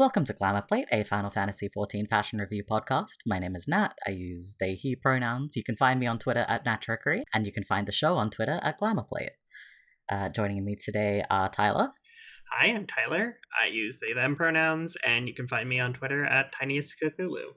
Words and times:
Welcome 0.00 0.24
to 0.24 0.32
Glamour 0.32 0.62
Plate, 0.62 0.88
a 0.90 1.04
Final 1.04 1.28
Fantasy 1.28 1.68
XIV 1.68 2.08
fashion 2.08 2.38
review 2.38 2.64
podcast. 2.64 3.18
My 3.26 3.38
name 3.38 3.54
is 3.54 3.68
Nat. 3.68 3.90
I 4.06 4.12
use 4.12 4.54
they, 4.58 4.72
he 4.72 4.96
pronouns. 4.96 5.56
You 5.56 5.62
can 5.62 5.76
find 5.76 6.00
me 6.00 6.06
on 6.06 6.18
Twitter 6.18 6.46
at 6.48 6.64
NatTrickery, 6.64 7.24
and 7.34 7.44
you 7.44 7.52
can 7.52 7.64
find 7.64 7.86
the 7.86 7.92
show 7.92 8.16
on 8.16 8.30
Twitter 8.30 8.58
at 8.62 8.78
Glamour 8.78 9.02
Plate. 9.02 9.32
Uh, 10.10 10.30
joining 10.30 10.64
me 10.64 10.74
today 10.74 11.22
are 11.28 11.50
Tyler. 11.50 11.90
Hi, 12.50 12.68
I'm 12.68 12.86
Tyler. 12.86 13.40
I 13.62 13.66
use 13.66 13.98
they 13.98 14.14
them 14.14 14.36
pronouns, 14.36 14.96
and 15.06 15.28
you 15.28 15.34
can 15.34 15.46
find 15.46 15.68
me 15.68 15.80
on 15.80 15.92
Twitter 15.92 16.24
at 16.24 16.50
Tiniest 16.50 16.96
Cthulhu. 16.98 17.56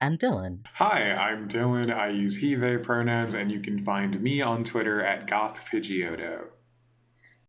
And 0.00 0.18
Dylan. 0.18 0.66
Hi, 0.74 1.12
I'm 1.12 1.46
Dylan. 1.46 1.94
I 1.94 2.08
use 2.08 2.38
he, 2.38 2.56
they 2.56 2.76
pronouns, 2.76 3.36
and 3.36 3.52
you 3.52 3.60
can 3.60 3.78
find 3.78 4.20
me 4.20 4.42
on 4.42 4.64
Twitter 4.64 5.00
at 5.00 5.28
GothPidgeotto. 5.28 6.46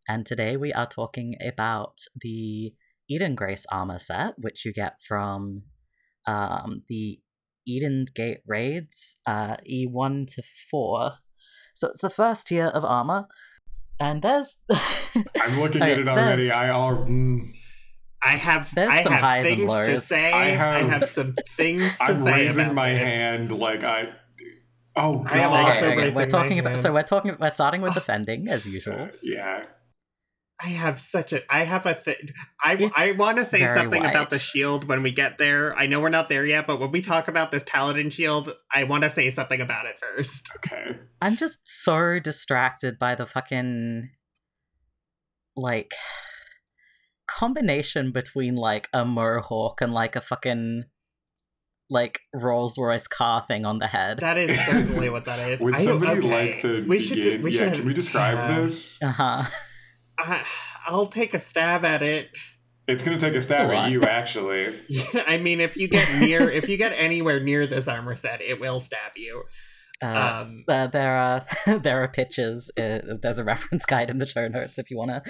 And 0.08 0.24
today 0.24 0.56
we 0.56 0.72
are 0.72 0.86
talking 0.86 1.36
about 1.44 2.02
the 2.22 2.76
Eden 3.10 3.36
Grace 3.36 3.66
armor 3.72 4.00
set, 4.00 4.34
which 4.38 4.66
you 4.66 4.74
get 4.74 4.94
from 5.08 5.64
um, 6.26 6.82
the 6.90 7.20
Eden 7.66 8.06
Gate 8.16 8.40
raids, 8.48 9.18
uh, 9.26 9.58
E1 9.70 10.28
to 10.36 10.44
4. 10.72 11.14
So 11.76 11.90
it's 11.90 12.02
the 12.02 12.10
first 12.10 12.48
tier 12.48 12.66
of 12.68 12.84
armor. 12.84 13.28
And 14.00 14.22
there's. 14.22 14.58
I'm 14.70 15.60
looking 15.60 15.82
Okay, 15.82 15.94
at 15.94 16.00
it 16.00 16.08
already. 16.08 16.52
I 16.52 16.70
all. 16.70 16.98
Mm, 16.98 17.42
I 18.24 18.32
have 18.32 18.74
There's 18.76 18.92
I 18.92 19.02
some 19.04 19.14
have 19.14 19.22
highs 19.22 19.46
and 19.48 19.58
things 19.58 19.72
to 19.88 20.02
say. 20.02 20.32
I 20.32 20.42
I 20.42 20.46
have- 20.50 20.90
have, 21.02 21.10
some 21.10 21.36
things 21.58 21.98
to 21.98 22.04
I'm 22.04 22.24
say. 22.24 22.32
raising 22.34 22.64
about 22.66 22.76
my 22.76 22.92
this. 22.94 23.02
hand 23.02 23.52
like 23.58 23.84
I. 23.84 24.10
Oh 24.96 25.24
I 25.28 25.38
am 25.40 25.50
god. 25.52 25.66
also 25.76 25.88
okay, 25.88 25.98
okay, 26.08 26.10
we're 26.16 26.26
talking 26.28 26.60
about. 26.60 26.70
hand. 26.74 26.82
So 26.82 26.94
we're 26.94 27.04
talking. 27.04 27.36
We're 27.40 27.50
starting 27.50 27.82
with 27.82 27.94
defending 28.02 28.48
as 28.50 28.68
usual. 28.68 29.00
Uh, 29.00 29.08
yeah. 29.24 29.62
I 30.60 30.70
have 30.70 31.00
such 31.00 31.34
a. 31.34 31.42
I 31.54 31.66
have 31.66 31.86
a 31.86 31.94
thing. 31.94 32.30
I 32.64 32.74
It's 32.74 32.94
I 32.96 33.12
want 33.12 33.38
to 33.38 33.46
say 33.46 33.60
very 33.60 33.78
something 33.78 34.04
about 34.04 34.32
the 34.32 34.40
shield 34.40 34.88
when 34.88 35.04
we 35.04 35.12
get 35.12 35.38
there. 35.38 35.76
I 35.76 35.86
know 35.86 36.00
we're 36.00 36.10
not 36.10 36.30
there 36.30 36.46
yet, 36.46 36.66
but 36.66 36.80
when 36.80 36.92
we 36.92 37.02
talk 37.02 37.28
about 37.28 37.52
this 37.52 37.64
paladin 37.68 38.10
shield, 38.10 38.56
I 38.74 38.84
want 38.84 39.04
to 39.04 39.10
say 39.12 39.30
something 39.30 39.62
about 39.62 39.86
it 39.86 40.00
first. 40.00 40.50
Okay. 40.56 40.98
I'm 41.22 41.38
just 41.38 41.60
so 41.64 42.20
distracted 42.20 42.98
by 42.98 43.14
the 43.14 43.28
fucking 43.28 44.10
like 45.56 45.92
combination 47.28 48.12
between 48.12 48.56
like 48.56 48.88
a 48.94 49.06
mohawk 49.06 49.82
and 49.82 49.94
like 49.94 50.16
a 50.16 50.22
fucking 50.22 50.86
like 51.90 52.20
Rolls 52.34 52.78
Royce 52.80 53.08
car 53.08 53.42
thing 53.42 53.66
on 53.66 53.78
the 53.78 53.88
head. 53.88 54.20
That 54.20 54.38
is 54.38 54.60
certainly 54.66 55.10
what 55.10 55.26
that 55.26 55.40
is. 55.50 55.60
Would 55.60 55.76
I- 55.76 55.80
somebody 55.84 56.20
okay. 56.20 56.50
like 56.50 56.60
to 56.62 56.84
We 56.88 57.00
should. 57.00 57.16
begin? 57.16 57.42
We 57.44 57.52
yeah. 57.52 57.60
should. 57.66 57.74
Can 57.76 57.86
we 57.86 57.94
describe 57.94 58.38
uh, 58.40 58.62
this? 58.62 59.02
Uh 59.04 59.12
huh. 59.12 59.44
I, 60.18 60.44
I'll 60.88 61.08
take 61.08 61.34
a 61.34 61.40
stab 61.40 61.86
at 61.86 62.02
it. 62.02 62.30
It's 62.88 63.04
gonna 63.04 63.18
take 63.18 63.34
a 63.36 63.42
stab 63.42 63.70
a 63.70 63.76
at 63.76 63.92
you, 63.92 64.02
actually. 64.02 64.74
I 65.28 65.38
mean, 65.38 65.60
if 65.60 65.76
you 65.76 65.88
get 65.90 66.08
near, 66.22 66.50
if 66.50 66.70
you 66.70 66.78
get 66.78 66.94
anywhere 66.94 67.40
near 67.42 67.68
this 67.68 67.88
armor 67.88 68.16
set, 68.16 68.42
it 68.42 68.60
will 68.60 68.80
stab 68.80 69.12
you. 69.18 69.44
Uh, 70.02 70.44
Um, 70.46 70.64
uh, 70.70 70.88
there 70.88 71.12
are 71.18 71.46
there 71.80 72.02
are 72.04 72.08
pictures. 72.08 72.72
Uh, 72.78 73.00
there's 73.22 73.40
a 73.40 73.44
reference 73.44 73.84
guide 73.86 74.10
in 74.10 74.20
the 74.20 74.26
show 74.26 74.48
notes 74.48 74.78
if 74.80 74.90
you 74.90 74.98
want 74.98 75.12
to 75.12 75.22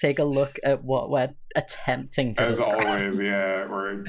take 0.00 0.18
a 0.18 0.24
look 0.24 0.58
at 0.64 0.82
what 0.84 1.10
we're 1.10 1.30
attempting 1.54 2.34
to 2.36 2.44
As 2.44 2.56
describe. 2.56 2.86
always, 2.86 3.18
yeah. 3.20 3.66
Or 3.68 4.04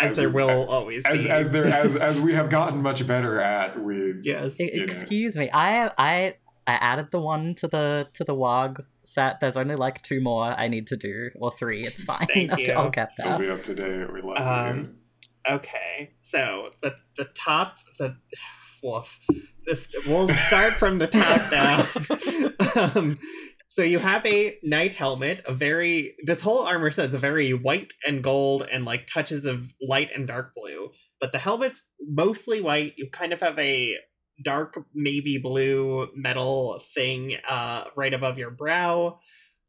as, 0.00 0.16
there 0.16 0.28
we- 0.28 0.34
will 0.44 0.68
always 0.68 1.04
As 1.06 1.22
be. 1.24 1.30
as 1.30 1.50
there 1.52 1.66
as 1.66 1.96
as 1.96 2.20
we 2.20 2.34
have 2.34 2.50
gotten 2.50 2.82
much 2.82 3.06
better 3.06 3.40
at, 3.40 3.82
we 3.82 4.14
yes. 4.24 4.60
E- 4.60 4.70
you 4.74 4.78
know. 4.80 4.84
Excuse 4.84 5.36
me. 5.36 5.48
I 5.52 5.90
I 5.96 6.34
I 6.66 6.72
added 6.74 7.10
the 7.12 7.20
one 7.20 7.54
to 7.56 7.68
the 7.68 8.08
to 8.14 8.24
the 8.24 8.34
WOG 8.34 8.82
set. 9.06 9.40
There's 9.40 9.56
only 9.56 9.76
like 9.76 10.02
two 10.02 10.20
more 10.20 10.44
I 10.44 10.68
need 10.68 10.86
to 10.88 10.96
do, 10.96 11.30
or 11.36 11.50
three. 11.50 11.84
It's 11.86 12.02
fine. 12.02 12.26
Thank 12.26 12.52
I'll, 12.54 12.60
you. 12.60 12.72
I'll 12.72 12.90
get 12.90 13.10
will 13.24 13.38
be 13.38 13.50
up 13.50 13.62
to 13.64 13.74
date. 13.74 14.12
We 14.12 14.20
love 14.22 14.36
Um, 14.38 14.78
you. 14.78 15.54
Okay, 15.56 16.12
so 16.20 16.70
the 16.82 16.94
the 17.16 17.26
top 17.34 17.76
the 17.98 18.16
woof. 18.82 19.18
This 19.66 19.88
we'll 20.06 20.28
start 20.28 20.74
from 20.74 20.98
the 20.98 21.06
top 21.06 21.50
down. 22.76 22.96
um, 22.96 23.18
so 23.66 23.82
you 23.82 23.98
have 23.98 24.24
a 24.26 24.56
knight 24.62 24.92
helmet, 24.92 25.42
a 25.46 25.52
very 25.52 26.14
this 26.24 26.40
whole 26.40 26.60
armor 26.60 26.90
set's 26.90 27.14
a 27.14 27.18
very 27.18 27.52
white 27.52 27.92
and 28.06 28.22
gold 28.22 28.66
and 28.70 28.84
like 28.84 29.06
touches 29.06 29.44
of 29.46 29.72
light 29.82 30.10
and 30.14 30.26
dark 30.28 30.52
blue. 30.54 30.90
But 31.20 31.32
the 31.32 31.38
helmet's 31.38 31.82
mostly 32.00 32.60
white. 32.60 32.94
You 32.96 33.08
kind 33.10 33.32
of 33.32 33.40
have 33.40 33.58
a 33.58 33.96
dark 34.42 34.84
navy 34.94 35.38
blue 35.38 36.08
metal 36.14 36.80
thing 36.94 37.36
uh, 37.48 37.84
right 37.96 38.14
above 38.14 38.38
your 38.38 38.50
brow. 38.50 39.18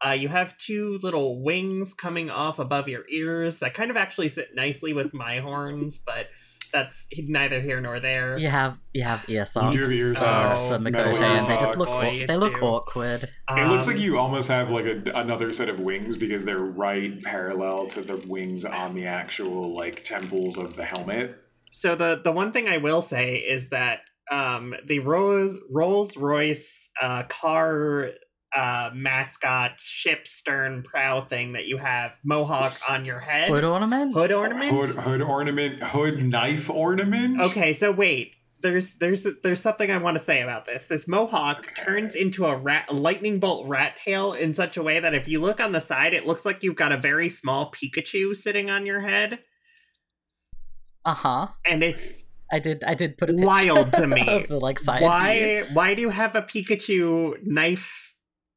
Uh, 0.06 0.12
you 0.12 0.28
have 0.28 0.58
two 0.58 1.00
little 1.02 1.42
wings 1.44 1.94
coming 1.94 2.30
off 2.30 2.60
above 2.60 2.88
your 2.90 3.04
ears 3.10 3.60
that 3.60 3.74
kind 3.74 3.90
of 3.92 3.98
actually 3.98 4.30
sit 4.30 4.50
nicely 4.54 4.94
with 4.94 5.14
my 5.14 5.40
horns, 5.40 6.00
but 6.06 6.28
that's 6.74 7.06
neither 7.18 7.62
here 7.62 7.80
nor 7.80 8.02
there. 8.02 8.38
You 8.38 8.50
have 8.50 8.78
you 8.94 9.04
have 9.04 9.24
ear 9.30 9.46
socks. 9.46 9.74
do 9.74 9.84
have 9.84 9.92
ear 9.92 10.14
socks, 10.16 10.68
for 10.76 10.80
metal 10.80 11.02
Miqo'te, 11.14 11.16
ear 11.20 11.24
and 11.24 11.46
they 11.46 11.58
just 11.58 11.78
look 11.78 11.88
socks. 11.88 12.06
aw- 12.22 12.26
they 12.28 12.36
look 12.36 12.60
Boy, 12.60 12.68
awkward. 12.68 13.30
it 13.50 13.68
looks 13.70 13.88
like 13.88 13.96
Um, 13.96 14.02
you 14.02 14.18
almost 14.18 14.50
have 14.50 14.70
like 14.72 14.86
a, 14.86 15.02
another 15.16 15.54
set 15.54 15.70
of 15.70 15.80
wings 15.80 16.18
because 16.18 16.44
they're 16.44 16.60
right 16.60 17.22
parallel 17.24 17.88
to 17.88 18.02
the 18.02 18.18
wings 18.28 18.66
on 18.66 18.94
the 18.96 19.06
actual 19.06 19.74
like 19.74 20.04
temples 20.04 20.58
of 20.58 20.76
the 20.76 20.84
helmet. 20.84 21.38
So 21.72 21.96
the 21.96 22.20
the 22.22 22.34
one 22.34 22.52
thing 22.52 22.68
I 22.68 22.78
will 22.78 23.02
say 23.02 23.36
is 23.36 23.70
that 23.70 24.02
um, 24.32 24.74
the 24.86 25.00
Rolls 25.00 25.60
Rolls 25.70 26.18
Royce 26.18 26.90
uh, 27.02 27.24
car 27.24 28.12
uh, 28.56 28.90
mascot 28.94 29.74
ship 29.80 30.26
stern 30.26 30.82
prow 30.84 31.22
thing 31.26 31.54
that 31.54 31.68
you 31.68 31.78
have 31.78 32.12
mohawk 32.24 32.66
S- 32.66 32.90
on 32.90 33.04
your 33.06 33.20
head 33.20 33.50
Hood 33.50 33.64
ornament. 33.66 34.14
hood 34.14 34.32
ornament. 34.32 34.72
Hood 34.72 34.90
hood 34.90 35.22
ornament, 35.22 35.84
hood 35.84 36.24
knife 36.24 36.70
ornament. 36.70 37.42
Okay, 37.42 37.74
so 37.74 37.92
wait. 37.92 38.36
There's 38.62 38.96
there's 38.96 39.28
there's 39.44 39.62
something 39.62 39.92
I 39.92 39.98
want 39.98 40.18
to 40.18 40.24
say 40.24 40.42
about 40.42 40.66
this. 40.66 40.86
This 40.86 41.08
mohawk 41.08 41.60
Okay. 41.60 41.84
turns 41.84 42.16
into 42.16 42.46
a 42.46 42.58
rat 42.58 42.92
lightning 42.92 43.40
bolt 43.40 43.68
rat 43.68 43.96
tail 43.96 44.34
in 44.34 44.56
such 44.56 44.76
a 44.78 44.82
way 44.82 45.00
that 45.00 45.14
if 45.14 45.28
you 45.28 45.40
look 45.40 45.60
on 45.60 45.72
the 45.74 45.82
side, 45.82 46.16
it 46.16 46.26
looks 46.26 46.46
like 46.46 46.64
you've 46.64 46.76
got 46.76 46.92
a 46.92 46.98
very 46.98 47.30
small 47.30 47.72
Pikachu 47.72 48.36
sitting 48.36 48.72
on 48.72 48.86
your 48.88 49.02
head, 49.02 49.40
Uh 51.04 51.14
huh. 51.14 51.48
and 51.70 51.84
it's 51.84 52.24
I 52.56 52.60
did 52.60 52.84
I 52.84 52.94
did 52.94 53.18
put 53.18 53.30
a 53.30 53.34
picture 53.34 53.46
Wild 53.48 53.94
to 53.94 54.08
me. 54.18 54.28
of 54.28 54.48
the 54.48 54.58
like 54.58 54.80
side 54.80 55.00
view. 55.00 55.08
why 55.08 55.64
why 55.74 55.94
do 55.94 56.02
you 56.02 56.10
have 56.10 56.36
a 56.36 56.42
Pikachu 56.42 57.36
knife 57.44 58.14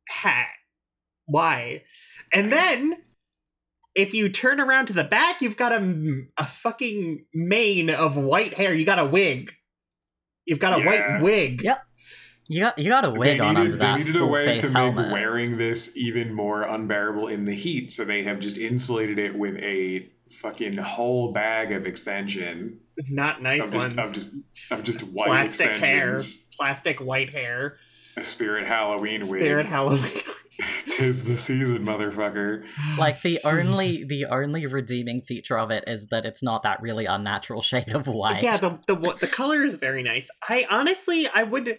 hat? 0.09 0.48
Why? 1.26 1.82
And 2.32 2.53
then 2.53 2.98
if 3.94 4.14
you 4.14 4.28
turn 4.28 4.60
around 4.60 4.86
to 4.86 4.92
the 4.92 5.04
back, 5.04 5.42
you've 5.42 5.56
got 5.56 5.72
a, 5.72 6.22
a 6.36 6.47
fucking 6.47 7.25
mane 7.34 7.91
of 7.91 8.16
white 8.16 8.54
hair. 8.54 8.72
You 8.75 8.84
got 8.86 8.98
a 9.00 9.04
wig. 9.06 9.53
You've 10.47 10.60
got 10.60 10.78
a 10.78 10.82
Yeah. 10.82 10.86
white 10.86 11.22
wig. 11.22 11.62
Yep. 11.62 11.82
You 12.50 12.60
got 12.60 12.78
you 12.78 12.88
got 12.88 13.04
a 13.04 13.10
They 13.10 13.19
wig 13.19 13.41
on 13.41 13.54
needed, 13.56 13.60
under 13.60 13.76
they 13.76 13.78
that 13.78 13.98
needed 13.98 14.16
a 14.16 14.26
way 14.26 14.44
face 14.47 14.60
to 14.62 14.70
helmet. 14.72 15.06
make 15.06 15.12
wearing 15.12 15.53
this 15.59 15.91
even 15.97 16.32
more 16.32 16.62
unbearable 16.62 17.26
in 17.28 17.44
the 17.44 17.54
heat, 17.54 17.91
so 17.92 18.04
they 18.06 18.22
have 18.22 18.38
just 18.41 18.56
insulated 18.56 19.19
it 19.19 19.36
with 19.36 19.59
a 19.59 20.09
fucking 20.30 20.76
whole 20.78 21.32
bag 21.32 21.72
of 21.72 21.86
extension 21.86 22.78
Not 23.09 23.42
nice 23.42 23.64
of 23.64 23.72
just 23.72 23.97
ones. 23.97 23.98
of 24.09 24.12
just 24.12 24.32
of 24.70 24.84
just 24.84 25.03
white 25.03 25.26
Plastic 25.28 25.72
hair. 25.75 26.20
Plastic 26.56 27.00
white 27.00 27.31
hair. 27.31 27.76
Spirit 28.20 28.66
Halloween 28.66 29.28
wig. 29.28 29.41
Spirit 29.41 29.66
Halloween. 29.66 30.22
Tis 30.91 31.22
the 31.22 31.36
season, 31.36 31.86
motherfucker. 31.86 32.64
like 32.98 33.22
the 33.22 33.38
only 33.44 34.03
the 34.03 34.26
only 34.26 34.66
redeeming 34.66 35.20
feature 35.20 35.56
of 35.56 35.70
it 35.70 35.84
is 35.86 36.09
that 36.09 36.26
it's 36.26 36.42
not 36.42 36.64
that 36.64 36.82
really 36.82 37.06
unnatural 37.06 37.62
shade 37.62 37.91
of 37.94 38.09
white. 38.09 38.42
Yeah, 38.42 38.56
the 38.56 38.78
the 38.88 38.97
wa- 38.97 39.15
the 39.20 39.28
color 39.28 39.62
is 39.62 39.76
very 39.76 40.03
nice. 40.03 40.28
I 40.48 40.66
honestly, 40.69 41.28
I 41.28 41.44
would, 41.44 41.78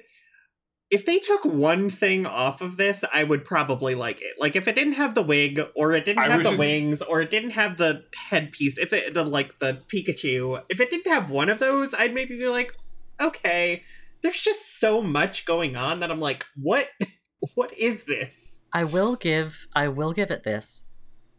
if 0.92 1.06
they 1.06 1.20
took 1.20 1.46
one 1.46 1.90
thing 1.90 2.26
off 2.26 2.62
of 2.62 2.78
this, 2.78 3.04
I 3.14 3.24
would 3.24 3.46
probably 3.46 3.94
like 3.94 4.22
it. 4.22 4.34
Like 4.40 4.56
if 4.56 4.68
it 4.68 4.74
didn't 4.74 4.94
have 4.94 5.14
the 5.14 5.22
wig, 5.22 5.62
or 5.76 5.94
it 5.94 6.04
didn't 6.06 6.24
I 6.24 6.28
have 6.28 6.44
the 6.44 6.58
wings, 6.58 7.02
or 7.02 7.22
it 7.22 7.30
didn't 7.30 7.52
have 7.52 7.78
the 7.78 8.06
headpiece. 8.16 8.78
If 8.78 8.92
it 8.92 9.14
the 9.14 9.24
like 9.24 9.60
the 9.60 9.82
Pikachu, 9.88 10.64
if 10.70 10.80
it 10.80 10.90
didn't 10.90 11.12
have 11.12 11.30
one 11.30 11.50
of 11.50 11.60
those, 11.60 11.94
I'd 11.94 12.14
maybe 12.14 12.38
be 12.38 12.48
like, 12.48 12.76
okay. 13.22 13.84
There's 14.22 14.42
just 14.42 14.80
so 14.80 15.02
much 15.02 15.46
going 15.46 15.78
on 15.78 16.00
that 16.02 16.12
I'm 16.12 16.20
like, 16.20 16.46
what? 16.56 16.88
What 17.56 17.72
is 17.78 18.04
this? 18.04 18.60
I 18.74 18.84
will 18.84 19.16
give 19.16 19.66
I 19.74 19.88
will 19.88 20.12
give 20.12 20.30
it 20.30 20.44
this. 20.44 20.84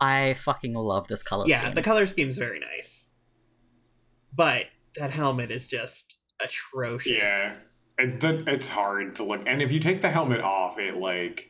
I 0.01 0.33
fucking 0.33 0.73
love 0.73 1.09
this 1.09 1.23
color 1.23 1.45
scheme. 1.45 1.51
yeah, 1.51 1.61
scheme. 1.61 1.75
the 1.75 1.83
color 1.83 2.07
scheme's 2.07 2.39
very 2.39 2.59
nice, 2.59 3.05
but 4.35 4.69
that 4.97 5.11
helmet 5.11 5.51
is 5.51 5.67
just 5.67 6.17
atrocious. 6.43 7.19
Yeah. 7.19 7.57
And 8.00 8.20
then 8.20 8.44
it's 8.47 8.69
hard 8.69 9.17
to 9.17 9.25
look. 9.25 9.43
And 9.47 9.61
if 9.62 9.70
you 9.73 9.81
take 9.81 10.00
the 10.02 10.11
helmet 10.11 10.41
off, 10.41 10.79
it 10.79 10.97
like 10.97 11.47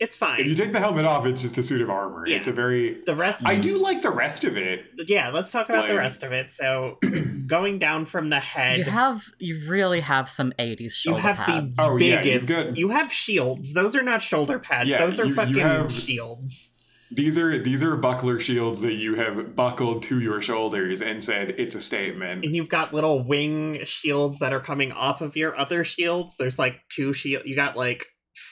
it's 0.00 0.16
fine. 0.16 0.38
if 0.38 0.46
you 0.46 0.54
take 0.54 0.72
the 0.72 0.78
helmet 0.78 1.04
off, 1.04 1.26
it's 1.26 1.42
just 1.42 1.58
a 1.58 1.62
suit 1.62 1.80
of 1.80 1.90
armor. 1.90 2.24
Yeah. 2.26 2.36
It's 2.36 2.46
a 2.46 2.52
very 2.52 3.00
the 3.04 3.16
rest, 3.16 3.44
I 3.44 3.56
do 3.56 3.78
like 3.78 4.00
the 4.02 4.10
rest 4.12 4.44
of 4.44 4.56
it. 4.56 4.84
yeah 5.08 5.30
let's 5.30 5.50
talk 5.50 5.68
about 5.68 5.88
the 5.88 5.96
rest 5.96 6.22
of 6.22 6.30
it 6.32 6.50
so 6.50 6.98
going 7.48 7.78
down 7.80 8.04
from 8.06 8.30
the 8.30 8.38
head 8.38 8.78
you 8.78 8.84
have 8.84 9.24
you 9.40 9.68
really 9.68 9.98
have 10.00 10.30
some 10.30 10.52
80s 10.58 11.04
you 11.04 11.14
have 11.16 11.36
pads. 11.36 11.76
Oh, 11.80 11.96
yeah, 11.96 12.16
the 12.16 12.22
biggest 12.22 12.48
got- 12.48 12.76
you 12.76 12.90
have 12.90 13.12
shields 13.12 13.74
those 13.74 13.96
are 13.96 14.02
not 14.02 14.22
shoulder 14.22 14.58
pads 14.60 14.88
Yeah, 14.88 15.04
those 15.04 15.18
are 15.18 15.24
you- 15.24 15.30
you 15.30 15.34
fucking 15.34 15.54
have- 15.58 15.90
shields 15.92 16.70
These 17.10 17.38
are 17.38 17.58
these 17.58 17.82
are 17.82 17.96
buckler 17.96 18.38
shields 18.38 18.80
that 18.82 18.94
you 18.94 19.14
have 19.14 19.56
buckled 19.56 20.02
to 20.04 20.20
your 20.20 20.40
shoulders 20.40 21.00
and 21.00 21.22
said 21.24 21.50
it's 21.58 21.74
a 21.74 21.80
statement. 21.80 22.44
and 22.44 22.54
you've 22.54 22.68
got 22.68 22.92
little 22.92 23.24
wing 23.26 23.80
shields 23.84 24.38
that 24.40 24.52
are 24.52 24.60
coming 24.60 24.92
off 24.92 25.20
of 25.22 25.36
your 25.36 25.56
other 25.56 25.84
shields. 25.84 26.34
There's 26.38 26.58
like 26.58 26.80
two 26.94 27.12
shield. 27.12 27.44
You 27.46 27.56
got 27.56 27.76
like 27.76 28.04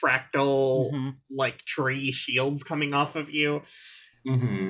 fractal 0.03 0.91
Mhm. 0.91 1.15
like 1.29 1.59
tree 1.65 2.11
shields 2.11 2.63
coming 2.63 2.93
off 2.93 3.15
of 3.15 3.29
you. 3.29 3.61
hmm 4.25 4.69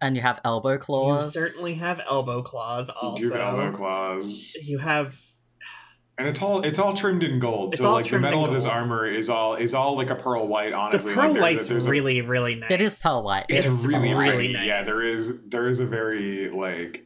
And 0.00 0.16
you 0.16 0.22
have 0.22 0.40
elbow 0.44 0.78
claws. 0.78 1.34
You 1.34 1.40
certainly 1.40 1.74
have 1.74 2.00
elbow 2.06 2.42
claws. 2.42 2.90
Also, 2.90 3.22
You 3.22 3.32
have 3.32 3.40
elbow 3.40 3.76
claws, 3.76 4.54
You 4.66 4.78
have 4.78 5.20
and 6.18 6.26
it's 6.28 6.40
all 6.40 6.62
it's 6.64 6.78
all 6.78 6.94
trimmed 6.94 7.22
in 7.22 7.38
gold. 7.38 7.74
It's 7.74 7.82
so 7.82 7.92
like 7.92 8.08
the 8.08 8.18
metal 8.18 8.44
of 8.44 8.52
this 8.54 8.64
armor 8.64 9.06
is 9.06 9.28
all 9.28 9.54
is 9.54 9.74
all 9.74 9.96
like 9.96 10.10
a 10.10 10.14
pearl 10.14 10.46
white. 10.48 10.72
Honestly, 10.72 11.10
the 11.10 11.14
pearl 11.14 11.32
like, 11.34 11.34
there's 11.34 11.36
a- 11.36 11.56
white's 11.56 11.68
there's 11.68 11.86
a- 11.86 11.90
really 11.90 12.20
really 12.22 12.54
nice. 12.56 12.70
It 12.70 12.80
is 12.80 12.94
pearl 12.98 13.22
white. 13.22 13.46
It's, 13.48 13.66
It's 13.66 13.84
really, 13.84 14.14
really, 14.14 14.52
nice. 14.52 14.66
yeah. 14.66 14.82
There 14.82 15.02
is 15.02 15.34
there 15.46 15.68
is 15.68 15.80
a 15.80 15.86
very 15.86 16.48
like, 16.50 17.04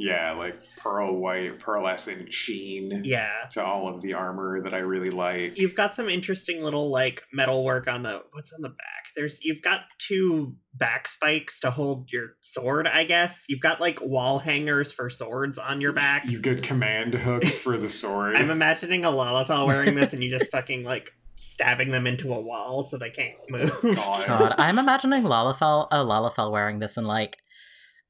yeah, 0.00 0.32
like 0.32 0.56
pearl 0.78 1.14
white, 1.16 1.58
pearlescent 1.58 2.32
sheen 2.32 3.02
Yeah. 3.04 3.30
to 3.50 3.62
all 3.62 3.88
of 3.94 4.00
the 4.00 4.14
armor 4.14 4.62
that 4.62 4.72
I 4.72 4.78
really 4.78 5.10
like. 5.10 5.58
You've 5.58 5.74
got 5.74 5.94
some 5.94 6.08
interesting 6.08 6.62
little 6.62 6.90
like 6.90 7.22
metal 7.32 7.64
work 7.64 7.86
on 7.86 8.02
the 8.02 8.22
what's 8.32 8.52
on 8.52 8.62
the 8.62 8.70
back. 8.70 9.06
There's 9.14 9.38
you've 9.42 9.60
got 9.60 9.82
two 9.98 10.56
back 10.74 11.06
spikes 11.06 11.60
to 11.60 11.70
hold 11.70 12.10
your 12.12 12.36
sword, 12.40 12.86
I 12.88 13.04
guess. 13.04 13.44
You've 13.48 13.60
got 13.60 13.78
like 13.80 13.98
wall 14.00 14.38
hangers 14.38 14.90
for 14.90 15.10
swords 15.10 15.58
on 15.58 15.80
your 15.82 15.92
back. 15.92 16.24
You've 16.26 16.42
got 16.42 16.62
command 16.62 17.14
hooks 17.14 17.58
for 17.58 17.76
the 17.76 17.88
sword. 17.90 18.36
I'm 18.36 18.50
imagining 18.50 19.04
a 19.04 19.08
Lalafell 19.10 19.66
wearing 19.66 19.96
this 19.96 20.14
and 20.14 20.24
you 20.24 20.30
just 20.30 20.50
fucking 20.50 20.82
like 20.84 21.12
stabbing 21.34 21.90
them 21.90 22.06
into 22.06 22.32
a 22.32 22.40
wall 22.40 22.84
so 22.84 22.96
they 22.96 23.10
can't 23.10 23.34
move. 23.50 23.76
God. 23.82 24.26
God, 24.26 24.54
I'm 24.58 24.78
imagining 24.78 25.24
Lalafell, 25.24 25.88
oh, 25.90 26.04
Lalafell 26.06 26.50
wearing 26.52 26.78
this 26.78 26.96
and 26.96 27.06
like, 27.06 27.38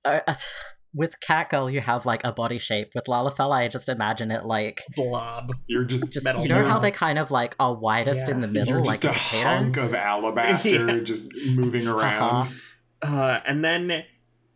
uh, 0.05 0.21
uh, 0.27 0.35
with 0.95 1.15
Catgirl 1.27 1.73
you 1.73 1.81
have 1.81 2.05
like 2.07 2.23
a 2.25 2.33
body 2.33 2.59
shape. 2.59 2.91
With 2.95 3.05
Lalafell, 3.05 3.53
I 3.53 3.69
just 3.69 3.89
imagine 3.89 4.31
it 4.31 4.45
like 4.45 4.83
Blob. 4.97 5.53
You're 5.67 5.85
just 5.85 6.11
just 6.13 6.25
Metal 6.25 6.43
you 6.43 6.49
know 6.49 6.65
how 6.65 6.79
they 6.79 6.91
kind 6.91 7.19
of 7.19 7.31
like 7.31 7.55
are 7.61 7.75
widest 7.75 8.29
in 8.29 8.41
the 8.41 8.49
middle, 8.49 8.69
you're 8.69 8.85
like 8.85 9.01
just 9.01 9.05
a 9.05 9.11
a 9.11 9.13
potato. 9.15 9.49
hunk 9.49 9.77
of 9.77 9.95
alabaster 9.95 10.71
Yeah. 10.97 11.01
just 11.01 11.29
moving 11.57 11.87
around. 11.87 12.49
Uh-huh. 13.03 13.17
Uh, 13.17 13.41
and 13.47 13.65
then 13.65 14.05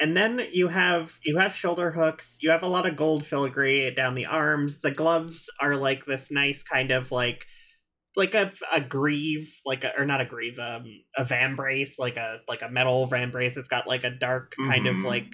and 0.00 0.16
then 0.16 0.42
you 0.52 0.68
have 0.68 1.18
you 1.24 1.38
have 1.38 1.54
shoulder 1.54 1.92
hooks 1.92 2.36
you 2.42 2.50
have 2.50 2.62
a 2.62 2.68
lot 2.68 2.84
of 2.84 2.96
gold 2.96 3.24
filigree 3.24 3.90
down 3.94 4.14
the 4.14 4.26
arms 4.26 4.80
the 4.80 4.90
gloves 4.90 5.48
are 5.60 5.76
like 5.76 6.04
this 6.04 6.30
nice 6.32 6.62
kind 6.62 6.90
of 6.90 7.10
like 7.12 7.46
like 8.16 8.34
a, 8.34 8.52
a 8.72 8.80
greave 8.80 9.48
like 9.64 9.82
a, 9.84 9.92
or 9.98 10.04
not 10.04 10.20
a 10.20 10.24
greave 10.26 10.58
um 10.58 10.84
a 11.16 11.24
vambrace 11.24 11.92
like 11.98 12.16
a 12.16 12.40
like 12.48 12.60
a 12.60 12.68
metal 12.68 13.08
vambrace 13.08 13.56
it's 13.56 13.68
got 13.68 13.86
like 13.86 14.02
a 14.04 14.10
dark 14.10 14.52
kind 14.64 14.86
of 14.88 14.96
Mhm. 14.96 15.04
like 15.04 15.32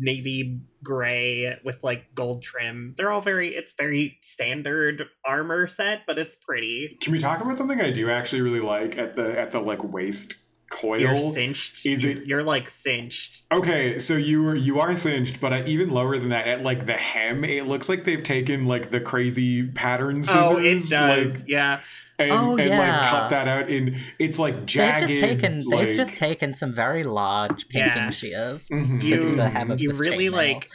navy 0.00 0.60
gray 0.82 1.58
with 1.64 1.82
like 1.82 2.14
gold 2.14 2.42
trim. 2.42 2.94
They're 2.96 3.10
all 3.10 3.20
very 3.20 3.54
it's 3.54 3.74
very 3.76 4.18
standard 4.22 5.04
armor 5.24 5.66
set 5.66 6.02
but 6.06 6.18
it's 6.18 6.36
pretty. 6.36 6.96
Can 7.00 7.12
we 7.12 7.18
talk 7.18 7.40
about 7.40 7.58
something 7.58 7.80
I 7.80 7.90
do 7.90 8.10
actually 8.10 8.42
really 8.42 8.60
like 8.60 8.96
at 8.98 9.14
the 9.16 9.38
at 9.38 9.52
the 9.52 9.60
like 9.60 9.82
waist 9.84 10.36
coil? 10.70 10.98
you're 10.98 11.18
cinched. 11.32 11.84
Is 11.86 12.04
you're, 12.04 12.12
it- 12.12 12.26
you're 12.26 12.42
like 12.42 12.70
cinched. 12.70 13.42
Okay, 13.52 13.98
so 13.98 14.14
you 14.14 14.46
are 14.48 14.54
you 14.54 14.80
are 14.80 14.96
cinched, 14.96 15.40
but 15.40 15.52
uh, 15.52 15.62
even 15.66 15.90
lower 15.90 16.16
than 16.18 16.30
that, 16.30 16.48
at 16.48 16.62
like 16.62 16.86
the 16.86 16.94
hem, 16.94 17.44
it 17.44 17.66
looks 17.66 17.88
like 17.88 18.04
they've 18.04 18.22
taken 18.22 18.66
like 18.66 18.90
the 18.90 19.00
crazy 19.00 19.66
pattern 19.68 20.24
scissors, 20.24 20.50
oh 20.50 20.58
it 20.58 20.82
does. 20.88 21.40
like, 21.40 21.48
yeah 21.48 21.80
and, 22.18 22.30
Oh, 22.32 22.56
and 22.56 22.68
yeah. 22.68 22.78
like 23.00 23.10
cut 23.10 23.28
that 23.30 23.48
out. 23.48 23.68
In 23.70 23.98
it's 24.18 24.38
like 24.38 24.54
They've 24.54 24.66
jagged. 24.66 25.06
just 25.08 25.18
taken 25.18 25.62
like, 25.62 25.88
they've 25.88 25.96
just 25.96 26.16
taken 26.16 26.54
some 26.54 26.72
very 26.72 27.04
large 27.04 27.68
pinking 27.68 27.92
Yeah. 28.04 28.10
shears 28.10 28.68
Mhm. 28.68 29.00
to 29.02 29.20
do 29.20 29.36
the 29.36 29.48
hem 29.48 29.70
of 29.70 29.80
you 29.80 29.88
this 29.90 30.00
really 30.00 30.26
chainmail, 30.28 30.32
like 30.32 30.70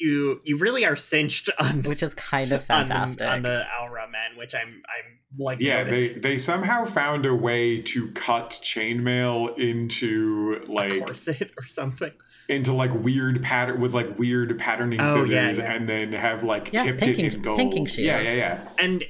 you 0.00 0.40
you 0.44 0.56
really 0.56 0.84
are 0.86 0.94
cinched 0.94 1.50
on 1.58 1.82
which 1.82 2.02
is 2.04 2.14
kind 2.14 2.52
of 2.52 2.60
on 2.70 2.86
fantastic. 2.86 3.18
the, 3.18 3.28
on 3.30 3.42
the 3.42 3.64
Au 3.80 3.88
Ra 3.88 4.06
men, 4.06 4.36
which 4.38 4.54
I'm 4.54 4.68
I'm 4.68 5.16
like 5.38 5.60
Yeah, 5.60 5.82
they 5.84 5.90
noticing 5.90 6.20
they 6.22 6.38
somehow 6.38 6.84
found 6.86 7.26
a 7.26 7.34
way 7.34 7.80
to 7.82 8.08
cut 8.12 8.58
chainmail 8.62 9.58
into 9.58 10.60
a 10.66 10.72
like 10.72 11.04
corset 11.04 11.50
or 11.58 11.66
something. 11.66 12.12
into 12.48 12.72
like 12.72 12.92
weird 12.94 13.42
pattern 13.42 13.80
with 13.80 13.92
like 13.92 14.18
weird 14.18 14.56
patterning 14.58 15.00
Oh, 15.02 15.06
scissors, 15.08 15.28
yeah, 15.30 15.52
yeah. 15.52 15.72
and 15.72 15.88
then 15.88 16.12
have 16.12 16.44
like 16.44 16.72
Yeah, 16.72 16.84
tipped 16.84 17.00
pinking- 17.00 17.24
it 17.26 17.34
in 17.34 17.42
gold. 17.42 17.58
pinking 17.58 17.86
shears. 17.86 18.06
yeah, 18.06 18.20
yeah, 18.22 18.34
yeah. 18.36 18.68
And 18.78 19.04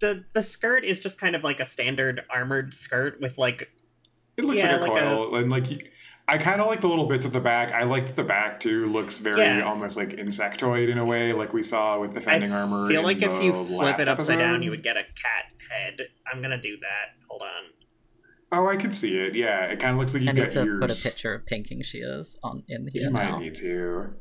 the 0.00 0.24
the 0.32 0.42
skirt 0.42 0.84
is 0.84 1.00
just 1.00 1.18
kind 1.18 1.36
of 1.36 1.44
like 1.44 1.60
a 1.60 1.66
standard 1.66 2.22
armored 2.30 2.74
skirt 2.74 3.20
with 3.20 3.38
like 3.38 3.68
It 4.36 4.44
looks 4.44 4.60
Yeah, 4.60 4.76
like 4.76 4.90
a 4.90 4.92
like 4.92 5.02
coil, 5.02 5.36
and 5.36 5.50
like 5.50 5.92
I 6.28 6.38
kind 6.38 6.60
of 6.60 6.68
like 6.68 6.80
the 6.80 6.86
little 6.88 7.06
bits 7.06 7.26
at 7.26 7.32
the 7.32 7.40
back. 7.40 7.72
I 7.72 7.82
like 7.82 8.14
the 8.14 8.22
back 8.22 8.60
too 8.60 8.86
looks 8.86 9.18
very 9.18 9.40
Yeah. 9.40 9.62
almost 9.62 9.96
like 9.96 10.10
insectoid 10.10 10.88
in 10.90 10.96
a 10.98 11.04
way, 11.04 11.32
like 11.32 11.52
we 11.52 11.62
saw 11.62 11.98
with 12.00 12.12
the 12.12 12.20
I 12.20 12.22
defending 12.22 12.52
armor. 12.52 12.86
I 12.86 12.88
feel 12.88 13.02
like 13.02 13.20
if 13.22 13.42
you 13.42 13.52
flip 13.64 13.98
it 13.98 14.08
upside 14.08 14.38
down, 14.38 14.62
you 14.62 14.70
would 14.70 14.82
get 14.82 14.96
a 14.96 15.02
cat 15.02 15.52
head. 15.70 16.08
I'm 16.32 16.40
gonna 16.40 16.60
do 16.60 16.76
that. 16.78 17.16
Hold 17.28 17.42
on. 17.42 17.48
Oh, 18.52 18.66
I 18.68 18.76
could 18.76 18.92
see 18.94 19.16
it. 19.16 19.34
Yeah, 19.36 19.66
it 19.66 19.78
kind 19.80 19.92
of 19.92 19.98
looks 19.98 20.12
like 20.14 20.22
I 20.22 20.26
you've 20.26 20.34
need 20.36 20.50
to 20.52 20.62
ears. 20.64 20.80
put 20.80 20.90
a 20.90 21.02
picture 21.02 21.34
of 21.34 21.46
pinking 21.46 21.82
shears 21.82 22.36
on 22.42 22.64
in 22.68 22.88
here 22.88 23.02
You 23.04 23.10
might 23.10 23.30
now. 23.30 23.38
need 23.38 23.54
to. 23.56 24.14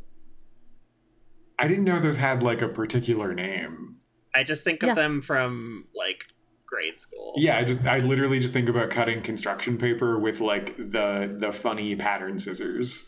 I 1.57 1.67
didn't 1.67 1.83
know 1.83 1.99
those 1.99 2.17
had 2.17 2.41
like 2.43 2.61
a 2.61 2.69
particular 2.69 3.33
name. 3.33 3.93
I 4.35 4.43
just 4.43 4.63
think 4.63 4.83
of 4.83 4.87
Yeah. 4.89 4.93
them 4.95 5.21
from 5.21 5.85
like 5.95 6.25
grade 6.65 6.99
school. 6.99 7.33
Yeah, 7.37 7.57
I 7.57 7.63
just 7.63 7.85
I 7.87 7.97
literally 7.97 8.39
just 8.39 8.53
think 8.53 8.69
about 8.69 8.89
cutting 8.89 9.21
construction 9.21 9.77
paper 9.77 10.19
with 10.19 10.39
like 10.39 10.77
the 10.77 11.33
the 11.37 11.51
funny 11.51 11.95
pattern 11.95 12.37
scissors. 12.39 13.07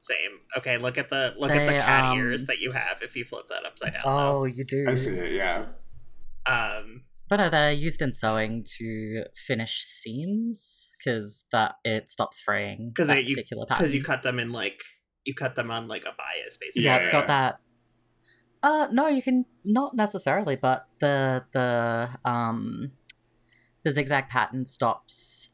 Same. 0.00 0.38
Okay, 0.56 0.78
look 0.78 0.96
at 0.96 1.08
the 1.10 1.34
look 1.38 1.50
at 1.50 1.66
the 1.66 1.72
They, 1.72 1.78
cat 1.78 2.12
um, 2.12 2.18
ears 2.18 2.46
that 2.46 2.58
you 2.60 2.72
have 2.72 3.02
if 3.02 3.14
you 3.16 3.24
flip 3.24 3.48
that 3.48 3.66
upside 3.66 3.92
down. 3.94 4.02
Oh, 4.04 4.44
you 4.44 4.64
do. 4.64 4.86
I 4.88 4.94
see 4.94 5.10
it. 5.16 5.32
Yeah. 5.32 5.66
Um 6.46 7.02
But 7.28 7.36
no, 7.36 7.50
they're 7.50 7.70
used 7.72 8.00
in 8.02 8.12
sewing 8.12 8.64
to 8.78 9.24
finish 9.46 9.82
seams 9.82 10.88
because 10.98 11.44
that 11.52 11.74
it 11.84 12.10
stops 12.10 12.40
fraying. 12.40 12.92
'Cause 12.96 13.08
that 13.08 13.18
it- 13.18 13.26
you- 13.26 13.34
particular 13.36 13.66
pattern. 13.66 13.82
because 13.84 13.94
you 13.94 14.02
cut 14.02 14.22
them 14.22 14.38
in 14.38 14.50
like 14.52 14.80
you 15.24 15.34
cut 15.34 15.54
them 15.54 15.70
on 15.70 15.86
like 15.86 16.04
a 16.04 16.12
bias 16.16 16.56
basically. 16.56 16.84
yeah, 16.86 16.94
Yeah, 16.94 17.00
it's 17.00 17.08
yeah. 17.08 17.12
got 17.12 17.26
that. 17.26 17.60
Uh, 18.62 18.88
no, 18.92 19.08
you 19.08 19.22
can 19.22 19.46
not 19.64 19.94
necessarily, 19.94 20.54
but 20.56 20.86
the 21.00 21.44
the 21.52 22.10
um 22.24 22.92
the 23.82 23.90
zigzag 23.92 24.28
pattern 24.28 24.66
stops 24.66 25.50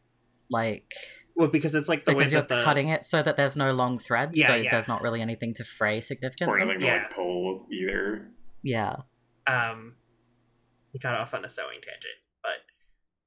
like 0.50 0.92
Well, 1.36 1.48
because 1.48 1.74
it's 1.76 1.88
like 1.88 2.04
the 2.04 2.12
because 2.12 2.32
way 2.32 2.38
you're 2.38 2.40
that 2.42 2.48
the 2.48 2.64
cutting 2.64 2.88
it 2.88 3.04
so 3.04 3.22
that 3.22 3.36
there's 3.36 3.54
no 3.56 3.72
long 3.72 3.98
threads, 3.98 4.36
Yeah, 4.36 4.48
so 4.48 4.54
yeah. 4.56 4.70
there's 4.72 4.88
not 4.88 5.02
really 5.02 5.20
anything 5.22 5.54
to 5.54 5.64
fray 5.64 6.00
significantly. 6.00 6.52
Or 6.54 6.58
significantly. 6.60 6.66
nothing 6.66 6.80
to 6.80 6.86
Yeah. 6.86 7.02
like 7.02 7.14
pull 7.14 7.66
either. 7.70 8.28
Yeah, 8.62 8.96
um 9.46 9.94
we 10.92 10.98
got 10.98 11.14
off 11.14 11.32
on 11.34 11.44
a 11.44 11.48
sewing 11.48 11.80
tangent, 11.82 12.20
but 12.22 12.25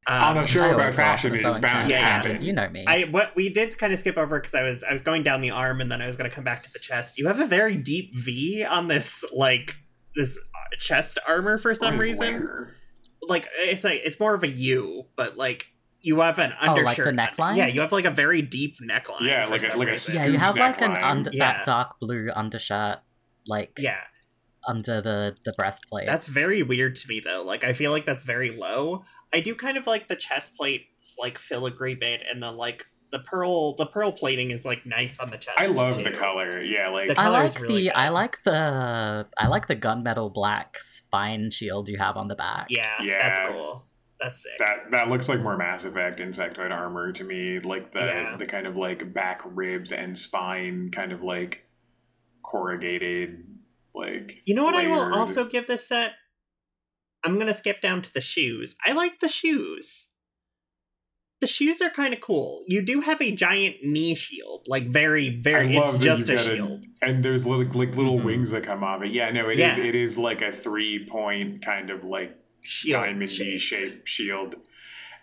On 0.09 0.37
a 0.37 0.47
show 0.47 0.61
I 0.63 0.67
about 0.67 0.79
always 0.81 0.95
go 0.95 1.01
off 1.03 1.07
fashion, 1.09 1.31
it 1.31 1.35
is 1.35 1.41
sewing 1.41 1.61
bound 1.61 1.87
to 1.89 1.93
Yeah, 1.93 1.99
yeah. 1.99 2.07
happen. 2.07 2.41
You 2.41 2.53
know 2.53 2.69
me. 2.69 2.83
I 2.87 3.03
what 3.03 3.35
we 3.35 3.49
did 3.49 3.77
kind 3.77 3.93
of 3.93 3.99
skip 3.99 4.17
over 4.17 4.39
because 4.39 4.55
I 4.55 4.63
was 4.63 4.83
I 4.83 4.91
was 4.91 5.01
going 5.01 5.23
down 5.23 5.41
the 5.41 5.51
arm 5.51 5.81
and 5.81 5.91
then 5.91 6.01
I 6.01 6.07
was 6.07 6.17
going 6.17 6.29
to 6.29 6.35
come 6.35 6.43
back 6.43 6.63
to 6.63 6.71
the 6.73 6.79
chest. 6.79 7.17
You 7.17 7.27
have 7.27 7.39
a 7.39 7.45
very 7.45 7.75
deep 7.75 8.17
V 8.17 8.65
on 8.65 8.87
this 8.87 9.23
like 9.33 9.75
this 10.15 10.37
uh, 10.37 10.75
chest 10.79 11.19
armor 11.27 11.57
for 11.57 11.75
some 11.75 11.97
Wait, 11.97 12.05
reason. 12.07 12.33
where? 12.41 12.73
Like 13.21 13.47
it's 13.57 13.83
like 13.83 14.01
it's 14.03 14.19
more 14.19 14.33
of 14.33 14.43
a 14.43 14.47
U, 14.47 15.05
but 15.15 15.37
like 15.37 15.67
you 16.01 16.21
have 16.21 16.39
an 16.39 16.53
Oh, 16.61 16.67
like 16.73 16.77
undershirt. 16.77 17.05
the 17.15 17.21
neckline? 17.21 17.57
Yeah, 17.57 17.67
you 17.67 17.81
have 17.81 17.91
like 17.91 18.05
a 18.05 18.11
very 18.11 18.41
deep 18.41 18.77
neckline. 18.81 19.21
Yeah, 19.27 19.45
like 19.47 19.61
a- 19.63 19.69
some 19.71 19.79
like 19.79 19.89
a 19.89 19.91
yeah, 19.91 20.25
you 20.25 20.31
scoop 20.31 20.35
have 20.37 20.57
like 20.57 20.81
an 20.81 20.91
under 20.95 21.29
Yeah. 21.33 21.53
that 21.57 21.65
dark 21.65 21.99
blue 21.99 22.29
undershirt, 22.33 22.99
like 23.45 23.77
yeah. 23.77 23.99
under 24.67 25.01
the 25.01 25.35
the 25.45 25.53
breastplate. 25.57 26.05
That's 26.07 26.25
very 26.25 26.63
weird 26.63 26.95
to 26.95 27.07
me 27.07 27.19
though. 27.19 27.43
Like 27.43 27.63
I 27.63 27.73
feel 27.73 27.91
like 27.91 28.05
that's 28.05 28.23
very 28.23 28.51
low. 28.51 29.03
I 29.33 29.39
do 29.41 29.53
kind 29.55 29.77
of 29.77 29.85
like 29.87 30.07
the 30.07 30.15
chest 30.15 30.55
plates 30.55 31.15
like 31.19 31.37
filigree 31.37 31.95
bit 31.95 32.23
and 32.29 32.41
the 32.41 32.51
like 32.51 32.85
the 33.11 33.19
pearl 33.19 33.75
the 33.75 33.85
pearl 33.87 34.11
plating 34.11 34.51
is 34.51 34.65
like 34.65 34.85
nice 34.85 35.19
on 35.19 35.29
the 35.29 35.37
chest. 35.37 35.59
I 35.59 35.65
love 35.67 35.97
too. 35.97 36.03
the 36.03 36.11
color. 36.11 36.61
Yeah, 36.61 36.89
like 36.89 37.07
The 37.07 37.19
I 37.19 37.23
color 37.23 37.43
is 37.43 37.55
like 37.55 37.63
really 37.63 37.83
the 37.85 37.97
I 37.97 38.09
like 38.09 38.43
the 38.43 39.27
I 39.37 39.47
like 39.47 39.67
the 39.67 39.75
gunmetal 39.75 40.33
black 40.33 40.77
spine 40.79 41.49
shield 41.51 41.89
you 41.89 41.97
have 41.97 42.17
on 42.17 42.27
the 42.27 42.35
back. 42.35 42.67
Yeah, 42.69 43.01
Yeah. 43.01 43.29
that's 43.29 43.49
cool. 43.49 43.85
That's 44.19 44.43
sick. 44.43 44.51
that 44.59 44.91
that 44.91 45.07
looks 45.09 45.29
like 45.29 45.39
more 45.41 45.57
Mass 45.57 45.85
Effect 45.85 46.19
insectoid 46.19 46.71
armor 46.71 47.11
to 47.13 47.23
me. 47.23 47.59
Like 47.59 47.91
the 47.93 47.99
Yeah. 47.99 48.35
the 48.37 48.45
kind 48.45 48.67
of 48.67 48.75
like 48.75 49.13
back 49.13 49.41
ribs 49.45 49.91
and 49.91 50.17
spine, 50.17 50.89
kind 50.91 51.11
of 51.11 51.23
like 51.23 51.65
corrugated. 52.43 53.45
Like 53.95 54.41
you 54.45 54.53
know 54.55 54.63
what 54.63 54.75
I 54.75 54.87
will 54.87 55.13
also 55.15 55.45
give 55.45 55.67
this 55.67 55.87
set? 55.87 56.11
I'm 57.23 57.37
gonna 57.39 57.53
skip 57.53 57.81
down 57.81 58.01
to 58.03 58.13
the 58.13 58.21
shoes. 58.21 58.75
I 58.85 58.93
like 58.93 59.19
the 59.19 59.27
shoes. 59.29 60.07
The 61.41 61.47
shoes 61.47 61.81
are 61.81 61.89
kind 61.89 62.13
of 62.13 62.19
cool. 62.19 62.63
You 62.67 62.81
do 62.81 62.99
have 62.99 63.21
a 63.21 63.31
giant 63.33 63.77
knee 63.81 64.13
shield, 64.13 64.65
like 64.67 64.87
very, 64.89 65.29
very. 65.29 65.77
I 65.77 65.79
love 65.79 65.95
It's 65.95 66.03
that 66.03 66.17
just 66.17 66.19
you've 66.27 66.29
a 66.29 66.35
got 66.35 66.55
shield. 66.55 66.85
and 67.01 67.23
there's 67.23 67.47
little 67.47 67.63
like 67.79 67.95
little 67.95 68.19
Mhm. 68.19 68.23
wings 68.25 68.49
that 68.51 68.63
come 68.63 68.83
off 68.83 69.03
it. 69.03 69.11
Yeah, 69.11 69.29
no, 69.31 69.47
it 69.47 69.53
is. 69.59 69.77
Yeah. 69.77 69.83
It 69.85 69.95
is 69.95 70.17
like 70.17 70.41
a 70.41 70.51
three 70.51 71.05
point 71.05 71.61
kind 71.61 71.89
of 71.91 72.03
like 72.03 72.35
Shield 72.61 73.03
diamond 73.05 73.31
shape. 73.31 73.59
shaped 73.59 74.07
shield. 74.07 74.55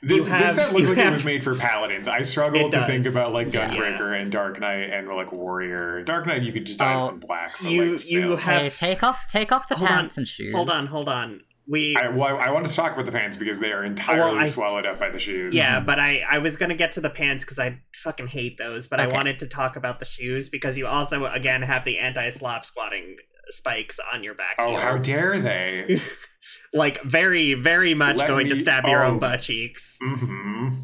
This, 0.02 0.24
You 0.24 0.30
have- 0.32 0.46
this 0.46 0.56
set 0.56 0.72
looks 0.72 0.88
you 0.88 0.94
like 0.94 1.06
it 1.06 1.10
was 1.12 1.24
made 1.24 1.42
for 1.44 1.54
paladins. 1.54 2.06
I 2.08 2.22
struggle 2.22 2.70
to 2.70 2.86
think 2.86 3.04
about 3.06 3.32
like 3.34 3.52
Yes. 3.52 3.74
Gunbreaker 3.74 4.18
and 4.20 4.30
Dark 4.32 4.58
Knight 4.60 4.90
and 4.90 5.08
like 5.08 5.32
Warrior. 5.32 6.02
Dark 6.02 6.26
Knight, 6.26 6.42
you 6.42 6.52
could 6.52 6.64
just 6.66 6.80
add 6.80 6.96
Oh, 6.98 7.00
some 7.06 7.18
black. 7.20 7.52
But, 7.60 7.70
you- 7.70 7.92
like, 7.96 8.10
you 8.10 8.36
have- 8.36 8.62
Hey, 8.62 8.70
take 8.94 9.02
off 9.02 9.26
take 9.30 9.52
off 9.52 9.68
the 9.68 9.74
Hold 9.76 9.90
on, 9.90 9.96
pants 9.98 10.16
and 10.18 10.26
shoes. 10.28 10.54
Hold 10.54 10.70
on, 10.70 10.86
hold 10.86 11.08
on. 11.10 11.42
We 11.68 11.96
I, 11.96 12.08
well, 12.08 12.36
I, 12.36 12.46
I 12.46 12.50
want 12.50 12.66
to 12.68 12.72
talk 12.74 12.92
about 12.92 13.06
the 13.06 13.12
pants 13.12 13.36
because 13.36 13.58
they 13.58 13.72
are 13.72 13.84
entirely 13.84 14.32
Well, 14.32 14.38
I- 14.38 14.46
swallowed 14.46 14.86
up 14.86 15.00
by 15.00 15.10
the 15.10 15.18
shoes. 15.18 15.54
Yeah, 15.54 15.80
but 15.80 15.98
I 15.98 16.22
I 16.28 16.38
was 16.38 16.56
gonna 16.56 16.76
get 16.76 16.92
to 16.92 17.00
the 17.00 17.10
pants 17.10 17.44
because 17.44 17.58
I 17.58 17.80
fucking 17.94 18.28
hate 18.28 18.56
those, 18.58 18.86
but 18.86 19.00
I 19.00 19.08
wanted 19.08 19.40
to 19.40 19.46
talk 19.46 19.74
about 19.76 19.98
the 19.98 20.04
shoes 20.04 20.48
because 20.48 20.76
you 20.78 20.86
also 20.86 21.26
again 21.26 21.62
have 21.62 21.84
the 21.84 21.98
anti 21.98 22.30
slop 22.30 22.64
squatting 22.64 23.16
spikes 23.48 23.98
on 24.12 24.22
your 24.22 24.34
back. 24.34 24.56
Oh, 24.58 24.70
heel. 24.70 24.80
how 24.80 24.98
dare 24.98 25.38
they? 25.38 26.00
like 26.72 27.02
very 27.02 27.54
very 27.54 27.94
much 27.94 28.16
Let 28.18 28.28
going 28.28 28.48
to 28.48 28.54
me- 28.54 28.60
stab 28.60 28.84
your 28.86 29.04
oh. 29.04 29.08
own 29.12 29.18
butt 29.18 29.40
cheeks. 29.42 29.96
Mm-hmm. 30.02 30.74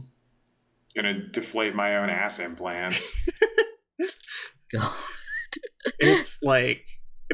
Gonna 0.96 1.14
deflate 1.14 1.74
my 1.74 1.96
own 1.96 2.10
ass 2.10 2.38
implants. 2.40 3.16
God. 4.72 4.92
It's 5.98 6.38
like, 6.42 6.84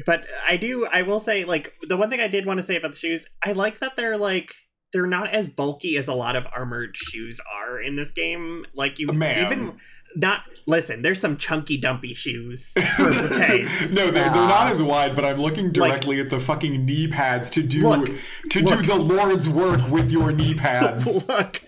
but 0.07 0.25
I 0.47 0.57
do. 0.57 0.87
I 0.91 1.03
will 1.03 1.21
say 1.21 1.45
like 1.45 1.75
the 1.83 1.97
one 1.97 2.11
thing 2.11 2.21
I 2.21 2.29
did 2.29 2.47
want 2.47 2.59
to 2.59 2.65
say 2.65 2.77
about 2.77 2.93
the 2.93 2.99
shoes. 2.99 3.27
I 3.45 3.53
like 3.53 3.81
that 3.81 3.97
they're 3.97 4.19
like. 4.19 4.53
They're 4.91 5.07
not 5.07 5.29
as 5.35 5.51
bulky 5.51 5.99
as 5.99 6.09
a 6.09 6.15
lot 6.15 6.35
of 6.35 6.47
armored 6.51 6.97
shoes 6.97 7.39
are 7.55 7.79
in 7.79 7.97
this 7.97 8.11
game. 8.11 8.65
Like 8.73 8.99
you 8.99 9.09
Ma'am. 9.09 9.45
even 9.45 9.79
not 10.17 10.43
listen. 10.67 11.03
There's 11.03 11.21
some 11.21 11.37
chunky 11.37 11.77
dumpy 11.77 12.15
shoes 12.15 12.73
for 12.97 13.11
no, 13.11 14.11
they're, 14.11 14.11
they're 14.11 14.33
not 14.33 14.69
as 14.69 14.83
wide, 14.83 15.15
but 15.15 15.25
I'm 15.25 15.37
looking 15.39 15.73
directly 15.73 16.21
at 16.21 16.31
the 16.31 16.41
fucking 16.41 16.85
knee 16.85 17.09
pads 17.09 17.51
to 17.51 17.63
do 17.63 17.89
Look, 17.89 18.11
to 18.51 18.61
look. 18.61 18.81
do 18.81 18.87
the 18.87 18.97
Lord's 18.97 19.49
work 19.49 19.89
with 19.91 20.11
your 20.11 20.33
knee 20.33 20.55
pads. 20.55 21.27
Look, 21.29 21.63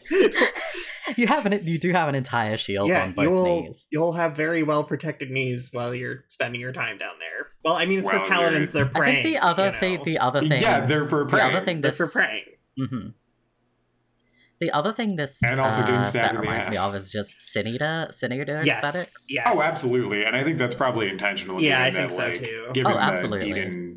You 1.16 1.26
have 1.26 1.46
an 1.46 1.66
you 1.66 1.78
do 1.78 1.90
have 1.92 2.08
an 2.08 2.14
entire 2.14 2.56
shield 2.56 2.88
yeah, 2.88 3.02
on 3.02 3.12
both 3.12 3.24
you'll 3.24 3.62
knees. 3.62 3.86
you'll 3.90 4.12
have 4.12 4.36
very 4.36 4.62
well 4.62 4.84
protected 4.84 5.30
knees 5.30 5.68
while 5.72 5.94
you're 5.94 6.24
spending 6.28 6.60
your 6.60 6.72
time 6.72 6.98
down 6.98 7.14
there. 7.18 7.48
Well, 7.64 7.74
I 7.74 7.86
mean, 7.86 7.98
it's 8.00 8.06
Well, 8.08 8.22
for 8.24 8.28
paladins. 8.28 8.72
They're 8.72 8.86
I 8.86 8.98
praying. 8.98 9.22
think 9.22 9.36
the 9.36 9.44
other 9.44 9.66
you 9.66 9.72
thing 9.80 10.02
the 10.04 10.18
other 10.18 10.40
thing 10.40 10.60
yeah, 10.60 10.86
they're 10.86 11.08
for 11.08 11.24
praying. 11.26 11.52
the 11.52 11.56
other 11.58 11.64
thing 11.64 11.80
they're 11.80 11.90
this 11.90 11.96
for 11.98 12.08
praying. 12.08 12.44
hmm 12.78 13.08
The 14.60 14.70
other 14.72 14.92
thing 14.92 15.16
this 15.16 15.42
And 15.42 15.58
also 15.60 15.80
getting 15.80 15.96
uh, 15.96 16.04
stabbed 16.04 16.34
set 16.34 16.40
reminds 16.40 16.68
me 16.68 16.76
of 16.76 16.94
is 16.94 17.10
just 17.10 17.40
Sin 17.40 17.66
Eater, 17.66 18.08
Sin 18.10 18.32
Eater 18.32 18.60
Yes, 18.64 18.82
aesthetics. 18.84 19.26
yes. 19.30 19.46
Oh, 19.50 19.62
absolutely, 19.62 20.24
and 20.24 20.36
I 20.36 20.44
think 20.44 20.58
that's 20.58 20.74
probably 20.74 21.08
intentional. 21.08 21.60
Yeah, 21.62 21.88
given 21.88 22.02
I 22.02 22.06
think 22.08 22.18
that, 22.18 22.38
so, 22.38 22.44
like, 22.44 22.48
too. 22.48 22.66
Given 22.74 22.92
Oh, 22.92 22.96
the 22.96 23.00
absolutely. 23.02 23.50
Eden, 23.50 23.89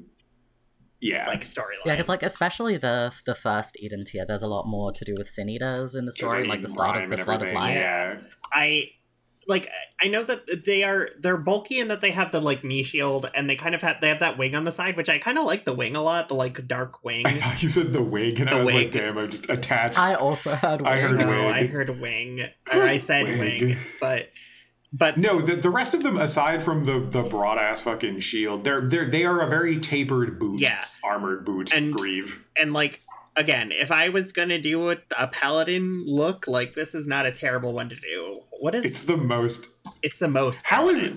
yeah, 1.04 1.28
Like 1.28 1.42
storyline. 1.44 1.86
Yeah, 1.86 1.94
because 1.94 2.08
like 2.10 2.24
especially 2.24 2.78
the 2.78 3.12
the 3.26 3.36
first 3.36 3.78
Eden 3.80 4.04
tier, 4.06 4.26
there's 4.28 4.42
a 4.44 4.48
lot 4.48 4.66
more 4.66 4.92
to 4.92 5.04
do 5.06 5.14
with 5.18 5.28
Sin 5.30 5.50
Eaters 5.50 5.96
in 5.96 6.06
the 6.06 6.12
story, 6.12 6.44
they 6.44 6.48
like 6.48 6.62
the 6.62 6.68
start 6.70 7.04
of 7.04 7.10
the 7.10 7.16
and 7.18 7.26
Flood 7.26 7.36
of 7.42 7.48
everything, 7.48 7.56
Light. 7.62 7.74
Yeah, 7.76 8.18
I 8.52 8.86
like 9.46 9.68
I 10.02 10.08
know 10.08 10.24
that 10.24 10.64
they 10.66 10.84
are 10.84 11.10
they're 11.20 11.36
bulky 11.36 11.82
and 11.82 11.92
that 11.92 12.00
they 12.00 12.12
have 12.12 12.32
the 12.32 12.40
like 12.40 12.64
knee 12.64 12.82
shield 12.84 13.30
and 13.36 13.50
they 13.50 13.58
kind 13.58 13.76
of 13.76 13.82
have 13.82 13.98
they 14.00 14.08
have 14.08 14.22
that 14.22 14.38
wing 14.38 14.56
on 14.56 14.64
the 14.64 14.72
side, 14.72 14.96
which 14.96 15.10
I 15.10 15.18
kind 15.18 15.38
of 15.38 15.44
like 15.44 15.66
the 15.66 15.74
wing 15.74 15.98
a 15.98 16.02
lot, 16.02 16.30
the 16.30 16.36
like 16.36 16.66
dark 16.66 17.04
wing. 17.04 17.28
I 17.28 17.32
thought 17.34 17.62
you 17.62 17.68
said 17.70 17.92
the 17.92 18.02
wing, 18.02 18.40
and 18.40 18.50
The 18.50 18.56
I 18.56 18.60
was 18.60 18.66
wig. 18.68 18.76
like, 18.76 18.92
damn, 18.94 19.18
I 19.18 19.26
just 19.26 19.50
attached. 19.50 20.00
I 20.00 20.14
also 20.16 20.56
heard. 20.56 20.82
I 20.84 20.96
wing. 20.96 21.02
heard 21.02 21.20
no, 21.20 21.28
wig. 21.28 21.56
I 21.56 21.66
heard 21.68 21.90
wing 22.00 22.40
or 22.72 22.82
I 22.84 22.98
said 22.98 23.26
Wig. 23.40 23.62
wing, 23.62 23.78
but 24.00 24.30
but 24.96 25.18
No, 25.18 25.42
the, 25.42 25.56
the 25.56 25.70
rest 25.72 25.94
of 25.96 26.04
them, 26.04 26.18
aside 26.18 26.62
from 26.64 26.86
the 26.86 27.00
the 27.00 27.24
broad 27.24 27.58
ass 27.58 27.82
fucking 27.82 28.20
shield, 28.20 28.64
they're 28.64 28.88
they're 28.88 29.10
they 29.10 29.26
are 29.26 29.42
a 29.42 29.48
very 29.50 29.80
tapered 29.80 30.38
boot. 30.40 30.60
Yeah. 30.62 30.86
armored 31.04 31.44
boot. 31.46 31.74
And- 31.74 31.92
greave. 31.94 32.44
and 32.56 32.72
like 32.74 33.02
again, 33.36 33.70
if 33.72 33.92
I 33.92 34.10
was 34.10 34.32
gonna 34.32 34.60
do 34.60 34.92
a, 34.92 34.98
a 35.18 35.28
paladin 35.28 36.04
look, 36.06 36.48
like 36.48 36.76
this 36.76 36.94
is 36.94 37.08
not 37.08 37.26
a 37.26 37.32
terrible 37.32 37.74
one 37.74 37.90
to 37.90 37.96
do. 37.96 38.36
What 38.60 38.76
is 38.76 38.86
It's 38.86 39.00
it's, 39.00 39.04
the 39.04 39.18
most. 39.18 39.70
It's 40.04 40.20
the 40.20 40.28
most 40.30 40.62
how 40.66 40.90
is 40.90 41.02
it? 41.04 41.14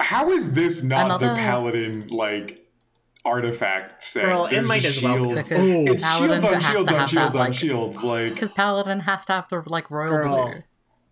how 0.00 0.32
is 0.32 0.52
this 0.54 0.82
not 0.82 1.20
the 1.20 1.28
paladin 1.34 2.08
like 2.08 2.58
artifact 3.24 4.02
set? 4.02 4.24
Girl, 4.24 4.46
it 4.46 4.50
There's 4.50 4.66
might 4.68 4.82
just 4.82 4.96
as 4.98 5.02
well 5.02 5.14
be. 5.16 5.20
shields. 5.34 5.48
Because 5.48 5.64
Ooh. 5.68 5.92
It's 5.92 6.04
Paladin 6.04 6.28
shields 6.40 6.44
on 6.44 6.54
has 6.54 6.64
shields 6.64 6.88
to 6.88 6.94
on 6.94 7.00
have 7.00 7.08
shields 7.10 7.32
that, 7.32 7.38
on 7.38 7.46
like, 7.46 7.54
shields. 7.54 8.02
Like 8.04 8.34
Because 8.34 8.50
Paladin 8.50 9.00
has 9.00 9.24
to 9.26 9.32
have 9.32 9.48
the 9.48 9.62
like 9.66 9.90
royal 9.90 10.08
Girl. 10.08 10.46
blue. 10.50 10.62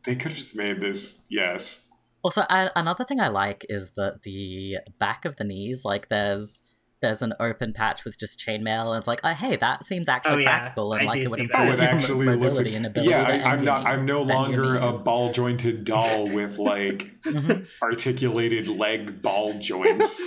they 0.05 0.15
could 0.17 0.33
have 0.33 0.39
just 0.39 0.57
made 0.57 0.81
this. 0.81 1.19
Yes. 1.31 1.81
Also, 2.23 2.45
I, 2.49 2.71
another 2.77 3.05
thing 3.05 3.21
I 3.21 3.29
like 3.29 3.67
is 3.69 3.91
that 3.97 4.23
the 4.23 4.77
back 4.99 5.25
of 5.25 5.37
the 5.37 5.45
knees, 5.45 5.83
like 5.85 6.09
there's 6.09 6.63
there's 7.01 7.21
an 7.21 7.35
open 7.41 7.73
patch 7.73 8.05
with 8.05 8.17
just 8.17 8.39
chainmail, 8.39 8.91
and 8.91 8.99
it's 8.99 9.09
like, 9.09 9.21
oh 9.25 9.31
hey, 9.35 9.57
that 9.57 9.85
seems 9.85 10.09
actually 10.09 10.35
Oh, 10.35 10.39
yeah. 10.39 10.59
practical, 10.59 10.93
and 10.93 11.03
I 11.03 11.07
like 11.07 11.21
it 11.23 11.31
would 11.31 11.39
see. 11.41 11.49
Oh, 11.53 11.65
it 11.73 11.79
your 11.79 11.89
actually 11.89 12.27
looks. 12.27 12.41
mobility 12.41 12.71
Like, 12.71 12.77
and 12.77 12.87
ability. 12.87 13.11
yeah, 13.11 13.23
I, 13.23 13.53
i'm 13.53 13.65
not. 13.65 13.87
I'm 13.87 14.07
no 14.07 14.23
longer 14.23 14.77
a 14.79 14.93
ball 14.93 15.33
jointed 15.33 15.85
doll 15.85 16.29
with 16.33 16.59
like 16.59 17.11
Mhm. 17.25 17.67
articulated 17.83 18.69
leg 18.69 19.21
ball 19.21 19.55
joints. 19.59 20.23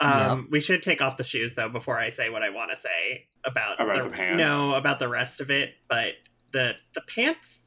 Um, 0.00 0.48
we 0.50 0.60
should 0.60 0.82
take 0.82 1.00
off 1.02 1.16
the 1.16 1.24
shoes 1.24 1.54
though 1.54 1.68
before 1.68 1.98
I 1.98 2.08
say 2.10 2.28
what 2.30 2.42
I 2.42 2.48
want 2.50 2.70
to 2.70 2.76
say 2.76 3.26
about 3.44 3.80
About 3.80 4.08
the 4.08 4.14
pants. 4.16 4.42
No, 4.42 4.74
about 4.74 4.98
the 4.98 5.08
rest 5.08 5.40
of 5.40 5.50
it, 5.50 5.74
but 5.88 6.14
the 6.52 6.74
the 6.94 7.02
pants 7.02 7.60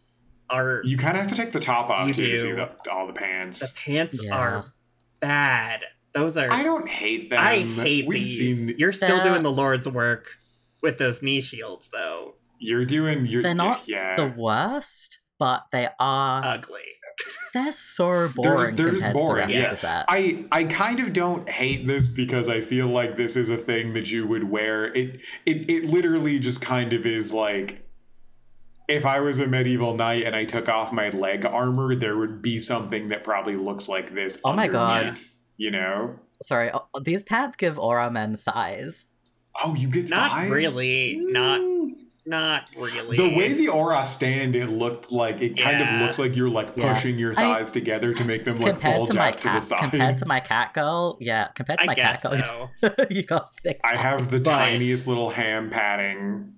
are 0.54 0.82
You 0.86 0.98
kind 0.98 1.16
of 1.18 1.22
have 1.24 1.30
to 1.32 1.36
take 1.36 1.52
the 1.52 1.60
top 1.60 1.90
off 1.90 2.08
You 2.08 2.14
too 2.14 2.26
to 2.32 2.38
see 2.38 2.52
the, 2.52 2.70
all 2.92 3.08
the 3.08 3.14
pants. 3.14 3.60
the 3.60 3.74
pants 3.76 4.20
Yeah. 4.24 4.38
are 4.38 4.74
bad. 5.20 5.84
Those 6.14 6.38
are 6.38 6.52
I 6.52 6.64
don't 6.64 6.88
hate 6.88 7.30
them. 7.30 7.40
I 7.40 7.60
hate 7.60 8.06
We've 8.08 8.20
these. 8.20 8.38
seen 8.38 8.76
You're 8.78 8.94
still 8.94 9.16
They're- 9.18 9.24
doing 9.24 9.42
the 9.44 9.52
Lord's 9.52 9.88
work 9.90 10.30
with 10.82 10.98
those 10.98 11.22
knee 11.22 11.42
shields 11.42 11.90
though. 11.92 12.36
you're 12.60 12.86
doing. 12.86 13.26
You're, 13.26 13.42
They're 13.44 13.54
not 13.56 13.88
Yeah. 13.88 14.16
the 14.16 14.28
worst, 14.38 15.20
but 15.40 15.64
they 15.72 15.88
are. 16.00 16.46
Ugly. 16.46 16.80
they're 17.54 17.72
so 17.72 18.28
boring 18.36 18.76
they're 18.76 18.90
just 18.90 19.14
boring, 19.14 19.48
to 19.48 19.54
the 19.54 19.54
rest 19.54 19.54
yeah. 19.56 19.64
of 19.66 19.70
the 19.72 19.76
set. 19.76 20.06
I 20.08 20.46
I 20.52 20.64
kind 20.64 21.00
of 21.00 21.14
don't 21.14 21.48
hate 21.48 21.86
this 21.88 22.08
because 22.08 22.50
I 22.50 22.60
feel 22.62 22.88
like 22.88 23.18
this 23.18 23.36
is 23.36 23.50
a 23.50 23.58
thing 23.58 23.94
that 23.94 24.10
you 24.12 24.26
would 24.28 24.44
wear. 24.50 24.86
It 24.94 25.20
it 25.46 25.70
it 25.70 25.86
literally 25.86 26.40
just 26.40 26.62
kind 26.62 26.92
of 26.94 27.06
is 27.06 27.32
like 27.34 27.83
if 28.88 29.06
I 29.06 29.20
was 29.20 29.40
a 29.40 29.48
medieval 29.48 29.96
knight 29.96 30.24
and 30.26 30.36
I 30.36 30.46
took 30.46 30.70
off 30.70 30.92
my 30.92 31.10
leg 31.10 31.46
armor, 31.46 31.96
there 31.96 32.18
would 32.18 32.42
be 32.42 32.60
something 32.60 33.08
that 33.08 33.24
probably 33.24 33.56
looks 33.56 33.88
like 33.90 34.14
this. 34.14 34.40
Oh 34.44 34.54
my 34.54 34.68
God. 34.68 35.18
You 35.58 35.72
know? 35.72 36.16
Sorry, 36.42 36.72
oh, 36.74 36.88
these 37.04 37.24
pants 37.24 37.56
give 37.56 37.78
Au 37.80 37.92
Ra 37.94 38.10
men 38.10 38.36
thighs. 38.38 39.06
Oh, 39.64 39.76
you 39.76 39.88
get 39.88 40.10
Not 40.10 40.32
thighs? 40.32 40.50
really. 40.50 41.16
Not 41.20 41.62
Mm. 41.62 41.90
not 42.26 42.70
really. 42.78 43.18
The 43.18 43.30
way 43.36 43.54
the 43.54 43.70
Au 43.70 43.84
Ra 43.84 44.04
stand, 44.04 44.56
it 44.56 44.68
looked 44.70 45.12
like 45.12 45.42
it 45.42 45.58
kind 45.58 45.82
of 45.82 46.02
looks 46.02 46.18
like 46.18 46.36
you're 46.36 46.50
like 46.50 46.72
Yeah. 46.76 46.94
pushing 46.94 47.18
your 47.20 47.32
I- 47.32 47.36
thighs 47.36 47.70
together 47.72 48.14
to 48.14 48.24
make 48.26 48.46
them 48.46 48.56
like 48.58 48.72
compared 48.74 48.96
bulge 48.98 49.10
to 49.12 49.16
my 49.18 49.28
out 49.28 49.34
to 49.34 49.48
the 49.48 49.50
cat, 49.50 49.64
side. 49.64 49.80
compared 49.92 50.18
to 50.20 50.26
my 50.26 50.40
cat 50.40 50.74
girl, 50.74 51.18
yeah, 51.22 51.48
compared 51.56 51.80
to 51.80 51.84
I 51.84 51.88
my 51.88 51.96
cat 51.96 52.22
girl, 52.24 52.72
so. 52.82 52.92
you 53.10 53.24
got 53.24 53.50
thick. 53.62 53.80
I 53.84 53.96
have 53.96 54.32
the 54.32 54.40
thighs. 54.40 54.72
Tiniest 54.72 55.08
little 55.08 55.30
ham 55.30 55.70
padding. 55.70 56.54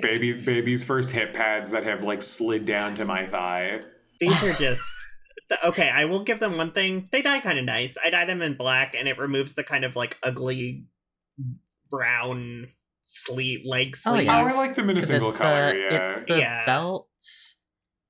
Baby, 0.00 0.32
baby's 0.32 0.84
first 0.84 1.10
hip 1.10 1.32
pads 1.32 1.70
that 1.70 1.84
have 1.84 2.04
like 2.04 2.22
slid 2.22 2.64
down 2.66 2.94
to 2.96 3.04
my 3.04 3.26
thigh. 3.26 3.80
These 4.20 4.42
are 4.42 4.52
just 4.58 4.82
th- 5.48 5.60
okay. 5.64 5.88
I 5.88 6.04
will 6.04 6.22
give 6.22 6.40
them 6.40 6.56
one 6.56 6.72
thing. 6.72 7.08
They 7.10 7.22
dye 7.22 7.40
kind 7.40 7.58
of 7.58 7.64
nice. 7.64 7.94
I 8.04 8.10
dye 8.10 8.24
them 8.26 8.42
in 8.42 8.56
black, 8.56 8.94
and 8.94 9.08
it 9.08 9.18
removes 9.18 9.54
the 9.54 9.64
kind 9.64 9.84
of 9.84 9.96
like 9.96 10.18
ugly 10.22 10.84
brown 11.90 12.68
sleeve 13.02 13.60
leg 13.64 13.94
Oh, 14.06 14.12
sleeve. 14.16 14.28
Oh, 14.28 14.32
yeah. 14.32 14.44
I 14.44 14.52
like 14.52 14.74
them 14.74 14.90
in 14.90 14.96
a 14.98 15.02
single 15.02 15.28
it's 15.30 15.38
color. 15.38 15.68
the, 15.72 15.78
yeah, 15.78 15.94
It's 16.18 16.28
the 16.30 16.38
Yeah. 16.38 16.66
belt. 16.66 17.08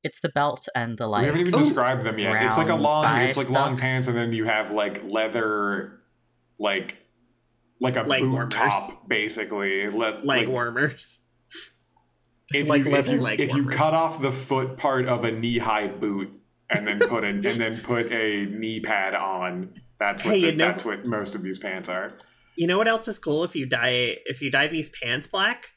It's 0.02 0.20
the 0.20 0.28
belt 0.30 0.68
and 0.74 0.98
the 0.98 1.06
like. 1.06 1.22
we 1.22 1.28
like. 1.28 1.36
haven't 1.36 1.48
even 1.48 1.54
Ooh. 1.60 1.62
described 1.64 2.04
them 2.04 2.18
yet. 2.18 2.42
It's 2.44 2.58
like 2.58 2.68
a 2.68 2.74
long. 2.74 3.06
It's 3.20 3.38
like 3.38 3.48
long 3.50 3.76
pants, 3.78 4.06
and 4.08 4.16
then 4.16 4.32
you 4.32 4.44
have 4.44 4.70
like 4.70 5.02
leather, 5.04 6.00
like 6.58 6.98
like 7.80 7.96
a 7.96 8.02
Leg 8.02 8.22
boot 8.22 8.30
warmers. 8.32 8.54
top, 8.54 9.08
basically. 9.08 9.88
Le- 9.88 10.20
leg 10.22 10.24
like, 10.24 10.48
warmers. 10.48 11.20
If 12.52 12.68
like 12.68 12.84
you, 12.84 12.90
leather 12.90 13.08
if 13.12 13.16
you, 13.16 13.20
leg 13.20 13.40
if 13.40 13.54
you 13.54 13.66
cut 13.68 13.94
off 13.94 14.20
the 14.20 14.32
foot 14.32 14.76
part 14.76 15.06
of 15.06 15.24
a 15.24 15.32
knee 15.32 15.58
high 15.58 15.86
boot 15.88 16.30
and 16.70 16.86
then 16.86 16.98
put 17.00 17.24
an 17.24 17.44
and 17.46 17.60
then 17.60 17.78
put 17.80 18.10
a 18.12 18.46
knee 18.46 18.80
pad 18.80 19.14
on, 19.14 19.72
that's 19.98 20.24
what 20.24 20.34
Hey, 20.34 20.40
the, 20.42 20.46
you 20.50 20.56
know- 20.56 20.66
that's 20.68 20.84
what 20.84 21.06
most 21.06 21.34
of 21.34 21.42
these 21.42 21.58
pants 21.58 21.88
are. 21.88 22.10
You 22.56 22.66
know 22.68 22.78
what 22.78 22.86
else 22.86 23.08
is 23.08 23.18
cool 23.18 23.42
if 23.44 23.56
you 23.56 23.66
dye 23.66 24.18
if 24.26 24.40
you 24.42 24.50
dye 24.50 24.68
these 24.68 24.88
pants 24.90 25.26
black? 25.28 25.70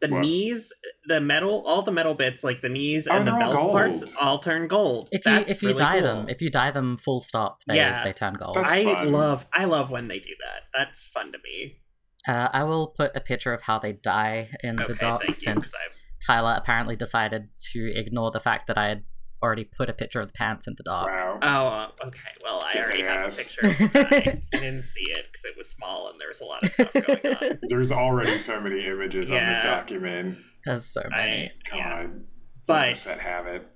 The 0.00 0.08
What? 0.08 0.20
knees, 0.22 0.72
the 1.06 1.20
metal, 1.20 1.62
all 1.66 1.82
the 1.82 1.92
metal 1.92 2.14
bits, 2.14 2.42
like 2.42 2.62
the 2.62 2.70
knees 2.70 3.06
Oh, 3.06 3.14
and 3.16 3.26
the 3.26 3.32
they're 3.32 3.42
all 3.42 3.52
belt 3.52 3.72
parts, 3.72 4.16
all 4.18 4.38
turn 4.38 4.66
gold. 4.66 5.08
if 5.12 5.26
you 5.26 5.32
if 5.46 5.62
you 5.62 5.68
really 5.68 5.78
dye 5.80 6.00
cool. 6.00 6.08
them, 6.08 6.28
if 6.30 6.40
you 6.40 6.48
dye 6.48 6.70
them 6.70 6.96
full 6.96 7.20
stop, 7.20 7.62
they 7.66 7.76
Yeah. 7.76 8.02
they 8.04 8.12
turn 8.14 8.32
gold. 8.34 8.54
That's 8.56 8.72
I 8.72 8.84
fun. 8.84 9.12
love, 9.12 9.46
I 9.52 9.64
love 9.66 9.90
when 9.90 10.08
they 10.08 10.18
do 10.18 10.30
that. 10.40 10.62
That's 10.72 11.08
fun 11.08 11.32
to 11.32 11.38
me. 11.44 11.80
Uh, 12.28 12.48
I 12.52 12.64
will 12.64 12.88
put 12.88 13.16
a 13.16 13.20
picture 13.20 13.52
of 13.52 13.62
how 13.62 13.78
they 13.78 13.92
die 13.92 14.50
in 14.62 14.76
the 14.76 14.84
Okay, 14.84 14.94
doc 14.94 15.20
thank 15.22 15.22
you. 15.22 15.26
'cause 15.34 15.42
since 15.42 15.74
I- 15.74 15.88
Tyler 16.26 16.54
apparently 16.56 16.96
decided 16.96 17.48
to 17.72 17.92
ignore 17.96 18.30
the 18.30 18.40
fact 18.40 18.66
that 18.66 18.76
I 18.76 18.88
had 18.88 19.04
already 19.42 19.64
put 19.64 19.88
a 19.88 19.94
picture 19.94 20.20
of 20.20 20.26
the 20.26 20.34
pants 20.34 20.66
in 20.66 20.74
the 20.76 20.82
doc. 20.82 21.06
Wow. 21.06 21.38
Oh, 21.40 21.66
uh, 22.04 22.06
okay. 22.08 22.28
Well, 22.44 22.60
I 22.60 22.72
Get 22.74 22.84
already 22.84 23.02
their 23.02 23.10
have 23.10 23.32
a 23.32 23.36
picture. 23.36 23.66
Of. 23.66 23.96
I 24.12 24.42
didn't 24.58 24.82
see 24.82 25.10
it 25.10 25.26
because 25.32 25.44
it 25.46 25.56
was 25.56 25.70
small 25.70 26.10
and 26.10 26.20
there 26.20 26.28
was 26.28 26.40
a 26.40 26.44
lot 26.44 26.62
of 26.62 26.72
stuff 26.72 26.92
going 26.92 27.36
on. 27.36 27.58
There's 27.68 27.90
already 27.90 28.36
so 28.38 28.60
many 28.60 28.84
images 28.86 29.30
on 29.30 29.38
this 29.46 29.60
document. 29.62 30.36
There's 30.66 30.84
so 30.84 31.02
many. 31.08 31.50
I, 31.72 31.74
yeah. 31.74 32.02
God. 32.02 32.10
Let 32.20 32.26
but 32.66 32.96
set 32.98 33.18
have 33.20 33.46
it. 33.46 33.66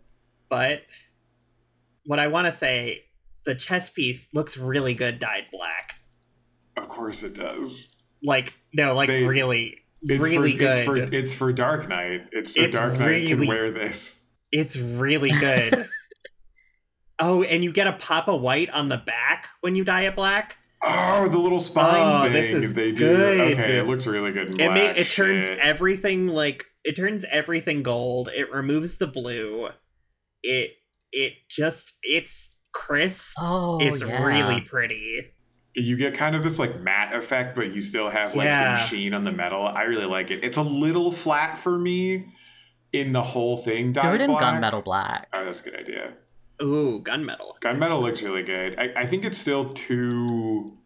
but 0.51 0.83
what 2.05 2.19
I 2.19 2.27
want 2.27 2.47
to 2.47 2.53
say, 2.53 3.05
the 3.47 3.55
chess 3.55 3.89
piece 3.89 4.29
looks 4.35 4.59
really 4.59 4.93
good 4.93 5.19
dyed 5.19 5.47
black. 5.51 5.95
Of 6.77 6.89
course 6.89 7.23
it 7.23 7.35
does. 7.35 7.94
Like 8.25 8.55
no, 8.73 8.95
like 8.95 9.09
They- 9.09 9.23
really, 9.25 9.79
It's 10.03 10.21
really 10.29 10.53
for, 10.53 10.59
good. 10.59 10.77
It's 10.79 10.85
for 10.85 10.97
it's 11.15 11.35
for 11.35 11.53
Dark 11.53 11.89
Knight. 11.89 12.23
It's 12.33 12.55
so 12.55 12.63
It's 12.63 12.77
Dark 12.77 12.95
Knight 12.99 13.07
really- 13.07 13.27
can 13.29 13.47
wear 13.47 13.71
this. 13.71 14.19
It's 14.51 14.77
really 14.77 15.31
good. 15.31 15.89
oh, 17.19 17.43
and 17.43 17.63
you 17.65 17.73
get 17.73 17.87
a 17.87 17.93
pop 17.95 18.29
of 18.29 18.41
white 18.41 18.71
on 18.71 18.89
the 18.89 18.97
back 18.99 19.49
when 19.61 19.75
you 19.77 19.85
dye 19.85 20.03
it 20.03 20.17
black. 20.17 20.57
Oh, 20.83 21.29
the 21.29 21.39
little 21.39 21.61
spine 21.61 22.27
Oh, 22.27 22.33
this 22.33 22.49
is 22.53 22.75
they 22.75 22.93
do. 22.93 23.07
good. 23.07 23.53
Okay, 23.59 23.79
it 23.79 23.87
looks 23.87 24.07
really 24.07 24.33
good 24.33 24.49
in 24.49 24.55
It 24.55 24.67
black. 24.67 24.75
ma- 24.97 25.01
it 25.01 25.09
turns 25.09 25.47
Shit. 25.47 25.59
everything 25.59 26.29
like 26.29 26.67
it 26.85 26.95
turns 26.97 27.25
everything 27.31 27.83
gold. 27.83 28.29
It 28.35 28.51
removes 28.53 28.97
the 28.97 29.07
blue. 29.07 29.69
It 30.43 30.73
it 31.11 31.33
just 31.49 31.95
it's 32.03 32.51
crisp. 32.75 33.35
Oh, 33.41 33.79
it's 33.81 34.03
yeah. 34.03 34.23
really 34.25 34.61
pretty. 34.61 35.33
You 35.75 35.97
get 35.97 36.15
kind 36.15 36.37
of 36.37 36.43
this 36.43 36.59
like 36.59 36.81
matte 36.81 37.15
effect, 37.15 37.57
but 37.57 37.75
you 37.75 37.81
still 37.81 38.09
have 38.09 38.35
like 38.37 38.47
Yeah. 38.47 38.77
some 38.77 38.87
sheen 38.89 39.13
on 39.15 39.25
the 39.25 39.33
metal. 39.33 39.63
I 39.67 39.83
really 39.83 40.07
like 40.07 40.31
it. 40.31 40.45
It's 40.45 40.57
a 40.57 40.63
little 40.63 41.11
flat 41.11 41.59
for 41.59 41.77
me 41.77 42.27
in 42.93 43.13
the 43.13 43.23
whole 43.23 43.57
thing. 43.57 43.93
Do 43.93 44.01
dyed 44.01 44.15
it 44.17 44.21
in 44.23 44.31
black. 44.31 44.63
gunmetal 44.63 44.85
black. 44.85 45.29
Oh, 45.33 45.45
that's 45.45 45.61
a 45.61 45.65
good 45.71 45.81
idea. 45.81 46.13
Ooh, 46.63 47.03
gunmetal. 47.03 47.59
Gunmetal 47.61 48.01
looks 48.01 48.23
really 48.23 48.45
good. 48.45 48.79
I, 48.79 48.93
I 49.03 49.07
think 49.07 49.25
it's 49.25 49.37
still 49.37 49.65
too. 49.65 50.77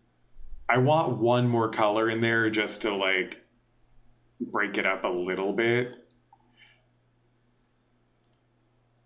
I 0.70 0.78
want 0.78 1.18
one 1.18 1.46
more 1.48 1.68
color 1.68 2.08
in 2.08 2.20
there 2.22 2.48
just 2.48 2.82
to 2.82 2.94
like 2.94 3.42
break 4.40 4.78
it 4.78 4.86
up 4.86 5.04
a 5.04 5.08
little 5.08 5.52
bit. 5.52 5.96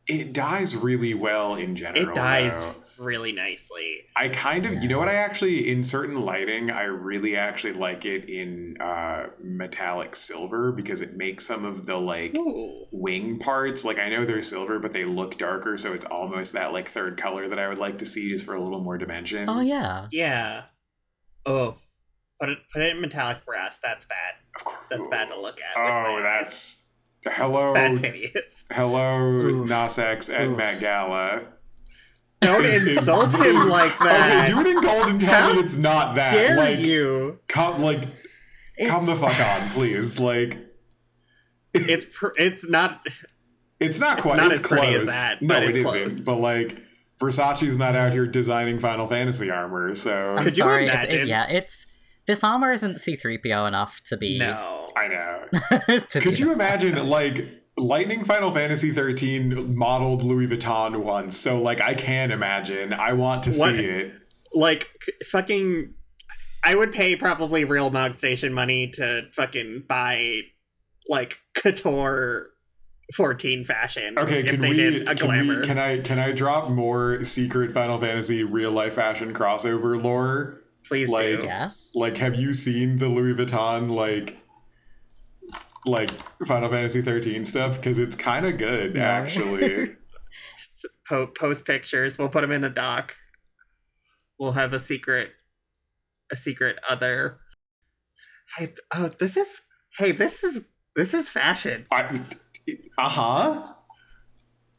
It 0.07 0.33
dies 0.33 0.77
really 0.77 1.15
well 1.15 1.55
in 1.55 1.77
general. 1.77 2.09
It 2.11 2.15
dies 2.15 2.61
though. 2.61 2.75
Really 3.03 3.33
nicely. 3.33 4.01
I 4.17 4.29
kind 4.29 4.65
of, 4.65 4.83
you 4.83 4.89
know 4.89 4.99
what? 4.99 5.09
I 5.09 5.15
actually, 5.15 5.71
in 5.71 5.85
certain 5.85 6.21
lighting, 6.23 6.71
I 6.71 6.85
really 6.85 7.37
actually 7.37 7.75
like 7.75 8.05
it 8.05 8.29
in 8.29 8.77
uh, 8.81 9.29
metallic 9.43 10.17
silver 10.17 10.73
because 10.73 11.01
it 11.01 11.17
makes 11.17 11.47
some 11.47 11.65
of 11.65 11.87
the 11.87 11.97
like 11.97 12.37
Ooh. 12.37 12.87
wing 12.91 13.39
parts. 13.39 13.85
Like 13.85 13.99
I 13.99 14.09
know 14.09 14.25
they're 14.25 14.43
silver, 14.43 14.79
but 14.79 14.93
they 14.93 15.05
look 15.05 15.39
darker, 15.39 15.77
so 15.77 15.93
it's 15.93 16.05
almost 16.05 16.53
that 16.55 16.73
like 16.73 16.89
third 16.89 17.17
color 17.17 17.49
that 17.49 17.59
I 17.59 17.69
would 17.69 17.79
like 17.79 17.99
to 17.99 18.07
see 18.07 18.29
just 18.29 18.45
for 18.45 18.55
a 18.55 18.63
little 18.63 18.81
more 18.81 18.99
dimension. 18.99 19.49
Oh 19.49 19.61
yeah. 19.61 20.07
Yeah. 20.11 20.67
Oh. 21.45 21.77
Put 22.41 22.49
it 22.49 22.59
put 22.73 22.83
it 22.83 22.97
in 22.97 23.01
metallic 23.01 23.45
brass. 23.45 23.79
That's 23.79 24.05
bad. 24.05 24.35
of 24.57 24.65
course. 24.65 24.89
That's 24.91 25.07
bad 25.09 25.29
to 25.29 25.41
look 25.41 25.61
at. 25.61 25.77
Oh, 25.77 26.21
that's 26.21 26.83
hello, 27.27 27.73
that's 27.73 28.01
hideous. 28.01 28.65
hello, 28.71 29.17
Oof. 29.19 29.69
Nas 29.69 29.99
X 29.99 30.29
and 30.29 30.53
Oof. 30.53 30.59
Met 30.59 30.81
Gala. 30.81 31.43
Don't 32.43 32.65
Is- 32.65 32.83
is- 32.83 32.97
insult 32.99 33.33
him 33.35 33.69
like 33.69 33.99
that. 34.01 34.49
Okay, 34.49 34.53
do 34.55 34.61
it 34.61 34.67
in 34.67 34.81
gold 34.81 35.07
and 35.09 35.21
tell 35.21 35.49
How 35.49 35.53
me 35.55 35.61
it's 35.61 35.77
not 35.77 36.15
that. 36.17 36.33
Dare 36.33 36.57
like, 36.57 36.79
you? 36.81 37.39
come, 37.49 37.81
like, 37.83 38.01
come 38.87 39.07
the 39.07 39.15
fuck 39.17 39.39
on, 39.41 39.69
please. 39.71 40.19
Like, 40.19 40.59
It's 41.75 42.05
pr- 42.05 42.29
it's 42.37 42.69
not. 42.69 43.05
It's 43.81 43.99
not 43.99 44.19
It's 44.19 44.23
quite. 44.23 44.37
not 44.37 44.53
it's 44.53 44.61
as 44.61 44.67
pretty 44.67 44.87
as 44.89 44.95
close. 44.97 45.07
that, 45.09 45.43
no, 45.43 45.49
but 45.49 45.63
it 45.65 45.77
it's 45.77 45.95
isn't. 45.95 46.25
But 46.25 46.37
like, 46.41 46.79
Versace's 47.21 47.79
not 47.79 47.97
out 47.99 48.13
here 48.13 48.27
designing 48.27 48.79
Final 48.79 49.07
Fantasy 49.07 49.51
armor, 49.51 49.95
so 49.95 50.33
I'm 50.37 50.45
Could 50.45 50.57
you 50.57 50.63
sorry. 50.65 50.87
it- 50.87 50.89
it- 50.89 51.11
imagine? 51.11 51.27
yeah, 51.29 51.47
it's 51.49 51.87
this 52.27 52.45
armor 52.45 52.73
isn't 52.73 52.97
C3PO 52.97 53.67
enough 53.67 54.01
to 54.07 54.17
be. 54.17 54.39
No. 54.39 54.87
I 54.97 55.09
know. 55.09 56.01
Could 56.21 56.39
you 56.39 56.53
imagine 56.53 57.09
like 57.09 57.45
Lightning 57.79 58.23
Final 58.25 58.53
Fantasy 58.53 58.93
13 58.93 59.75
modeled 59.77 60.23
Louis 60.23 60.47
Vuitton 60.47 61.03
once? 61.03 61.37
So 61.39 61.59
like, 61.59 61.81
I 61.81 61.95
can 61.95 62.31
imagine. 62.31 62.93
I 62.93 63.13
want 63.15 63.43
to 63.45 63.51
What- 63.53 63.77
see 63.77 63.85
it. 63.87 64.15
Like 64.55 64.89
fucking. 65.31 65.95
I 66.65 66.75
would 66.75 66.93
pay 66.93 67.17
probably 67.17 67.65
real 67.65 67.91
Mog 67.91 68.17
Station 68.19 68.53
money 68.53 68.89
to 68.95 69.23
fucking 69.33 69.85
buy 69.89 70.43
like 71.09 71.39
couture 71.55 72.51
14 73.17 73.65
fashion. 73.65 74.17
Okay, 74.19 74.41
if 74.41 74.51
can 74.51 74.61
they 74.61 74.69
we, 74.71 74.77
did 74.77 75.03
a 75.09 75.15
can 75.15 75.27
glamour. 75.27 75.61
we? 75.61 75.67
Can 75.67 75.79
I? 75.79 75.99
Can 76.01 76.19
I 76.19 76.33
drop 76.33 76.69
more 76.71 77.25
secret 77.25 77.73
Final 77.73 77.99
Fantasy 77.99 78.45
real 78.45 78.71
life 78.71 78.93
fashion 78.95 79.33
crossover 79.33 80.01
lore? 80.01 80.61
Please 80.87 81.09
like- 81.09 81.41
do. 81.41 81.47
Yes. 81.47 81.93
Like, 81.95 82.17
have 82.19 82.37
you 82.37 82.53
seen 82.53 82.99
the 82.99 83.09
Louis 83.09 83.35
Vuitton 83.35 83.91
like? 83.91 84.37
Like 85.85 86.11
Final 86.47 86.69
Fantasy 86.71 87.03
13 87.03 87.45
stuff 87.45 87.77
because 87.77 87.99
it's 87.99 88.15
kind 88.15 88.47
of 88.47 88.57
good 88.59 88.95
No. 88.95 89.03
actually. 89.03 89.91
Po- 91.09 91.27
post 91.27 91.65
pictures. 91.65 92.17
We'll 92.19 92.29
put 92.29 92.41
them 92.43 92.53
in 92.53 92.65
a 92.65 92.71
doc. 92.71 93.17
We'll 94.39 94.53
have 94.53 94.73
a 94.73 94.79
secret, 94.81 95.31
a 96.31 96.37
secret 96.37 96.77
other. 96.89 97.39
Hey, 98.57 98.73
oh, 98.95 99.09
this 99.19 99.37
is. 99.37 99.63
Hey, 99.99 100.13
this 100.13 100.43
is 100.45 100.63
this 100.97 101.13
is 101.15 101.29
fashion. 101.29 101.87
I, 101.93 102.21
uh 102.99 103.09
huh. 103.09 103.73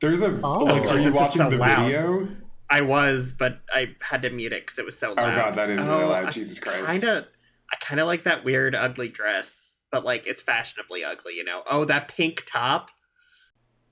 There's 0.02 0.22
a 0.22 0.40
Oh. 0.44 0.60
like. 0.64 0.90
Are 0.90 0.98
you 1.00 1.14
watching 1.14 1.38
so 1.38 1.50
the 1.50 1.58
loud. 1.58 1.86
video? 1.86 2.28
I 2.70 2.82
was, 2.82 3.34
but 3.38 3.60
I 3.72 3.96
had 4.02 4.24
to 4.24 4.30
mute 4.30 4.54
it 4.54 4.66
because 4.66 4.80
it 4.80 4.86
was 4.86 4.98
so 4.98 5.10
loud. 5.14 5.20
Oh 5.20 5.24
loud. 5.28 5.36
god, 5.36 5.56
that 5.56 5.70
is 5.70 5.78
really 5.78 6.06
loud. 6.06 6.32
Jesus 6.32 6.60
Christ. 6.60 6.88
Kind 6.88 7.04
of, 7.04 7.26
I 7.72 7.76
kind 7.80 8.00
of 8.02 8.08
like 8.08 8.24
that 8.24 8.44
weird, 8.44 8.74
ugly 8.76 9.10
dress, 9.10 9.63
but 9.94 10.04
like 10.04 10.28
it's 10.28 10.42
fashionably 10.42 11.06
ugly, 11.06 11.36
you 11.36 11.46
know. 11.46 11.64
Oh, 11.72 11.86
that 11.86 12.10
pink 12.10 12.44
top. 12.46 12.90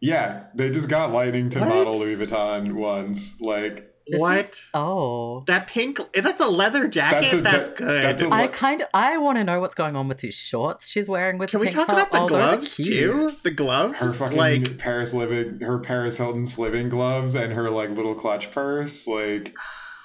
Yeah, 0.01 0.45
they 0.55 0.71
just 0.71 0.89
got 0.89 1.11
Lightning 1.13 1.47
to 1.49 1.59
What? 1.59 1.69
model 1.69 1.99
Louis 1.99 2.17
Vuitton 2.17 2.73
once. 2.73 3.39
Like 3.39 3.87
This 4.07 4.19
what? 4.19 4.39
is- 4.39 4.61
oh. 4.73 5.43
That 5.45 5.67
pink. 5.67 5.99
That's 6.15 6.41
a 6.41 6.47
leather 6.47 6.87
jacket. 6.87 7.21
That's, 7.21 7.33
a- 7.33 7.41
that- 7.41 7.75
good. 7.77 8.03
that's 8.03 8.21
a- 8.23 8.27
I 8.29 8.41
What- 8.41 8.53
kind 8.53 8.81
of 8.81 8.87
I 8.95 9.19
want 9.19 9.37
to 9.37 9.43
know 9.43 9.59
what's 9.59 9.75
going 9.75 9.95
on 9.95 10.07
with 10.07 10.17
these 10.17 10.33
shorts 10.33 10.89
she's 10.89 11.07
wearing 11.07 11.37
with 11.37 11.51
Can 11.51 11.59
the 11.59 11.61
we 11.61 11.67
pink 11.67 11.75
talk 11.77 11.85
top. 11.87 11.95
about 11.97 12.11
the 12.11 12.21
oh, 12.23 12.27
gloves 12.27 12.77
too? 12.77 13.35
The 13.43 13.51
gloves, 13.51 13.97
her 13.99 14.11
fucking 14.11 14.37
like 14.39 14.79
Paris 14.79 15.13
living, 15.13 15.59
her 15.61 15.77
Paris 15.77 16.17
Hilton 16.17 16.47
living 16.57 16.89
gloves, 16.89 17.35
and 17.35 17.53
her 17.53 17.69
like 17.69 17.91
little 17.91 18.15
clutch 18.15 18.49
purse. 18.49 19.05
Like, 19.05 19.53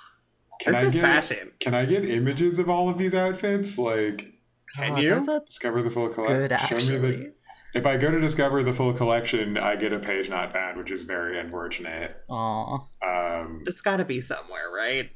can 0.60 0.74
this 0.74 0.82
I 0.82 0.86
is 0.88 0.92
get 0.94 1.00
fashion. 1.02 1.52
can 1.58 1.74
I 1.74 1.86
get 1.86 2.04
images 2.04 2.58
of 2.58 2.68
all 2.68 2.90
of 2.90 2.98
these 2.98 3.14
outfits? 3.14 3.78
Like, 3.78 4.34
Can 4.74 4.92
Oh, 4.92 4.96
you? 5.00 5.40
discover 5.46 5.82
the 5.82 5.90
full 5.90 6.08
collection. 6.08 6.78
Show 6.80 6.92
me 6.92 6.98
the. 6.98 7.32
If 7.74 7.84
I 7.84 7.96
go 7.98 8.10
to 8.10 8.18
discover 8.18 8.62
the 8.62 8.72
full 8.72 8.92
collection, 8.94 9.58
I 9.58 9.76
get 9.76 9.92
a 9.92 9.98
page 9.98 10.30
not 10.30 10.52
found, 10.52 10.78
which 10.78 10.90
is 10.90 11.02
very 11.02 11.38
unfortunate. 11.38 12.16
Aw. 12.30 12.78
Um, 13.06 13.64
It's 13.66 13.80
got 13.82 13.98
to 13.98 14.04
be 14.04 14.20
somewhere, 14.20 14.70
right? 14.74 15.10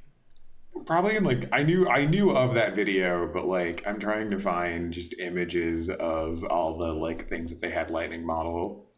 probably 0.87 1.17
in 1.17 1.25
like 1.25 1.47
I 1.53 1.63
knew 1.65 1.89
I 1.89 2.05
knew 2.07 2.31
of 2.31 2.55
that 2.55 2.77
video, 2.77 3.29
but 3.33 3.45
like 3.47 3.83
I'm 3.87 3.99
trying 3.99 4.31
to 4.31 4.39
find 4.39 4.93
just 4.93 5.19
images 5.19 5.91
of 5.91 6.45
all 6.45 6.79
the 6.79 6.93
like 6.93 7.29
things 7.29 7.51
that 7.51 7.61
they 7.61 7.71
had 7.71 7.91
lightning 7.91 8.25
model. 8.25 8.89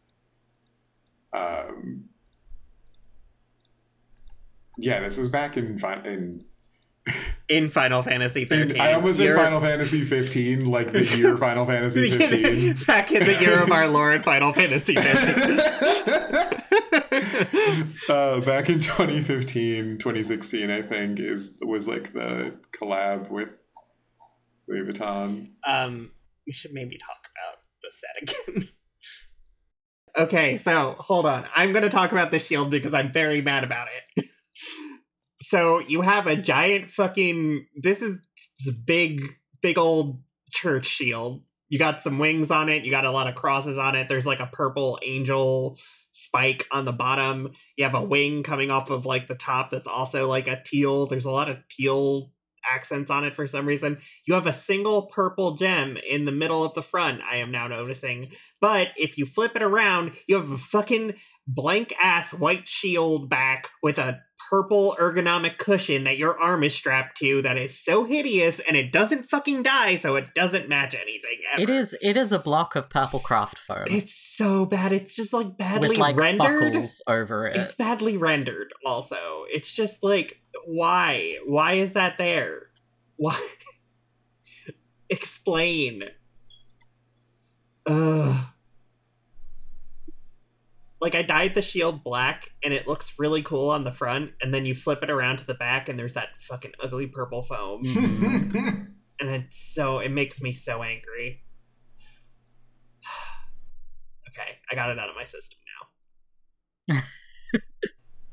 Um 1.35 2.05
Yeah, 4.77 4.99
this 5.01 5.17
was 5.17 5.29
back 5.29 5.57
in 5.57 5.77
in, 6.05 6.45
In 7.49 7.69
Final 7.69 8.01
Fantasy 8.01 8.43
in 8.43 8.47
13. 8.47 8.79
I 8.79 8.93
almost 8.93 9.17
said 9.17 9.25
You're- 9.25 9.37
Final 9.37 9.59
Fantasy 9.59 10.05
15, 10.05 10.65
like 10.65 10.93
the 10.93 11.03
year 11.05 11.35
Final 11.45 11.65
Fantasy 11.65 12.09
15. 12.09 12.73
Back 12.87 13.11
in 13.11 13.25
the 13.25 13.39
year 13.41 13.61
of 13.61 13.71
our 13.71 13.87
Lord, 13.87 14.23
Final 14.23 14.53
Fantasy 14.53 14.95
15. 14.95 15.59
uh, 18.09 18.39
back 18.41 18.69
in 18.69 18.79
2015, 18.79 19.97
2016, 19.97 20.69
I 20.71 20.81
think 20.81 21.19
is 21.19 21.57
was 21.61 21.87
like 21.87 22.13
the 22.13 22.53
collab 22.71 23.29
with 23.29 23.55
Louis 24.67 24.91
Vuitton. 24.91 25.49
um, 25.67 26.11
we 26.47 26.53
should 26.53 26.73
maybe 26.73 26.97
talk 26.97 27.27
about 27.35 27.59
the 27.81 27.91
set 27.91 28.35
again. 28.55 28.69
okay, 30.17 30.57
so 30.57 30.95
hold 30.99 31.25
on. 31.25 31.45
I'm 31.55 31.71
going 31.71 31.83
to 31.83 31.89
talk 31.89 32.11
about 32.11 32.31
the 32.31 32.39
shield 32.39 32.71
because 32.71 32.93
I'm 32.93 33.11
very 33.11 33.41
mad 33.41 33.63
about 33.63 33.87
it. 34.15 34.25
So 35.43 35.79
you 35.79 36.01
have 36.01 36.25
a 36.25 36.35
giant 36.35 36.89
fucking. 36.89 37.67
This 37.75 38.01
is 38.01 38.17
big, 38.85 39.23
big 39.61 39.77
old 39.77 40.21
church 40.51 40.85
shield. 40.85 41.43
You 41.67 41.77
got 41.77 42.01
some 42.01 42.17
wings 42.17 42.49
on 42.49 42.69
it. 42.69 42.85
You 42.85 42.91
got 42.91 43.05
a 43.05 43.11
lot 43.11 43.27
of 43.27 43.35
crosses 43.35 43.77
on 43.77 43.95
it. 43.95 44.07
There's 44.07 44.25
like 44.25 44.39
a 44.39 44.49
purple 44.51 44.99
angel 45.03 45.77
spike 46.13 46.65
on 46.71 46.85
the 46.85 46.93
bottom. 46.93 47.51
You 47.77 47.83
have 47.83 47.95
a 47.95 48.03
wing 48.03 48.43
coming 48.43 48.71
off 48.71 48.89
of 48.89 49.05
like 49.05 49.27
the 49.27 49.35
top 49.35 49.69
that's 49.69 49.87
also 49.87 50.27
like 50.27 50.47
a 50.47 50.61
teal. 50.63 51.07
There's 51.07 51.25
a 51.25 51.31
lot 51.31 51.49
of 51.49 51.57
teal 51.67 52.31
accents 52.71 53.11
on 53.11 53.25
it 53.25 53.35
for 53.35 53.47
some 53.47 53.65
reason. 53.65 53.97
You 54.25 54.35
have 54.35 54.47
a 54.47 54.53
single 54.53 55.07
purple 55.07 55.55
gem 55.55 55.97
in 55.97 56.25
the 56.25 56.31
middle 56.31 56.63
of 56.63 56.73
the 56.73 56.83
front, 56.83 57.21
I 57.29 57.37
am 57.37 57.51
now 57.51 57.67
noticing. 57.67 58.29
But 58.61 58.89
if 58.95 59.17
you 59.17 59.25
flip 59.25 59.55
it 59.55 59.61
around, 59.61 60.13
you 60.27 60.35
have 60.37 60.49
a 60.49 60.57
fucking 60.57 61.15
blank 61.47 61.93
ass 62.01 62.33
white 62.33 62.67
shield 62.67 63.29
back 63.29 63.69
with 63.81 63.97
a 63.97 64.21
purple 64.49 64.95
ergonomic 64.99 65.57
cushion 65.57 66.03
that 66.03 66.17
your 66.17 66.39
arm 66.39 66.63
is 66.63 66.75
strapped 66.75 67.17
to 67.17 67.41
that 67.41 67.57
is 67.57 67.79
so 67.83 68.03
hideous 68.03 68.59
and 68.59 68.77
it 68.77 68.91
doesn't 68.91 69.23
fucking 69.29 69.63
die, 69.63 69.95
so 69.95 70.15
it 70.15 70.33
doesn't 70.35 70.69
match 70.69 70.93
anything. 70.93 71.39
Ever. 71.53 71.61
It 71.61 71.69
is 71.69 71.95
it 72.01 72.17
is 72.17 72.31
a 72.31 72.39
block 72.39 72.75
of 72.75 72.89
purple 72.89 73.19
craft 73.19 73.57
foam 73.57 73.85
It's 73.87 74.13
so 74.13 74.65
bad. 74.65 74.93
It's 74.93 75.15
just 75.15 75.33
like 75.33 75.57
badly 75.57 75.89
with 75.89 75.97
like 75.97 76.15
rendered. 76.15 76.73
buckles 76.73 77.01
over 77.07 77.47
it. 77.47 77.57
It's 77.57 77.75
badly 77.75 78.17
rendered. 78.17 78.73
Also, 78.85 79.45
it's 79.49 79.71
just 79.71 80.03
like 80.03 80.39
why? 80.65 81.37
Why 81.45 81.73
is 81.73 81.93
that 81.93 82.17
there? 82.17 82.67
Why? 83.15 83.39
Explain. 85.09 86.03
Ugh. 87.85 88.45
Like 91.03 91.15
I 91.15 91.21
dyed 91.21 91.53
the 91.53 91.61
shield 91.61 92.01
black, 92.03 92.49
and 92.63 92.73
it 92.73 92.87
looks 92.87 93.13
really 93.19 93.43
cool 93.43 93.69
on 93.69 93.83
the 93.83 93.91
front, 93.91 94.31
and 94.41 94.53
then 94.53 94.65
you 94.65 94.73
flip 94.73 95.03
it 95.03 95.09
around 95.11 95.37
to 95.39 95.45
the 95.45 95.53
back, 95.53 95.89
and 95.89 95.99
there's 95.99 96.13
that 96.13 96.29
fucking 96.39 96.71
ugly 96.81 97.07
purple 97.07 97.43
foam, 97.43 97.83
Mhm. 97.83 98.87
and 99.19 99.29
it's 99.29 99.57
so 99.75 99.99
it 99.99 100.09
makes 100.09 100.41
me 100.41 100.53
so 100.53 100.81
angry. 100.81 101.43
okay, 104.29 104.57
I 104.71 104.75
got 104.75 104.91
it 104.91 104.97
out 104.99 105.09
of 105.09 105.15
my 105.15 105.25
system 105.25 105.59
now. 106.89 107.01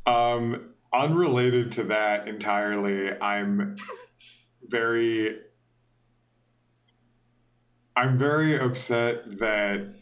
Um, 0.06 0.74
unrelated 0.94 1.72
to 1.72 1.84
that 1.84 2.26
entirely, 2.26 3.10
I'm 3.20 3.76
very 4.62 5.38
I'm 7.96 8.16
very 8.16 8.58
upset 8.58 9.38
that 9.40 9.94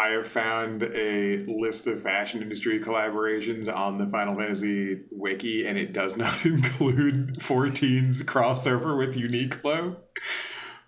I 0.00 0.08
have 0.10 0.28
found 0.28 0.82
a 0.84 1.38
list 1.48 1.88
of 1.88 2.02
fashion 2.02 2.40
industry 2.40 2.78
collaborations 2.78 3.74
on 3.74 3.98
the 3.98 4.06
Final 4.06 4.36
Fantasy 4.36 5.00
wiki, 5.10 5.66
and 5.66 5.76
it 5.76 5.92
does 5.92 6.16
not 6.24 6.44
include 6.46 7.34
14's 7.40 8.22
crossover 8.22 8.96
with 8.96 9.16
Uniqlo. 9.16 9.96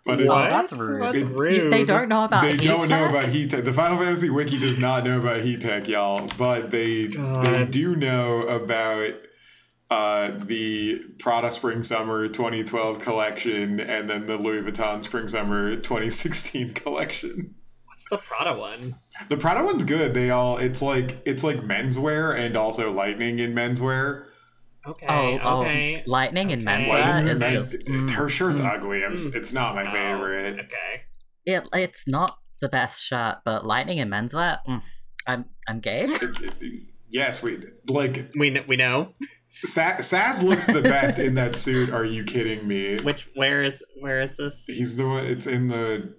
But 0.07 0.21
it, 0.21 0.29
What? 0.29 0.49
that's 0.49 0.73
rude. 0.73 1.03
That's 1.03 1.17
It- 1.17 1.71
They 1.71 1.85
don't 1.85 2.09
know 2.09 2.25
about 2.25 2.43
they 2.43 2.53
heat 2.53 2.63
don't 2.63 2.89
know 2.89 3.07
about 3.09 3.29
heat 3.29 3.51
tech. 3.51 3.65
The 3.65 3.73
Final 3.73 3.99
Fantasy 3.99 4.31
wiki 4.31 4.59
does 4.59 4.79
not 4.79 5.05
know 5.05 5.19
about 5.19 5.41
heat 5.41 5.61
tech, 5.61 5.89
y'all, 5.89 6.29
but 6.39 6.71
they 6.71 7.07
they 7.09 7.67
do 7.69 7.97
know 7.97 8.43
about 8.43 9.11
uh, 9.91 10.31
the 10.45 11.01
Prada 11.19 11.51
Spring 11.51 11.83
Summer 11.83 12.29
2012 12.29 13.01
collection 13.01 13.81
and 13.81 14.09
then 14.09 14.25
the 14.25 14.37
Louis 14.37 14.63
Vuitton 14.63 15.03
Spring 15.03 15.27
Summer 15.29 15.75
2016 15.77 16.75
collection. 16.75 17.57
What's 18.11 18.25
the 18.25 18.29
Prada 18.29 18.59
one? 18.59 18.97
The 19.29 19.37
Prada 19.37 19.65
one's 19.65 19.85
good. 19.85 20.15
They 20.15 20.31
all 20.31 20.59
it's 20.59 20.83
like 20.83 21.23
it's 21.25 21.45
like 21.45 21.59
menswear 21.59 22.39
and 22.39 22.57
also 22.57 22.93
lightning 22.93 23.39
in 23.39 23.55
menswear. 23.55 24.27
Okay. 24.87 25.07
Oh, 25.09 25.61
okay. 25.63 26.01
oh, 26.01 26.11
lightning 26.11 26.51
in 26.51 26.67
Okay. 26.67 26.85
menswear 26.87 26.89
Lightning 27.15 27.29
is 27.35 27.39
men- 27.41 27.53
just 27.53 27.79
mm, 27.81 28.11
her 28.11 28.29
shirt's 28.29 28.61
mm. 28.61 28.75
ugly. 28.75 29.05
I'm, 29.05 29.13
Mm. 29.17 29.35
It's 29.35 29.53
not 29.53 29.75
my 29.75 29.87
Oh, 29.87 29.93
favorite. 29.93 30.55
Okay. 30.61 31.03
it. 31.47 31.69
It's 31.75 32.09
not 32.09 32.39
the 32.61 32.69
best 32.69 33.03
shirt, 33.03 33.37
but 33.45 33.67
lightning 33.67 33.99
in 33.99 34.09
menswear. 34.09 34.59
Mm, 34.67 34.83
I'm 35.27 35.45
I'm 35.69 35.81
gay. 35.81 36.05
It- 36.07 36.23
it- 36.63 36.83
yes, 37.11 37.43
we 37.43 37.59
like 37.89 38.31
We 38.37 38.51
kn- 38.53 38.65
we 38.67 38.77
know 38.77 39.15
Sa- 39.65 39.97
Sazh 39.99 40.43
looks 40.43 40.65
the 40.67 40.81
best 40.81 41.19
in 41.19 41.35
that 41.35 41.55
suit. 41.55 41.91
Are 41.91 42.05
you 42.05 42.25
kidding 42.25 42.67
me? 42.67 42.97
which. 43.03 43.29
Where 43.35 43.63
is 43.63 43.83
where 44.01 44.23
is 44.23 44.37
this? 44.37 44.65
He's 44.67 44.97
the 44.97 45.07
one. 45.07 45.27
It's 45.27 45.47
in 45.47 45.69
the, 45.69 46.15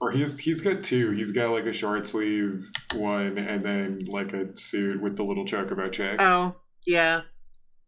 or 0.00 0.10
he's 0.10 0.38
he's 0.38 0.60
got 0.60 0.82
two. 0.82 1.10
He's 1.10 1.30
got 1.30 1.50
like 1.50 1.66
a 1.66 1.72
short 1.72 2.06
sleeve 2.06 2.70
one, 2.94 3.38
and 3.38 3.64
then 3.64 4.00
like 4.08 4.32
a 4.32 4.56
suit 4.56 5.00
with 5.00 5.16
the 5.16 5.22
little 5.22 5.44
chocobo 5.44 5.90
check. 5.90 6.20
Oh 6.20 6.56
yeah, 6.86 7.22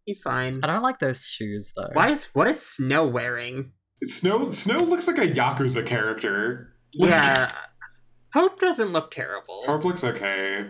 he's 0.05 0.21
fine. 0.21 0.61
I 0.63 0.67
don't 0.67 0.83
like 0.83 0.99
those 0.99 1.25
shoes 1.25 1.73
though. 1.77 1.91
Why 1.93 2.11
is 2.11 2.25
what 2.33 2.47
is 2.49 2.65
Snow 2.65 3.07
wearing? 3.07 3.73
Snow 4.05 4.51
Snow 4.51 4.79
looks 4.79 5.07
like 5.07 5.19
a 5.19 5.29
yakuza 5.29 5.85
character. 5.87 6.73
Like, 6.95 7.11
Yeah, 7.11 7.53
Hope 8.35 8.61
doesn't 8.61 8.93
look 8.93 9.11
terrible. 9.11 9.63
Hope 9.65 9.85
looks 9.85 10.05
okay. 10.05 10.67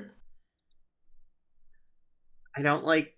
I 2.56 2.62
don't 2.62 2.84
like. 2.84 3.12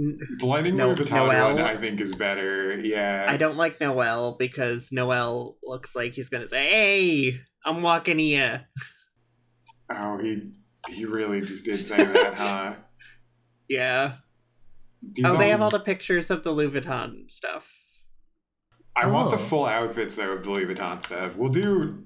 N- 0.00 0.18
The 0.38 0.46
Lightning 0.46 0.76
No- 0.76 0.88
Louis 0.88 0.96
Vuitton 0.96 1.26
one, 1.54 1.60
I 1.64 1.76
think, 1.76 2.00
is 2.00 2.14
better. 2.14 2.78
Yeah, 2.78 3.26
I 3.28 3.36
don't 3.36 3.56
like 3.56 3.80
Noel 3.80 4.36
because 4.38 4.90
Noel 4.90 5.56
looks 5.62 5.94
like 5.94 6.12
he's 6.14 6.28
gonna 6.28 6.48
say, 6.48 6.68
"Hey, 6.68 7.40
I'm 7.64 7.82
walking 7.82 8.18
here." 8.18 8.66
Oh, 9.90 10.18
he 10.18 10.44
he 10.88 11.04
really 11.04 11.40
just 11.40 11.64
did 11.64 11.84
say 11.84 12.04
that, 12.04 12.34
huh? 12.36 12.74
Yeah. 13.68 14.14
These 15.02 15.24
oh, 15.24 15.36
they 15.36 15.48
have 15.50 15.60
all 15.62 15.70
the 15.70 15.80
pictures 15.80 16.30
of 16.30 16.42
the 16.44 16.50
Louis 16.52 16.70
Vuitton 16.70 17.30
stuff. 17.30 17.70
I 18.96 19.06
want 19.06 19.30
the 19.30 19.36
Oh. 19.36 19.40
full 19.40 19.66
outfits 19.66 20.16
though 20.16 20.32
of 20.32 20.42
the 20.44 20.50
Louis 20.50 20.66
Vuitton 20.66 21.02
stuff. 21.02 21.36
We'll 21.36 21.48
do 21.50 22.04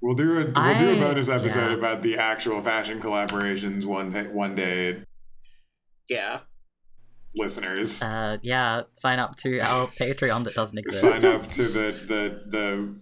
we'll 0.00 0.14
do 0.14 0.38
a 0.40 0.52
we'll 0.54 0.76
do 0.76 0.90
a 0.92 0.96
bonus 0.96 1.28
episode 1.28 1.70
yeah. 1.72 1.76
about 1.76 2.02
the 2.02 2.16
actual 2.16 2.62
fashion 2.62 3.00
collaborations 3.00 3.84
one 3.84 4.10
ta- 4.10 4.30
one 4.30 4.54
day, 4.54 5.02
Yeah. 6.08 6.40
Listeners. 7.36 8.02
Uh, 8.02 8.38
yeah, 8.42 8.82
sign 8.94 9.18
up 9.18 9.36
to 9.36 9.58
our 9.60 9.86
Patreon 9.88 10.44
that 10.44 10.54
doesn't 10.54 10.78
exist. 10.78 11.00
Sign 11.00 11.24
up 11.24 11.50
to 11.52 11.64
the 11.64 11.92
the 12.06 12.40
the 12.46 12.94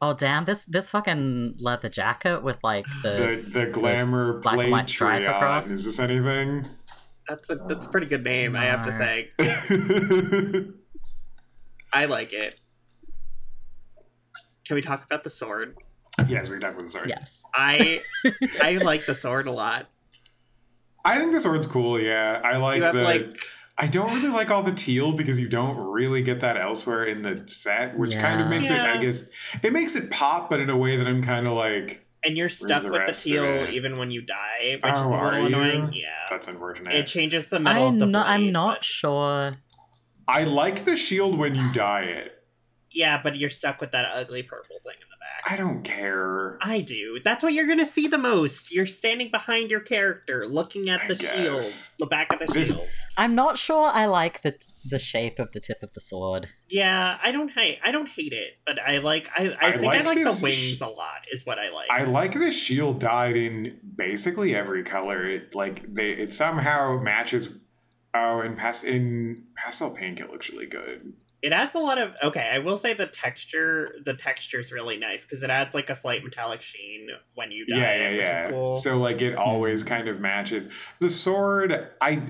Oh 0.00 0.14
damn! 0.14 0.44
This 0.44 0.64
this 0.64 0.90
fucking 0.90 1.54
leather 1.60 1.88
jacket 1.88 2.42
with 2.42 2.58
like 2.64 2.84
the, 3.04 3.40
the, 3.52 3.60
the 3.60 3.66
glamour 3.66 4.40
black 4.40 4.58
and 4.58 4.72
white 4.72 4.88
stripe 4.88 5.22
Patreon. 5.22 5.36
across. 5.36 5.70
Is 5.70 5.84
this 5.84 6.00
anything? 6.00 6.66
That's 7.28 7.48
a 7.50 7.54
that's 7.54 7.86
a 7.86 7.88
pretty 7.88 8.08
good 8.08 8.24
name, 8.24 8.56
I 8.56 8.64
have 8.64 8.84
to 8.84 8.92
say. 8.92 9.30
I 11.92 12.06
like 12.06 12.32
it. 12.32 12.60
Can 14.66 14.74
we 14.74 14.82
talk 14.82 15.04
about 15.04 15.22
the 15.22 15.30
sword? 15.30 15.76
Yes, 16.28 16.48
we 16.48 16.54
can 16.58 16.62
talk 16.62 16.72
about 16.72 16.84
the 16.86 16.90
sword. 16.90 17.08
yes. 17.08 17.44
I 17.54 18.00
I 18.62 18.78
like 18.78 19.06
the 19.06 19.14
sword 19.14 19.46
a 19.46 19.52
lot. 19.52 19.88
I 21.04 21.18
think 21.18 21.32
the 21.32 21.40
sword's 21.40 21.66
cool. 21.66 22.00
Yeah, 22.00 22.40
I 22.42 22.56
like 22.56 22.78
you 22.78 22.84
have 22.84 22.94
the. 22.94 23.02
like 23.02 23.36
I 23.78 23.86
don't 23.86 24.14
really 24.14 24.28
like 24.28 24.50
all 24.50 24.62
the 24.62 24.72
teal 24.72 25.12
because 25.12 25.38
you 25.38 25.48
don't 25.48 25.76
really 25.76 26.22
get 26.22 26.40
that 26.40 26.56
elsewhere 26.56 27.04
in 27.04 27.22
the 27.22 27.42
set, 27.46 27.96
which 27.96 28.14
kind 28.14 28.40
of 28.40 28.46
Yeah. 28.46 28.50
makes 28.58 28.70
it. 28.70 28.78
I 28.78 28.98
guess 28.98 29.28
it 29.62 29.72
makes 29.72 29.96
it 29.96 30.10
pop, 30.10 30.50
but 30.50 30.60
in 30.60 30.68
a 30.70 30.76
way 30.76 30.96
that 30.96 31.06
I'm 31.06 31.22
kind 31.22 31.46
of 31.46 31.54
like, 31.54 32.04
and 32.24 32.36
you're 32.36 32.48
stuck 32.50 32.82
the 32.82 32.90
with 32.90 33.06
the 33.06 33.12
teal 33.12 33.66
even 33.70 33.96
when 33.98 34.10
you 34.10 34.20
die, 34.22 34.78
which 34.82 34.82
Oh, 34.84 34.92
is 34.92 35.00
a 35.00 35.02
oh, 35.04 35.12
are 35.14 35.32
little 35.32 35.50
you? 35.50 35.56
annoying. 35.56 35.92
Yeah. 35.94 36.08
that's 36.30 36.48
unfortunate. 36.48 36.94
It 36.94 37.06
changes 37.06 37.48
the 37.48 37.58
metal 37.60 37.88
I'm 37.88 37.98
the 37.98 38.06
not. 38.06 38.28
I'm 38.28 38.52
not 38.52 38.76
but- 38.76 38.84
sure. 38.84 39.52
I 40.28 40.44
like 40.44 40.84
the 40.84 40.94
shield 40.96 41.36
when 41.38 41.54
you 41.54 41.72
dye 41.72 42.02
it. 42.04 42.38
Yeah, 42.90 43.20
but 43.22 43.36
you're 43.36 43.50
stuck 43.50 43.80
with 43.80 43.90
that 43.92 44.04
ugly 44.14 44.42
purple 44.42 44.76
thing 44.84 44.94
in 45.00 45.06
the 45.10 45.11
back. 45.11 45.11
I 45.48 45.56
don't 45.56 45.82
care. 45.82 46.56
I 46.60 46.80
do. 46.82 47.18
That's 47.24 47.42
what 47.42 47.52
you're 47.52 47.66
gonna 47.66 47.84
see 47.86 48.06
the 48.06 48.18
most. 48.18 48.72
You're 48.72 48.86
standing 48.86 49.30
behind 49.30 49.70
your 49.70 49.80
character, 49.80 50.46
looking 50.46 50.88
at 50.88 51.00
I 51.02 51.08
the 51.08 51.16
shield, 51.16 51.62
the 51.98 52.06
back 52.06 52.32
of 52.32 52.38
the 52.38 52.46
This- 52.46 52.74
shield. 52.74 52.88
I'm 53.16 53.34
not 53.34 53.58
sure. 53.58 53.90
I 53.92 54.06
like 54.06 54.42
the 54.42 54.54
the 54.88 54.98
shape 54.98 55.38
of 55.38 55.52
the 55.52 55.60
tip 55.60 55.82
of 55.82 55.92
the 55.92 56.00
sword. 56.00 56.48
Yeah, 56.70 57.18
I 57.22 57.30
don't 57.32 57.50
hate. 57.50 57.78
I 57.84 57.90
don't 57.90 58.08
hate 58.08 58.32
it, 58.32 58.58
but 58.64 58.78
I 58.80 58.98
like. 58.98 59.28
I, 59.36 59.48
I, 59.60 59.68
I 59.68 59.70
think 59.72 59.82
like 59.84 60.00
I 60.00 60.04
like 60.04 60.18
the 60.24 60.40
wings 60.42 60.56
sh- 60.76 60.80
a 60.80 60.86
lot. 60.86 61.22
Is 61.32 61.44
what 61.44 61.58
I 61.58 61.68
like. 61.70 61.90
I 61.90 62.04
like 62.04 62.32
the 62.38 62.50
shield 62.52 63.00
dyed 63.00 63.36
in 63.36 63.72
basically 63.96 64.54
every 64.54 64.82
color. 64.84 65.28
It 65.28 65.54
like 65.54 65.82
they 65.92 66.10
it 66.12 66.32
somehow 66.32 67.00
matches. 67.02 67.48
Oh, 68.14 68.42
in 68.42 68.54
past 68.56 68.84
in 68.84 69.44
pastel 69.56 69.90
pink, 69.90 70.20
it 70.20 70.30
looks 70.30 70.50
really 70.50 70.66
good. 70.66 71.14
It 71.42 71.52
adds 71.52 71.74
a 71.74 71.78
lot 71.78 71.98
of. 71.98 72.12
Okay, 72.22 72.48
I 72.52 72.58
will 72.58 72.76
say 72.76 72.94
the 72.94 73.06
texture. 73.06 73.96
The 74.04 74.14
texture 74.14 74.60
is 74.60 74.70
really 74.72 74.96
nice 74.96 75.24
because 75.24 75.42
it 75.42 75.50
adds 75.50 75.74
like 75.74 75.90
a 75.90 75.94
slight 75.94 76.22
metallic 76.24 76.62
sheen 76.62 77.08
when 77.34 77.50
you 77.50 77.66
dye 77.66 77.76
yeah, 77.78 77.94
yeah, 77.96 78.10
which 78.10 78.18
yeah. 78.20 78.46
is 78.46 78.52
cool. 78.52 78.76
So 78.76 78.96
like 78.98 79.20
it 79.22 79.34
always 79.34 79.82
kind 79.82 80.08
of 80.08 80.20
matches 80.20 80.68
the 81.00 81.10
sword. 81.10 81.88
I. 82.00 82.22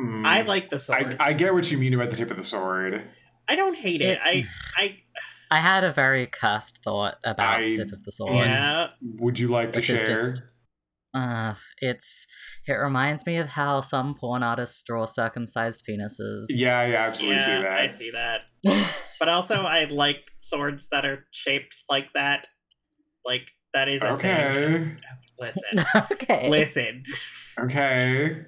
Mm, 0.00 0.24
I 0.26 0.42
like 0.42 0.70
the 0.70 0.78
sword. 0.78 1.16
I, 1.20 1.28
I 1.28 1.32
get 1.34 1.52
what 1.54 1.70
you 1.70 1.76
mean 1.78 1.92
about 1.94 2.10
the 2.10 2.16
tip 2.16 2.30
of 2.30 2.36
the 2.36 2.44
sword. 2.44 3.02
I 3.48 3.56
don't 3.56 3.76
hate 3.76 4.00
it. 4.00 4.18
It- 4.18 4.20
I 4.22 4.46
I 4.76 5.02
I 5.50 5.58
had 5.58 5.84
a 5.84 5.92
very 5.92 6.26
cursed 6.26 6.78
thought 6.82 7.18
about 7.24 7.60
I- 7.60 7.62
the 7.70 7.76
tip 7.76 7.92
of 7.92 8.02
the 8.04 8.12
sword. 8.12 8.46
yeah. 8.46 8.88
Would 9.18 9.38
you 9.38 9.48
like 9.48 9.72
to 9.72 9.78
Which 9.80 9.90
is 9.90 9.98
share? 10.00 10.30
just- 10.32 10.42
Uh, 11.14 11.54
it's 11.78 12.26
it 12.66 12.72
reminds 12.72 13.26
me 13.26 13.36
of 13.36 13.48
how 13.48 13.80
some 13.82 14.14
porn 14.14 14.42
artists 14.42 14.82
draw 14.82 15.04
circumcised 15.04 15.84
penises. 15.88 16.46
Yeah, 16.48 16.78
I 16.78 16.94
absolutely 16.94 17.36
yeah, 17.36 17.44
see 17.44 17.62
that. 17.62 17.78
I 17.78 17.86
see 17.86 18.10
that. 18.10 18.86
But 19.18 19.28
also, 19.28 19.62
I 19.62 19.84
like 19.84 20.32
swords 20.38 20.88
that 20.90 21.04
are 21.04 21.26
shaped 21.30 21.76
like 21.88 22.12
that. 22.14 22.46
Like 23.24 23.50
that 23.74 23.88
is 23.88 24.02
a 24.02 24.16
thing. 24.16 24.16
Okay. 24.16 24.96
Listen, 25.38 25.84
okay. 26.12 26.50
listen. 26.50 27.02
Okay. 27.58 28.44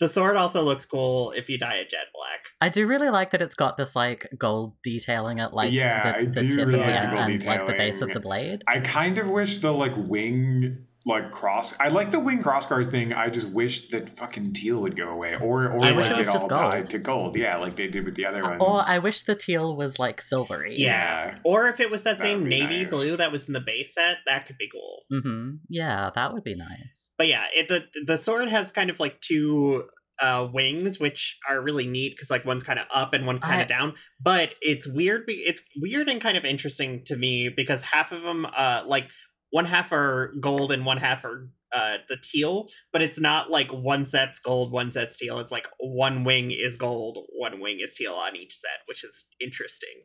The 0.00 0.08
sword 0.08 0.36
also 0.36 0.62
looks 0.62 0.86
cool 0.86 1.32
if 1.32 1.50
you 1.50 1.58
dye 1.58 1.76
it 1.76 1.90
jet 1.90 2.06
black. 2.14 2.46
I 2.62 2.70
do 2.70 2.86
really 2.86 3.10
like 3.10 3.32
that 3.32 3.42
it's 3.42 3.54
got 3.54 3.76
this 3.76 3.94
like 3.94 4.26
gold 4.38 4.74
detailing 4.82 5.40
at 5.40 5.52
like 5.52 5.72
Yeah, 5.72 6.12
the, 6.12 6.18
I 6.18 6.24
the 6.24 6.40
do 6.40 6.50
tip 6.50 6.66
really 6.68 6.74
of 6.74 6.86
the 6.86 6.86
like 6.86 6.94
end 6.94 7.12
the 7.12 7.16
gold 7.16 7.28
and 7.28 7.44
like 7.44 7.66
the 7.66 7.72
base 7.74 8.00
of 8.00 8.10
the 8.10 8.20
blade. 8.20 8.62
I 8.66 8.80
kind 8.80 9.18
of 9.18 9.28
wish 9.28 9.58
the 9.58 9.72
like 9.72 9.92
wing 9.96 10.86
like 11.06 11.30
cross. 11.30 11.74
I 11.80 11.88
like 11.88 12.10
the 12.10 12.20
wing 12.20 12.42
cross 12.42 12.66
crossguard 12.66 12.90
thing. 12.90 13.12
I 13.14 13.28
just 13.30 13.48
wish 13.48 13.88
that 13.88 14.18
fucking 14.18 14.52
teal 14.52 14.80
would 14.80 14.96
go 14.96 15.08
away, 15.08 15.34
or 15.40 15.64
or 15.72 15.84
I 15.84 15.88
like 15.90 15.96
wish 15.96 16.06
it 16.06 16.12
it, 16.12 16.18
was 16.18 16.28
all 16.28 16.32
just 16.34 16.48
gold. 16.48 16.60
died 16.60 16.90
to 16.90 16.98
gold. 16.98 17.36
Yeah, 17.36 17.56
like 17.56 17.76
they 17.76 17.86
did 17.86 18.04
with 18.04 18.16
the 18.16 18.26
other 18.26 18.42
ones. 18.42 18.62
Or 18.62 18.80
I 18.86 18.98
wish 18.98 19.22
the 19.22 19.34
teal 19.34 19.76
was 19.76 19.98
like 19.98 20.20
silvery. 20.20 20.74
Yeah. 20.76 21.38
Or 21.44 21.68
if 21.68 21.80
it 21.80 21.90
was 21.90 22.02
that 22.02 22.18
That 22.18 22.24
same 22.24 22.40
would 22.42 22.50
navy 22.50 22.82
nice. 22.84 22.90
blue 22.90 23.16
that 23.16 23.32
was 23.32 23.46
in 23.48 23.54
the 23.54 23.60
base 23.60 23.94
set, 23.94 24.18
that 24.26 24.46
could 24.46 24.58
be 24.58 24.68
cool. 24.70 25.02
Mm-hmm. 25.12 25.50
Yeah, 25.68 26.10
that 26.14 26.32
would 26.34 26.44
be 26.44 26.54
nice. 26.54 27.10
But 27.16 27.28
yeah, 27.28 27.46
it 27.54 27.68
the 27.68 27.84
the 28.04 28.16
sword 28.18 28.48
has 28.48 28.70
kind 28.70 28.90
of 28.90 29.00
like 29.00 29.20
two 29.20 29.84
uh 30.20 30.46
wings 30.52 31.00
which 31.00 31.38
are 31.48 31.62
really 31.62 31.86
neat 31.86 32.12
because 32.14 32.30
like 32.30 32.44
one's 32.44 32.62
kind 32.62 32.78
of 32.78 32.84
up 32.94 33.14
and 33.14 33.26
one 33.26 33.38
kind 33.38 33.60
I- 33.60 33.62
of 33.62 33.68
down 33.68 33.94
but 34.22 34.54
it's 34.60 34.86
weird 34.86 35.24
be- 35.24 35.44
it's 35.46 35.62
weird 35.80 36.10
and 36.10 36.20
kind 36.20 36.36
of 36.36 36.44
interesting 36.44 37.02
to 37.06 37.16
me 37.16 37.48
because 37.48 37.80
half 37.80 38.12
of 38.12 38.20
them 38.22 38.44
uh 38.54 38.82
like 38.84 39.08
one 39.50 39.64
half 39.66 39.92
are 39.92 40.32
gold 40.40 40.72
and 40.72 40.84
one 40.86 40.98
half 40.98 41.24
are 41.24 41.50
uh 41.72 41.98
the 42.08 42.16
teal 42.16 42.68
but 42.92 43.00
it's 43.02 43.20
not 43.20 43.48
like 43.50 43.70
one 43.70 44.04
set's 44.04 44.38
gold 44.40 44.72
one 44.72 44.90
set's 44.90 45.16
teal 45.16 45.38
it's 45.38 45.52
like 45.52 45.68
one 45.78 46.24
wing 46.24 46.50
is 46.50 46.76
gold 46.76 47.18
one 47.38 47.60
wing 47.60 47.78
is 47.80 47.94
teal 47.94 48.14
on 48.14 48.34
each 48.34 48.54
set 48.56 48.80
which 48.86 49.04
is 49.04 49.26
interesting 49.40 50.02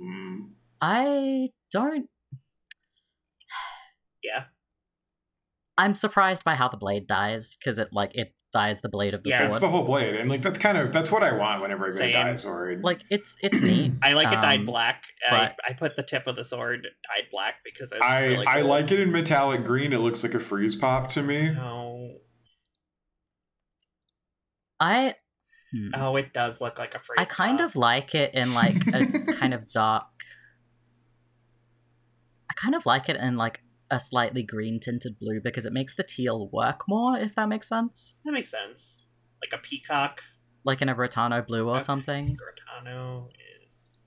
Mm. 0.00 0.52
I 0.80 1.48
don't. 1.70 2.08
yeah 4.22 4.44
I'm 5.78 5.94
surprised 5.94 6.44
by 6.44 6.54
how 6.54 6.68
the 6.68 6.76
blade 6.76 7.06
dies 7.06 7.56
because 7.58 7.78
it 7.78 7.88
like 7.92 8.14
it 8.14 8.34
dies 8.52 8.80
the 8.80 8.88
blade 8.88 9.14
of 9.14 9.22
the 9.22 9.30
sword. 9.30 9.40
Yeah, 9.40 9.46
It's 9.46 9.58
the 9.58 9.68
whole 9.68 9.84
blade, 9.84 10.14
and 10.16 10.28
like 10.30 10.42
that's 10.42 10.58
kind 10.58 10.76
of 10.78 10.92
that's 10.92 11.10
what 11.10 11.22
I 11.22 11.32
want 11.36 11.62
whenever 11.62 11.84
I 11.86 11.88
get 11.88 11.94
a 11.94 11.98
Same. 11.98 12.12
die 12.12 12.34
sword. 12.36 12.82
Like 12.84 13.02
it's 13.10 13.34
it's 13.42 13.60
neat. 13.60 13.92
i 14.02 14.12
like 14.12 14.28
it 14.32 14.36
dyed 14.36 14.60
Um, 14.60 14.66
black 14.66 15.04
I, 15.28 15.30
but- 15.30 15.56
I 15.68 15.72
put 15.72 15.96
the 15.96 16.02
tip 16.02 16.26
of 16.26 16.36
the 16.36 16.44
sword 16.44 16.82
dyed 16.82 17.26
black 17.30 17.56
because 17.64 17.90
it's 17.92 18.00
I 18.00 18.24
really 18.26 18.46
I 18.46 18.60
cool. 18.60 18.68
like 18.70 18.90
it 18.92 19.00
in 19.00 19.10
metallic 19.10 19.64
green. 19.64 19.92
It 19.92 19.98
looks 19.98 20.22
like 20.22 20.34
a 20.34 20.40
freeze 20.40 20.76
pop 20.76 21.08
to 21.10 21.22
me. 21.22 21.50
no 21.50 22.16
I. 24.80 25.14
hmm. 25.72 25.88
Oh, 25.94 26.16
it 26.16 26.32
does 26.32 26.60
look 26.60 26.78
like 26.78 26.94
a 26.94 26.98
freeze. 26.98 27.18
I 27.18 27.24
kind 27.24 27.58
pop. 27.58 27.68
of 27.70 27.76
like 27.76 28.14
it 28.14 28.34
in 28.34 28.52
like 28.54 28.86
a 28.88 29.06
kind 29.38 29.54
of 29.54 29.70
dark. 29.72 30.04
I 32.50 32.54
kind 32.54 32.74
of 32.74 32.84
like 32.84 33.08
it 33.08 33.16
in 33.16 33.36
like 33.36 33.62
a 33.92 34.00
slightly 34.00 34.42
green 34.42 34.80
tinted 34.80 35.18
blue 35.20 35.40
because 35.40 35.66
it 35.66 35.72
makes 35.72 35.94
the 35.94 36.02
teal 36.02 36.48
work 36.52 36.80
more, 36.88 37.16
if 37.16 37.34
that 37.36 37.48
makes 37.48 37.68
sense. 37.68 38.16
that 38.24 38.32
makes 38.32 38.50
sense. 38.50 39.04
Like 39.40 39.52
a 39.56 39.62
peacock. 39.62 40.22
Like 40.64 40.80
in 40.82 40.88
a 40.88 40.94
Rhotano 40.94 41.46
blue 41.46 41.68
or 41.68 41.76
Okay. 41.76 41.84
something. 41.84 42.36
Grotano 42.36 43.28
is. 43.64 43.98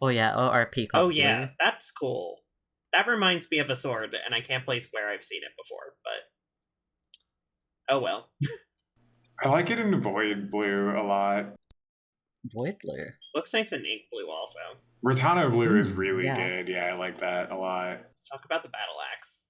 Oh 0.00 0.08
yeah, 0.08 0.34
or, 0.36 0.54
or 0.54 0.60
a 0.62 0.66
peacock. 0.66 1.00
Oh 1.02 1.08
yeah, 1.08 1.48
that's 1.58 1.90
cool. 1.90 2.36
That 2.92 3.06
reminds 3.08 3.50
me 3.50 3.58
of 3.58 3.70
a 3.70 3.76
sword, 3.76 4.14
and 4.24 4.34
I 4.34 4.40
can't 4.42 4.64
place 4.66 4.86
where 4.90 5.08
I've 5.08 5.22
seen 5.24 5.40
it 5.42 5.52
before, 5.56 5.94
but 6.04 7.94
oh 7.94 8.00
well. 8.00 8.28
I 9.42 9.48
like 9.48 9.70
it 9.70 9.78
in 9.78 9.98
void 10.00 10.50
blue 10.50 10.90
a 10.90 11.02
lot. 11.02 11.54
Void 12.52 12.74
blue. 12.82 13.06
Looks 13.34 13.52
nice 13.54 13.72
in 13.72 13.84
ink 13.86 14.02
blue 14.12 14.28
also. 14.30 14.58
Rhotano 15.04 15.50
blue 15.50 15.78
is 15.78 15.88
Mm, 15.88 15.96
really 15.96 16.24
yeah. 16.26 16.34
good. 16.34 16.68
Yeah, 16.68 16.92
I 16.92 16.98
like 16.98 17.18
that 17.18 17.50
a 17.50 17.56
lot. 17.56 18.00
Let's 18.22 18.28
talk 18.30 18.44
about 18.44 18.62
the 18.62 18.68
battle 18.68 18.94
axe. 19.12 19.40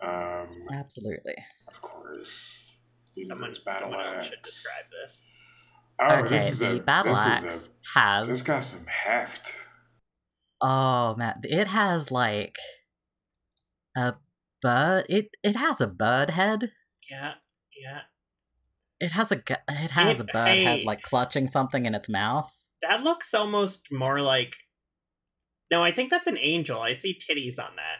Um, 0.00 0.78
Absolutely. 0.78 1.34
of 1.66 1.80
course. 1.80 2.66
Someone, 3.26 3.52
battle 3.64 3.90
someone 3.90 4.14
else 4.16 4.26
should 4.26 4.42
describe 4.42 4.84
this. 5.02 5.22
Oh, 6.00 6.14
okay, 6.20 6.28
this 6.28 6.52
is 6.52 6.58
the 6.60 6.76
a 6.76 6.80
battle 6.80 7.14
this 7.14 7.26
axe 7.26 7.42
is 7.42 7.68
a 7.94 7.98
has. 7.98 8.26
this 8.28 8.42
got 8.42 8.62
some 8.62 8.86
heft. 8.86 9.54
Oh 10.60 11.16
man, 11.16 11.40
it 11.42 11.66
has 11.68 12.12
like 12.12 12.56
a 13.96 14.14
bird. 14.62 15.06
It 15.08 15.30
it 15.42 15.56
has 15.56 15.80
a 15.80 15.86
bird 15.88 16.30
head. 16.30 16.70
Yeah, 17.10 17.34
yeah. 17.82 18.00
It 19.00 19.12
has 19.12 19.32
a 19.32 19.36
gu- 19.36 19.54
it 19.68 19.90
has 19.92 20.20
It- 20.20 20.28
a 20.28 20.32
bird 20.32 20.48
head 20.48 20.84
like 20.84 21.02
clutching 21.02 21.46
something 21.48 21.86
in 21.86 21.94
its 21.94 22.08
mouth. 22.08 22.52
That 22.82 23.02
looks 23.02 23.32
almost 23.34 23.90
more 23.90 24.20
like. 24.20 24.56
No, 25.70 25.82
I 25.82 25.92
think 25.92 26.10
that's 26.10 26.26
an 26.26 26.38
angel. 26.38 26.80
I 26.80 26.92
see 26.92 27.18
titties 27.18 27.58
on 27.58 27.70
that. 27.76 27.98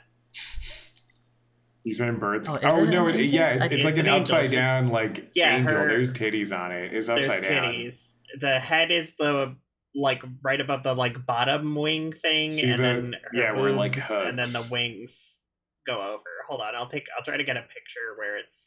You're 1.85 1.95
saying 1.95 2.17
birds? 2.19 2.49
Oh, 2.49 2.59
Oh, 2.63 2.83
it 2.83 2.89
no, 2.91 3.07
it, 3.07 3.17
yeah, 3.27 3.51
it's, 3.55 3.67
it's 3.69 3.85
like 3.85 3.93
It's 3.95 4.01
an, 4.01 4.07
an 4.07 4.15
angel. 4.15 4.37
upside 4.37 4.51
down 4.51 4.89
like 4.89 5.31
Yeah, 5.35 5.57
angel. 5.57 5.73
her- 5.73 5.89
There's 5.89 6.13
titties 6.13 6.57
on 6.57 6.73
it. 6.73 6.93
It's 6.93 7.07
There's 7.07 7.29
upside 7.29 7.43
down. 7.45 7.65
titties. 7.73 8.09
The 8.41 8.59
head 8.59 8.91
is 8.91 9.15
the 9.19 9.57
like 9.95 10.23
right 10.43 10.61
above 10.61 10.83
the 10.83 10.95
like 10.95 11.25
bottom 11.27 11.75
wing 11.77 12.13
thing, 12.13 12.51
See 12.51 12.69
and 12.71 12.79
the- 12.81 12.83
then 12.83 13.13
her 13.13 13.31
yeah, 13.33 13.53
where, 13.53 13.71
like, 13.73 13.95
boobs, 13.95 14.11
and 14.11 14.39
then 14.39 14.49
the 14.53 14.69
wings 14.71 15.37
go 15.87 15.95
over. 16.03 16.23
Hold 16.49 16.61
on, 16.61 16.75
I'll 16.75 16.89
take. 16.89 17.07
I'll 17.17 17.25
try 17.25 17.37
to 17.37 17.45
get 17.45 17.57
a 17.57 17.63
picture 17.63 18.15
where 18.17 18.37
it's. 18.37 18.67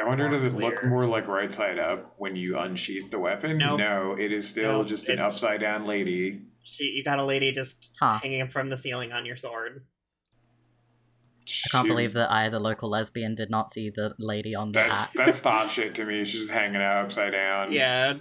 I 0.00 0.06
wonder, 0.06 0.28
does 0.28 0.44
it 0.44 0.54
look 0.54 0.84
more 0.84 1.06
like 1.06 1.28
right 1.28 1.52
side 1.52 1.78
up 1.78 2.14
when 2.18 2.36
you 2.36 2.58
unsheath 2.58 3.10
the 3.10 3.18
weapon? 3.18 3.58
Nope. 3.58 3.78
No, 3.78 4.16
it 4.18 4.32
is 4.32 4.48
still 4.48 4.78
Nope, 4.78 4.86
just 4.88 5.08
an 5.08 5.14
it's- 5.14 5.32
upside 5.34 5.60
down 5.60 5.84
lady. 5.86 6.40
She, 6.62 6.84
you 6.84 7.02
got 7.04 7.18
a 7.18 7.24
lady 7.24 7.52
just 7.52 7.90
Huh. 7.98 8.18
hanging 8.22 8.48
from 8.48 8.68
the 8.68 8.76
ceiling 8.76 9.12
on 9.12 9.24
your 9.26 9.36
sword. 9.36 9.84
I 11.66 11.68
can't 11.72 11.88
believe 11.88 12.12
that 12.12 12.30
I, 12.30 12.48
the 12.48 12.60
local 12.60 12.90
lesbian, 12.90 13.34
did 13.34 13.50
not 13.50 13.72
see 13.72 13.90
the 13.90 14.14
lady 14.18 14.54
on 14.54 14.68
the 14.72 14.78
That's 14.80 15.02
axe. 15.04 15.12
that's 15.14 15.40
thought 15.46 15.70
shit 15.70 15.94
to 15.96 16.04
me. 16.04 16.24
She's 16.24 16.42
just 16.42 16.52
hanging 16.52 16.76
out 16.82 17.04
upside 17.04 17.32
down. 17.32 17.72
Yeah. 17.72 18.18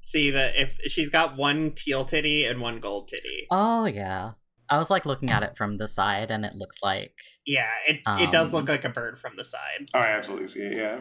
See 0.00 0.30
that 0.32 0.56
if 0.56 0.78
she's 0.90 1.10
got 1.10 1.36
one 1.36 1.72
teal 1.72 2.04
titty 2.04 2.44
and 2.46 2.60
one 2.60 2.80
gold 2.80 3.08
titty. 3.08 3.46
Oh 3.50 3.84
yeah, 3.84 4.32
I 4.70 4.78
was 4.78 4.88
like 4.90 5.04
looking 5.04 5.30
at 5.30 5.42
it 5.42 5.56
from 5.56 5.78
the 5.78 5.88
side, 5.88 6.30
and 6.30 6.44
it 6.44 6.54
looks 6.54 6.78
like 6.82 7.12
Yeah, 7.46 7.68
it 7.86 8.00
it 8.06 8.30
does 8.30 8.48
Um, 8.48 8.60
look 8.60 8.68
like 8.68 8.84
a 8.84 8.88
bird 8.88 9.18
from 9.18 9.36
the 9.36 9.44
side. 9.44 9.88
Oh, 9.94 9.98
I 9.98 10.08
absolutely 10.08 10.46
see 10.48 10.60
it. 10.62 10.76
Yeah. 10.76 11.00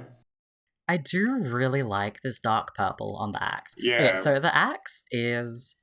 I 0.87 0.97
do 0.97 1.37
really 1.39 1.83
like 1.83 2.21
this 2.21 2.39
dark 2.39 2.73
purple 2.75 3.15
on 3.19 3.31
the 3.31 3.43
axe. 3.43 3.75
Yeah. 3.77 4.15
so 4.15 4.39
the 4.39 4.55
axe 4.55 5.03
is 5.11 5.75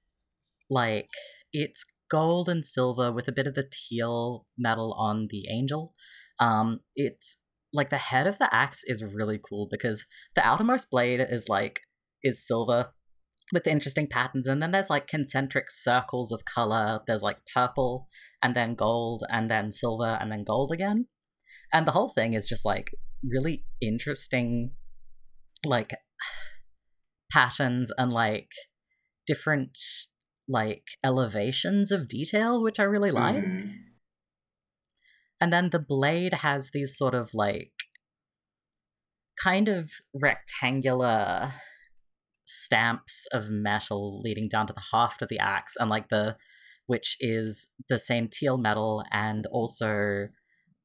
like 0.69 1.07
it's 1.53 1.85
gold 2.11 2.49
and 2.49 2.67
silver 2.67 3.13
with 3.13 3.29
a 3.29 3.33
bit 3.33 3.47
of 3.47 3.55
the 3.55 3.69
teal 3.71 4.47
metal 4.59 4.93
on 4.99 5.29
the 5.31 5.45
angel. 5.49 5.95
Um, 6.41 6.81
it's 6.97 7.41
like 7.73 7.91
the 7.91 7.99
head 7.99 8.27
of 8.27 8.39
the 8.39 8.53
axe 8.53 8.81
is 8.85 9.05
really 9.05 9.39
cool 9.39 9.69
because 9.71 10.07
the 10.35 10.45
outermost 10.45 10.91
blade 10.91 11.21
is 11.21 11.49
like 11.49 11.83
is 12.23 12.45
silver 12.45 12.91
with 13.53 13.65
the 13.65 13.71
interesting 13.71 14.09
patterns 14.09 14.47
and 14.47 14.61
then 14.63 14.73
there's 14.73 14.91
like 14.91 15.07
concentric 15.07 15.71
circles 15.71 16.33
of 16.33 16.45
color. 16.45 17.01
There's 17.07 17.23
like 17.23 17.39
purple 17.55 18.09
and 18.43 18.55
then 18.55 18.75
gold 18.75 19.23
and 19.31 19.51
then 19.51 19.71
silver 19.73 20.19
and 20.21 20.33
then 20.33 20.45
gold 20.45 20.73
again. 20.73 21.07
And 21.73 21.87
the 21.87 21.93
whole 21.93 22.09
thing 22.09 22.35
is 22.35 22.49
just 22.49 22.65
like 22.65 22.91
really 23.23 23.65
interesting 23.81 24.73
like 25.65 25.93
patterns 27.33 27.93
and 27.97 28.13
like 28.13 28.51
different 29.27 29.79
like 30.49 30.85
elevations 31.03 31.91
of 31.91 32.07
detail 32.07 32.63
which 32.63 32.79
i 32.79 32.85
really 32.85 33.11
like. 33.11 33.45
Mhm. 33.45 33.73
and 35.41 35.53
then 35.53 35.71
the 35.71 35.79
blade 35.81 36.35
has 36.35 36.71
these 36.73 36.97
sort 36.97 37.15
of 37.15 37.31
like 37.35 37.73
kind 39.43 39.69
of 39.69 39.91
rectangular 40.15 41.53
stamps 42.47 43.27
of 43.33 43.51
metal 43.51 44.21
leading 44.23 44.49
down 44.49 44.67
to 44.67 44.73
the 44.73 44.85
haft 44.93 45.21
of 45.23 45.29
the 45.29 45.39
axe 45.39 45.75
and 45.79 45.91
like 45.91 46.09
the 46.09 46.37
which 46.87 47.17
is 47.19 47.69
the 47.89 47.99
same 47.99 48.29
teal 48.29 48.57
metal 48.57 49.03
and 49.11 49.47
also 49.47 50.29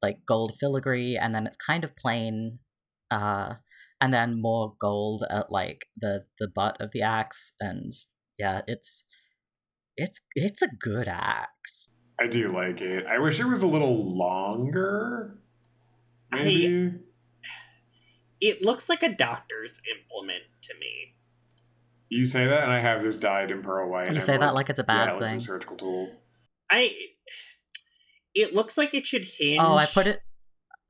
like 0.02 0.18
gold 0.26 0.52
filigree 0.58 1.16
and 1.16 1.34
then 1.34 1.46
it's 1.46 1.56
kind 1.56 1.84
of 1.84 1.96
plain 1.96 2.58
uh 3.10 3.54
and 4.00 4.12
then 4.12 4.40
more 4.42 4.74
gold 4.80 5.22
at 5.30 5.52
like 5.52 5.86
the 5.96 6.24
the 6.40 6.48
butt 6.48 6.76
of 6.80 6.90
the 6.92 7.02
axe 7.02 7.52
and 7.60 7.92
yeah 8.38 8.62
it's 8.66 9.04
it's 9.96 10.22
it's 10.34 10.62
a 10.62 10.68
good 10.80 11.06
axe 11.06 11.88
I 12.18 12.26
do 12.28 12.46
like 12.48 12.80
it. 12.80 13.04
I 13.06 13.18
wish 13.18 13.40
it 13.40 13.46
was 13.46 13.62
a 13.62 13.66
little 13.66 13.96
longer. 14.16 15.38
I- 16.30 16.44
Maybe. 16.44 16.92
It 18.40 18.62
looks 18.62 18.88
like 18.88 19.02
a 19.02 19.08
doctor's 19.12 19.80
implement 19.90 20.44
to 20.62 20.74
me. 20.80 21.11
You 22.14 22.26
say 22.26 22.46
that, 22.46 22.64
and 22.64 22.70
I 22.70 22.78
have 22.78 23.02
this 23.02 23.16
dyed 23.16 23.50
in 23.50 23.62
pearl 23.62 23.88
white. 23.90 24.12
you 24.12 24.20
say 24.20 24.34
I'm 24.34 24.40
that 24.40 24.52
like 24.54 24.68
it's 24.68 24.78
a 24.78 24.84
bad 24.84 25.08
yeah, 25.08 25.14
it 25.16 25.20
looks 25.20 25.32
a 25.32 25.40
surgical 25.40 25.76
tool. 25.78 26.10
I. 26.70 26.92
It 28.34 28.54
looks 28.54 28.76
like 28.76 28.92
it 28.92 29.06
should 29.06 29.24
hinge. 29.24 29.58
Oh, 29.62 29.76
I 29.76 29.86
put 29.86 30.06
it. 30.06 30.20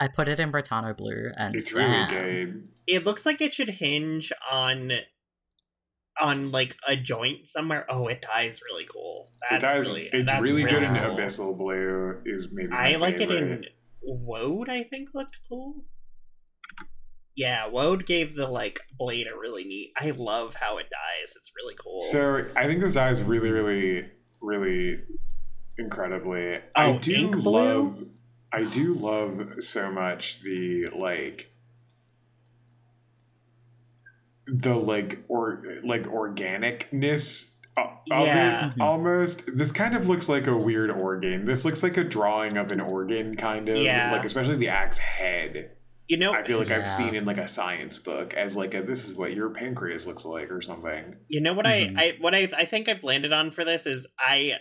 I 0.01 0.09
put 0.09 0.27
it 0.27 0.41
in 0.41 0.51
Rhotano 0.51 0.97
blue, 0.97 1.31
and 1.39 1.55
It's 1.55 1.73
really 1.73 1.93
damn. 1.93 2.09
good. 2.09 2.69
It 2.89 3.05
looks 3.05 3.25
like 3.25 3.41
it 3.41 3.55
should 3.55 3.69
hinge 3.69 4.33
on, 4.51 4.91
on 6.21 6.51
like 6.51 6.75
a 6.89 6.97
joint 6.97 7.47
somewhere. 7.47 7.87
Oh, 7.89 8.09
it 8.09 8.21
dies 8.23 8.61
really 8.69 8.85
cool. 8.93 9.29
That's 9.49 9.63
it 9.63 9.67
does. 9.69 9.89
really. 9.89 10.11
it's 10.13 10.27
that's 10.27 10.43
really, 10.43 10.65
good 10.65 10.83
in 10.83 10.91
abyssal 10.95 11.57
blue. 11.57 12.21
Is 12.25 12.49
maybe 12.51 12.71
my 12.71 12.95
I 12.95 12.97
like 12.97 13.21
it 13.21 13.31
in. 13.31 13.65
Woad. 14.03 14.69
I 14.69 14.83
think 14.83 15.11
looked 15.15 15.39
cool. 15.49 15.85
Yeah, 17.35 17.69
Woad 17.69 18.05
gave 18.07 18.37
the 18.37 18.47
like 18.47 18.81
blade 18.99 19.27
a 19.27 19.39
really 19.39 19.65
neat. 19.65 19.93
I 19.99 20.11
love 20.11 20.55
how 20.55 20.79
it 20.79 20.87
dies. 20.91 21.35
It's 21.37 21.51
really 21.57 21.75
cool. 21.83 22.01
So 22.01 22.47
I 22.57 22.67
think 22.67 22.81
this 22.81 22.93
dies 22.93 23.23
really, 23.23 23.51
really, 23.51 24.07
really 24.43 25.01
incredibly. 25.79 26.57
I 26.77 26.87
Oh, 26.91 26.99
do 26.99 27.15
ink 27.15 27.37
blue? 27.37 27.53
love. 27.53 28.05
I 28.53 28.65
do 28.65 28.93
love 28.95 29.63
so 29.63 29.91
much 29.91 30.43
the 30.43 30.87
like 30.95 31.49
the 34.47 34.75
like 34.75 35.21
or 35.29 35.63
like 35.85 36.03
organicness 36.03 37.49
of 37.79 37.89
Yeah. 38.07 38.67
it 38.69 38.75
Mhm. 38.77 38.81
almost 38.83 39.45
this 39.57 39.73
kind 39.73 39.95
of 39.97 40.09
looks 40.09 40.29
like 40.29 40.47
a 40.47 40.55
weird 40.57 40.91
organ 40.91 41.47
this 41.47 41.65
looks 41.65 41.83
like 41.83 41.97
a 41.97 42.05
drawing 42.05 42.59
of 42.59 42.71
an 42.71 42.81
organ 42.81 43.35
kind 43.37 43.69
of 43.71 43.79
Yeah. 43.79 44.13
like 44.13 44.25
especially 44.27 44.57
the 44.57 44.69
axe 44.69 44.99
head 44.99 45.75
You 46.13 46.19
know, 46.19 46.33
i 46.35 46.43
feel 46.43 46.59
like 46.59 46.69
Yeah. 46.69 46.77
i've 46.81 46.89
seen 47.01 47.15
in 47.15 47.25
like 47.25 47.39
a 47.39 47.49
science 47.49 47.97
book 48.09 48.35
as 48.35 48.55
like 48.63 48.75
a 48.75 48.83
this 48.83 49.01
is 49.09 49.17
what 49.17 49.31
your 49.39 49.49
pancreas 49.49 50.07
looks 50.07 50.25
like 50.27 50.51
or 50.57 50.61
something 50.61 51.05
you 51.35 51.41
know 51.41 51.55
what 51.55 51.65
Mhm. 51.65 51.97
I, 51.99 52.03
I 52.03 52.07
what 52.21 52.35
I 52.35 52.43
I 52.63 52.67
think 52.67 52.85
I've 52.91 53.03
landed 53.13 53.33
on 53.33 53.51
for 53.51 53.65
this 53.65 53.87
is 53.87 54.07
I 54.19 54.59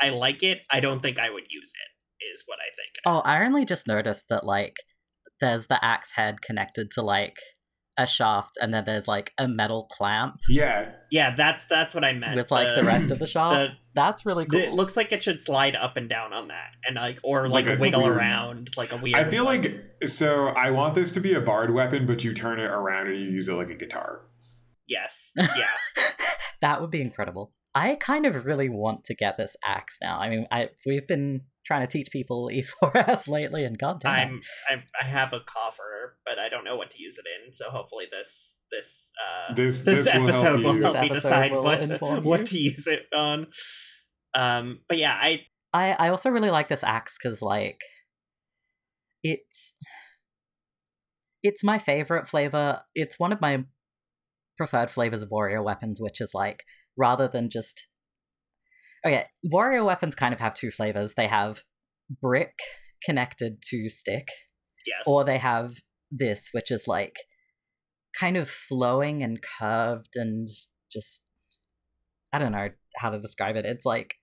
I 0.00 0.08
like 0.10 0.42
it. 0.42 0.58
I 0.70 0.80
don't 0.80 1.00
think 1.04 1.18
I 1.18 1.28
would 1.34 1.46
use 1.50 1.70
it. 1.84 1.90
Is 2.32 2.44
what 2.46 2.58
I 2.66 2.70
think. 2.78 2.92
Oh, 3.04 3.20
I 3.30 3.44
only 3.44 3.64
just 3.72 3.86
noticed 3.86 4.26
that 4.30 4.44
like 4.56 4.76
there's 5.40 5.66
the 5.66 5.82
axe 5.84 6.12
head 6.18 6.40
connected 6.40 6.86
to 6.92 7.02
like 7.02 7.36
a 7.98 8.06
shaft, 8.06 8.58
and 8.60 8.72
then 8.74 8.84
there's 8.84 9.08
like 9.08 9.32
a 9.38 9.48
metal 9.48 9.84
clamp 9.90 10.36
yeah 10.48 10.90
Yeah, 11.10 11.34
that's 11.34 11.64
that's 11.64 11.94
what 11.94 12.04
I 12.04 12.12
meant. 12.12 12.36
with 12.36 12.50
like 12.50 12.74
the, 12.74 12.84
rest 12.84 13.10
of 13.10 13.18
the 13.18 13.26
shaft. 13.36 13.72
That's 13.94 14.26
really 14.26 14.44
cool. 14.44 14.60
It 14.60 14.72
looks 14.74 14.96
like 14.96 15.10
it 15.12 15.22
should 15.22 15.40
slide 15.40 15.74
up 15.74 15.96
and 15.96 16.06
down 16.08 16.32
on 16.34 16.48
that, 16.48 16.72
and 16.86 16.96
like 16.96 17.18
or 17.22 17.48
like, 17.48 17.66
Like 17.66 17.78
a 17.78 17.80
wiggle 17.80 18.02
weird- 18.02 18.16
around 18.16 18.68
like 18.76 18.92
a 18.92 18.96
weird. 18.98 19.16
i 19.16 19.28
feel 19.28 19.44
like 19.44 19.82
so 20.04 20.48
i 20.48 20.70
want 20.70 20.94
this 20.94 21.10
to 21.12 21.20
be 21.20 21.32
a 21.32 21.40
bard 21.40 21.72
weapon 21.72 22.04
but 22.06 22.22
you 22.24 22.34
turn 22.34 22.60
it 22.60 22.70
around 22.70 23.06
and 23.08 23.16
you 23.16 23.30
use 23.30 23.48
it 23.48 23.54
like 23.54 23.70
a 23.70 23.74
guitar 23.74 24.20
yes, 24.86 25.30
yeah. 25.36 25.46
that 26.60 26.80
would 26.80 26.90
be 26.90 27.00
incredible. 27.00 27.52
I 27.76 27.94
kind 27.96 28.24
of 28.24 28.46
really 28.46 28.70
want 28.70 29.04
to 29.04 29.14
get 29.14 29.36
this 29.36 29.54
axe 29.62 29.98
now. 30.00 30.18
I 30.18 30.30
mean, 30.30 30.46
I 30.50 30.70
we've 30.86 31.06
been 31.06 31.42
trying 31.66 31.86
to 31.86 31.92
teach 31.92 32.08
people 32.10 32.48
E4S 32.82 33.28
lately, 33.28 33.64
and 33.66 33.78
goddamn, 33.78 34.10
I'm, 34.12 34.40
I'm 34.70 34.82
I 34.98 35.04
have 35.04 35.34
a 35.34 35.40
coffer, 35.40 36.16
but 36.24 36.38
I 36.38 36.48
don't 36.48 36.64
know 36.64 36.76
what 36.76 36.88
to 36.92 37.02
use 37.02 37.18
it 37.18 37.26
in. 37.26 37.52
So 37.52 37.66
hopefully 37.68 38.06
this 38.10 38.54
this 38.72 39.12
uh 39.20 39.52
This- 39.52 39.82
this, 39.84 40.06
this 40.06 40.14
will 40.14 40.26
help 40.26 40.36
episode 40.36 40.64
will 40.64 40.82
help, 40.82 41.00
me 41.02 41.08
decide 41.08 41.52
what 41.52 42.24
what 42.24 42.46
to 42.46 42.58
use 42.58 42.86
it 42.86 43.02
on. 43.14 43.48
Um, 44.32 44.80
but 44.88 44.96
yeah, 44.96 45.12
I 45.20 45.42
I 45.74 45.92
I 45.92 46.08
also 46.08 46.30
really 46.30 46.50
like 46.50 46.68
this 46.68 46.82
axe 46.82 47.18
because 47.22 47.42
like 47.42 47.82
it's 49.22 49.74
it's 51.42 51.62
my 51.62 51.78
favorite 51.78 52.26
flavor. 52.26 52.80
It's 52.94 53.18
one 53.18 53.32
of 53.32 53.42
my 53.42 53.64
preferred 54.56 54.90
flavors 54.90 55.20
of 55.20 55.30
warrior 55.30 55.62
weapons, 55.62 56.00
which 56.00 56.22
is 56.22 56.32
like 56.32 56.64
rather 56.96 57.28
than 57.28 57.50
just 57.50 57.86
okay, 59.06 59.24
warrior 59.44 59.84
weapons 59.84 60.14
kind 60.14 60.34
of 60.34 60.40
have 60.40 60.54
two 60.54 60.70
flavors. 60.70 61.14
They 61.14 61.28
have 61.28 61.62
brick 62.22 62.54
connected 63.04 63.62
to 63.70 63.88
stick, 63.88 64.28
yes. 64.86 65.02
or 65.06 65.24
they 65.24 65.38
have 65.38 65.72
this, 66.10 66.48
which 66.52 66.70
is 66.70 66.86
like 66.86 67.16
kind 68.18 68.36
of 68.36 68.48
flowing 68.48 69.22
and 69.22 69.38
curved 69.42 70.14
and 70.14 70.48
just 70.90 71.22
I 72.32 72.38
don't 72.38 72.52
know 72.52 72.70
how 72.96 73.10
to 73.10 73.20
describe 73.20 73.56
it. 73.56 73.64
It's 73.64 73.84
like 73.84 74.16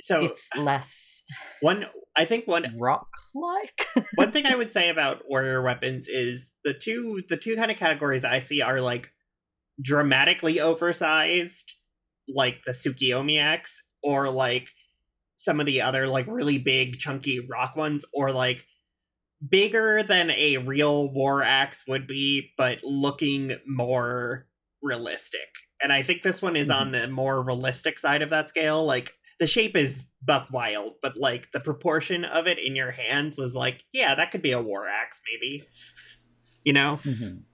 so 0.00 0.24
it's 0.24 0.48
less 0.56 1.22
one 1.60 1.86
I 2.16 2.24
think 2.24 2.46
one 2.46 2.74
rock 2.80 3.08
like. 3.34 4.06
one 4.14 4.32
thing 4.32 4.46
I 4.46 4.54
would 4.56 4.72
say 4.72 4.88
about 4.88 5.22
warrior 5.28 5.62
weapons 5.62 6.08
is 6.08 6.50
the 6.64 6.74
two 6.74 7.22
the 7.28 7.36
two 7.36 7.56
kind 7.56 7.70
of 7.70 7.76
categories 7.76 8.24
I 8.24 8.40
see 8.40 8.62
are 8.62 8.80
like 8.80 9.10
dramatically 9.80 10.60
oversized, 10.60 11.74
like 12.28 12.62
the 12.64 12.72
Tsukiyomi 12.72 13.40
axe, 13.40 13.82
or 14.02 14.30
like 14.30 14.70
some 15.36 15.60
of 15.60 15.66
the 15.66 15.80
other 15.82 16.06
like 16.06 16.26
really 16.28 16.58
big 16.58 16.98
chunky 16.98 17.40
rock 17.50 17.76
ones, 17.76 18.04
or 18.12 18.30
like 18.32 18.66
bigger 19.48 20.02
than 20.02 20.30
a 20.32 20.58
real 20.58 21.10
war 21.12 21.42
axe 21.42 21.84
would 21.88 22.06
be, 22.06 22.50
but 22.58 22.82
looking 22.84 23.56
more 23.66 24.46
realistic. 24.82 25.48
And 25.82 25.92
I 25.92 26.02
think 26.02 26.22
this 26.22 26.42
one 26.42 26.56
is 26.56 26.68
on 26.68 26.90
the 26.90 27.08
more 27.08 27.42
realistic 27.42 27.98
side 27.98 28.20
of 28.22 28.30
that 28.30 28.50
scale. 28.50 28.84
Like 28.84 29.14
the 29.38 29.46
shape 29.46 29.76
is 29.76 30.04
buck 30.22 30.48
wild, 30.52 30.96
but 31.00 31.16
like 31.16 31.50
the 31.52 31.60
proportion 31.60 32.26
of 32.26 32.46
it 32.46 32.58
in 32.58 32.76
your 32.76 32.90
hands 32.90 33.38
is 33.38 33.54
like, 33.54 33.84
yeah, 33.92 34.14
that 34.14 34.30
could 34.30 34.42
be 34.42 34.52
a 34.52 34.60
war 34.60 34.86
axe, 34.86 35.20
maybe. 35.32 35.64
You 36.64 36.74
know? 36.74 37.00
Mhm. 37.02 37.44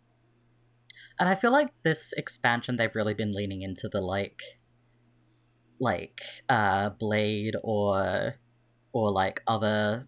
And 1.18 1.29
I 1.29 1.35
feel 1.35 1.50
like 1.52 1.70
this 1.83 2.12
expansion 2.12 2.76
they've 2.76 2.94
really 2.94 3.14
been 3.14 3.35
leaning 3.35 3.62
into 3.62 3.88
the 3.88 4.00
like 4.00 4.42
like 5.79 6.20
uh 6.48 6.90
blade 6.90 7.55
or 7.62 8.35
or 8.92 9.11
like 9.12 9.42
other 9.46 10.07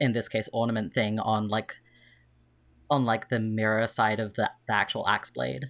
in 0.00 0.12
this 0.12 0.28
case 0.28 0.48
ornament 0.52 0.92
thing 0.92 1.18
on 1.20 1.48
like 1.48 1.76
on 2.90 3.04
like 3.04 3.28
the 3.28 3.38
mirror 3.38 3.86
side 3.86 4.18
of 4.18 4.34
the, 4.34 4.50
the 4.66 4.74
actual 4.74 5.06
axe 5.08 5.30
blade. 5.30 5.66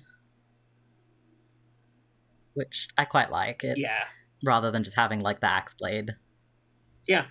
Which 2.54 2.88
I 2.98 3.04
quite 3.04 3.30
like 3.30 3.62
it 3.62 3.78
Yeah. 3.78 4.04
rather 4.44 4.70
than 4.70 4.84
just 4.84 4.96
having 4.96 5.20
like 5.20 5.40
the 5.40 5.50
axe 5.50 5.74
blade. 5.74 6.16
Yeah 7.06 7.26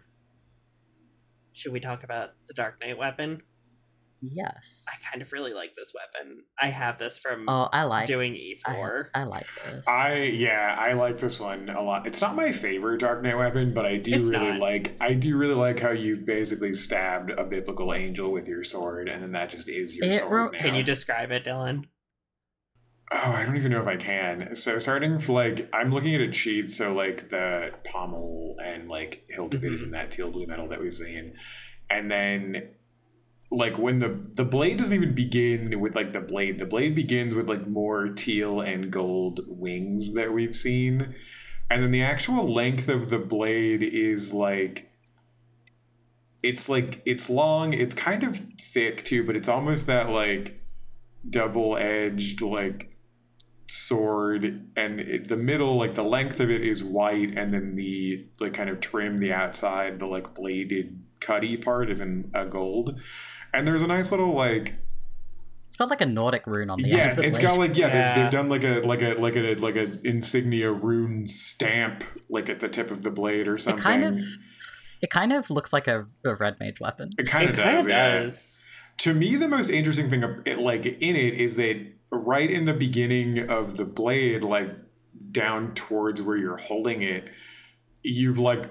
should 1.59 1.73
we 1.73 1.79
talk 1.81 2.03
about 2.03 2.29
the 2.47 2.53
Dark 2.53 2.79
Knight 2.79 2.97
weapon? 2.97 3.41
Yes. 4.21 4.85
I 4.89 5.11
kind 5.11 5.21
of 5.21 5.31
really 5.31 5.53
like 5.53 5.75
this 5.75 5.93
weapon. 5.93 6.43
I 6.61 6.67
have 6.67 6.97
this 6.97 7.17
from 7.17 7.47
Oh, 7.47 7.69
I 7.71 7.83
like 7.83 8.07
doing 8.07 8.33
E4. 8.33 9.07
I 9.13 9.23
like 9.23 9.47
this. 9.65 9.87
I 9.87 10.15
yeah, 10.15 10.75
I 10.77 10.93
like 10.93 11.17
this 11.17 11.39
one 11.39 11.69
a 11.69 11.81
lot. 11.81 12.05
It's 12.05 12.21
not 12.21 12.35
my 12.35 12.51
favorite 12.51 12.99
Dark 12.99 13.23
Knight 13.23 13.37
weapon, 13.37 13.73
but 13.73 13.85
I 13.85 13.97
do 13.97 14.13
It's 14.13 14.29
really 14.29 14.49
not. 14.49 14.59
like 14.59 14.97
I 14.99 15.13
do 15.13 15.37
really 15.37 15.55
like 15.55 15.79
how 15.79 15.91
you 15.91 16.17
basically 16.17 16.73
stabbed 16.73 17.31
a 17.31 17.43
biblical 17.43 17.93
angel 17.93 18.31
with 18.31 18.47
your 18.47 18.63
sword, 18.63 19.09
and 19.09 19.23
then 19.23 19.31
that 19.31 19.49
just 19.49 19.69
is 19.69 19.95
your 19.95 20.07
It 20.07 20.15
sword. 20.15 20.31
ro- 20.31 20.49
now. 20.49 20.59
Can 20.59 20.75
you 20.75 20.83
describe 20.83 21.31
it, 21.31 21.43
Dylan? 21.43 21.85
Oh, 23.11 23.31
I 23.31 23.43
don't 23.43 23.57
even 23.57 23.71
know 23.71 23.81
if 23.81 23.87
I 23.87 23.95
can. 23.95 24.55
So 24.55 24.77
starting 24.77 25.17
from 25.17 25.35
like 25.35 25.69
I'm 25.73 25.91
looking 25.91 26.13
at 26.13 26.21
a 26.21 26.29
cheat, 26.29 26.69
so 26.69 26.93
like 26.93 27.29
the 27.29 27.71
pommel 27.83 28.55
and 28.63 28.87
like 28.87 29.23
hilt 29.29 29.53
of 29.55 29.63
it 29.65 29.73
is 29.73 29.81
in 29.81 29.87
mm-hmm. 29.87 29.95
that 29.95 30.11
teal 30.11 30.29
blue 30.29 30.45
metal 30.45 30.67
that 30.67 30.79
we've 30.79 30.95
seen, 30.95 31.33
and 31.89 32.11
then 32.11 32.69
like 33.51 33.77
when 33.77 33.99
the 33.99 34.09
the 34.33 34.45
blade 34.45 34.77
doesn't 34.77 34.95
even 34.95 35.15
begin 35.15 35.79
with 35.79 35.95
like 35.95 36.13
the 36.13 36.21
blade. 36.21 36.59
The 36.59 36.65
blade 36.65 36.95
begins 36.95 37.33
with 37.33 37.49
like 37.49 37.67
more 37.67 38.09
teal 38.09 38.61
and 38.61 38.91
gold 38.91 39.41
wings 39.47 40.13
that 40.13 40.31
we've 40.31 40.55
seen, 40.55 41.15
and 41.69 41.83
then 41.83 41.91
the 41.91 42.03
actual 42.03 42.51
length 42.51 42.89
of 42.89 43.09
the 43.09 43.19
blade 43.19 43.83
is 43.83 44.33
like 44.33 44.91
it's 46.43 46.69
like 46.69 47.01
it's 47.05 47.29
long. 47.29 47.73
It's 47.73 47.95
kind 47.95 48.23
of 48.23 48.41
thick 48.59 49.03
too, 49.03 49.25
but 49.25 49.35
it's 49.35 49.49
almost 49.49 49.87
that 49.87 50.09
like 50.09 50.61
double 51.29 51.77
edged 51.77 52.41
like 52.41 52.95
sword 53.67 54.65
and 54.75 54.99
it, 54.99 55.27
the 55.27 55.37
middle 55.37 55.77
like 55.77 55.93
the 55.93 56.03
length 56.03 56.39
of 56.39 56.49
it 56.49 56.61
is 56.65 56.83
white 56.83 57.37
and 57.37 57.53
then 57.53 57.75
the 57.75 58.27
like 58.39 58.53
kind 58.53 58.69
of 58.69 58.79
trim 58.79 59.17
the 59.17 59.31
outside 59.31 59.99
the 59.99 60.05
like 60.07 60.33
bladed 60.33 60.99
cutty 61.19 61.55
part 61.55 61.91
is 61.91 62.01
in 62.01 62.31
a 62.33 62.45
gold 62.45 62.99
and 63.53 63.67
there's 63.67 63.81
a 63.81 63.87
nice 63.87 64.11
little 64.11 64.33
like 64.33 64.75
it's 65.65 65.75
got 65.75 65.89
like 65.89 66.01
a 66.01 66.05
Nordic 66.05 66.45
rune 66.47 66.69
on 66.69 66.81
the 66.81 66.87
yeah 66.89 67.09
of 67.11 67.17
the 67.17 67.23
it's 67.23 67.37
blade. 67.37 67.47
got 67.47 67.57
like 67.57 67.77
yeah, 67.77 67.87
Yeah. 67.87 68.13
They, 68.15 68.21
they've 68.23 68.31
done 68.31 68.49
like 68.49 68.63
a 68.63 68.79
like 68.81 69.01
a 69.01 69.13
like 69.15 69.35
a 69.35 69.55
like 69.55 69.75
a 69.75 70.07
insignia 70.07 70.71
rune 70.71 71.25
stamp 71.25 72.03
like 72.29 72.49
at 72.49 72.59
the 72.59 72.67
tip 72.69 72.91
of 72.91 73.03
the 73.03 73.11
blade 73.11 73.47
or 73.47 73.55
It 73.55 73.61
something 73.61 73.81
kind 73.83 74.03
of 74.03 74.19
it 75.01 75.09
kind 75.09 75.31
of 75.31 75.49
looks 75.49 75.71
like 75.71 75.87
a, 75.87 76.05
a 76.25 76.35
red 76.35 76.57
mage 76.59 76.79
weapon. 76.81 77.11
it 77.17 77.27
kind 77.27 77.49
of 77.49 77.57
it 77.57 77.61
kinda 77.63 77.77
does, 77.77 77.87
yeah. 77.87 78.21
does. 78.23 78.59
to 78.97 79.13
me 79.13 79.35
the 79.35 79.47
most 79.47 79.69
interesting 79.69 80.09
thing 80.09 80.23
uh, 80.23 80.33
like 80.57 80.85
in 80.85 81.15
it 81.15 81.35
is 81.35 81.55
that 81.55 81.77
right 82.11 82.49
in 82.49 82.65
the 82.65 82.73
beginning 82.73 83.49
of 83.49 83.77
the 83.77 83.85
blade 83.85 84.43
like 84.43 84.71
down 85.31 85.73
towards 85.75 86.21
where 86.21 86.35
you're 86.37 86.57
holding 86.57 87.01
it 87.03 87.25
you've 88.03 88.39
like 88.39 88.65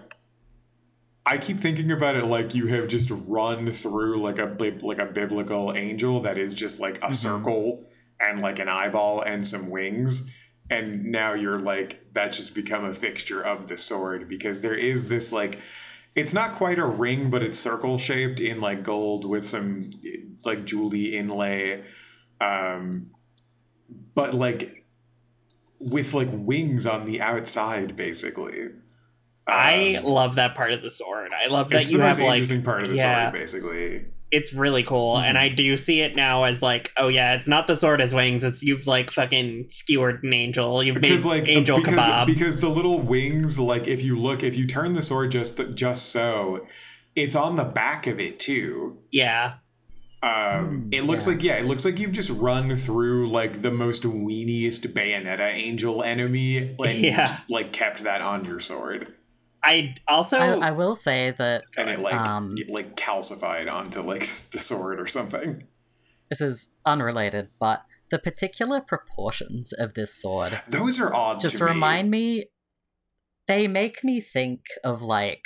i 1.28 1.36
keep 1.38 1.60
thinking 1.60 1.90
about 1.92 2.16
it 2.16 2.24
like 2.24 2.54
you 2.54 2.66
have 2.66 2.88
just 2.88 3.10
run 3.10 3.70
through 3.70 4.20
like 4.20 4.38
a 4.38 4.56
like 4.82 4.98
a 4.98 5.06
biblical 5.06 5.72
angel 5.74 6.20
that 6.20 6.38
is 6.38 6.54
just 6.54 6.80
like 6.80 6.96
a 6.98 7.08
Mhm. 7.08 7.14
circle 7.14 7.84
and 8.18 8.40
like 8.40 8.58
an 8.58 8.68
eyeball 8.68 9.20
and 9.22 9.46
some 9.46 9.70
wings. 9.70 10.28
And 10.70 11.04
now 11.06 11.34
you're 11.34 11.58
like 11.60 12.12
that's 12.12 12.36
just 12.36 12.54
become 12.54 12.84
a 12.84 12.92
fixture 12.92 13.40
of 13.40 13.68
the 13.68 13.76
sword 13.78 14.28
because 14.28 14.60
there 14.60 14.74
is 14.74 15.08
this 15.08 15.30
like 15.32 15.60
it's 16.16 16.32
not 16.34 16.52
quite 16.52 16.78
a 16.78 16.84
ring 16.86 17.30
but 17.30 17.42
it's 17.42 17.58
circle 17.58 17.96
shaped 17.96 18.40
in 18.40 18.60
like 18.60 18.82
gold 18.82 19.24
with 19.24 19.46
some 19.46 19.88
like 20.44 20.64
jewelry 20.64 21.16
inlay. 21.16 21.84
Um 22.40 23.10
but 24.14 24.34
like 24.34 24.84
with 25.78 26.12
like 26.12 26.28
wings 26.32 26.86
on 26.86 27.04
the 27.04 27.20
outside 27.20 27.94
basically 27.94 28.68
I 29.48 29.94
Um, 29.96 30.04
love 30.04 30.34
that 30.36 30.54
part 30.54 30.72
of 30.72 30.82
the 30.82 30.90
sword. 30.90 31.30
I 31.32 31.46
love 31.48 31.70
that 31.70 31.80
it's 31.80 31.90
you 31.90 31.96
the 31.98 32.02
most 32.04 32.18
have 32.18 32.26
like 32.26 32.34
interesting 32.36 32.62
part 32.62 32.84
of 32.84 32.90
the 32.90 32.96
yeah. 32.96 33.30
sword 33.30 33.40
basically 33.40 34.04
it's 34.30 34.52
really 34.52 34.82
cool 34.82 35.16
and 35.16 35.38
Mhm. 35.38 35.40
i 35.40 35.48
do 35.48 35.74
see 35.78 36.02
it 36.02 36.14
now 36.14 36.44
as 36.44 36.60
like 36.60 36.92
oh 36.98 37.08
yeah 37.08 37.32
it's 37.34 37.48
not 37.48 37.66
the 37.66 37.74
sword 37.74 37.98
as 38.02 38.12
wings 38.12 38.44
it's 38.44 38.62
you've 38.62 38.86
like 38.86 39.10
fucking 39.10 39.64
skewered 39.68 40.22
an 40.22 40.34
angel 40.34 40.82
you've 40.82 40.96
because 41.00 41.24
made 41.24 41.30
like 41.30 41.48
angel 41.48 41.78
because, 41.78 41.94
kebab 41.94 42.26
because 42.26 42.58
the 42.58 42.68
little 42.68 43.00
wings 43.00 43.58
like 43.58 43.88
if 43.88 44.04
you 44.04 44.18
look 44.18 44.42
if 44.42 44.54
you 44.54 44.66
turn 44.66 44.92
the 44.92 45.00
sword 45.00 45.30
just 45.32 45.58
just 45.74 46.12
so 46.12 46.66
it's 47.16 47.34
on 47.34 47.56
the 47.56 47.64
back 47.64 48.06
of 48.06 48.20
it 48.20 48.38
too. 48.38 48.98
Yeah. 49.10 49.54
Um, 50.22 50.30
Mm, 50.90 50.94
it 50.94 51.02
looks 51.04 51.26
yeah. 51.26 51.32
like 51.32 51.42
yeah, 51.42 51.54
it 51.56 51.64
looks 51.64 51.84
like 51.86 51.98
you've 51.98 52.12
just 52.12 52.28
run 52.30 52.76
through 52.76 53.30
like 53.30 53.62
the 53.62 53.70
most 53.70 54.02
weeniest 54.02 54.92
Bayonetta 54.92 55.40
angel 55.54 56.02
enemy 56.02 56.58
and 56.58 56.78
Yeah. 56.98 57.24
just 57.24 57.50
like 57.50 57.72
kept 57.72 58.04
that 58.04 58.20
on 58.20 58.44
your 58.44 58.60
sword, 58.60 59.14
I 59.62 59.94
also 60.06 60.38
I, 60.38 60.68
I 60.68 60.70
will 60.70 60.94
say 60.94 61.32
that 61.32 61.62
and 61.76 61.88
it 61.90 62.00
like 62.00 62.14
Um, 62.14 62.54
it, 62.56 62.70
like 62.70 62.96
calcified 62.96 63.70
onto 63.70 64.00
like 64.00 64.30
the 64.52 64.58
sword 64.58 65.00
or 65.00 65.06
something. 65.06 65.62
this 66.30 66.40
is 66.40 66.68
unrelated, 66.86 67.48
but 67.58 67.82
the 68.10 68.18
particular 68.18 68.80
proportions 68.80 69.72
of 69.72 69.94
this 69.94 70.14
sword 70.14 70.62
Those 70.68 70.98
are 71.00 71.12
odd. 71.14 71.40
just 71.40 71.56
to 71.56 71.64
me. 71.64 71.70
remind 71.70 72.10
me. 72.10 72.46
They 73.46 73.66
make 73.66 74.04
me 74.04 74.20
think 74.20 74.60
of 74.84 75.00
like 75.02 75.42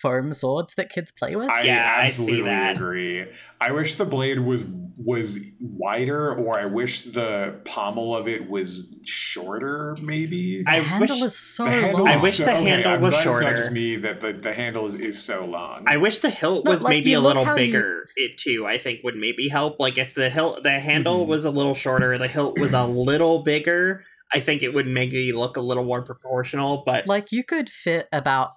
foam 0.00 0.32
swords 0.32 0.74
that 0.76 0.90
kids 0.90 1.12
play 1.12 1.36
with. 1.36 1.48
I 1.48 1.62
Yeah, 1.62 1.94
I 1.96 2.08
see 2.08 2.22
absolutely 2.22 2.42
that. 2.50 2.76
agree. 2.76 3.26
I 3.60 3.72
wish 3.72 3.94
the 3.94 4.04
blade 4.06 4.40
was 4.40 4.64
was 5.02 5.38
wider, 5.60 6.34
or 6.34 6.58
I 6.58 6.66
wish 6.66 7.02
the 7.02 7.58
pommel 7.64 8.14
of 8.14 8.28
it 8.28 8.50
was 8.50 8.86
shorter. 9.06 9.96
Maybe 10.02 10.62
the 10.62 10.70
I 10.70 10.80
handle 10.80 11.16
wish- 11.16 11.24
is 11.26 11.36
so 11.38 11.64
the 11.64 11.70
handle 11.70 12.04
long. 12.04 12.08
I 12.08 12.22
wish 12.22 12.36
so- 12.36 12.44
the 12.44 12.52
okay, 12.56 12.64
handle 12.68 12.92
I'm 12.92 13.00
was 13.00 13.12
glad 13.14 13.18
It's 13.20 13.26
not 13.26 13.40
shorter. 13.40 13.56
just 13.56 13.70
me 13.72 13.96
that 13.96 14.20
the, 14.20 14.32
the 14.32 14.52
handle 14.52 14.86
is, 14.86 14.94
is 14.96 15.22
so 15.22 15.44
long. 15.46 15.84
I 15.86 15.96
wish 15.96 16.18
the 16.18 16.28
hilt 16.30 16.64
No, 16.64 16.70
was 16.72 16.82
like, 16.82 16.90
maybe 16.90 17.14
a 17.14 17.20
little 17.20 17.44
how 17.44 17.52
you- 17.52 17.56
bigger. 17.66 18.08
It 18.16 18.36
too, 18.36 18.66
I 18.66 18.76
think, 18.78 19.00
would 19.04 19.16
maybe 19.16 19.48
help. 19.48 19.76
Like 19.80 19.96
if 19.96 20.14
the 20.14 20.28
hilt, 20.28 20.62
the 20.64 20.78
handle 20.80 21.24
Mhm. 21.24 21.28
was 21.28 21.44
a 21.44 21.50
little 21.50 21.74
shorter, 21.74 22.18
the 22.18 22.28
hilt 22.28 22.58
was 22.58 22.72
a 22.74 22.84
little 22.86 23.42
bigger. 23.42 24.04
I 24.34 24.40
think 24.40 24.62
it 24.62 24.74
would 24.74 24.86
make 24.86 25.12
it 25.12 25.34
look 25.34 25.56
a 25.56 25.60
little 25.60 25.84
more 25.84 26.02
proportional. 26.02 26.82
But 26.84 27.06
like 27.06 27.32
you 27.32 27.42
could 27.44 27.68
fit 27.70 28.06
about 28.12 28.50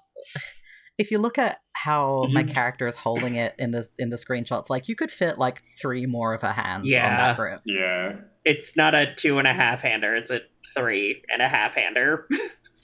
if 0.97 1.09
you 1.11 1.17
look 1.17 1.37
at 1.37 1.59
how 1.73 2.27
my 2.31 2.43
character 2.43 2.87
is 2.87 2.95
holding 2.95 3.35
it 3.35 3.55
in 3.57 3.71
the 3.71 3.87
in 3.97 4.09
the 4.09 4.15
screenshots 4.15 4.69
like 4.69 4.87
you 4.87 4.95
could 4.95 5.11
fit 5.11 5.37
like 5.37 5.63
three 5.81 6.05
more 6.05 6.33
of 6.33 6.41
her 6.41 6.51
hands 6.53 6.85
on 6.85 6.91
Yeah. 6.91 7.17
that 7.17 7.37
grip 7.37 7.59
yeah, 7.65 8.15
it's 8.45 8.75
not 8.75 8.93
a 8.95 9.13
two 9.15 9.39
and 9.39 9.47
a 9.47 9.53
half 9.53 9.81
hander; 9.81 10.15
it's 10.15 10.29
a 10.31 10.41
three 10.75 11.23
and 11.31 11.41
a 11.41 11.47
half 11.47 11.75
hander. 11.75 12.27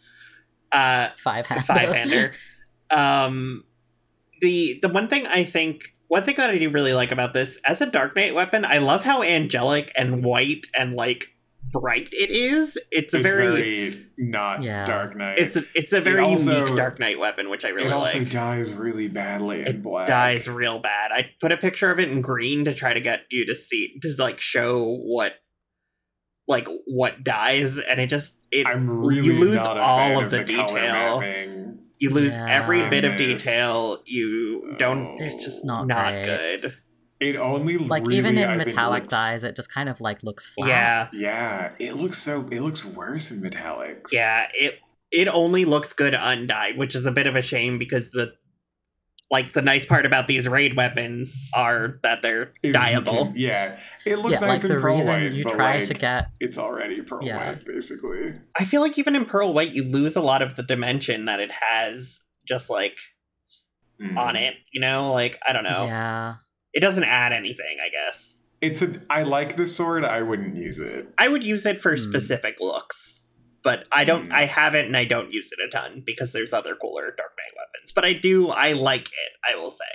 uh, 0.72 1.10
five 1.18 1.46
hand 1.48 1.66
five 1.66 1.94
hander. 1.94 2.32
Um, 2.90 3.64
the 4.42 4.80
the 4.82 4.90
one 4.90 5.08
thing 5.08 5.28
I 5.28 5.44
think, 5.44 5.84
one 6.08 6.24
thing 6.24 6.36
that 6.38 6.50
I 6.50 6.58
do 6.58 6.70
really 6.70 6.94
like 6.94 7.12
about 7.12 7.34
this 7.34 7.60
as 7.66 7.82
a 7.82 7.86
Dark 7.86 8.16
Knight 8.16 8.34
weapon, 8.34 8.66
I 8.66 8.78
love 8.78 9.04
how 9.04 9.22
angelic 9.24 9.92
and 9.96 10.24
white 10.24 10.68
and 10.78 10.94
like 10.94 11.36
bright 11.72 12.10
it 12.12 12.30
is. 12.32 12.78
It's 12.92 13.14
a 13.14 13.20
it's 13.20 13.32
very, 13.32 13.48
very, 13.92 14.06
not 14.18 14.64
Yeah. 14.64 14.86
Dark 14.86 15.16
Knight. 15.16 15.40
it's 15.40 15.56
a, 15.56 15.64
it's 15.76 15.94
a 15.94 16.02
very 16.02 16.22
also- 16.24 16.60
unique 16.64 16.76
Dark 16.76 17.00
Knight 17.00 17.20
weapon, 17.20 17.50
which 17.50 17.66
I 17.66 17.70
really 17.70 17.88
it 17.88 17.94
also 17.94 18.20
like. 18.20 18.30
dyes 18.30 18.72
really 18.74 19.08
badly 19.08 19.62
in 19.62 19.68
It 19.68 19.82
black. 19.82 20.08
dyes 20.08 20.48
real 20.48 20.80
bad. 20.80 21.12
I 21.12 21.32
put 21.42 21.52
a 21.52 21.58
picture 21.58 21.92
of 21.92 22.00
it 22.00 22.10
in 22.10 22.22
green 22.22 22.66
to 22.66 22.74
try 22.74 22.94
to 22.94 23.02
get 23.02 23.22
you 23.32 23.46
to 23.46 23.56
see 23.56 24.00
to 24.02 24.16
like 24.18 24.40
show 24.40 24.98
what 25.04 25.34
like 26.48 26.68
what 26.88 27.24
dyes, 27.24 27.78
and 27.78 28.00
it 28.00 28.08
just 28.08 28.34
it 28.52 28.66
I'm 28.66 28.90
really 28.90 29.24
you 29.28 29.34
lose 29.34 29.60
not 29.64 29.78
a 29.78 29.82
all 29.82 29.98
fan 30.00 30.18
of 30.18 30.24
of 30.24 30.30
the, 30.32 30.44
the, 30.44 30.56
color 30.56 30.68
detail. 30.82 31.20
mapping. 31.20 31.80
You 32.00 32.10
lose 32.12 32.34
Yeah. 32.34 32.48
every 32.50 32.90
bit 32.90 33.06
of 33.06 33.18
detail. 33.18 34.02
You 34.06 34.74
don't. 34.80 35.06
Oh. 35.06 35.18
It's 35.20 35.44
just 35.44 35.64
not 35.66 35.86
not 35.86 36.14
great. 36.14 36.26
good. 36.62 36.76
It 37.20 37.36
only 37.36 37.78
looks 37.78 37.90
like 37.90 38.04
really, 38.04 38.18
even 38.18 38.38
in 38.38 38.48
I 38.50 38.56
metallic 38.56 39.04
looks- 39.04 39.12
dyes 39.14 39.44
it 39.44 39.56
just 39.56 39.72
kind 39.74 39.90
of 39.90 40.00
like 40.00 40.24
looks 40.24 40.48
flat 40.48 40.70
Yeah, 40.70 41.08
Yeah, 41.12 41.74
it 41.80 41.96
looks 41.96 42.18
so. 42.18 42.48
It 42.52 42.62
looks 42.62 42.86
worse 42.86 43.30
in 43.32 43.42
metallics. 43.42 44.08
yeah. 44.12 44.48
It 44.54 44.80
it 45.12 45.28
only 45.28 45.66
looks 45.66 45.92
good 45.94 46.14
undyed, 46.14 46.78
which 46.78 46.96
is 46.96 47.06
a 47.06 47.12
bit 47.12 47.26
of 47.28 47.36
a 47.36 47.42
shame 47.42 47.78
because 47.80 48.12
the 48.12 48.34
like 49.32 49.54
the 49.54 49.62
nice 49.62 49.86
part 49.86 50.06
about 50.08 50.28
these 50.28 50.48
raid 50.48 50.76
weapons 50.76 51.36
are 51.54 52.00
that 52.04 52.22
they're 52.24 52.52
Is 52.64 52.76
dyeable. 52.76 53.26
can- 53.28 53.34
yeah, 53.36 53.80
it 54.06 54.16
looks 54.18 54.40
yeah 54.42 54.48
nice 54.48 54.64
like 54.64 54.70
in 54.72 54.76
the 54.76 54.82
pearl 54.82 54.96
reason 54.96 55.14
white, 55.14 55.32
you 55.34 55.44
but 55.44 55.54
try 55.54 55.78
like, 55.80 55.88
to 55.88 55.94
get 55.94 56.28
it's 56.40 56.58
already 56.58 57.02
pearl 57.02 57.24
Yeah. 57.24 57.38
white, 57.54 57.66
basically. 57.66 58.34
I 58.58 58.64
feel 58.66 58.82
like 58.82 58.98
even 58.98 59.16
in 59.16 59.26
pearl 59.26 59.54
white, 59.54 59.72
you 59.72 59.84
lose 59.84 60.16
a 60.16 60.22
lot 60.22 60.42
of 60.42 60.56
the 60.56 60.64
dimension 60.64 61.26
that 61.26 61.40
it 61.40 61.52
has 61.52 62.22
just 62.48 62.70
like 62.70 62.98
Mm. 64.02 64.18
on 64.18 64.36
it. 64.36 64.54
You 64.72 64.80
know, 64.82 65.12
like 65.12 65.38
I 65.48 65.54
don't 65.54 65.64
know. 65.64 65.86
yeah 65.86 66.36
It 66.74 66.80
doesn't 66.82 67.04
add 67.04 67.34
anything. 67.34 67.78
I 67.84 67.90
guess 67.90 68.38
It's 68.62 68.82
a. 68.82 69.02
I 69.10 69.24
like 69.24 69.56
the 69.56 69.66
sword. 69.68 70.04
I 70.04 70.22
wouldn't 70.22 70.56
use 70.58 70.80
it. 70.80 71.14
I 71.18 71.28
would 71.28 71.44
use 71.44 71.66
it 71.66 71.82
for 71.82 71.92
Hmm. 71.96 72.02
specific 72.02 72.58
looks, 72.60 73.24
but 73.64 73.88
I 73.92 74.04
don't. 74.04 74.28
Hmm. 74.28 74.34
I 74.34 74.46
haven't, 74.46 74.86
and 74.86 74.98
I 74.98 75.06
don't 75.06 75.32
use 75.34 75.50
it 75.52 75.60
a 75.66 75.70
ton 75.70 76.04
because 76.06 76.32
there's 76.34 76.54
other 76.54 76.76
cooler 76.76 77.06
Dark 77.16 77.32
Knight 77.38 77.56
weapons. 77.58 77.92
But 77.94 78.06
I 78.06 78.14
do. 78.14 78.50
I 78.50 78.74
like 78.74 79.08
it. 79.08 79.32
I 79.50 79.56
will 79.56 79.72
say, 79.72 79.86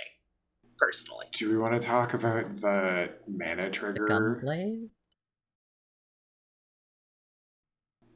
personally. 0.77 1.27
Do 1.31 1.49
we 1.49 1.57
want 1.57 1.73
to 1.73 1.79
talk 1.79 2.13
about 2.13 2.49
the 2.57 3.09
mana 3.27 3.65
the 3.65 3.69
trigger? 3.71 4.05
gunblade 4.09 4.89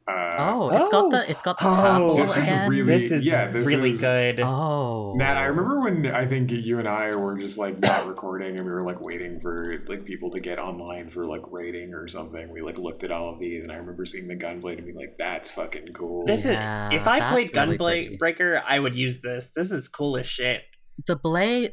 Uh, 0.09 0.35
oh 0.39 0.69
it's 0.77 0.89
got 0.89 1.11
the 1.11 1.29
it's 1.29 1.41
got 1.41 1.57
the 1.59 1.67
Oh, 1.67 1.75
purple 1.75 2.15
This 2.15 2.37
is 2.37 2.47
again. 2.47 2.69
really- 2.69 2.99
This 2.99 3.11
is 3.11 3.25
yeah, 3.25 3.47
this 3.47 3.67
really 3.67 3.91
is- 3.91 4.01
good. 4.01 4.39
oh 4.41 5.11
Matt, 5.15 5.37
I 5.37 5.45
remember 5.45 5.79
when 5.81 6.07
I 6.07 6.25
think 6.25 6.51
you 6.51 6.79
and 6.79 6.87
I 6.87 7.15
were 7.15 7.37
just 7.37 7.57
like 7.57 7.79
not 7.79 8.07
recording 8.07 8.55
and 8.57 8.65
we 8.65 8.71
were 8.71 8.83
like 8.83 9.01
waiting 9.01 9.39
for 9.39 9.77
like 9.87 10.05
people 10.05 10.31
to 10.31 10.39
get 10.39 10.59
online 10.59 11.09
for 11.09 11.25
like 11.25 11.41
rating 11.51 11.93
or 11.93 12.07
something. 12.07 12.49
We 12.51 12.61
like 12.61 12.77
looked 12.77 13.03
at 13.03 13.11
all 13.11 13.29
of 13.33 13.39
these 13.39 13.63
and 13.63 13.71
I 13.71 13.75
remember 13.75 14.05
seeing 14.05 14.27
the 14.27 14.35
gunblade 14.35 14.77
and 14.77 14.85
being 14.85 14.97
like, 14.97 15.15
that's 15.17 15.51
fucking 15.51 15.89
cool. 15.93 16.25
This 16.25 16.45
Yeah, 16.45 16.89
is. 16.89 16.95
If 17.01 17.07
I 17.07 17.19
played 17.29 17.55
really 17.55 17.77
Gunblade 17.77 18.03
pretty. 18.05 18.17
Breaker, 18.17 18.63
I 18.67 18.79
would 18.79 18.95
use 18.95 19.21
this. 19.21 19.47
This 19.55 19.71
is 19.71 19.87
cool 19.87 20.17
as 20.17 20.27
shit. 20.27 20.61
the 21.07 21.15
blade 21.15 21.71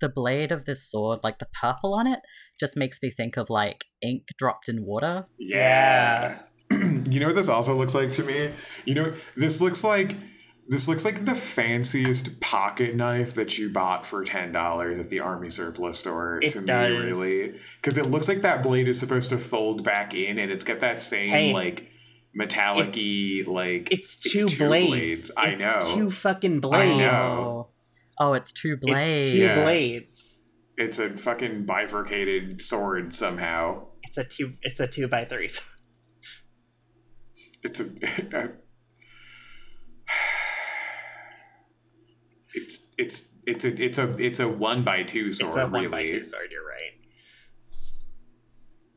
the 0.00 0.08
blade 0.08 0.50
of 0.50 0.64
this 0.64 0.90
sword 0.90 1.20
like 1.22 1.38
the 1.38 1.46
purple 1.60 1.94
on 1.94 2.08
it 2.08 2.18
just 2.58 2.76
makes 2.76 2.98
me 3.00 3.08
think 3.08 3.36
of 3.36 3.48
like 3.48 3.84
ink 4.02 4.22
dropped 4.36 4.68
in 4.68 4.84
water 4.84 5.26
Yeah. 5.38 6.38
you 6.70 7.20
know 7.20 7.26
what 7.26 7.36
this 7.36 7.48
also 7.48 7.74
looks 7.76 7.94
like 7.94 8.10
to 8.12 8.22
me? 8.24 8.50
You 8.84 8.94
know, 8.94 9.12
this 9.36 9.60
looks 9.60 9.84
like 9.84 10.16
this 10.66 10.88
looks 10.88 11.04
like 11.04 11.26
the 11.26 11.34
fanciest 11.34 12.40
pocket 12.40 12.94
knife 12.96 13.34
that 13.34 13.58
you 13.58 13.68
bought 13.70 14.06
for 14.06 14.24
ten 14.24 14.50
dollars 14.52 14.98
at 14.98 15.10
the 15.10 15.20
army 15.20 15.50
surplus 15.50 15.98
store. 15.98 16.40
It 16.42 16.50
to 16.50 16.60
does. 16.62 16.90
me, 16.90 16.98
really, 17.06 17.60
because 17.76 17.98
it 17.98 18.06
looks 18.10 18.28
like 18.28 18.42
that 18.42 18.62
blade 18.62 18.88
is 18.88 18.98
supposed 18.98 19.28
to 19.30 19.38
fold 19.38 19.84
back 19.84 20.14
in, 20.14 20.38
and 20.38 20.50
it's 20.50 20.64
got 20.64 20.80
that 20.80 21.02
same 21.02 21.28
Hey, 21.28 21.52
like 21.52 21.88
metallic-y 22.34 23.42
like. 23.46 23.92
It's 23.92 24.16
two, 24.16 24.46
blades. 24.56 25.30
I 25.36 25.50
It's 25.50 25.60
know. 25.60 25.94
Two 25.94 26.10
fucking 26.10 26.60
blades. 26.60 26.98
know. 26.98 27.68
oh, 28.18 28.26
oh 28.28 28.32
it's 28.32 28.50
two 28.52 28.76
blades 28.78 29.18
It's 29.18 29.30
two 29.30 29.38
Yes. 29.38 29.58
blades. 29.62 30.38
It's 30.76 30.98
a 30.98 31.10
fucking 31.10 31.66
bifurcated 31.66 32.60
sword 32.60 33.14
somehow. 33.14 33.86
It's 34.02 34.16
a 34.18 34.24
two. 34.24 34.54
It's 34.62 34.80
a 34.80 34.86
two 34.88 35.06
by 35.08 35.24
three. 35.24 35.48
It's 37.64 37.80
a. 37.80 37.84
it's 42.54 42.86
it's 42.98 43.22
it's 43.46 43.64
a 43.64 43.82
it's 43.82 43.98
a 43.98 44.10
it's 44.18 44.40
a 44.40 44.48
one 44.48 44.84
by 44.84 45.02
two 45.02 45.32
sword. 45.32 45.50
it's 45.50 45.58
a 45.58 45.62
one 45.64 45.72
really, 45.72 45.88
by 45.88 46.06
two 46.06 46.22
sword. 46.22 46.48
You're 46.50 46.66
right. 46.66 46.92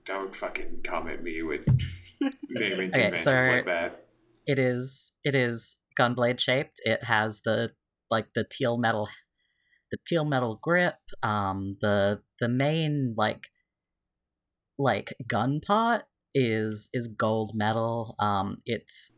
don't 0.05 0.35
fucking 0.35 0.81
come 0.83 1.07
at 1.07 1.23
me 1.23 1.41
with 1.43 1.65
naming 2.49 2.89
Okay, 2.89 3.09
conventions 3.09 3.23
so- 3.45 3.51
like 3.51 3.65
that. 3.65 4.05
it 4.45 4.59
is 4.59 5.11
it 5.23 5.35
is 5.35 5.77
gunblade 5.99 6.39
shaped 6.39 6.79
it 6.83 7.03
has 7.05 7.41
the 7.43 7.71
like 8.11 8.27
the 8.35 8.43
teal 8.49 8.77
metal 8.77 9.09
the 9.91 9.97
teal 10.07 10.23
metal 10.25 10.59
grip 10.61 10.95
um 11.23 11.75
the 11.81 12.21
the 12.39 12.47
main 12.47 13.15
like 13.17 13.47
like 14.77 15.13
gun 15.27 15.59
part 15.59 16.03
is 16.33 16.89
is 16.93 17.07
gold 17.07 17.51
metal 17.55 18.15
um 18.19 18.57
it's 18.65 19.11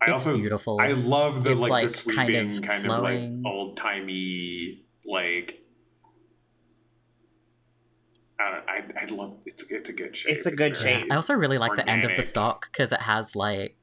I 0.00 0.06
it's 0.06 0.12
also 0.26 0.36
beautiful 0.36 0.78
I 0.80 0.88
love 0.92 1.42
the 1.44 1.52
It's, 1.52 1.60
like, 1.60 1.70
like, 1.70 1.90
the 1.90 2.14
kind 2.14 2.34
of 2.56 2.62
kind 2.62 2.86
of, 2.86 3.02
like 3.02 3.30
old 3.44 3.76
timey 3.76 4.84
like. 5.04 5.60
I, 8.40 8.50
don't, 8.52 8.68
I 8.68 9.02
I 9.02 9.04
love 9.06 9.42
it's 9.46 9.64
it's 9.64 9.88
a 9.88 9.92
good 9.92 10.16
shape. 10.16 10.36
It's 10.36 10.46
a 10.46 10.52
good 10.52 10.76
very- 10.76 11.00
shape. 11.00 11.06
I 11.12 11.16
also 11.16 11.34
really 11.34 11.58
like 11.58 11.74
the 11.74 11.88
end 11.90 12.04
of 12.04 12.16
the 12.16 12.22
stock 12.22 12.68
because 12.70 12.92
it 12.92 13.00
has 13.02 13.34
like 13.34 13.76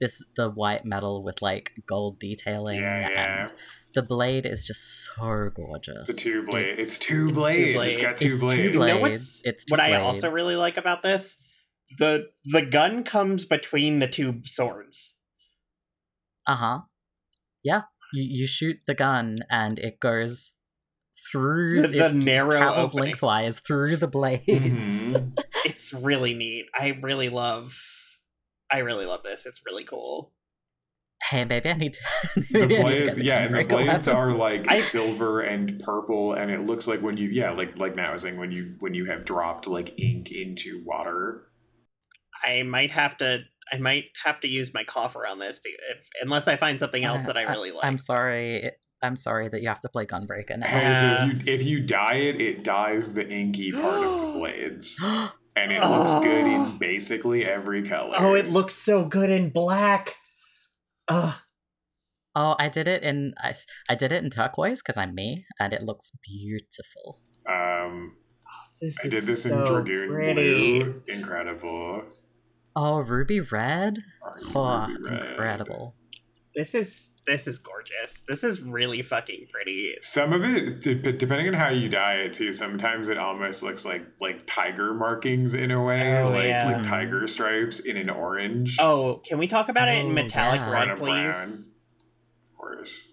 this 0.00 0.24
the 0.36 0.48
white 0.48 0.84
metal 0.86 1.22
with 1.22 1.42
like 1.42 1.72
gold 1.86 2.18
detailing 2.18 2.80
Yeah, 2.80 3.00
yeah. 3.10 3.40
and 3.42 3.52
the 3.94 4.02
blade 4.02 4.46
is 4.46 4.64
just 4.66 5.04
so 5.14 5.50
gorgeous. 5.54 6.06
The 6.06 6.14
two 6.14 6.42
blade. 6.44 6.78
It's, 6.78 6.96
It's- 6.96 6.98
two 6.98 7.28
it's 7.28 7.34
two 7.34 7.34
blades. 7.34 7.86
It's 7.98 8.02
got 8.02 8.16
two 8.16 8.32
it's 8.32 8.40
blades. 8.42 8.56
two 8.56 8.62
You 8.62 8.78
know 8.78 9.00
what's- 9.00 9.42
it's 9.44 9.64
two 9.66 9.72
what 9.72 9.80
I 9.80 10.00
also 10.00 10.30
really 10.30 10.56
like 10.56 10.78
about 10.78 11.02
this, 11.02 11.36
the 11.96 12.26
the 12.44 12.62
gun 12.62 13.02
comes 13.04 13.44
between 13.44 13.98
the 14.00 14.08
two 14.08 14.40
swords. 14.44 15.14
Uh 16.46 16.56
huh. 16.56 16.78
Yeah. 17.62 17.82
You 18.12 18.24
you 18.24 18.46
shoot 18.46 18.78
the 18.86 18.94
gun 18.94 19.38
and 19.50 19.78
it 19.78 20.00
goes 20.00 20.52
through 21.30 21.82
The- 21.82 21.88
the 21.88 22.06
it 22.06 22.14
narrow 22.14 22.52
travels 22.52 22.90
opening. 22.90 23.10
lengthwise 23.10 23.60
through 23.60 23.96
the 23.96 24.08
blades. 24.08 24.44
Mhm. 25.04 25.36
It's 25.64 25.92
really 25.92 26.32
neat. 26.34 26.66
I 26.74 26.98
really 27.02 27.28
love. 27.28 27.76
I 28.70 28.78
really 28.78 29.04
love 29.06 29.22
this. 29.22 29.44
It's 29.44 29.60
really 29.66 29.84
cool. 29.84 30.32
Hey, 31.30 31.44
maybe 31.44 31.68
I 31.68 31.72
need 31.74 31.94
to. 31.94 32.00
The 32.52 32.60
maybe 32.60 32.78
I 32.78 32.82
need 32.82 32.98
to 32.98 33.02
blades, 33.04 33.18
yeah, 33.18 33.38
and 33.42 33.54
the 33.54 33.64
blades 33.64 34.06
weapon. 34.06 34.16
are 34.22 34.32
like 34.34 34.66
I- 34.70 34.76
silver 34.76 35.40
and 35.40 35.78
purple, 35.80 36.32
and 36.34 36.50
it 36.50 36.64
looks 36.64 36.86
like 36.86 37.02
when 37.02 37.16
you, 37.16 37.28
yeah, 37.28 37.50
like 37.50 37.76
like 37.78 37.96
Matt 37.96 38.12
was 38.12 38.22
saying, 38.22 38.38
when 38.38 38.52
you 38.52 38.76
when 38.78 38.94
you 38.94 39.06
have 39.06 39.24
dropped 39.24 39.66
like 39.66 39.98
ink 39.98 40.30
into 40.30 40.82
water. 40.86 41.47
I 42.44 42.62
might 42.62 42.90
have 42.90 43.16
to. 43.18 43.40
I 43.70 43.76
might 43.76 44.04
have 44.24 44.40
to 44.40 44.48
use 44.48 44.72
my 44.72 44.82
coffer 44.84 45.26
on 45.26 45.38
this, 45.38 45.60
if, 45.62 46.08
unless 46.22 46.48
I 46.48 46.56
find 46.56 46.80
something 46.80 47.04
else 47.04 47.26
that 47.26 47.36
I 47.36 47.42
really 47.42 47.70
like. 47.70 47.84
I'm 47.84 47.98
sorry. 47.98 48.72
I'm 49.02 49.14
sorry 49.14 49.48
that 49.50 49.60
you 49.62 49.68
have 49.68 49.80
to 49.82 49.88
play 49.90 50.06
Gunbreaker 50.06 50.56
now. 50.58 50.66
Hey, 50.66 50.94
so 50.94 51.06
Uh, 51.06 51.28
if 51.30 51.46
you 51.46 51.52
if 51.54 51.62
you 51.64 51.80
dye 51.80 52.14
it, 52.16 52.40
it 52.40 52.64
dyes 52.64 53.12
the 53.12 53.28
inky 53.28 53.70
part 53.70 54.02
of 54.02 54.20
the 54.20 54.32
blades, 54.38 54.98
and 55.56 55.70
it 55.70 55.82
looks 55.82 56.14
good 56.14 56.46
in 56.46 56.78
basically 56.78 57.44
every 57.44 57.82
color. 57.82 58.16
oh, 58.18 58.34
it 58.34 58.48
looks 58.48 58.74
so 58.74 59.04
good 59.04 59.30
in 59.30 59.50
black. 59.50 60.16
Ugh. 61.08 61.34
oh, 62.34 62.56
I 62.58 62.68
did 62.68 62.88
it 62.88 63.02
in 63.02 63.34
I, 63.38 63.54
I 63.88 63.94
did 63.94 64.12
it 64.12 64.24
in 64.24 64.30
turquoise 64.30 64.80
because 64.82 64.96
I'm 64.96 65.14
me, 65.14 65.44
and 65.60 65.72
it 65.72 65.82
looks 65.82 66.10
beautiful. 66.26 67.20
Um, 67.48 68.16
This 68.80 68.96
I 69.02 69.06
is 69.06 69.10
did 69.12 69.24
this 69.26 69.44
in 69.46 69.52
dragoon 69.64 70.08
pretty. 70.08 70.78
blue. 70.82 70.94
Incredible. 71.08 72.02
Oh, 72.80 73.00
ruby 73.00 73.40
red. 73.40 74.04
Oh, 74.54 74.86
ruby 74.88 75.08
red? 75.10 75.24
incredible. 75.24 75.94
This 76.54 76.74
is 76.74 77.10
this 77.26 77.46
is 77.46 77.58
gorgeous. 77.58 78.22
This 78.26 78.42
is 78.44 78.62
really 78.62 79.02
fucking 79.02 79.48
pretty. 79.52 79.96
Some 80.00 80.32
of 80.32 80.42
it, 80.44 80.80
depending 81.18 81.48
on 81.48 81.52
how 81.54 81.70
you 81.70 81.88
dye 81.88 82.14
it 82.14 82.32
too, 82.32 82.52
sometimes 82.52 83.08
it 83.08 83.18
almost 83.18 83.62
looks 83.62 83.84
like 83.84 84.02
like 84.20 84.46
tiger 84.46 84.94
markings 84.94 85.54
in 85.54 85.70
a 85.70 85.82
way, 85.82 86.18
Oh, 86.22 86.30
like 86.30 86.48
yeah. 86.48 86.66
like 86.72 86.82
tiger 86.84 87.26
stripes 87.26 87.80
in 87.80 87.96
an 87.98 88.08
orange. 88.10 88.76
Oh, 88.80 89.20
can 89.26 89.38
we 89.38 89.46
talk 89.46 89.68
about 89.68 89.88
it 89.88 89.98
in 89.98 90.06
Oh, 90.06 90.12
metallic 90.12 90.60
yeah. 90.60 90.70
red, 90.70 90.88
a 90.90 90.96
brown, 90.96 91.32
please? 91.34 91.60
of 92.52 92.56
course. 92.56 93.10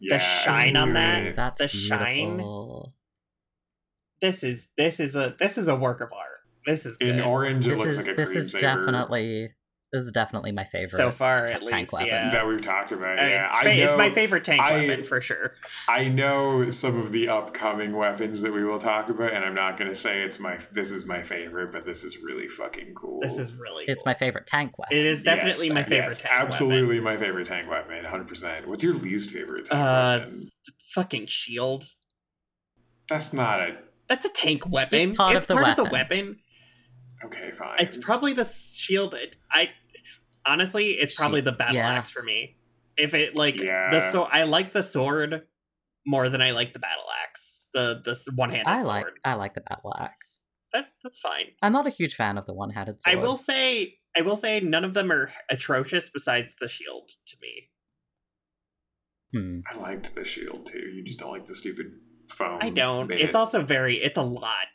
The 0.00 0.18
shine 0.18 0.76
on 0.76 0.94
that? 0.94 1.22
it. 1.24 1.36
That's 1.36 1.60
The 1.60 1.68
shine. 1.68 2.38
This 4.20 4.42
is 4.42 4.68
this 4.76 4.98
is 5.00 5.14
a 5.14 5.34
this 5.38 5.56
is 5.56 5.68
a 5.68 5.76
work 5.76 6.00
of 6.00 6.08
art. 6.12 6.31
This 6.66 6.86
is 6.86 6.96
good. 6.98 7.08
in 7.08 7.20
orange, 7.20 7.66
it 7.66 7.70
This 7.70 7.78
looks 7.78 7.90
is 7.98 8.06
like 8.06 8.12
a 8.12 8.14
this 8.16 8.30
is 8.36 8.52
saver 8.52 8.60
definitely 8.62 9.50
this 9.92 10.04
is 10.06 10.12
definitely 10.12 10.52
my 10.52 10.64
favorite. 10.64 10.88
so 10.88 11.10
far, 11.10 11.44
at 11.44 11.60
tank 11.60 11.70
least. 11.70 11.92
weapon. 11.92 12.08
Yeah, 12.08 12.30
that 12.30 12.46
we've 12.48 12.62
talked 12.62 12.92
about. 12.92 13.18
I 13.18 13.22
mean, 13.24 13.30
yeah, 13.30 13.48
it's, 13.48 13.56
I 13.58 13.62
know. 13.76 13.84
it's 13.84 13.96
my 13.98 14.08
favorite 14.10 14.42
tank 14.42 14.62
I- 14.62 14.76
weapon 14.76 15.04
for 15.04 15.20
sure. 15.20 15.52
I 15.86 16.08
know 16.08 16.70
some 16.70 16.98
of 16.98 17.12
the 17.12 17.28
upcoming 17.28 17.94
weapons 17.94 18.40
that 18.40 18.54
we 18.54 18.64
will 18.64 18.78
talk 18.78 19.10
about, 19.10 19.34
and 19.34 19.44
I'm 19.44 19.54
not 19.54 19.76
going 19.76 19.90
to 19.90 19.94
say 19.94 20.20
it's 20.22 20.38
my. 20.38 20.56
This 20.72 20.90
is 20.90 21.04
my 21.04 21.20
favorite, 21.22 21.72
but 21.72 21.84
this 21.84 22.04
is 22.04 22.16
really 22.22 22.48
fucking 22.48 22.94
cool. 22.94 23.20
This 23.20 23.36
is 23.36 23.54
really. 23.58 23.84
It's 23.86 24.02
cool. 24.02 24.12
my 24.12 24.14
favorite 24.14 24.46
tank 24.46 24.78
weapon. 24.78 24.96
It 24.96 25.04
is 25.04 25.24
definitely 25.24 25.66
Yes, 25.66 25.74
my 25.74 25.82
favorite 25.82 26.06
yes, 26.06 26.20
tank 26.22 26.32
weapon. 26.32 26.46
absolutely 26.46 27.00
my 27.00 27.16
favorite 27.18 27.46
tank 27.48 27.68
weapon. 27.68 27.96
100. 28.02 28.26
percent 28.26 28.66
What's 28.68 28.82
your 28.82 28.94
least 28.94 29.28
favorite 29.30 29.66
tank 29.66 29.78
Uh, 29.78 30.18
weapon? 30.20 30.50
Fucking 30.94 31.26
shield. 31.26 31.84
That's 33.10 33.34
not 33.34 33.60
a. 33.60 33.76
That's 34.08 34.24
a 34.24 34.30
tank 34.30 34.66
weapon. 34.66 35.00
It's 35.10 35.16
part 35.18 35.36
of 35.36 35.46
the 35.46 35.54
weapon. 35.56 35.88
weapon. 35.90 36.38
Okay, 37.24 37.50
fine. 37.52 37.76
It's 37.78 37.96
probably 37.96 38.32
the 38.32 38.44
shield. 38.44 39.14
I 39.50 39.70
honestly, 40.46 40.92
it's 40.92 41.14
probably 41.14 41.40
the 41.40 41.52
battle 41.52 41.76
Yeah. 41.76 41.90
axe 41.92 42.10
for 42.10 42.22
me. 42.22 42.56
If 42.96 43.14
it 43.14 43.36
like 43.36 43.56
the 43.56 43.64
Yeah. 43.66 44.10
so, 44.10 44.24
I 44.24 44.42
like 44.44 44.72
the 44.72 44.82
sword 44.82 45.46
more 46.06 46.28
than 46.28 46.42
I 46.42 46.50
like 46.50 46.72
the 46.72 46.78
battle 46.78 47.04
axe. 47.24 47.60
The 47.74 48.00
the 48.04 48.32
one 48.34 48.50
handed 48.50 48.68
I 48.68 48.82
sword. 48.82 48.88
like 48.88 49.06
I 49.24 49.34
like 49.34 49.54
the 49.54 49.60
battle 49.62 49.94
axe. 49.98 50.40
That 50.72 50.90
that's 51.02 51.18
fine. 51.20 51.52
I'm 51.62 51.72
not 51.72 51.86
a 51.86 51.90
huge 51.90 52.14
fan 52.14 52.36
of 52.38 52.46
the 52.46 52.54
one-handed 52.54 52.96
I 53.06 53.12
sword. 53.12 53.22
will 53.24 53.36
say 53.36 53.98
I 54.16 54.22
will 54.22 54.36
say 54.36 54.60
none 54.60 54.84
of 54.84 54.94
them 54.94 55.10
are 55.12 55.30
atrocious 55.50 56.10
besides 56.10 56.54
the 56.60 56.68
shield 56.68 57.10
to 57.26 57.36
me. 57.40 57.70
Hmm. 59.34 59.60
I 59.70 59.76
liked 59.80 60.14
the 60.14 60.24
shield 60.24 60.66
too. 60.66 60.78
You 60.94 61.02
just 61.04 61.18
don't 61.18 61.30
like 61.30 61.46
the 61.46 61.54
stupid 61.54 61.86
foam. 62.28 62.58
I 62.60 62.68
don't. 62.70 63.06
bit. 63.06 63.20
It's 63.20 63.34
also 63.34 63.62
very 63.62 63.96
it's 63.96 64.18
a 64.18 64.22
lot. 64.22 64.66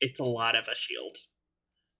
It's 0.00 0.20
a 0.20 0.24
lot 0.24 0.56
of 0.56 0.66
a 0.68 0.74
shield. 0.74 1.16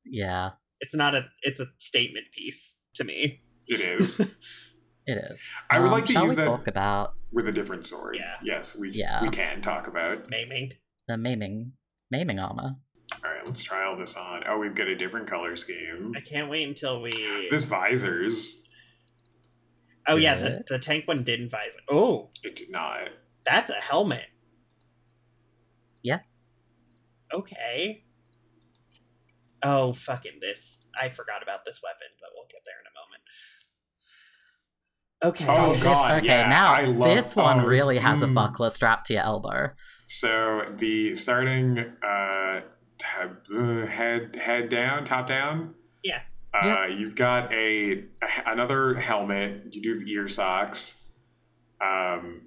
Yeah, 0.05 0.51
It's 0.81 0.95
not 0.95 1.15
a 1.15 1.27
it's 1.43 1.61
a 1.61 1.67
statement 1.79 2.27
piece 2.33 2.75
to 2.95 3.05
me. 3.05 3.43
It 3.69 3.81
is 3.81 4.21
it 5.07 5.19
is. 5.31 5.49
I 5.71 5.79
would 5.79 5.87
Um, 5.87 5.93
like 5.93 6.07
to 6.07 6.13
shall 6.13 6.25
use 6.25 6.33
we 6.33 6.37
that- 6.37 6.45
talk 6.47 6.67
about 6.67 7.13
with 7.33 7.47
a 7.47 7.53
different 7.53 7.85
sword. 7.85 8.17
Yeah. 8.19 8.37
Yes, 8.43 8.75
we 8.77 8.91
Yeah. 8.91 9.23
we 9.23 9.29
can 9.31 9.63
talk 9.63 9.87
about. 9.87 10.29
Maiming. 10.31 10.73
the 11.09 11.17
maiming 11.17 11.73
maiming 12.11 12.39
armor? 12.41 12.77
All 13.25 13.31
right, 13.31 13.45
let's 13.45 13.63
try 13.63 13.85
all 13.85 13.97
this 13.97 14.15
on. 14.15 14.43
Oh, 14.49 14.59
we've 14.59 14.75
got 14.75 14.89
a 14.89 14.95
different 14.97 15.27
color 15.29 15.57
scheme. 15.57 16.13
I 16.17 16.21
can't 16.21 16.49
wait 16.49 16.67
until 16.67 17.01
we 17.03 17.49
This 17.51 17.65
visors, 17.65 18.61
Oh 20.09 20.17
yeah, 20.17 20.35
the, 20.37 20.65
the 20.69 20.79
tank 20.79 21.07
one 21.07 21.23
didn't 21.23 21.51
visor. 21.51 21.79
Oh, 21.91 22.31
it 22.43 22.57
did 22.57 22.71
not. 22.71 23.09
that's 23.45 23.71
a 23.71 23.75
helmet. 23.75 24.27
Yeah. 26.03 26.21
Okay. 27.33 28.05
Oh 29.63 29.93
fucking 29.93 30.39
this! 30.41 30.79
I 31.01 31.09
forgot 31.09 31.43
about 31.43 31.65
this 31.65 31.81
weapon, 31.83 32.09
but 32.21 32.31
we'll 32.35 32.47
get 32.51 32.63
there 32.65 32.81
in 32.81 32.87
a 32.87 32.95
moment. 32.99 33.23
Okay. 35.23 35.47
Oh, 35.49 35.75
This- 35.75 35.83
God, 35.83 36.19
okay, 36.19 36.27
yeah, 36.27 36.49
now 36.49 36.73
I 36.73 36.85
love- 36.85 37.15
this 37.15 37.37
one 37.37 37.59
oh, 37.59 37.63
this- 37.63 37.69
really 37.69 37.99
has 37.99 38.23
a 38.23 38.27
mm. 38.27 38.35
buckler 38.35 38.71
strapped 38.71 39.07
to 39.07 39.15
your 39.15 39.23
elbow. 39.23 39.69
So 40.07 40.65
the 40.77 41.15
starting 41.15 41.79
uh, 41.79 42.61
tab, 42.99 43.37
uh 43.55 43.87
head 43.87 44.37
head 44.37 44.69
down, 44.71 45.05
top 45.05 45.27
down. 45.27 45.75
Yeah. 46.03 46.23
Uh, 46.53 46.87
You've 46.87 47.15
got 47.15 47.53
a, 47.53 48.05
a- 48.23 48.51
another 48.51 48.95
helmet. 48.95 49.67
You 49.73 49.83
do 49.83 49.99
have 49.99 50.09
ear 50.09 50.27
socks. 50.27 51.01
Um, 51.81 52.43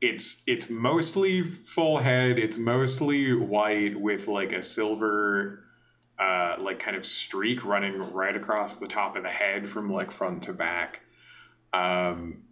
it's 0.00 0.42
it's 0.46 0.68
mostly 0.68 1.42
full 1.42 1.98
head. 1.98 2.38
It's 2.38 2.56
mostly 2.56 3.32
white 3.34 4.00
with 4.00 4.26
like 4.28 4.52
a 4.52 4.62
silver, 4.62 5.63
uh, 6.18 6.56
like 6.58 6.78
kind 6.78 6.96
of 6.96 7.04
streak 7.04 7.64
running 7.64 8.12
right 8.12 8.36
across 8.36 8.76
the 8.76 8.86
top 8.86 9.16
of 9.16 9.24
the 9.24 9.30
head 9.30 9.68
from 9.68 9.92
like 9.92 10.10
front 10.10 10.42
to 10.44 10.52
back. 10.52 11.00
Um, 11.72 12.44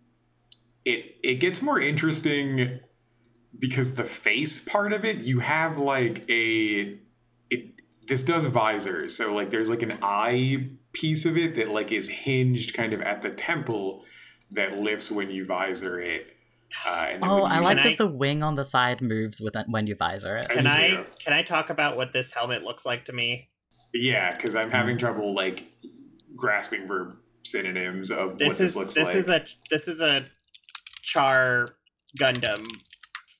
it 0.84 1.16
it 1.22 1.34
gets 1.36 1.62
more 1.62 1.80
interesting 1.80 2.80
because 3.58 3.94
the 3.94 4.04
face 4.04 4.58
part 4.58 4.92
of 4.92 5.04
it, 5.04 5.18
you 5.18 5.40
have 5.40 5.78
like 5.78 6.28
a 6.28 6.98
it. 7.50 7.80
This 8.08 8.24
does 8.24 8.44
visors, 8.44 9.16
so 9.16 9.32
like 9.32 9.50
there's 9.50 9.70
like 9.70 9.82
an 9.82 9.98
eye 10.02 10.70
piece 10.92 11.24
of 11.24 11.36
it 11.36 11.54
that 11.54 11.68
like 11.68 11.92
is 11.92 12.08
hinged 12.08 12.74
kind 12.74 12.92
of 12.92 13.00
at 13.00 13.22
the 13.22 13.30
temple 13.30 14.04
that 14.50 14.78
lifts 14.78 15.10
when 15.10 15.30
you 15.30 15.44
visor 15.44 16.00
it. 16.00 16.34
Uh, 16.86 17.06
and 17.10 17.24
Oh, 17.24 17.42
I 17.42 17.60
like 17.60 17.78
Can 17.78 17.90
that 17.90 17.98
the 17.98 18.08
wing 18.08 18.42
on 18.42 18.56
the 18.56 18.64
side 18.64 19.00
moves 19.00 19.40
with 19.40 19.54
when 19.68 19.86
you 19.86 19.94
visor 19.94 20.36
it. 20.36 20.48
Can 20.48 20.66
I 20.66 21.04
can 21.24 21.32
I 21.32 21.42
talk 21.42 21.70
about 21.70 21.96
what 21.96 22.12
this 22.12 22.32
helmet 22.32 22.62
looks 22.62 22.84
like 22.84 23.04
to 23.06 23.12
me? 23.12 23.50
Yeah, 23.94 24.34
because 24.34 24.56
I'm 24.56 24.70
having 24.70 24.98
trouble 24.98 25.34
like 25.34 25.68
grasping 26.36 26.86
for 26.86 27.10
synonyms 27.44 28.10
of 28.10 28.30
what 28.30 28.38
This 28.38 28.58
this 28.58 28.70
is 28.70 28.76
looks 28.76 28.94
this 28.94 29.04
like. 29.04 29.14
This 29.14 29.24
is 29.24 29.28
a 29.28 29.44
this 29.70 29.88
is 29.88 30.00
a 30.00 30.26
Char 31.02 31.68
Gundam 32.18 32.66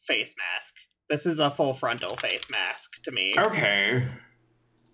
face 0.05 0.35
mask. 0.37 0.75
This 1.09 1.27
is 1.27 1.39
a 1.39 1.51
full 1.51 1.75
frontal 1.75 2.17
face 2.17 2.47
mask 2.51 3.03
to 3.05 3.11
me. 3.13 3.35
okay. 3.39 4.07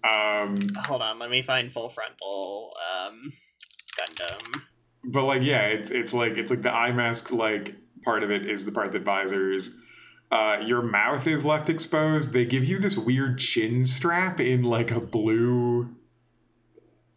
Um, 0.08 0.68
Hold 0.86 1.02
on, 1.02 1.18
let 1.18 1.28
me 1.30 1.42
find 1.42 1.72
full 1.72 1.88
frontal 1.88 2.72
um 3.02 3.32
Gundam. 3.98 4.60
but 5.04 5.24
like 5.24 5.42
yeah, 5.42 5.62
it's 5.66 5.90
it's 5.90 6.14
like 6.14 6.36
it's 6.36 6.50
like 6.50 6.62
the 6.62 6.70
eye 6.72 6.92
mask 6.92 7.32
like 7.32 7.74
part 8.04 8.22
of 8.22 8.30
it 8.30 8.48
is 8.48 8.64
the 8.64 8.70
part 8.72 8.92
that 8.92 9.02
visors. 9.02 9.72
Uh, 10.30 10.58
your 10.64 10.82
mouth 10.82 11.26
is 11.26 11.44
left 11.44 11.70
exposed. 11.70 12.32
They 12.32 12.44
give 12.44 12.64
you 12.66 12.78
this 12.78 12.96
weird 12.98 13.38
chin 13.38 13.84
strap 13.84 14.40
in 14.40 14.62
like 14.62 14.90
a 14.90 15.00
blue. 15.00 15.94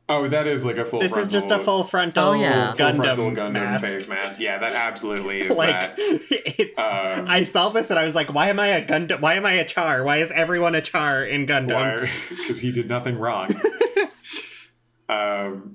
Oh, 0.07 0.27
that 0.27 0.45
is 0.47 0.65
like 0.65 0.77
a 0.77 0.83
full. 0.85 0.99
This 0.99 1.15
is 1.15 1.27
just 1.29 1.51
a 1.51 1.59
full 1.59 1.83
frontal 1.85 2.29
Oh, 2.29 2.33
yeah. 2.33 2.71
full 2.73 2.85
Gundam, 2.85 2.95
frontal 2.97 3.31
Gundam 3.31 3.53
mask. 3.53 3.85
face 3.85 4.07
mask. 4.09 4.39
Yeah, 4.39 4.57
that 4.57 4.73
absolutely 4.73 5.41
is 5.47 5.57
like 5.57 5.69
that. 5.69 5.95
it's, 5.97 6.77
Um, 6.79 7.25
I 7.29 7.43
saw 7.43 7.69
this 7.69 7.89
and 7.89 7.99
I 7.99 8.03
was 8.03 8.15
like, 8.15 8.33
why 8.33 8.49
am 8.49 8.59
I 8.59 8.67
a 8.67 8.85
Gundam? 8.85 9.21
Why 9.21 9.35
am 9.35 9.45
I 9.45 9.53
a 9.53 9.65
Char? 9.65 10.03
Why 10.03 10.17
is 10.17 10.29
everyone 10.31 10.75
a 10.75 10.81
Char 10.81 11.23
in 11.23 11.45
Gundam? 11.45 12.09
because 12.29 12.59
he 12.61 12.71
did 12.73 12.89
nothing 12.89 13.17
wrong. 13.17 13.47
um, 15.09 15.71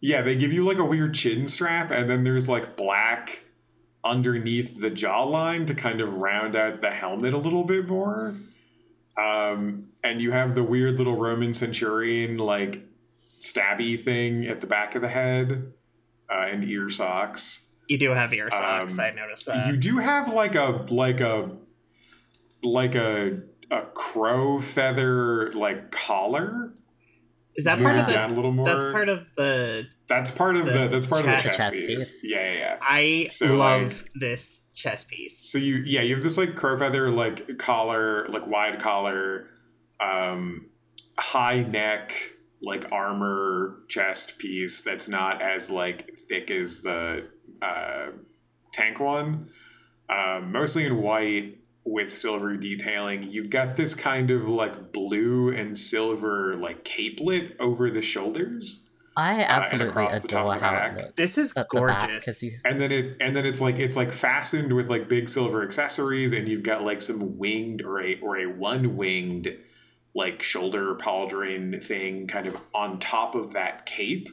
yeah, 0.00 0.22
they 0.22 0.34
give 0.34 0.52
you 0.52 0.64
like 0.64 0.78
a 0.78 0.84
weird 0.84 1.14
chin 1.14 1.46
strap, 1.46 1.90
and 1.90 2.08
then 2.10 2.24
there's 2.24 2.48
like 2.48 2.76
black 2.76 3.44
underneath 4.04 4.80
the 4.80 4.90
jawline 4.90 5.66
to 5.66 5.74
kind 5.74 6.00
of 6.00 6.14
round 6.14 6.56
out 6.56 6.80
the 6.80 6.90
helmet 6.90 7.32
a 7.32 7.38
little 7.38 7.64
bit 7.64 7.86
more. 7.86 8.34
Um, 9.16 9.88
and 10.02 10.18
you 10.18 10.32
have 10.32 10.54
the 10.54 10.62
weird 10.62 10.98
little 10.98 11.16
Roman 11.16 11.54
centurion 11.54 12.38
like 12.38 12.82
stabby 13.38 14.00
thing 14.00 14.46
at 14.46 14.60
the 14.60 14.66
back 14.66 14.94
of 14.94 15.02
the 15.02 15.08
head, 15.08 15.72
uh, 16.30 16.46
and 16.48 16.64
ear 16.64 16.88
socks. 16.88 17.66
You 17.88 17.98
do 17.98 18.10
have 18.10 18.32
ear 18.32 18.50
socks. 18.50 18.92
Um, 18.94 19.00
I 19.00 19.10
noticed 19.10 19.46
that. 19.46 19.68
You 19.68 19.76
do 19.76 19.98
have 19.98 20.32
like 20.32 20.54
a 20.54 20.86
like 20.88 21.20
a 21.20 21.50
like 22.62 22.94
a 22.94 23.42
a 23.70 23.82
crow 23.94 24.60
feather 24.60 25.52
like 25.52 25.90
collar 25.90 26.72
Is 27.56 27.64
that 27.64 27.80
part 27.80 27.96
of 27.98 28.06
the? 28.06 28.12
down 28.12 28.32
a 28.32 28.34
little 28.34 28.52
more. 28.52 28.64
That's 28.64 28.84
part 28.84 29.08
of 29.08 29.26
the. 29.36 29.86
That's 30.08 30.30
part 30.30 30.56
of 30.56 30.66
the 30.66 30.72
the, 30.72 30.88
that's 30.88 31.06
part 31.06 31.20
of 31.20 31.26
the 31.26 31.32
chest- 31.32 31.44
chess, 31.44 31.56
chess 31.56 31.76
piece. 31.76 31.86
piece. 31.86 32.20
Yeah, 32.24 32.52
yeah, 32.52 32.58
yeah. 32.58 32.76
I 32.80 33.26
So, 33.30 33.54
love 33.54 34.02
like- 34.02 34.10
this 34.14 34.60
chess 34.74 35.04
piece. 35.04 35.50
So 35.50 35.58
you 35.58 35.76
yeah, 35.86 36.00
you 36.00 36.14
have 36.14 36.24
this 36.24 36.38
like 36.38 36.54
crow 36.56 36.78
feather 36.78 37.10
like 37.10 37.58
collar, 37.58 38.26
like 38.28 38.46
wide 38.48 38.78
collar, 38.80 39.48
um 40.00 40.70
high 41.18 41.60
neck, 41.60 42.14
like 42.62 42.90
armor 42.90 43.80
chest 43.88 44.38
piece 44.38 44.80
that's 44.80 45.08
not 45.08 45.42
as 45.42 45.70
like 45.70 46.16
thick 46.28 46.50
as 46.50 46.80
the 46.80 47.28
uh 47.60 48.06
tank 48.72 48.98
one. 48.98 49.46
Um 50.08 50.52
mostly 50.52 50.86
in 50.86 50.96
white 51.02 51.58
with 51.84 52.12
silver 52.12 52.56
detailing. 52.56 53.24
You've 53.24 53.50
got 53.50 53.76
this 53.76 53.94
kind 53.94 54.30
of 54.30 54.48
like 54.48 54.92
blue 54.92 55.50
and 55.50 55.76
silver 55.76 56.56
like 56.56 56.84
capelet 56.84 57.56
over 57.60 57.90
the 57.90 58.02
shoulders. 58.02 58.80
I 59.16 59.42
uh, 59.42 59.46
absolutely 59.46 59.88
across 59.90 60.20
the 60.20 60.28
top 60.28 60.42
adore 60.44 60.54
of 60.54 60.60
the 60.60 60.66
how 60.66 60.72
back. 60.72 60.92
it 60.92 60.96
looks. 61.02 61.12
This 61.16 61.38
is 61.38 61.52
gorgeous. 61.52 62.24
the 62.24 62.32
back, 62.32 62.42
you- 62.42 62.50
and 62.64 62.80
then 62.80 62.92
it 62.92 63.16
and 63.20 63.36
then 63.36 63.44
it's 63.44 63.60
like 63.60 63.78
it's 63.78 63.96
like 63.96 64.10
fastened 64.12 64.72
with 64.72 64.88
like 64.88 65.08
big 65.08 65.28
silver 65.28 65.62
accessories 65.62 66.32
and 66.32 66.48
you've 66.48 66.62
got 66.62 66.82
like 66.82 67.00
some 67.00 67.36
winged 67.38 67.82
or 67.82 68.00
a 68.02 68.18
or 68.20 68.38
a 68.38 68.46
one 68.46 68.96
winged 68.96 69.48
like 70.14 70.42
shoulder 70.42 70.94
pauldron 70.94 71.82
thing 71.84 72.26
kind 72.26 72.46
of 72.46 72.56
on 72.74 72.98
top 72.98 73.34
of 73.34 73.52
that 73.52 73.84
cape 73.86 74.28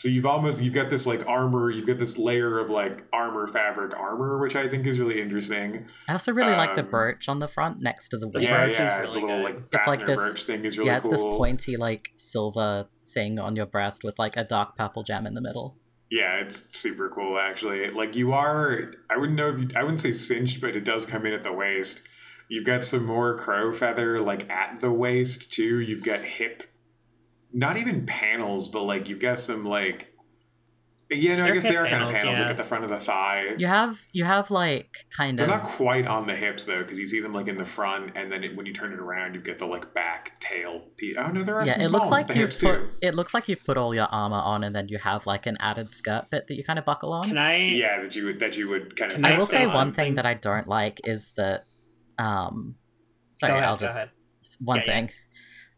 so 0.00 0.08
you've 0.08 0.26
almost 0.26 0.60
you've 0.62 0.74
got 0.74 0.88
this 0.88 1.06
like 1.06 1.26
armor 1.26 1.70
you've 1.70 1.86
got 1.86 1.98
this 1.98 2.16
layer 2.16 2.58
of 2.58 2.70
like 2.70 3.04
armor 3.12 3.46
fabric 3.46 3.96
armor 3.98 4.38
which 4.38 4.56
i 4.56 4.68
think 4.68 4.86
is 4.86 4.98
really 4.98 5.20
interesting 5.20 5.86
I 6.08 6.12
also 6.12 6.32
really 6.32 6.52
like 6.52 6.74
the 6.74 6.82
Um, 6.82 6.90
brooch 6.90 7.28
on 7.28 7.38
the 7.38 7.48
front 7.48 7.80
next 7.82 8.08
to 8.10 8.18
the 8.18 8.28
wing. 8.28 8.42
yeah 8.44 8.64
brooch 8.64 8.74
yeah 8.78 8.98
really 9.00 9.20
the 9.20 9.26
little 9.26 9.36
good. 9.36 9.44
like 9.44 9.74
It's 9.74 9.86
like 9.86 10.06
this- 10.06 10.18
brooch 10.18 10.44
thing 10.44 10.64
is 10.64 10.78
really 10.78 10.88
yeah, 10.90 10.96
it's 10.96 11.04
cool 11.04 11.12
this 11.12 11.22
pointy 11.22 11.76
like 11.76 12.12
silver 12.16 12.86
thing 13.12 13.38
on 13.38 13.56
your 13.56 13.66
breast 13.66 14.04
with 14.04 14.18
like 14.18 14.36
a 14.36 14.44
dark 14.44 14.76
purple 14.76 15.02
gem 15.02 15.26
in 15.26 15.34
the 15.34 15.40
middle. 15.40 15.76
Yeah, 16.12 16.36
it's 16.40 16.64
super 16.76 17.08
cool 17.08 17.38
actually. 17.38 17.86
Like 17.86 18.14
you 18.16 18.32
are, 18.32 18.92
I 19.10 19.16
wouldn't 19.16 19.36
know 19.36 19.48
if 19.50 19.58
you, 19.60 19.68
I 19.76 19.82
wouldn't 19.82 20.00
say 20.00 20.12
cinched, 20.12 20.60
but 20.60 20.74
it 20.76 20.84
does 20.84 21.04
come 21.04 21.26
in 21.26 21.32
at 21.32 21.42
the 21.42 21.52
waist. 21.52 22.02
You've 22.48 22.64
got 22.64 22.82
some 22.84 23.04
more 23.04 23.36
crow 23.36 23.72
feather 23.72 24.20
like 24.20 24.48
at 24.50 24.80
the 24.80 24.90
waist 24.90 25.52
too. 25.52 25.78
You've 25.80 26.04
got 26.04 26.20
hip, 26.24 26.64
not 27.52 27.76
even 27.76 28.06
panels, 28.06 28.68
but 28.68 28.82
like 28.84 29.08
you've 29.08 29.20
got 29.20 29.38
some 29.38 29.64
like, 29.64 30.06
yeah, 31.12 31.34
no, 31.34 31.42
I 31.42 31.46
They're 31.46 31.54
guess 31.54 31.64
they 31.64 31.70
hip 31.70 31.80
are 31.80 31.86
kind 31.88 32.04
of 32.04 32.10
panels, 32.10 32.36
panels 32.36 32.38
like 32.38 32.50
at 32.50 32.56
the 32.56 32.62
front 32.62 32.84
of 32.84 32.90
the 32.90 33.00
thigh. 33.00 33.54
You 33.58 33.66
have 33.66 33.98
you 34.12 34.22
have 34.24 34.48
like 34.52 34.88
kind 35.16 35.40
of 35.40 35.48
They're 35.48 35.56
not 35.56 35.64
quite 35.66 36.06
on 36.06 36.28
the 36.28 36.36
hips 36.36 36.66
though, 36.66 36.78
because 36.82 37.00
you 37.00 37.06
see 37.08 37.18
them 37.18 37.32
like 37.32 37.48
in 37.48 37.56
the 37.56 37.64
front, 37.64 38.12
and 38.14 38.30
then 38.30 38.44
it, 38.44 38.56
when 38.56 38.64
you 38.64 38.72
turn 38.72 38.92
it 38.92 39.00
around, 39.00 39.34
you 39.34 39.40
get 39.40 39.58
the 39.58 39.66
like 39.66 39.92
back 39.92 40.38
tail 40.40 40.82
piece. 40.96 41.16
Oh 41.18 41.26
no, 41.32 41.42
there 41.42 41.56
are 41.56 41.66
yeah. 41.66 41.72
some 41.72 41.80
It 41.82 41.90
looks 41.90 42.10
like 42.10 42.32
you've 42.36 42.50
put 42.50 42.60
too. 42.60 42.90
it 43.02 43.16
looks 43.16 43.34
like 43.34 43.48
you've 43.48 43.64
put 43.64 43.76
all 43.76 43.92
your 43.92 44.06
armor 44.06 44.36
on, 44.38 44.62
and 44.62 44.72
then 44.74 44.86
you 44.86 44.98
have 44.98 45.26
like 45.26 45.46
an 45.46 45.56
added 45.58 45.92
skirt 45.92 46.30
bit 46.30 46.46
that 46.46 46.54
you 46.54 46.62
kind 46.62 46.78
of 46.78 46.84
buckle 46.84 47.12
on. 47.12 47.24
Can 47.24 47.38
I? 47.38 47.56
Yeah, 47.56 48.00
that 48.02 48.14
you 48.14 48.26
would 48.26 48.38
that 48.38 48.56
you 48.56 48.68
would 48.68 48.94
kind 48.96 49.10
of. 49.10 49.16
Can 49.16 49.24
I 49.24 49.34
I 49.34 49.38
will 49.38 49.46
say 49.46 49.66
say 49.66 49.74
one 49.74 49.92
thing 49.92 50.14
that 50.14 50.26
I 50.26 50.34
don't 50.34 50.68
like 50.68 51.00
is 51.02 51.32
that 51.36 51.64
um 52.20 52.76
sorry, 53.32 53.54
go 53.54 53.56
ahead, 53.56 53.68
I'll 53.68 53.76
go 53.76 53.86
just 53.86 53.96
ahead. 53.96 54.10
one 54.60 54.78
Yeah, 54.78 54.84
yeah. 54.86 54.92
thing. 54.92 55.10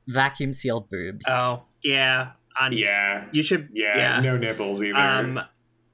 Vacuum 0.09 0.53
sealed 0.53 0.89
boobs. 0.91 1.25
Oh 1.29 1.63
yeah. 1.85 2.33
On 2.61 2.73
Yeah, 2.73 3.25
you 3.33 3.43
should. 3.43 3.71
yeah, 3.73 3.97
Yeah. 3.97 4.21
no 4.21 4.37
nipples 4.37 4.83
either. 4.83 4.99
Um, 4.99 5.41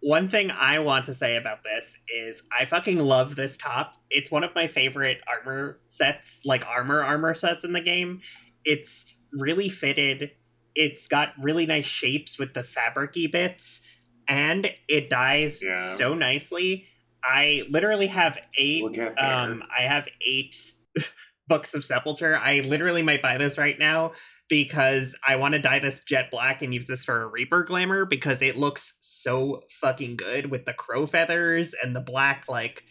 one 0.00 0.28
thing 0.28 0.50
I 0.50 0.78
want 0.80 1.04
to 1.06 1.14
say 1.14 1.36
about 1.36 1.62
this 1.62 1.96
is 2.12 2.42
I 2.56 2.64
fucking 2.64 2.98
love 2.98 3.36
this 3.36 3.56
top. 3.56 3.94
It's 4.10 4.30
one 4.30 4.42
of 4.44 4.54
my 4.54 4.66
favorite 4.66 5.18
armor 5.28 5.78
sets, 5.86 6.40
like 6.44 6.66
armor 6.66 7.02
armor 7.02 7.34
sets 7.34 7.64
in 7.64 7.72
the 7.72 7.80
game. 7.80 8.20
It's 8.64 9.06
really 9.32 9.68
fitted. 9.68 10.32
It's 10.74 11.06
got 11.08 11.30
really 11.40 11.66
nice 11.66 11.86
shapes 11.86 12.38
with 12.38 12.54
the 12.54 12.62
fabricy 12.62 13.30
bits, 13.30 13.80
and 14.26 14.70
it 14.88 15.08
dyes 15.10 15.62
Yeah. 15.62 15.94
so 15.96 16.14
nicely. 16.14 16.86
I 17.22 17.64
literally 17.68 18.06
have 18.08 18.38
eight. 18.56 18.82
We'll. 18.82 19.00
Um, 19.18 19.62
I 19.76 19.82
have 19.82 20.08
eight 20.26 20.72
books 21.48 21.74
of 21.74 21.84
sepulture. 21.84 22.36
I 22.36 22.60
literally 22.60 23.02
might 23.02 23.22
buy 23.22 23.38
this 23.38 23.58
right 23.58 23.78
now 23.78 24.12
because 24.48 25.14
I 25.26 25.36
want 25.36 25.52
to 25.54 25.58
dye 25.58 25.78
this 25.78 26.00
jet 26.00 26.30
black 26.30 26.62
and 26.62 26.72
use 26.72 26.86
this 26.86 27.04
for 27.04 27.22
a 27.22 27.26
Reaper 27.26 27.64
glamour 27.64 28.04
because 28.04 28.42
it 28.42 28.56
looks 28.56 28.94
so 29.00 29.62
fucking 29.80 30.16
good 30.16 30.50
with 30.50 30.64
the 30.64 30.72
crow 30.72 31.06
feathers 31.06 31.74
and 31.82 31.94
the 31.94 32.00
black 32.00 32.44
like 32.48 32.84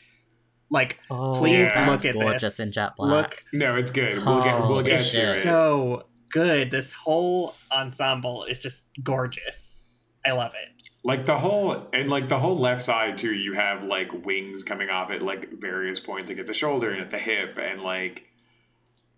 like 0.70 0.99
oh, 1.10 1.34
please 1.34 1.70
that's 1.74 1.89
look 1.89 2.05
at 2.05 2.20
gorgeous 2.20 2.58
this. 2.58 2.60
in 2.60 2.72
jet 2.72 2.91
black. 2.97 3.10
look 3.12 3.43
no, 3.53 3.76
it's 3.76 3.91
good. 3.91 4.24
We'll 4.26 4.43
get 4.43 4.60
we'll 4.62 4.82
get 4.84 4.99
it's 5.01 5.12
to 5.14 5.18
it. 5.20 5.43
so 5.43 6.03
good. 6.30 6.72
This 6.72 6.91
whole 6.93 7.55
ensemble 7.72 8.43
is 8.43 8.60
just 8.60 8.84
gorgeous. 9.03 9.84
I 10.26 10.32
love 10.34 10.51
it. 10.62 10.89
like 11.05 11.26
the 11.26 11.38
whole 11.38 11.88
and 11.93 12.10
like 12.10 12.28
the 12.28 12.38
whole 12.38 12.58
left 12.58 12.82
side 12.84 13.18
too. 13.18 13.34
You 13.34 13.53
have 13.53 13.84
like 13.84 14.26
wings 14.26 14.62
coming 14.64 14.89
off 14.89 15.10
at 15.12 15.22
like 15.22 15.53
various 15.53 15.99
points, 16.01 16.30
like 16.30 16.38
at 16.39 16.47
the 16.47 16.53
shoulder 16.53 16.91
and 16.91 17.01
at 17.01 17.10
the 17.10 17.18
hip, 17.18 17.58
and 17.58 17.80
like 17.80 18.26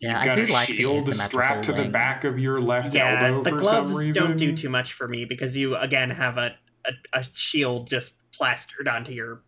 yeah, 0.01 0.09
you've 0.09 0.17
I 0.21 0.25
got 0.25 0.35
do 0.35 0.43
a 0.43 0.53
like 0.53 0.67
the 0.67 0.75
shield 0.75 0.97
asymmetrical 1.09 1.27
strapped 1.27 1.63
to 1.65 1.73
the 1.73 1.89
back 1.89 2.23
of 2.23 2.39
your 2.39 2.59
left 2.61 2.93
Yeah, 2.93 3.25
elbow 3.27 3.43
the 3.43 3.49
for 3.51 3.63
some 3.63 3.85
gloves 3.85 3.97
reason. 3.97 4.13
don't 4.23 4.37
do 4.37 4.55
too 4.55 4.69
much 4.69 4.93
for 4.93 5.07
me 5.07 5.25
because 5.25 5.55
you 5.57 5.75
again 5.75 6.09
have 6.09 6.37
a 6.37 6.55
a, 6.85 6.91
a 7.19 7.23
shield 7.33 7.87
just 7.89 8.15
plastered 8.31 8.87
onto 8.87 9.11
your 9.11 9.41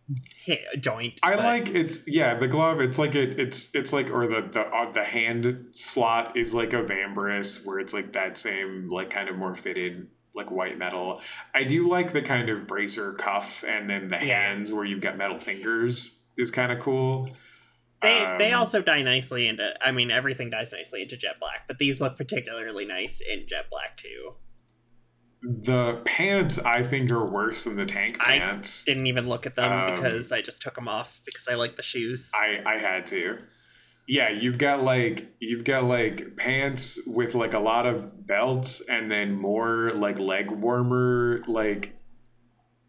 hi- 0.46 0.60
joint. 0.78 1.18
I 1.22 1.36
but- 1.36 1.44
like 1.44 1.68
it's 1.70 2.02
yeah 2.06 2.34
the 2.38 2.48
glove 2.48 2.80
it's 2.80 2.98
like 2.98 3.14
it 3.14 3.38
it's 3.38 3.70
it's 3.72 3.92
like 3.92 4.10
or 4.10 4.26
the 4.26 4.42
the 4.52 4.60
uh, 4.60 4.92
the 4.92 5.04
hand 5.04 5.66
slot 5.70 6.36
is 6.36 6.52
like 6.52 6.72
a 6.74 6.82
Vambrace 6.82 7.64
where 7.64 7.78
it's 7.78 7.94
like 7.94 8.12
that 8.12 8.36
same 8.36 8.88
like 8.90 9.08
kind 9.08 9.28
of 9.30 9.36
more 9.36 9.54
fitted 9.54 10.08
like 10.34 10.50
white 10.50 10.78
metal. 10.78 11.20
I 11.54 11.64
do 11.64 11.88
like 11.90 12.12
the 12.12 12.22
kind 12.22 12.48
of 12.48 12.66
bracer 12.66 13.12
cuff 13.14 13.64
and 13.66 13.88
then 13.88 14.08
the 14.08 14.16
Yeah. 14.16 14.48
hands 14.48 14.72
where 14.72 14.84
you've 14.84 15.00
got 15.02 15.16
metal 15.16 15.38
fingers 15.38 16.18
is 16.36 16.50
kind 16.50 16.72
of 16.72 16.78
cool. 16.78 17.28
They 18.02 18.34
they 18.38 18.52
Um, 18.52 18.60
also 18.60 18.82
dye 18.82 19.02
nicely 19.02 19.48
into. 19.48 19.74
I 19.84 19.92
mean, 19.92 20.10
everything 20.10 20.50
dyes 20.50 20.72
nicely 20.72 21.02
into 21.02 21.16
jet 21.16 21.38
black, 21.40 21.66
but 21.68 21.78
these 21.78 22.00
look 22.00 22.16
particularly 22.16 22.84
nice 22.84 23.20
in 23.20 23.46
jet 23.46 23.66
black 23.70 23.96
too. 23.96 24.30
the 25.42 26.00
pants 26.04 26.58
I 26.60 26.84
think 26.84 27.10
are 27.10 27.26
worse 27.28 27.64
than 27.64 27.74
the 27.76 27.84
tank 27.86 28.16
I 28.20 28.38
pants. 28.38 28.84
Didn't 28.84 29.08
even 29.08 29.28
look 29.28 29.44
at 29.44 29.56
them 29.56 29.72
Um, 29.72 29.94
because 29.94 30.30
I 30.30 30.40
just 30.40 30.62
took 30.62 30.76
them 30.76 30.86
off 30.86 31.20
because 31.24 31.48
I 31.48 31.54
like 31.54 31.74
the 31.76 31.82
shoes. 31.82 32.30
I 32.34 32.60
I 32.64 32.78
had 32.78 33.06
to. 33.06 33.38
Yeah, 34.06 34.30
you've 34.30 34.58
got 34.58 34.82
like 34.84 35.34
you've 35.40 35.64
got 35.64 35.84
like 35.84 36.36
pants 36.36 36.98
with 37.06 37.34
like 37.34 37.54
a 37.54 37.58
lot 37.58 37.86
of 37.86 38.26
belts 38.26 38.82
and 38.88 39.10
then 39.10 39.34
more 39.34 39.90
like 39.94 40.18
leg 40.20 40.50
warmer 40.50 41.42
like 41.48 41.94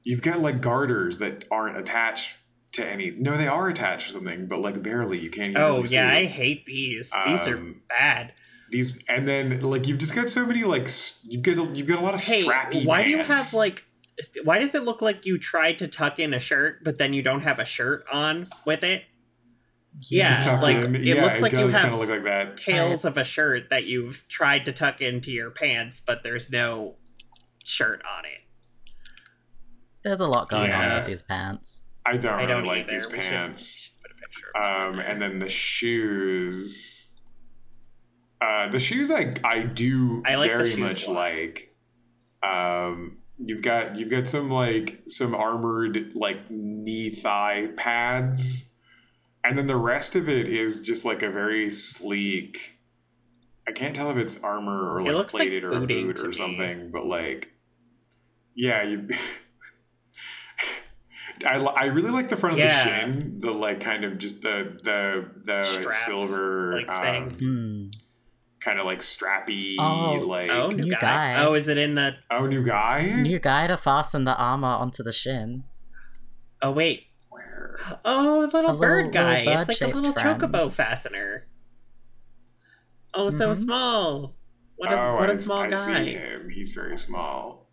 you've 0.05 0.21
got 0.21 0.39
like 0.39 0.59
garters 0.61 1.19
that 1.19 1.45
aren't 1.49 1.77
attached 1.77 2.35
to 2.73 2.85
any 2.85 3.11
no 3.11 3.37
they 3.37 3.47
are 3.47 3.69
attached 3.69 4.07
to 4.07 4.13
something 4.13 4.47
but 4.47 4.59
like 4.59 4.81
barely 4.83 5.19
you 5.19 5.29
can't 5.29 5.51
even 5.51 5.61
oh 5.61 5.77
really 5.77 5.89
yeah, 5.95 6.09
I 6.09 6.25
hate 6.25 6.65
these. 6.65 7.11
These 7.25 7.47
are 7.47 7.57
Um, 7.57 7.81
bad. 7.87 8.33
these 8.69 8.97
and 9.07 9.27
then 9.27 9.59
like 9.61 9.87
you've 9.87 9.99
just 9.99 10.15
got 10.15 10.27
so 10.29 10.45
many 10.45 10.63
like 10.63 10.87
you've 11.23 11.43
got 11.43 11.75
you've 11.75 11.87
got 11.87 11.99
a 11.99 12.01
lot 12.01 12.13
of 12.15 12.21
Hey, 12.23 12.43
strappy 12.43 12.85
why 12.85 13.03
do 13.03 13.09
you 13.09 13.19
have 13.23 13.53
like? 13.53 13.85
Why 14.43 14.59
does 14.59 14.75
it 14.75 14.83
look 14.83 15.01
like 15.01 15.25
you 15.25 15.39
tried 15.39 15.79
to 15.79 15.87
tuck 15.87 16.19
in 16.19 16.33
a 16.35 16.39
shirt, 16.39 16.83
but 16.83 16.97
then 16.99 17.13
you 17.13 17.21
don't 17.23 17.41
have 17.41 17.57
a 17.59 17.65
shirt 17.65 18.05
on 18.11 18.47
with 18.65 18.83
it? 18.83 19.03
Yeah, 19.99 20.59
like, 20.61 20.77
in? 20.77 20.95
it 20.95 21.03
Yeah, 21.03 21.23
looks 21.23 21.41
like 21.41 21.51
you 21.51 21.59
does 21.59 21.73
have 21.73 21.81
kinda 21.83 21.97
look 21.97 22.09
like 22.09 22.23
that 22.23 22.57
Tails 22.57 23.05
of 23.05 23.15
a 23.17 23.23
shirt 23.23 23.69
that 23.69 23.85
you've 23.85 24.27
tried 24.27 24.65
to 24.65 24.71
tuck 24.71 25.01
into 25.01 25.31
your 25.31 25.51
pants, 25.51 26.01
but 26.03 26.23
there's 26.23 26.49
no 26.51 26.95
shirt 27.63 28.01
on 28.05 28.25
it. 28.25 28.41
There's 30.03 30.19
a 30.19 30.25
lot 30.27 30.49
going 30.49 30.71
on 30.71 30.95
with 30.95 31.05
these 31.05 31.21
pants. 31.21 31.82
I 32.05 32.17
don't 32.17 32.33
I 32.33 32.35
really 32.37 32.47
don't 32.47 32.65
like 32.65 32.79
either. 32.81 32.91
these 32.91 33.07
We 33.07 33.17
pants 33.17 33.75
we 33.77 33.81
should 33.81 34.01
put 34.01 34.11
a 34.11 34.21
picture 34.21 34.47
of 34.55 34.93
um, 34.93 34.99
and 34.99 35.21
then 35.21 35.39
the 35.39 35.49
shoes. 35.49 37.07
Uh, 38.41 38.67
the 38.67 38.79
shoes 38.79 39.09
I 39.09 39.33
I 39.43 39.59
do 39.61 40.21
I 40.25 40.35
like 40.35 40.49
very 40.51 40.75
much 40.75 41.07
like. 41.07 41.73
Um, 42.41 43.19
you've 43.37 43.61
got 43.61 43.97
you've 43.97 44.09
got 44.09 44.27
some 44.27 44.49
like 44.49 45.01
some 45.07 45.33
armored 45.33 46.13
like 46.13 46.49
knee 46.51 47.09
thigh 47.09 47.69
pads, 47.77 48.65
and 49.45 49.57
then 49.57 49.67
the 49.67 49.77
rest 49.77 50.15
of 50.15 50.27
it 50.27 50.49
is 50.49 50.81
just 50.81 51.05
like 51.05 51.23
a 51.23 51.29
very 51.31 51.69
sleek. 51.69 52.77
I 53.65 53.71
can't 53.71 53.95
tell 53.95 54.11
if 54.11 54.17
it's 54.17 54.37
armor 54.43 54.91
or 54.93 54.99
It 54.99 55.03
like 55.05 55.13
looks 55.13 55.33
like 55.33 55.47
plated 55.47 55.63
or 55.63 55.71
a 55.71 55.79
boot 55.87 56.19
or 56.19 56.27
me. 56.27 56.33
something, 56.33 56.91
but 56.91 57.05
like, 57.05 57.53
yeah, 58.55 58.83
you. 58.83 59.07
I, 61.45 61.57
I 61.57 61.85
really 61.85 62.11
like 62.11 62.29
the 62.29 62.37
front 62.37 62.53
of 62.53 62.59
Yeah. 62.59 62.83
the 62.83 62.89
shin, 63.13 63.37
the 63.39 63.51
like 63.51 63.79
kind 63.79 64.03
of 64.05 64.17
just 64.17 64.41
the 64.41 64.77
the 64.83 65.29
the 65.43 65.63
Strap, 65.63 65.93
silver 65.93 66.73
like, 66.81 66.91
um, 66.93 67.23
thing. 67.23 67.33
Hmm. 67.39 67.87
kind 68.59 68.79
of 68.79 68.85
like 68.85 68.99
strappy 68.99 69.75
Oh. 69.79 70.13
like 70.25 70.49
Oh, 70.49 70.69
new, 70.69 70.83
new 70.85 70.91
guy. 70.91 70.99
guy. 71.33 71.43
Oh, 71.43 71.53
is 71.53 71.67
it 71.67 71.77
in 71.77 71.95
the? 71.95 72.15
Oh 72.31 72.45
new 72.45 72.63
guy 72.63 73.05
New 73.21 73.39
guy 73.39 73.67
to 73.67 73.75
fasten 73.77 74.23
the 74.23 74.35
armor 74.35 74.67
onto 74.67 75.03
the 75.03 75.11
shin. 75.11 75.63
Oh 76.61 76.71
wait. 76.71 77.05
where 77.29 77.77
Oh, 78.05 78.43
a 78.43 78.47
little 78.47 78.71
A 78.71 78.77
bird 78.77 79.07
little- 79.07 79.11
guy. 79.11 79.43
little 79.43 79.61
it's 79.69 79.81
like 79.81 79.91
a 79.93 79.95
little 79.95 80.13
friend. 80.13 80.41
chocobo 80.41 80.71
fastener. 80.71 81.47
Oh, 83.13 83.29
so 83.29 83.51
Mhm. 83.51 83.55
small. 83.57 84.35
What 84.75 84.91
a 84.91 84.99
oh, 85.01 85.15
what 85.15 85.29
a 85.29 85.33
I, 85.33 85.37
small 85.37 85.57
I 85.59 85.69
guy. 85.69 85.75
see 85.75 86.13
him. 86.13 86.49
He's 86.49 86.71
very 86.71 86.97
small. 86.97 87.67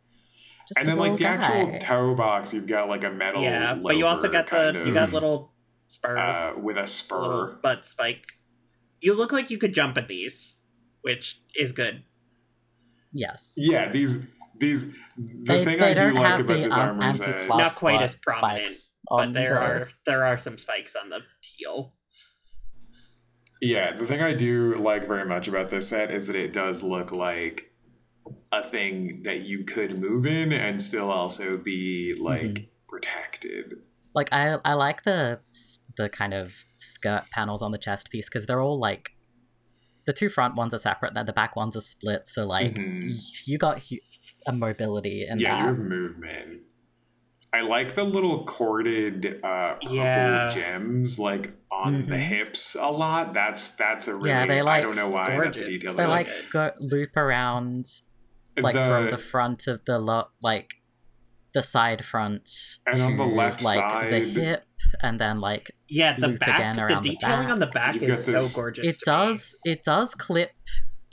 Just 0.70 0.78
and 0.78 0.88
then 0.88 0.98
like 0.98 1.16
the 1.18 1.24
little 1.24 1.42
actual 1.42 1.66
guy. 1.72 1.78
toe 1.78 2.14
box, 2.14 2.54
you've 2.54 2.68
got 2.68 2.88
like 2.88 3.02
a 3.02 3.10
metal. 3.10 3.42
Yeah, 3.42 3.74
but 3.74 3.96
you 3.96 4.06
also 4.06 4.28
got 4.30 4.46
the 4.46 4.50
kind 4.50 4.86
you 4.86 4.94
got 4.94 5.12
little 5.12 5.52
spur, 5.88 6.16
uh, 6.16 6.52
with 6.56 6.76
a 6.76 6.82
little 6.82 6.86
spur. 6.86 7.58
butt 7.60 7.84
spike. 7.84 8.24
You 9.00 9.14
look 9.14 9.32
like 9.32 9.50
you 9.50 9.58
could 9.58 9.74
jump 9.74 9.98
at 9.98 10.06
these, 10.06 10.54
which 11.02 11.40
is 11.56 11.72
good. 11.72 12.04
yes. 13.12 13.54
Yeah, 13.56 13.90
these 13.90 14.18
these 14.60 14.90
the 14.92 14.94
They, 15.44 15.64
thing 15.64 15.78
they 15.80 15.90
I 15.90 15.94
do 15.94 16.12
like 16.14 16.38
about 16.38 16.46
the 16.46 16.62
this 16.62 16.74
um, 16.74 16.80
armor 17.00 17.10
is 17.10 17.18
that 17.18 17.48
Not 17.48 17.74
quite 17.74 18.00
as 18.02 18.14
prominent, 18.14 18.70
But 19.08 19.14
on 19.14 19.32
there 19.32 19.54
the- 19.54 19.60
are 19.60 19.88
there 20.06 20.24
are 20.24 20.38
some 20.38 20.56
spikes 20.56 20.94
on 20.94 21.08
the 21.10 21.22
heel. 21.40 21.94
Yeah, 23.62 23.96
the 23.96 24.06
thing 24.06 24.22
I 24.22 24.34
do 24.34 24.74
like 24.76 25.06
very 25.06 25.26
much 25.26 25.48
about 25.48 25.68
this 25.70 25.88
set 25.88 26.10
is 26.10 26.26
that 26.28 26.36
it 26.36 26.52
does 26.52 26.82
look 26.82 27.10
like 27.12 27.69
a 28.52 28.62
thing 28.62 29.22
that 29.24 29.42
you 29.42 29.64
could 29.64 29.98
move 29.98 30.26
in 30.26 30.52
and 30.52 30.80
still 30.82 31.10
also 31.10 31.56
be 31.56 32.14
like 32.18 32.42
Mhm. 32.42 32.68
protected. 32.88 33.74
like 34.14 34.28
I 34.32 34.58
I 34.64 34.74
like 34.74 35.04
the 35.04 35.40
the 35.96 36.08
kind 36.08 36.34
of 36.34 36.52
skirt 36.78 37.22
panels 37.30 37.62
on 37.62 37.70
the 37.70 37.78
chest 37.78 38.10
piece 38.10 38.28
because 38.28 38.44
they're 38.46 38.60
all 38.60 38.78
like 38.80 39.10
the 40.06 40.12
two 40.12 40.28
front 40.28 40.56
ones 40.56 40.74
are 40.74 40.78
separate, 40.78 41.14
then 41.14 41.26
the 41.26 41.32
back 41.32 41.54
ones 41.54 41.76
are 41.76 41.80
split. 41.80 42.26
So 42.26 42.44
like 42.46 42.74
Mhm. 42.74 43.12
you 43.46 43.56
got 43.58 43.82
a 44.46 44.52
mobility 44.52 45.24
and 45.24 45.40
yeah, 45.40 45.58
you 45.58 45.62
that. 45.62 45.68
have 45.68 45.78
movement. 45.78 46.62
I 47.52 47.60
like 47.62 47.94
the 47.94 48.02
little 48.04 48.44
corded 48.44 49.40
uh 49.44 49.74
purple 49.74 49.94
Yeah. 49.94 50.48
gems 50.48 51.18
like 51.20 51.52
on 51.70 52.06
the 52.06 52.14
Mhm. 52.16 52.18
hips 52.18 52.76
a 52.80 52.90
lot. 52.90 53.32
That's 53.32 53.70
that's 53.72 54.08
a 54.08 54.14
really 54.16 54.30
Yeah, 54.30 54.46
they, 54.46 54.60
I 54.60 54.80
don't 54.80 54.96
know 54.96 55.08
why 55.08 55.38
that's 55.38 55.58
a 55.60 55.66
detail. 55.66 55.92
They 55.92 56.02
that 56.02 56.08
I 56.08 56.12
like 56.12 56.28
go 56.52 56.72
loop 56.80 57.16
around 57.16 57.84
like 58.60 58.74
from 58.74 59.10
the 59.10 59.18
front 59.18 59.66
of 59.66 59.84
the 59.84 59.98
lo- 59.98 60.28
like 60.42 60.74
the 61.52 61.62
side 61.62 62.04
front 62.04 62.48
And 62.86 63.00
on 63.02 63.16
the 63.16 63.24
left 63.24 63.62
like 63.64 64.10
the 64.10 64.20
hip 64.20 64.64
and 65.02 65.18
then 65.20 65.40
like 65.40 65.72
Yeah, 65.88 66.14
the 66.18 66.28
back, 66.30 66.58
again 66.58 66.76
the 66.76 66.82
around 66.84 67.02
the 67.02 67.10
detailing 67.10 67.50
on 67.50 67.58
the 67.58 67.66
back 67.66 67.94
You've 67.94 68.04
is 68.04 68.26
this- 68.26 68.52
so 68.54 68.60
gorgeous. 68.60 68.86
it 68.86 68.98
to 69.04 69.10
me. 69.10 69.16
does 69.16 69.54
it 69.64 69.84
does 69.84 70.14
clip 70.14 70.48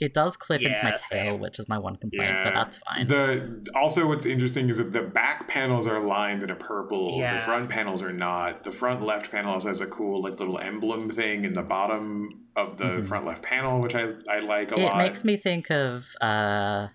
it 0.00 0.14
does 0.14 0.36
clip 0.36 0.60
into 0.62 0.78
my 0.84 0.94
tail 1.10 1.32
same. 1.32 1.40
which 1.40 1.58
is 1.58 1.68
my 1.68 1.76
one 1.76 1.96
complaint 1.96 2.30
Yeah. 2.30 2.44
but 2.44 2.54
that's 2.54 2.76
fine 2.78 3.06
The 3.08 3.66
also 3.74 4.06
what's 4.06 4.26
interesting 4.26 4.68
is 4.68 4.78
that 4.78 4.92
the 4.92 5.02
back 5.02 5.48
panels 5.48 5.88
are 5.88 6.00
lined 6.00 6.44
in 6.44 6.50
a 6.50 6.54
purple. 6.54 7.18
The 7.18 7.38
front 7.38 7.68
panels 7.68 8.00
are 8.00 8.12
not. 8.12 8.62
The 8.62 8.70
front 8.70 9.02
left 9.02 9.32
panel 9.32 9.54
also 9.54 9.68
has 9.70 9.80
a 9.80 9.86
cool 9.88 10.22
like 10.22 10.38
little 10.38 10.60
emblem 10.60 11.10
thing 11.10 11.44
in 11.44 11.52
the 11.52 11.62
bottom 11.62 12.44
of 12.54 12.76
the 12.76 12.84
Mhm. 12.84 13.08
front 13.08 13.26
left 13.26 13.42
panel, 13.42 13.80
which 13.80 13.96
I 13.96 14.12
I 14.28 14.38
like 14.38 14.70
a 14.70 14.76
lot. 14.76 14.82
it 14.82 14.84
lot. 14.86 14.98
makes 14.98 15.24
me 15.24 15.36
think 15.36 15.68
of 15.68 16.06
uh 16.20 16.86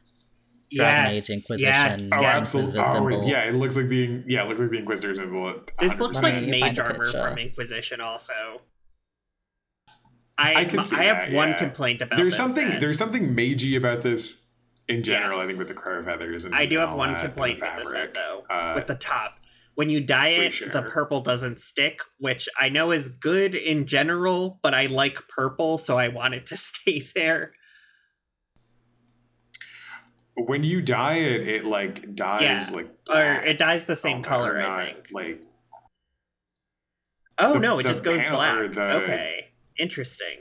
Dragon 0.75 1.13
yes, 1.13 1.29
Age 1.29 1.35
Inquisition. 1.37 1.67
Yes, 1.67 2.09
Oh, 2.13 2.23
absolutely! 2.23 2.79
Oh, 2.79 2.93
symbol. 2.93 3.27
yeah, 3.29 3.43
it 3.43 3.53
looks 3.55 3.77
like 3.77 3.87
the 3.87 4.23
yeah, 4.27 4.43
it 4.43 4.47
looks 4.47 4.59
like 4.61 4.69
the 4.69 4.77
Inquisitor 4.77 5.13
symbol. 5.13 5.53
This 5.79 5.99
looks 5.99 6.19
100%. 6.19 6.23
like 6.23 6.33
Let 6.33 6.43
me 6.43 6.59
mage 6.61 6.79
armor 6.79 7.11
from 7.11 7.37
Inquisition. 7.37 8.01
Also, 8.01 8.33
I 10.37 10.55
I 10.61 10.65
can 10.65 10.83
see 10.83 10.95
I 10.95 11.03
have 11.05 11.17
that, 11.29 11.33
one 11.33 11.49
yeah. 11.49 11.57
complaint 11.57 12.01
about 12.01 12.17
there's 12.17 12.33
this 12.33 12.37
something 12.37 12.71
set. 12.71 12.81
there's 12.81 12.97
something 12.97 13.35
magey 13.35 13.77
about 13.77 14.01
this 14.01 14.41
in 14.87 15.03
general. 15.03 15.39
I 15.39 15.45
think 15.45 15.59
with 15.59 15.67
the 15.67 15.73
crow 15.73 16.01
feathers 16.03 16.45
and 16.45 16.55
I 16.55 16.65
do 16.65 16.79
and 16.79 16.89
have 16.89 16.97
one 16.97 17.13
that, 17.13 17.21
and 17.21 17.23
the 17.23 17.33
complaint 17.33 17.61
with 17.61 17.75
this 17.75 17.83
fabric. 17.91 18.01
set 18.01 18.13
though. 18.15 18.43
Uh, 18.49 18.73
with 18.75 18.87
the 18.87 18.95
top. 18.95 19.35
When 19.75 19.89
you 19.89 20.01
dye 20.01 20.35
for 20.51 20.65
it, 20.65 20.71
the 20.71 20.83
purple 20.83 21.21
doesn't 21.21 21.59
stick, 21.59 22.01
which 22.19 22.47
I 22.59 22.69
know 22.69 22.91
is 22.91 23.09
good 23.09 23.55
in 23.55 23.87
general, 23.87 24.59
but 24.61 24.75
I 24.75 24.85
like 24.85 25.27
purple, 25.27 25.79
so 25.79 25.97
I 25.97 26.09
want 26.09 26.35
it 26.35 26.45
to 26.47 26.57
stay 26.57 27.07
there. 27.15 27.53
When 30.35 30.63
you 30.63 30.81
dye 30.81 31.15
it, 31.17 31.47
it 31.47 31.65
like 31.65 32.15
dyes 32.15 32.71
Yeah. 32.71 32.75
like 32.77 32.89
Or 33.09 33.21
it 33.45 33.57
dyes 33.57 33.85
the 33.85 33.95
same 33.95 34.19
Oh, 34.19 34.23
color, 34.23 34.53
or 34.55 34.61
I 34.61 34.93
think. 34.93 35.07
Like 35.11 35.41
Oh 37.39 37.53
the- 37.53 37.59
no, 37.59 37.79
it 37.79 37.83
just 37.83 38.03
goes 38.03 38.19
panel- 38.21 38.37
black. 38.37 38.71
the- 38.73 38.81
Okay, 39.03 39.51
interesting. 39.77 40.37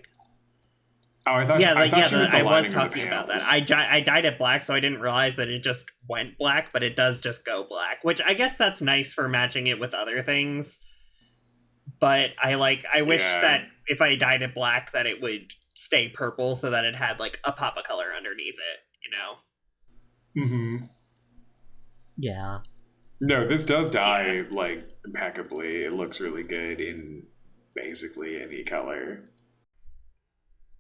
oh, 1.27 1.35
I 1.35 1.47
thought 1.47 1.61
yeah, 1.61 1.71
I 1.71 1.75
like, 1.75 1.91
thought 1.91 2.11
yeah, 2.11 2.19
I 2.33 2.43
was 2.43 2.45
lining 2.45 2.57
of 2.67 2.67
the 2.67 2.73
talking 2.73 3.07
about 3.07 3.27
that. 3.29 3.43
I, 3.45 3.97
I 3.97 4.01
dyed 4.01 4.25
it 4.25 4.39
black, 4.39 4.65
so 4.65 4.75
I 4.75 4.81
didn't 4.81 5.01
realize 5.01 5.37
that 5.37 5.49
it 5.49 5.63
just 5.63 5.87
went 6.09 6.37
black, 6.39 6.73
but 6.73 6.83
it 6.83 6.97
does 6.97 7.21
just 7.21 7.45
go 7.45 7.65
black, 7.65 8.03
which 8.03 8.21
I 8.25 8.35
guess 8.35 8.57
that's 8.57 8.81
nice 8.83 9.13
for 9.15 9.29
matching 9.29 9.67
it 9.69 9.79
with 9.79 9.95
other 9.95 10.23
things. 10.23 10.81
But 12.01 12.31
I 12.43 12.55
like, 12.55 12.85
I 12.93 13.03
wish 13.03 13.21
Yeah. 13.21 13.41
that 13.41 13.69
if 13.87 14.01
I 14.01 14.17
dyed 14.17 14.43
it 14.43 14.55
black, 14.55 14.93
that 14.93 15.07
it 15.07 15.21
would 15.23 15.53
stay 15.75 16.09
purple, 16.09 16.57
so 16.57 16.71
that 16.71 16.85
it 16.85 16.95
had 16.97 17.21
like 17.21 17.41
a 17.45 17.53
pop 17.53 17.77
of 17.77 17.85
color 17.85 18.13
underneath 18.17 18.55
it. 18.55 18.81
You 19.05 19.17
know. 19.17 19.37
Hmm 20.35 20.77
yeah 22.17 22.59
No, 23.21 23.47
this 23.47 23.65
does 23.65 23.91
dye 23.91 24.45
like 24.51 24.83
impeccably. 25.05 25.83
It 25.85 25.93
looks 25.93 26.21
really 26.21 26.43
good 26.43 26.81
in 26.81 27.25
basically 27.75 28.41
any 28.43 28.65
color. 28.65 29.21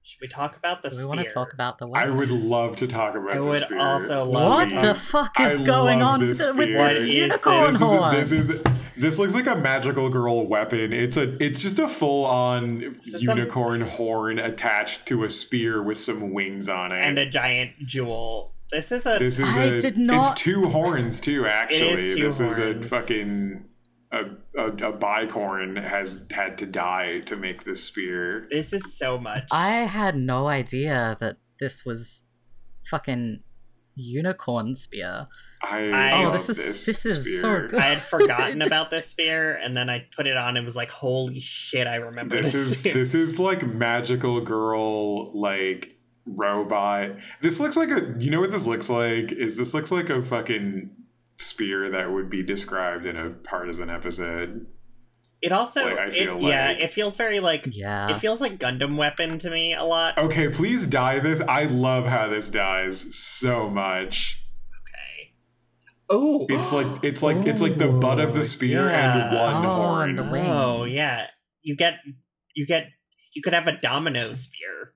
Should 0.05 0.21
we 0.21 0.27
talk 0.29 0.57
about 0.57 0.83
the 0.83 0.89
do 0.91 0.97
we 0.97 1.03
spear? 1.03 1.09
want 1.09 1.21
to 1.21 1.31
talk 1.31 1.53
about 1.55 1.79
the 1.79 1.89
I 1.95 2.09
would 2.09 2.31
love 2.33 2.75
to 2.77 2.89
talk 2.89 3.15
about 3.15 3.31
I 3.31 3.35
the 3.37 3.43
would 3.45 3.63
spear. 3.63 3.79
also 3.79 4.25
love 4.25 4.49
what 4.51 4.69
to 4.71 4.75
the 4.75 4.81
talk- 4.89 4.97
fuck 4.97 5.33
I 5.41 5.51
is 5.51 5.59
going 5.59 6.03
on 6.03 6.21
this 6.21 6.45
with 6.45 6.57
this 6.69 6.79
What 6.79 6.91
is 6.93 7.09
unicorn 7.09 7.61
this? 7.65 7.71
this 7.79 7.81
horn 7.81 8.17
is, 8.17 8.31
this 8.31 8.49
is 8.51 8.63
this 8.97 9.19
looks 9.19 9.35
like 9.35 9.47
a 9.47 9.55
magical 9.57 10.09
girl 10.11 10.47
weapon. 10.47 10.93
It's 10.93 11.17
a 11.17 11.43
it's 11.43 11.63
just 11.63 11.79
a 11.79 11.89
full 11.89 12.25
on 12.27 12.83
is 12.83 13.13
some- 13.13 13.21
unicorn 13.39 13.81
horn 13.83 14.39
attached 14.41 15.07
to 15.07 15.23
a 15.25 15.31
spear 15.31 15.81
with 15.83 16.01
some 16.01 16.33
wings 16.33 16.69
on 16.69 16.91
it. 16.93 16.99
and 17.01 17.19
a 17.19 17.27
giant 17.27 17.71
jewel. 17.87 18.53
This 18.73 18.91
is 18.91 19.05
a 19.07 19.19
this 19.19 19.39
is 19.39 19.57
I 19.57 19.65
a 19.65 19.81
did 19.81 19.99
not- 19.99 20.33
it's 20.33 20.41
two 20.41 20.67
horns 20.69 21.21
too 21.21 21.47
actually. 21.47 22.15
two 22.15 22.23
this 22.25 22.41
is 22.41 22.59
a 22.59 22.65
horns. 22.73 22.87
fucking 22.87 23.65
a, 24.11 24.25
a, 24.59 24.67
a 24.67 24.93
bicorn 24.93 25.83
has 25.83 26.25
had 26.31 26.59
to 26.59 26.67
die 26.67 27.21
to 27.21 27.37
make 27.37 27.65
this 27.65 27.83
spear. 27.85 28.47
this 28.51 28.73
is 28.73 28.97
so 28.99 29.19
much. 29.19 29.45
i 29.53 29.71
had 29.99 30.17
no 30.17 30.49
idea 30.49 31.17
that 31.21 31.37
this 31.61 31.85
was 31.85 32.23
fucking 32.91 33.41
unicorn 33.95 34.75
spear 34.75 35.27
I, 35.63 35.89
I- 35.91 36.13
oh 36.15 36.23
love 36.25 36.33
this 36.33 36.49
is 36.49 36.57
this, 36.57 36.87
this 36.87 37.07
is 37.07 37.41
so 37.41 37.55
spear. 37.57 37.69
good 37.69 37.79
I 37.81 37.85
had 37.87 38.03
forgotten 38.03 38.63
about 38.71 38.91
this 38.91 39.07
spear, 39.07 39.53
and 39.53 39.77
then 39.77 39.89
I 39.89 40.07
put 40.17 40.27
it 40.27 40.37
on 40.37 40.57
and 40.57 40.65
was 40.67 40.75
like, 40.75 40.91
"Holy 40.91 41.39
shit! 41.39 41.87
I 41.87 41.97
remember 41.97 42.37
this 42.37 42.53
this." 42.53 42.67
is 42.67 42.79
spear. 42.81 42.95
this 42.95 43.15
is 43.15 43.39
like 43.39 43.65
magical 43.65 44.41
girl 44.41 45.31
like 45.39 45.93
robot 46.27 47.11
this 47.41 47.59
looks 47.59 47.77
like 47.77 47.91
a 47.91 48.15
you 48.19 48.31
know 48.31 48.41
what 48.41 48.51
this 48.51 48.67
looks 48.67 48.89
like 48.89 49.33
is 49.33 49.57
this 49.57 49.75
looks 49.75 49.91
like 49.91 50.09
a 50.11 50.23
fucking 50.23 50.89
spear 51.37 51.89
that 51.91 52.13
would 52.13 52.31
be 52.31 52.43
described 52.43 53.05
in 53.07 53.17
a 53.17 53.31
partisan 53.31 53.91
episode 53.91 54.67
It 55.41 55.51
also, 55.51 55.83
Like, 55.83 55.99
I 55.99 56.07
it- 56.07 56.13
feel 56.13 56.41
yeah, 56.41 56.71
it 56.71 56.91
feels 56.91 57.17
very 57.17 57.41
like 57.41 57.67
yeah 57.73 58.15
it 58.15 58.19
feels 58.21 58.41
like 58.41 58.59
Gundam 58.61 58.97
weapon 58.97 59.39
to 59.41 59.51
me 59.51 59.75
a 59.75 59.83
lot. 59.83 60.17
okay 60.19 60.49
please 60.49 60.87
dye 60.87 61.19
this 61.19 61.41
i 61.49 61.65
love 61.65 62.07
how 62.07 62.29
this 62.29 62.49
dyes 62.51 63.15
so 63.17 63.69
much 63.69 64.39
Okay. 64.89 65.33
Oh, 66.11 66.47
it's 66.49 66.73
like 66.73 66.87
it's 67.03 67.23
like 67.23 67.47
it's 67.47 67.61
like 67.63 67.79
the 67.79 67.89
butt 67.89 68.21
of 68.21 68.35
the 68.35 68.41
oh, 68.41 68.45
spear 68.45 68.89
and 68.89 69.33
yeah. 69.33 69.43
one 69.43 69.65
Oh, 69.67 69.69
horn 69.77 70.19
and 70.19 70.33
the 70.33 70.39
oh 70.53 70.85
yeah. 70.85 71.27
You 71.63 71.77
get, 71.77 71.95
you 72.55 72.67
get, 72.67 72.89
you 73.35 73.41
could 73.41 73.55
have 73.55 73.69
a 73.69 73.79
domino 73.81 74.33
spear. 74.33 74.95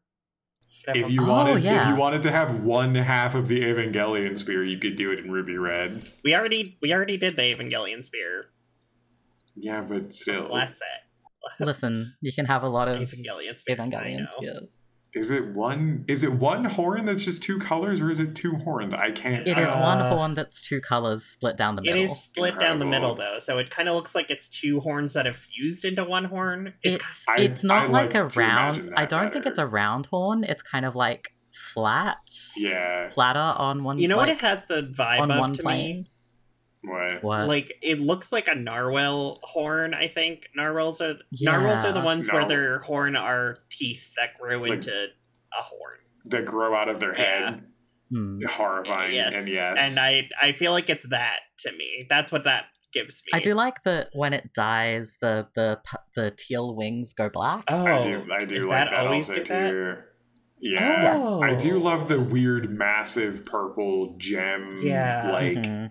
You 0.95 1.01
if 1.03 1.09
a- 1.09 1.12
you 1.12 1.22
Oh, 1.22 1.28
wanted 1.28 1.64
if 1.64 1.89
you 1.89 1.95
wanted 1.97 2.22
to 2.22 2.30
have 2.30 2.62
one 2.62 2.95
half 2.95 3.34
of 3.34 3.49
the 3.49 3.61
evangelion 3.61 4.39
spear 4.39 4.62
you 4.62 4.78
could 4.78 4.97
do 4.97 5.11
it 5.12 5.18
in 5.18 5.30
ruby 5.30 5.57
red. 5.57 6.09
We 6.24 6.34
already, 6.34 6.76
we 6.80 6.93
already 6.93 7.16
did 7.16 7.37
the 7.37 7.43
Evangelion 7.43 8.05
spear. 8.05 8.47
Yeah 9.57 9.80
but 9.82 10.12
still. 10.12 10.49
last 10.53 10.78
set. 11.59 11.66
listen 11.66 12.14
you 12.20 12.32
can 12.32 12.47
have 12.47 12.62
a 12.62 12.68
lot 12.68 12.89
of 12.89 13.01
Evangelion 13.01 13.57
spear. 13.57 13.76
Evangelion 13.76 14.28
spears 14.28 14.80
Is 15.16 15.30
it 15.30 15.46
one? 15.46 16.04
Is 16.08 16.22
it 16.22 16.32
one 16.34 16.64
horn 16.66 17.06
that's 17.06 17.24
just 17.24 17.42
two 17.42 17.58
colors, 17.58 18.02
or 18.02 18.10
is 18.10 18.20
it 18.20 18.34
two 18.34 18.54
horns? 18.56 18.92
I 18.92 19.10
can't. 19.12 19.48
It 19.48 19.56
is 19.58 19.70
tell. 19.70 19.82
one 19.82 19.98
Uh, 19.98 20.10
horn 20.14 20.34
that's 20.34 20.60
two 20.60 20.80
colors 20.82 21.24
split 21.24 21.56
down 21.56 21.74
the 21.74 21.80
middle 21.82 22.02
It 22.02 22.04
is 22.10 22.20
split 22.20 22.58
down 22.58 22.78
the 22.78 22.84
middle 22.84 23.14
though, 23.14 23.38
so 23.38 23.56
it 23.56 23.70
kind 23.70 23.88
of 23.88 23.94
looks 23.94 24.14
like 24.14 24.30
it's 24.30 24.46
two 24.48 24.80
horns 24.80 25.14
that 25.14 25.24
have 25.24 25.36
fused 25.38 25.86
into 25.86 26.04
one 26.04 26.26
horn. 26.26 26.74
It's, 26.82 26.96
it's 27.02 27.24
I- 27.26 27.36
it's 27.40 27.64
not 27.64 27.84
I 27.84 27.86
like, 27.86 28.12
like 28.12 28.14
a 28.14 28.38
round 28.38 28.90
that 28.90 28.98
i 28.98 29.06
don't 29.06 29.32
think 29.32 29.46
it's 29.46 29.58
a 29.58 29.66
round 29.66 30.06
horn 30.06 30.44
it's 30.44 30.62
kind 30.62 30.84
of 30.84 30.94
like 30.94 31.32
flat 31.72 32.18
Yeah. 32.56 33.06
flatter 33.08 33.38
on 33.40 33.84
one 33.84 33.98
you 33.98 34.08
know 34.08 34.16
what 34.18 34.28
it 34.28 34.40
has 34.42 34.66
the 34.66 34.82
vibe 34.82 35.20
on 35.20 35.30
of 35.30 35.38
one 35.40 35.52
to 35.54 35.62
plane 35.62 36.06
What? 36.87 37.22
what 37.22 37.49
Like 37.49 37.72
it 37.82 38.01
looks 38.01 38.32
like 38.32 38.49
a 38.49 38.55
narwhal 38.55 39.39
horn. 39.43 39.95
I 39.95 40.09
think 40.09 40.49
narwhals 40.55 41.01
are 41.01 41.14
narwhals 41.41 41.84
are 41.84 41.93
the 41.93 41.99
Yeah. 42.01 42.05
ones 42.05 42.30
where 42.32 42.47
their 42.47 42.78
horn 42.80 43.16
are 43.16 43.57
teeth 43.70 44.14
that 44.16 44.39
grow 44.41 44.59
Like- 44.61 44.72
into 44.72 44.93
a 44.93 45.62
horn. 45.62 45.99
That 46.26 46.45
grow 46.45 46.74
out 46.74 46.89
of 46.89 47.01
their 47.01 47.14
head. 47.14 47.64
Hmm. 48.11 48.41
Horrifying. 48.49 49.14
yes, 49.14 49.34
And 49.34 49.49
yes. 49.49 49.78
and 49.80 49.99
I 49.99 50.28
I 50.41 50.53
feel 50.53 50.72
like 50.72 50.89
it's 50.89 51.07
that 51.09 51.41
to 51.61 51.72
me. 51.72 52.07
That's 52.09 52.30
what 52.30 52.45
that 52.45 52.66
gives 52.93 53.22
me. 53.24 53.30
I 53.37 53.41
do 53.41 53.53
like 53.55 53.82
that 53.82 54.11
when 54.12 54.32
it 54.32 54.53
dyes, 54.55 55.18
the 55.20 55.49
the 55.55 55.80
the 56.14 56.30
teal 56.30 56.74
wings 56.76 57.12
go 57.12 57.28
black. 57.28 57.64
Oh, 57.68 57.84
I 57.84 58.01
do. 58.03 58.26
I 58.32 58.45
do 58.45 58.55
is 58.55 58.64
like 58.64 58.84
that 58.84 58.91
that, 58.91 59.07
always 59.07 59.28
also 59.28 59.43
do 59.43 59.49
that? 59.53 59.70
too. 59.70 59.93
Yeah. 60.61 61.03
Yes. 61.03 61.41
I 61.43 61.55
do 61.55 61.78
love 61.78 62.09
the 62.09 62.20
weird, 62.20 62.70
massive 62.70 63.45
purple 63.45 64.14
gem, 64.18 64.76
Yeah. 64.82 65.30
like 65.32 65.59
Mhm. 65.59 65.91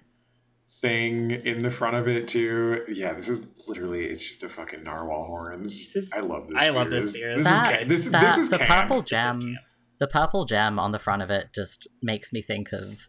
Thing 0.81 1.31
in 1.31 1.59
the 1.63 1.69
front 1.71 1.95
of 1.95 2.07
it 2.07 2.27
too. 2.27 2.83
Yeah, 2.87 3.13
this 3.13 3.27
is 3.29 3.47
literally 3.67 4.05
it's 4.05 4.25
just 4.25 4.43
a 4.43 4.49
fucking 4.49 4.83
narwhal 4.83 5.25
horns. 5.25 5.93
This 5.93 6.05
is- 6.07 6.13
I 6.13 6.19
love 6.21 6.47
this. 6.47 6.57
I 6.61 6.69
love 6.69 6.89
beer. 6.89 7.01
this 7.01 7.13
beer. 7.13 7.35
This, 7.37 7.45
That- 7.45 7.81
is 7.83 7.87
this, 7.87 8.09
that- 8.09 8.21
this 8.21 8.37
is 8.37 8.49
the 8.49 8.57
camp. 8.57 8.69
purple 8.89 9.01
gem. 9.01 9.55
The 9.99 10.07
purple 10.07 10.45
gem 10.45 10.77
on 10.79 10.91
the 10.91 10.99
front 10.99 11.21
of 11.21 11.29
it 11.29 11.49
just 11.55 11.87
makes 12.01 12.33
me 12.33 12.41
think 12.41 12.71
of. 12.73 13.07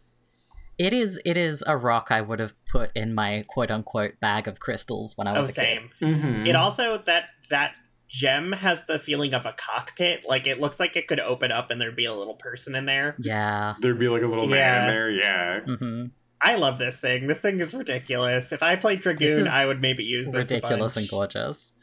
It 0.77 0.93
is. 0.93 1.19
It 1.25 1.37
is 1.37 1.63
a 1.65 1.75
rock 1.75 2.07
I 2.11 2.21
would 2.21 2.39
have 2.39 2.53
put 2.71 2.91
in 2.95 3.13
my 3.15 3.43
quote 3.47 3.71
unquote 3.71 4.19
bag 4.21 4.47
of 4.47 4.59
crystals 4.59 5.13
when 5.17 5.27
I 5.27 5.35
Oh, 5.35 5.41
was 5.41 5.49
a 5.49 5.53
kid. 5.53 5.79
same. 5.99 6.15
Mhm. 6.15 6.47
It 6.47 6.55
also 6.55 6.99
that 6.99 7.25
that 7.49 7.73
gem 8.07 8.53
has 8.53 8.83
the 8.87 8.99
feeling 8.99 9.33
of 9.33 9.45
a 9.45 9.53
cockpit. 9.57 10.23
Like 10.25 10.45
it 10.47 10.59
looks 10.61 10.79
like 10.79 10.95
it 10.95 11.07
could 11.07 11.19
open 11.19 11.51
up 11.51 11.71
and 11.71 11.81
there'd 11.81 11.95
be 11.95 12.05
a 12.05 12.13
little 12.13 12.35
person 12.35 12.75
in 12.75 12.85
there. 12.85 13.15
Yeah. 13.19 13.73
There'd 13.81 13.99
be 13.99 14.07
like 14.07 14.21
a 14.21 14.27
little 14.27 14.45
man 14.47 14.83
in 14.83 14.87
there. 14.95 15.09
Yeah. 15.11 15.59
hmm 15.61 16.05
I 16.41 16.55
love 16.55 16.77
this 16.77 16.97
thing. 16.97 17.27
This 17.27 17.39
thing 17.39 17.59
is 17.59 17.73
ridiculous. 17.73 18.51
If 18.51 18.61
I 18.61 18.75
played 18.75 19.01
Dragoon, 19.01 19.47
I 19.47 19.65
would 19.65 19.81
maybe 19.81 20.03
use 20.03 20.27
this. 20.27 20.35
a 20.35 20.39
Ridiculous 20.39 20.95
and 20.97 21.09
gorgeous. 21.09 21.73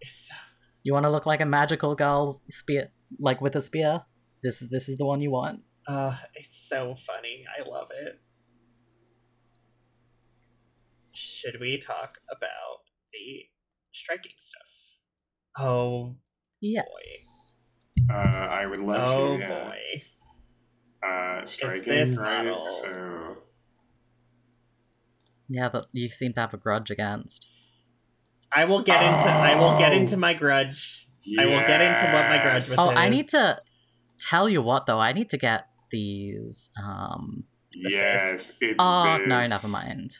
It's- 0.00 0.28
You 0.84 0.92
want 0.92 1.04
to 1.04 1.10
look 1.10 1.26
like 1.26 1.40
a 1.40 1.46
magical 1.46 1.94
girl 1.94 2.40
spear, 2.50 2.92
like 3.18 3.40
with 3.40 3.56
a 3.56 3.60
spear? 3.60 4.02
This 4.42 4.60
this 4.60 4.88
is 4.88 4.96
the 4.98 5.04
one 5.04 5.20
you 5.20 5.30
want. 5.32 5.64
Uh, 5.86 6.16
it's 6.34 6.68
so 6.68 6.94
funny. 6.94 7.44
I 7.58 7.68
love 7.68 7.88
it. 7.90 8.20
Should 11.12 11.60
we 11.60 11.78
talk 11.78 12.18
about 12.30 12.82
the 13.12 13.46
striking 13.92 14.32
stuff? 14.38 14.62
Oh, 15.58 16.16
Yes. 16.60 17.56
Uh, 18.10 18.14
I 18.14 18.66
would 18.66 18.80
love 18.80 19.16
oh 19.16 19.36
to. 19.36 19.42
Yeah. 19.42 19.64
boy. 19.68 20.02
Uh, 21.06 21.44
striking, 21.44 22.16
right? 22.16 22.44
model. 22.44 22.66
So 22.70 23.36
Yeah, 25.48 25.68
that 25.68 25.86
you 25.92 26.08
seem 26.08 26.32
to 26.34 26.40
have 26.40 26.54
a 26.54 26.58
grudge 26.58 26.90
against. 26.90 27.46
I 28.52 28.64
will 28.64 28.82
get 28.82 29.02
into. 29.02 29.28
I 29.28 29.54
will 29.58 29.78
get 29.78 29.92
Oh. 29.92 29.96
into 29.96 30.16
my 30.16 30.34
grudge. 30.34 31.06
I 31.38 31.44
will 31.46 31.60
get 31.60 31.80
into 31.80 32.04
what 32.12 32.28
my 32.28 32.38
grudge 32.38 32.54
Yes. 32.68 32.70
was 32.70 32.78
Oh, 32.78 32.94
I 32.96 33.08
need 33.08 33.28
to 33.30 33.58
tell 34.18 34.48
you 34.48 34.62
what 34.62 34.86
though. 34.86 34.98
I 34.98 35.12
need 35.12 35.30
to 35.30 35.36
get 35.38 35.68
these. 35.90 36.70
Um. 36.82 37.44
The 37.72 37.90
Yes, 37.90 38.46
fists. 38.46 38.58
it's 38.62 38.74
Oh 38.78 39.18
this. 39.18 39.28
no, 39.28 39.40
never 39.42 39.68
mind. 39.68 40.16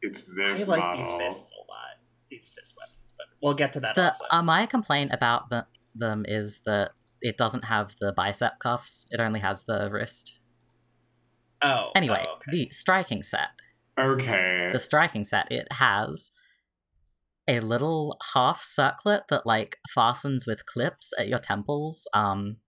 It's 0.00 0.22
this. 0.22 0.62
I 0.62 0.64
like 0.70 0.80
model. 0.80 1.02
these 1.18 1.26
fists 1.26 1.50
a 1.52 1.60
lot. 1.70 1.96
These 2.30 2.48
fist 2.48 2.74
weapons, 2.78 3.12
but 3.18 3.26
we'll 3.42 3.54
get 3.54 3.72
to 3.74 3.80
that. 3.80 3.94
The 3.96 4.14
uh, 4.30 4.42
my 4.42 4.66
complaint 4.66 5.12
about 5.12 5.50
the, 5.50 5.66
them 5.94 6.24
is 6.26 6.60
that 6.64 6.92
it 7.20 7.36
doesn't 7.36 7.64
have 7.66 7.96
the 8.00 8.12
bicep 8.12 8.58
cuffs. 8.58 9.06
It 9.10 9.20
only 9.20 9.40
has 9.40 9.64
the 9.64 9.88
wrist. 9.90 10.34
oh, 11.62 11.90
Anyway, 11.94 12.24
oh, 12.26 12.36
okay. 12.36 12.50
the 12.50 12.68
striking 12.70 13.22
set. 13.22 13.48
Okay. 13.98 14.68
the 14.72 14.78
striking 14.78 15.24
set 15.24 15.50
it 15.50 15.66
has 15.72 16.30
a 17.48 17.60
little 17.60 18.18
half 18.34 18.62
circlet 18.62 19.22
that 19.30 19.46
like 19.46 19.78
fastens 19.94 20.46
with 20.46 20.66
clips 20.66 21.14
at 21.18 21.28
your 21.28 21.38
temples 21.38 22.06
um 22.12 22.58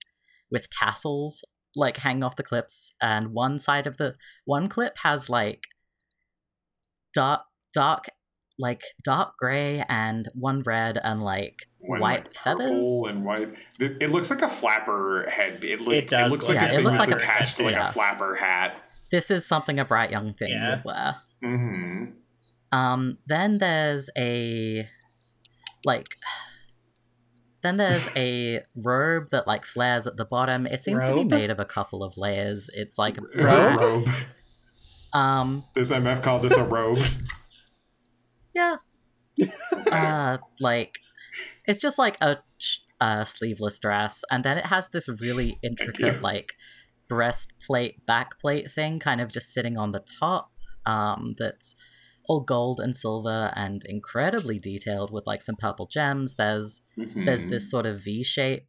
with 0.51 0.71
tassels 0.71 1.45
like 1.77 1.99
hanging 1.99 2.23
off 2.25 2.37
the 2.37 2.43
clips 2.43 2.95
and 3.03 3.29
one 3.35 3.59
side 3.59 3.87
of 3.87 3.99
the 3.99 4.15
one 4.47 4.69
clip 4.69 4.97
has 5.03 5.29
like 5.29 5.65
dark 7.13 7.43
dark 7.75 8.07
like 8.59 8.83
dark 9.05 9.37
gray 9.39 9.85
and 9.89 10.29
one 10.35 10.63
red 10.63 10.99
and 11.03 11.23
like 11.23 11.69
One, 11.79 12.01
white 12.01 12.25
like, 12.25 12.35
feathers 12.35 12.69
purple 12.71 13.07
and 13.09 13.25
white. 13.25 13.55
It, 13.81 13.97
it 14.03 14.11
looks 14.11 14.31
like 14.31 14.43
a 14.43 14.49
flapper 14.49 15.27
head. 15.31 15.63
It, 15.65 15.81
look, 15.81 15.95
It 15.95 16.09
does 16.09 16.31
looks 16.31 16.49
look 16.49 16.57
like 16.59 16.71
Yeah, 16.71 16.77
a 16.77 16.81
it 16.81 16.83
looks 16.85 16.99
like 16.99 17.11
a- 17.11 17.17
attached 17.17 17.57
to 17.59 17.63
like 17.65 17.75
yeah. 17.77 17.89
a 17.89 17.93
flapper 17.93 18.35
hat. 18.35 18.83
this 19.11 19.31
is 19.31 19.47
something 19.47 19.79
a 19.79 19.85
bright 19.85 20.11
young 20.11 20.35
thing 20.35 20.51
Yeah. 20.51 20.77
would 20.77 20.85
wear 20.85 21.17
hmm 21.43 22.05
Um, 22.73 23.19
then 23.27 23.59
there's 23.59 24.11
a 24.19 24.89
like 25.85 26.17
then 27.63 27.77
there's 27.77 28.09
a 28.17 28.63
robe 28.77 29.31
that 29.31 29.47
like 29.47 29.65
flares 29.65 30.07
at 30.07 30.17
the 30.17 30.25
bottom. 30.25 30.67
It 30.67 30.81
seems 30.81 31.05
to 31.05 31.15
be 31.15 31.25
made 31.25 31.51
of 31.51 31.59
a 31.59 31.65
couple 31.65 32.03
of 32.05 32.17
layers. 32.17 32.69
It's 32.73 32.99
like 32.99 33.17
Robe. 33.37 33.81
robe. 33.81 34.09
Um, 35.13 35.65
This 35.75 35.91
MF 35.91 36.23
called 36.23 36.43
this 36.43 36.57
a 36.57 36.65
robe. 36.65 36.99
yeah. 38.55 38.77
uh, 39.93 40.39
like 40.61 40.99
it's 41.67 41.81
just 41.81 41.99
like 41.99 42.17
a 42.21 42.39
uh, 43.01 43.25
sleeveless 43.25 43.79
dress, 43.79 44.25
and 44.31 44.45
then 44.45 44.59
it 44.59 44.67
has 44.67 44.89
this 44.89 45.09
really 45.21 45.59
intricate 45.63 46.23
like 46.23 46.55
breastplate, 47.09 48.05
backplate 48.07 48.71
thing, 48.71 48.99
kind 48.99 49.21
of 49.21 49.33
just 49.33 49.53
sitting 49.53 49.77
on 49.79 49.93
the 49.93 50.05
top. 50.21 50.51
Um, 50.85 51.35
that's 51.39 51.77
all 52.27 52.41
gold 52.41 52.79
and 52.81 52.97
silver 52.97 53.53
and 53.57 53.85
incredibly 53.87 54.59
detailed 54.59 55.11
with 55.11 55.27
like 55.27 55.43
some 55.43 55.57
purple 55.57 55.87
gems. 55.87 56.35
There's 56.35 56.83
there's 56.97 57.47
Mhm. 57.47 57.51
this 57.51 57.71
sort 57.71 57.87
of 57.87 58.03
V-shaped 58.03 58.67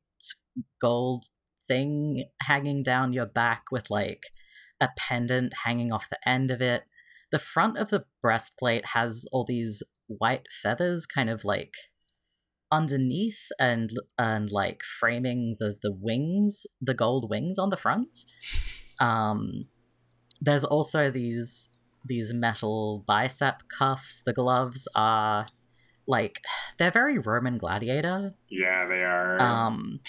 gold 0.79 1.25
thing 1.67 2.25
hanging 2.43 2.83
down 2.83 3.13
your 3.13 3.25
back 3.25 3.65
with 3.71 3.89
like 3.89 4.23
a 4.81 4.89
pendant 4.97 5.53
hanging 5.65 5.91
off 5.91 6.09
the 6.09 6.29
end 6.29 6.51
of 6.51 6.61
it. 6.61 6.83
The 7.31 7.39
front 7.39 7.77
of 7.77 7.89
the 7.89 8.05
breastplate 8.21 8.87
has 8.87 9.25
all 9.31 9.45
these 9.45 9.83
white 10.07 10.47
feathers 10.63 11.05
kind 11.05 11.29
of 11.29 11.43
like 11.45 11.73
underneath 12.71 13.49
and 13.59 13.91
and 14.17 14.51
like 14.51 14.81
framing 14.99 15.55
the 15.59 15.75
the 15.81 15.91
wings, 15.91 16.65
the 16.81 16.93
gold 16.93 17.29
wings 17.29 17.57
on 17.57 17.69
the 17.69 17.77
front. 17.77 18.17
Um 18.99 19.61
there's 20.41 20.63
also 20.63 21.11
these 21.11 21.69
these 22.05 22.33
metal 22.33 23.03
bicep 23.07 23.63
cuffs. 23.67 24.21
The 24.25 24.33
gloves 24.33 24.87
are 24.95 25.45
like 26.07 26.41
they're 26.77 26.91
very 26.91 27.17
Roman 27.19 27.57
gladiator. 27.57 28.33
Yeah, 28.49 28.87
they 28.89 29.03
are. 29.03 29.39
Um 29.41 29.99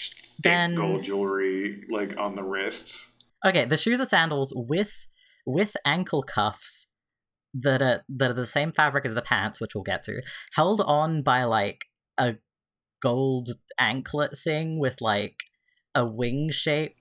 then- 0.41 0.75
gold 0.75 1.03
jewelry 1.03 1.83
like 1.89 2.17
on 2.17 2.35
the 2.35 2.43
wrists. 2.43 3.07
okay, 3.45 3.65
the 3.65 3.77
shoes 3.77 3.99
are 4.01 4.05
sandals 4.05 4.53
with 4.55 5.05
with 5.45 5.75
ankle 5.85 6.21
cuffs 6.21 6.87
that 7.53 7.81
are 7.81 8.03
that 8.09 8.31
are 8.31 8.33
the 8.35 8.45
same 8.45 8.71
fabric 8.71 9.05
as 9.05 9.13
the 9.13 9.21
pants, 9.21 9.59
which 9.59 9.75
we'll 9.75 9.83
get 9.83 10.03
to, 10.03 10.21
held 10.53 10.81
on 10.81 11.21
by 11.23 11.43
like 11.43 11.85
a 12.17 12.35
gold 13.01 13.49
anklet 13.79 14.37
thing 14.37 14.79
with 14.79 15.01
like 15.01 15.35
a 15.95 16.05
wing 16.05 16.49
shape 16.51 16.95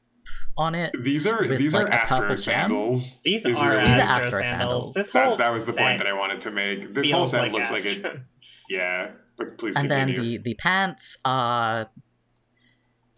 on 0.57 0.75
it. 0.75 0.93
These 1.01 1.27
are 1.27 1.41
with, 1.47 1.59
these 1.59 1.75
like, 1.75 1.87
are 1.87 1.91
a 1.91 1.95
Astro 1.95 2.29
gem. 2.29 2.39
sandals. 2.39 3.21
These 3.23 3.47
is 3.47 3.57
are 3.57 3.71
really- 3.71 3.81
These 3.89 3.97
are 3.99 4.01
Astro, 4.01 4.27
Astro 4.27 4.43
sandals. 4.43 4.49
sandals. 4.49 4.95
This 4.95 5.13
whole 5.13 5.37
That, 5.37 5.39
that 5.39 5.53
was 5.53 5.65
the 5.67 5.73
point 5.73 5.99
that 5.99 6.07
I 6.07 6.13
wanted 6.13 6.41
to 6.43 6.51
make. 6.51 6.93
This 6.93 7.11
whole 7.11 7.27
set 7.27 7.41
like 7.43 7.53
looks 7.53 7.71
like 7.71 7.85
it. 7.85 8.05
Yeah, 8.69 9.11
but 9.37 9.59
please 9.59 9.77
and 9.77 9.91
then 9.91 10.15
the 10.15 10.39
the 10.39 10.55
pants 10.55 11.17
are 11.25 11.91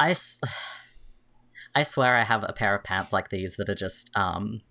I 0.00 0.10
s- 0.12 0.40
I 1.74 1.82
swear 1.82 2.16
I 2.16 2.24
have 2.24 2.42
a 2.48 2.54
pair 2.54 2.74
of 2.74 2.84
pants 2.84 3.12
like 3.12 3.28
these 3.28 3.56
that 3.56 3.68
are 3.68 3.74
just 3.74 4.10
um 4.16 4.62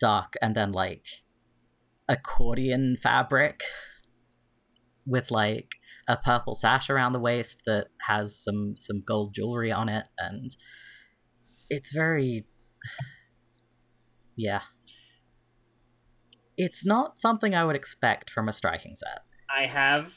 dark 0.00 0.34
and 0.42 0.56
then 0.56 0.72
like 0.72 1.04
accordion 2.08 2.96
fabric 3.02 3.62
with 5.06 5.30
like 5.30 5.72
a 6.08 6.16
purple 6.16 6.54
sash 6.54 6.90
around 6.90 7.12
the 7.12 7.20
waist 7.20 7.62
that 7.66 7.88
has 8.08 8.36
some 8.36 8.74
some 8.76 9.02
gold 9.06 9.34
jewelry 9.34 9.72
on 9.72 9.88
it 9.88 10.06
and 10.18 10.56
it's 11.70 11.92
very 11.92 12.46
yeah 14.36 14.62
it's 16.56 16.84
not 16.84 17.20
something 17.20 17.54
i 17.54 17.64
would 17.64 17.76
expect 17.76 18.28
from 18.28 18.48
a 18.48 18.52
striking 18.52 18.94
set 18.96 19.22
I 19.54 19.66
have 19.66 20.14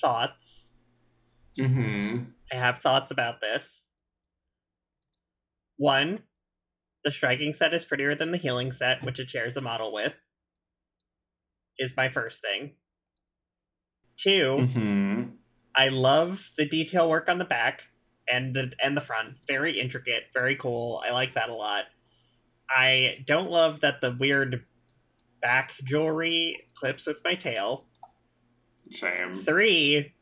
thoughts. 0.00 0.68
mm-hmm. 1.58 2.24
I 2.52 2.56
have 2.56 2.78
thoughts 2.78 3.10
about 3.10 3.40
this. 3.40 3.84
One, 5.76 6.20
the 7.02 7.10
striking 7.10 7.52
set 7.52 7.74
is 7.74 7.84
prettier 7.84 8.14
than 8.14 8.30
the 8.30 8.38
healing 8.38 8.70
set, 8.70 9.02
which 9.02 9.18
it 9.18 9.28
shares 9.28 9.56
a 9.56 9.60
model 9.60 9.92
with. 9.92 10.14
Is 11.78 11.96
my 11.96 12.08
first 12.08 12.40
thing. 12.40 12.72
Two, 14.16 14.66
hmm 14.72 15.22
I 15.76 15.88
love 15.88 16.52
the 16.56 16.66
detail 16.66 17.10
work 17.10 17.28
on 17.28 17.38
the 17.38 17.44
back 17.44 17.88
and 18.28 18.54
the 18.54 18.72
and 18.82 18.96
the 18.96 19.00
front. 19.00 19.36
Very 19.48 19.78
intricate, 19.78 20.26
very 20.32 20.54
cool. 20.54 21.02
I 21.04 21.10
like 21.10 21.34
that 21.34 21.48
a 21.48 21.54
lot. 21.54 21.84
I 22.70 23.24
don't 23.26 23.50
love 23.50 23.80
that 23.80 24.00
the 24.00 24.16
weird 24.18 24.64
back 25.42 25.72
jewelry 25.82 26.66
clips 26.74 27.06
with 27.06 27.20
my 27.24 27.34
tail. 27.34 27.86
Same. 28.90 29.34
Three, 29.34 30.14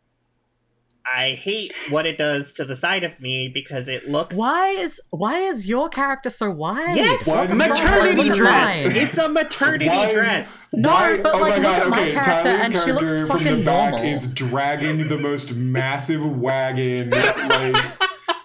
I 1.04 1.30
hate 1.30 1.72
what 1.90 2.06
it 2.06 2.16
does 2.18 2.52
to 2.54 2.64
the 2.64 2.76
side 2.76 3.02
of 3.04 3.18
me 3.20 3.48
because 3.48 3.88
it 3.88 4.08
looks 4.08 4.34
Why 4.36 4.68
is 4.70 5.00
why 5.10 5.38
is 5.40 5.66
your 5.66 5.88
character 5.88 6.30
so 6.30 6.50
wide? 6.50 6.96
Yes, 6.96 7.26
Why 7.26 7.46
maternity 7.48 8.28
dress. 8.30 8.82
It's 8.84 9.18
a 9.18 9.28
maternity 9.28 9.88
Why- 9.88 10.12
dress. 10.12 10.68
No, 10.72 10.90
Why- 10.90 11.18
but, 11.18 11.34
oh 11.34 11.38
like, 11.38 11.50
my 11.50 11.56
look 11.56 11.62
god, 11.62 11.82
at 11.82 11.88
my 11.88 12.00
okay. 12.02 12.12
character, 12.12 12.30
Tyler's 12.42 12.64
and 12.64 12.74
she 12.78 12.92
looks 12.92 13.12
character 13.12 13.26
from 13.26 13.44
the 13.44 13.64
back 13.64 13.90
normal. 13.92 14.08
is 14.08 14.26
dragging 14.28 15.08
the 15.08 15.18
most 15.18 15.52
massive 15.54 16.24
wagon, 16.40 17.10
like 17.10 17.76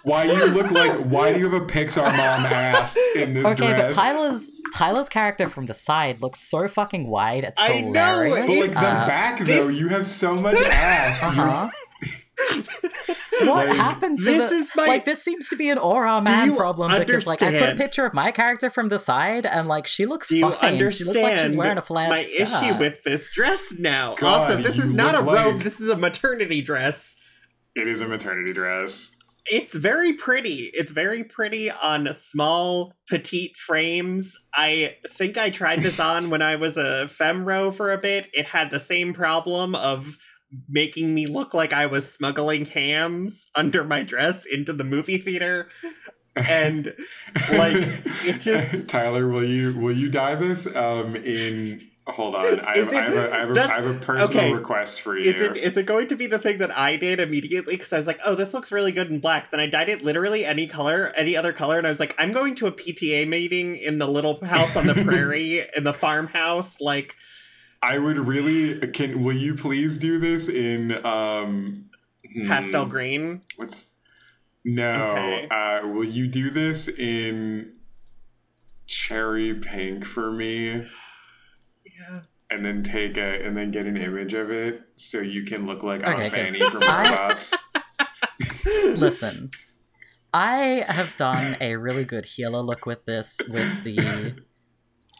Why 0.03 0.25
do 0.25 0.33
you 0.33 0.45
look 0.45 0.71
like? 0.71 0.91
Why 1.05 1.33
do 1.33 1.39
you 1.39 1.49
have 1.49 1.61
a 1.61 1.65
Pixar 1.65 2.05
mom 2.05 2.45
ass 2.45 2.97
in 3.15 3.33
this 3.33 3.45
Okay, 3.47 3.67
dress? 3.73 3.93
but 3.93 4.01
Tyler's 4.01 4.51
Tyler's 4.73 5.09
character 5.09 5.49
from 5.49 5.65
the 5.65 5.73
side 5.73 6.21
looks 6.21 6.39
so 6.39 6.67
fucking 6.67 7.07
wide. 7.07 7.43
It's 7.43 7.61
I 7.61 7.81
know, 7.81 8.21
hilarious. 8.23 8.47
But 8.47 8.57
like 8.59 8.71
the 8.71 8.79
Uh, 8.79 9.07
back 9.07 9.39
though, 9.39 9.45
this- 9.67 9.79
you 9.79 9.89
have 9.89 10.07
so 10.07 10.33
much 10.35 10.57
ass. 10.71 11.23
Uh-huh. 11.23 11.69
What 13.41 13.67
Like, 13.67 13.75
happened 13.77 14.19
to 14.19 14.23
this 14.25 14.49
the, 14.49 14.55
is 14.57 14.71
my- 14.75 14.85
like 14.87 15.05
this 15.05 15.21
seems 15.21 15.47
to 15.49 15.55
be 15.55 15.69
an 15.69 15.77
Au 15.77 15.97
Ra 15.97 16.19
man 16.21 16.49
you 16.51 16.55
problem 16.55 16.91
because 16.97 17.27
like 17.27 17.41
I 17.43 17.51
put 17.57 17.69
a 17.69 17.75
picture 17.75 18.05
of 18.05 18.13
my 18.13 18.31
character 18.31 18.69
from 18.69 18.89
the 18.89 18.97
side 18.99 19.45
and 19.45 19.67
like 19.67 19.85
she 19.87 20.05
looks 20.05 20.29
Do 20.29 20.37
you 20.37 20.49
fine. 20.51 20.73
understand 20.73 20.93
she 20.93 21.03
looks 21.05 21.21
like 21.31 21.39
she's 21.45 21.55
wearing 21.55 21.77
a 21.77 21.81
flat 21.81 22.09
my 22.09 22.23
skirt. 22.23 22.41
issue 22.47 22.77
with 22.79 23.03
this 23.03 23.29
dress 23.29 23.73
now? 23.77 24.15
God, 24.15 24.51
also, 24.51 24.61
this 24.61 24.79
is 24.79 24.91
not 24.91 25.15
a 25.15 25.19
look 25.21 25.35
robe. 25.35 25.55
like- 25.55 25.63
This 25.63 25.79
is 25.79 25.89
a 25.89 25.97
maternity 25.97 26.61
dress. 26.61 27.15
It 27.75 27.87
is 27.87 28.01
a 28.01 28.07
maternity 28.07 28.53
dress. 28.53 29.11
It's 29.49 29.75
very 29.75 30.11
pretty. 30.13 30.71
It's 30.73 30.91
very 30.91 31.23
pretty 31.23 31.71
on 31.71 32.09
small, 32.13 32.93
petite 33.07 33.55
frames. 33.55 34.35
I 34.53 34.95
think 35.11 35.37
I 35.37 35.51
tried 35.51 35.83
this 35.83 35.99
on 36.01 36.29
when 36.29 36.41
I 36.41 36.55
was 36.57 36.75
a 36.75 37.07
femro 37.07 37.73
for 37.73 37.93
a 37.93 37.97
bit. 37.97 38.27
It 38.33 38.47
had 38.47 38.71
the 38.71 38.79
same 38.79 39.13
problem 39.13 39.73
of 39.75 40.17
making 40.69 41.13
me 41.13 41.25
look 41.25 41.53
like 41.53 41.73
I 41.73 41.85
was 41.85 42.11
smuggling 42.11 42.65
hams 42.65 43.47
under 43.55 43.83
my 43.83 44.03
dress 44.03 44.45
into 44.45 44.73
the 44.73 44.83
movie 44.83 45.17
theater. 45.17 45.69
And 46.37 46.93
like 47.51 47.77
it 48.23 48.39
just 48.41 48.87
Tyler, 48.87 49.27
will 49.27 49.43
you 49.43 49.73
will 49.73 49.97
you 49.97 50.07
dye 50.07 50.35
this? 50.35 50.67
Um, 50.67 51.15
in 51.15 51.81
hold 52.05 52.35
on, 52.35 52.59
I 52.61 52.77
have, 52.77 52.93
I 52.93 53.01
have 53.01 53.13
a, 53.13 53.33
I 53.33 53.37
have 53.37 53.57
a, 53.57 53.63
I 53.63 53.73
have 53.73 53.85
a 53.85 53.93
personal 53.99 54.43
okay. 54.43 54.53
request 54.53 55.01
for 55.01 55.17
you. 55.17 55.29
Is 55.29 55.41
it 55.41 55.57
is 55.57 55.77
it 55.77 55.85
going 55.85 56.07
to 56.07 56.15
be 56.15 56.27
the 56.27 56.39
thing 56.39 56.59
that 56.59 56.75
I 56.77 56.95
did 56.95 57.19
immediately? 57.19 57.75
Because 57.75 57.91
I 57.91 57.97
was 57.97 58.07
like, 58.07 58.19
oh, 58.25 58.35
this 58.35 58.53
looks 58.53 58.71
really 58.71 58.91
good 58.91 59.09
in 59.09 59.19
black. 59.19 59.51
Then 59.51 59.59
I 59.59 59.67
dyed 59.67 59.89
it 59.89 60.03
literally 60.03 60.45
any 60.45 60.67
color, 60.67 61.11
any 61.15 61.35
other 61.35 61.53
color, 61.53 61.77
and 61.77 61.87
I 61.87 61.89
was 61.89 61.99
like, 61.99 62.15
I'm 62.17 62.31
going 62.31 62.55
to 62.55 62.67
a 62.67 62.71
PTA 62.71 63.27
meeting 63.27 63.75
in 63.75 63.99
the 63.99 64.07
little 64.07 64.43
house 64.45 64.75
on 64.75 64.87
the 64.87 64.93
prairie 65.05 65.65
in 65.75 65.83
the 65.83 65.93
farmhouse. 65.93 66.79
Like, 66.79 67.15
I 67.81 67.97
would 67.97 68.17
really 68.19 68.79
can. 68.91 69.23
Will 69.23 69.35
you 69.35 69.55
please 69.55 69.97
do 69.97 70.19
this 70.19 70.49
in 70.49 71.05
um 71.05 71.73
hmm, 72.33 72.47
pastel 72.47 72.85
green. 72.85 73.41
What's 73.57 73.85
no? 74.65 74.91
Okay. 74.93 75.47
Uh, 75.49 75.87
will 75.87 76.03
you 76.03 76.27
do 76.27 76.49
this 76.49 76.87
in 76.87 77.73
cherry 78.85 79.53
pink 79.53 80.05
for 80.05 80.31
me? 80.31 80.85
Yeah. 81.99 82.21
And 82.49 82.63
then 82.63 82.81
take 82.83 83.17
a 83.17 83.45
and 83.45 83.55
then 83.57 83.71
get 83.71 83.85
an 83.85 83.97
image 83.97 84.33
of 84.33 84.49
it 84.51 84.81
so 84.95 85.19
you 85.19 85.43
can 85.43 85.65
look 85.67 85.83
like 85.83 86.03
Okay, 86.03 86.27
a 86.27 86.29
'cause 86.29 86.31
Fanny 86.31 86.59
from 86.69 86.83
I- 86.83 87.03
Robots. 87.11 87.55
Listen, 88.95 89.49
I 90.33 90.83
have 90.87 91.15
done 91.17 91.55
a 91.59 91.75
really 91.75 92.05
good 92.05 92.25
healer 92.25 92.61
look 92.61 92.85
with 92.85 93.05
this 93.05 93.39
with 93.49 93.83
the 93.83 94.33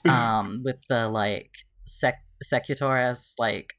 um 0.09 0.61
with 0.63 0.79
the 0.87 1.07
like 1.07 1.51
sec 1.85 2.23
Secutor's 2.43 3.33
like 3.37 3.73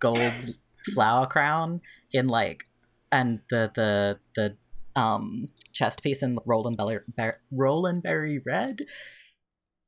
gold 0.00 0.54
flower 0.94 1.26
crown 1.26 1.80
in 2.12 2.26
like 2.28 2.64
and 3.10 3.40
the 3.50 3.70
the 3.74 4.18
the 4.36 4.56
um 5.00 5.46
chest 5.72 6.02
piece 6.02 6.22
in 6.22 6.38
Rolanberry 6.46 7.00
Ber- 7.16 7.40
Rolanberry 7.52 8.40
red 8.44 8.80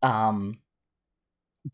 um 0.03 0.59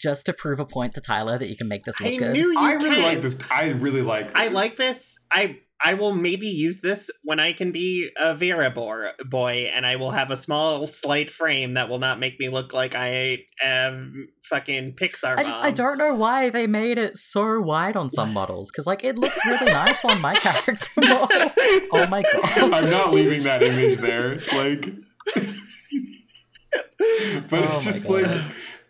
just 0.00 0.26
to 0.26 0.32
prove 0.32 0.58
a 0.58 0.64
point 0.64 0.94
to 0.94 1.00
Tyler 1.00 1.38
that 1.38 1.48
you 1.48 1.56
can 1.56 1.68
make 1.68 1.84
this 1.84 2.00
look 2.00 2.12
I 2.12 2.16
good. 2.16 2.32
knew 2.32 2.50
you 2.50 2.58
I 2.58 2.72
really 2.74 2.96
can. 2.96 3.02
like 3.04 3.20
this. 3.20 3.38
I 3.50 3.66
really 3.68 4.02
like. 4.02 4.28
This. 4.28 4.36
I 4.36 4.48
like 4.48 4.76
this. 4.76 5.18
I 5.30 5.60
I 5.84 5.94
will 5.94 6.14
maybe 6.14 6.46
use 6.46 6.78
this 6.80 7.10
when 7.22 7.38
I 7.38 7.52
can 7.52 7.70
be 7.70 8.10
a 8.16 8.34
Viera 8.34 8.74
bor- 8.74 9.12
boy, 9.28 9.70
and 9.72 9.84
I 9.84 9.96
will 9.96 10.10
have 10.10 10.30
a 10.30 10.36
small, 10.36 10.86
slight 10.86 11.30
frame 11.30 11.74
that 11.74 11.88
will 11.90 11.98
not 11.98 12.18
make 12.18 12.40
me 12.40 12.48
look 12.48 12.72
like 12.72 12.94
I 12.94 13.40
am 13.62 14.26
fucking 14.44 14.94
Pixar. 14.94 15.36
I 15.38 15.42
just 15.42 15.60
I 15.60 15.70
don't 15.70 15.98
know 15.98 16.14
why 16.14 16.48
they 16.48 16.66
made 16.66 16.96
it 16.96 17.18
so 17.18 17.60
wide 17.60 17.94
on 17.96 18.08
some 18.10 18.32
models 18.32 18.70
because 18.70 18.86
like 18.86 19.04
it 19.04 19.18
looks 19.18 19.38
really 19.46 19.70
nice 19.70 20.04
on 20.04 20.20
my 20.20 20.34
character 20.34 20.88
model. 21.00 21.28
Oh 21.92 22.06
my 22.08 22.22
god! 22.22 22.44
I'm 22.72 22.90
not 22.90 23.12
leaving 23.12 23.42
that 23.42 23.62
image 23.62 23.98
there. 23.98 24.38
Like, 24.54 24.94
but 27.50 27.60
Oh 27.60 27.64
it's 27.64 27.84
just 27.84 28.08
God. 28.08 28.22
like 28.22 28.40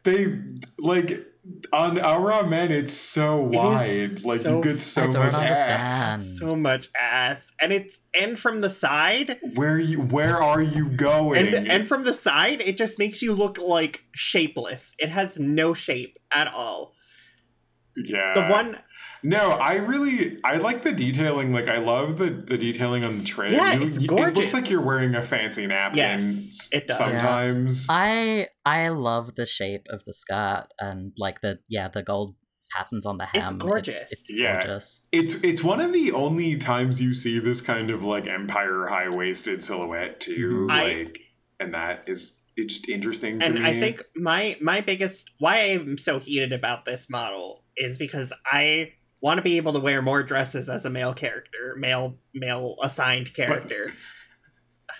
they 0.05 0.39
like 0.79 1.27
on 1.73 1.99
Au 1.99 2.21
Ra 2.23 2.43
Men. 2.43 2.73
It's 2.73 2.93
so 2.93 3.37
wide. 3.41 3.89
is 3.91 4.25
like 4.25 4.41
so- 4.41 4.59
you 4.59 4.65
get 4.65 4.81
so 4.81 5.07
much 5.07 5.15
understand. 5.35 5.71
ass. 5.71 6.37
so 6.39 6.57
much 6.57 6.89
ass, 7.01 7.53
and 7.61 7.73
it's 7.73 7.99
and 8.19 8.39
from 8.39 8.61
the 8.61 8.71
side, 8.71 9.39
Where 9.55 9.79
you? 9.79 10.01
Where 10.01 10.43
are 10.43 10.63
you 10.63 10.89
going? 10.89 11.47
and 11.55 11.69
and 11.71 11.87
from 11.87 12.05
the 12.05 12.13
side, 12.13 12.61
it 12.61 12.77
just 12.77 12.99
makes 12.99 13.23
you 13.23 13.33
look 13.35 13.59
like 13.59 14.05
shapeless. 14.13 14.95
It 14.99 15.09
has 15.11 15.39
no 15.39 15.73
shape 15.75 16.19
at 16.33 16.49
all. 16.53 16.93
yeah, 17.97 18.35
The 18.35 18.43
one, 18.53 18.79
No, 19.29 19.51
I 19.53 19.75
really 19.77 20.39
I 20.45 20.59
like 20.59 20.83
the 20.83 20.93
detailing. 20.93 21.53
Like 21.53 21.69
I 21.69 21.79
love 21.79 22.17
the 22.17 22.31
the 22.31 22.57
detailing 22.57 23.05
on 23.05 23.19
the 23.19 23.25
trim. 23.25 23.53
Yeah, 23.53 23.75
You- 23.75 23.87
it's 23.87 24.01
you- 24.01 24.17
It 24.19 24.35
looks 24.37 24.55
like 24.55 24.71
you're 24.71 24.85
wearing 24.87 25.15
a 25.17 25.23
fancy 25.23 25.67
napkin. 25.67 25.99
Yes, 25.99 26.69
it 26.73 26.87
does. 26.87 26.97
Sometimes. 26.97 27.87
I 27.91 28.47
I 28.65 28.89
love 28.91 29.35
the 29.35 29.45
shape 29.47 29.87
of 29.91 30.05
the 30.05 30.13
skirt 30.13 30.67
and 30.79 31.13
like 31.19 31.41
the 31.41 31.59
yeah 31.69 31.89
the 31.89 32.03
gold 32.05 32.37
patterns 32.73 33.05
on 33.07 33.19
the 33.19 33.27
hem. 33.27 33.43
It's 33.43 33.53
gorgeous. 33.55 34.13
It's, 34.13 34.31
Yeah. 34.31 34.63
gorgeous. 34.63 35.01
It's 35.11 35.35
it's 35.43 35.63
one 35.65 35.81
of 35.81 35.93
the 35.93 36.13
only 36.13 36.57
times 36.57 37.01
you 37.03 37.13
see 37.13 37.39
this 37.41 37.61
kind 37.61 37.91
of 37.91 38.05
like 38.05 38.27
empire 38.29 38.87
high 38.87 39.09
waisted 39.09 39.63
silhouette 39.63 40.21
too. 40.21 40.67
Mhm. 40.69 40.71
I- 40.71 40.85
Like, 40.99 41.19
and 41.59 41.75
that 41.75 42.09
is 42.09 42.35
it's 42.57 42.75
just 42.75 42.89
interesting 42.89 43.39
to 43.41 43.47
and 43.47 43.55
me. 43.57 43.65
I 43.65 43.75
think 43.79 44.03
my 44.15 44.57
my 44.61 44.81
biggest 44.83 45.31
why 45.39 45.59
I'm 45.59 45.99
so 45.99 46.19
heated 46.19 46.53
about 46.53 46.85
this 46.85 47.11
model 47.11 47.65
is 47.77 47.99
because 47.99 48.33
I 48.51 48.93
want 49.23 49.39
to 49.39 49.43
be 49.43 49.57
able 49.57 49.73
to 49.73 49.81
wear 49.81 50.03
more 50.03 50.23
dresses 50.23 50.69
as 50.69 50.85
a 50.85 50.91
male 50.91 51.15
character, 51.15 51.75
male 51.79 52.15
male 52.35 52.77
assigned 52.83 53.33
character. 53.35 53.93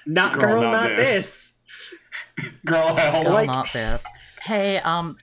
not 0.07 0.35
Girl, 0.39 0.61
girl, 0.61 0.63
not 0.63 0.73
not, 0.73 0.97
this. 0.97 1.53
this. 2.39 2.53
girl 2.67 2.95
hell. 2.95 3.23
Girl, 3.25 3.33
like- 3.33 3.47
not 3.47 3.73
this. 3.73 4.05
Hey, 4.43 4.79
um, 4.79 5.17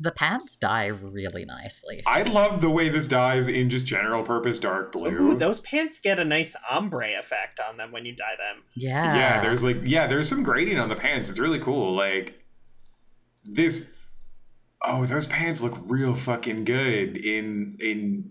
the 0.00 0.12
pants 0.12 0.54
dye 0.56 0.86
really 0.86 1.44
nicely. 1.44 2.02
I 2.06 2.22
love 2.22 2.60
the 2.60 2.70
way 2.70 2.88
this 2.88 3.08
dyes 3.08 3.48
in 3.48 3.68
just 3.68 3.86
general 3.86 4.22
purpose 4.22 4.58
dark 4.58 4.92
blue. 4.92 5.10
Ooh, 5.10 5.34
those 5.34 5.60
pants 5.60 5.98
get 5.98 6.20
a 6.20 6.24
nice 6.24 6.54
ombre 6.70 7.18
effect 7.18 7.58
on 7.58 7.76
them 7.78 7.90
when 7.90 8.04
you 8.04 8.14
dye 8.14 8.36
them. 8.38 8.62
Yeah. 8.76 9.16
yeah, 9.16 9.40
there's 9.40 9.64
like 9.64 9.78
yeah, 9.84 10.06
there's 10.06 10.28
some 10.28 10.42
grading 10.44 10.78
on 10.78 10.88
the 10.88 10.94
pants. 10.96 11.30
It's 11.30 11.38
really 11.40 11.58
cool. 11.58 11.94
Like 11.94 12.38
this 13.44 13.88
Oh, 14.82 15.06
those 15.06 15.26
pants 15.26 15.60
look 15.60 15.76
real 15.86 16.14
fucking 16.14 16.64
good 16.64 17.16
in 17.16 17.72
in 17.80 18.30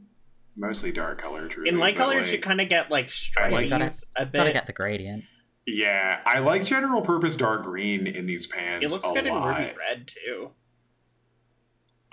mostly 0.58 0.92
dark 0.92 1.18
color 1.20 1.48
truly. 1.48 1.70
In 1.70 1.78
light 1.78 1.96
colors, 1.96 2.28
like, 2.28 2.34
you 2.36 2.40
kind 2.40 2.62
of 2.62 2.70
get 2.70 2.90
like 2.90 3.06
I 3.38 3.50
like 3.50 3.68
striaties 3.68 3.70
that. 3.70 3.82
a 4.18 4.26
gotta 4.26 4.46
bit. 4.46 4.54
get 4.54 4.68
the 4.68 4.74
gradient. 4.74 5.24
Yeah, 5.66 6.22
I 6.26 6.40
like 6.40 6.64
general 6.64 7.02
purpose 7.02 7.36
dark 7.36 7.64
green 7.64 8.08
in 8.08 8.26
these 8.26 8.48
pants. 8.48 8.86
It 8.86 8.94
looks 8.96 9.10
a 9.10 9.12
good 9.14 9.26
in 9.28 9.34
ruby 9.34 9.74
red 9.78 10.08
too. 10.08 10.52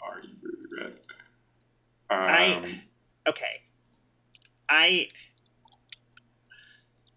Are 0.04 0.18
you 0.20 0.28
really 0.42 0.84
red? 0.84 0.94
Um, 2.10 2.18
I- 2.20 2.80
Okay, 3.26 3.62
I 4.68 5.08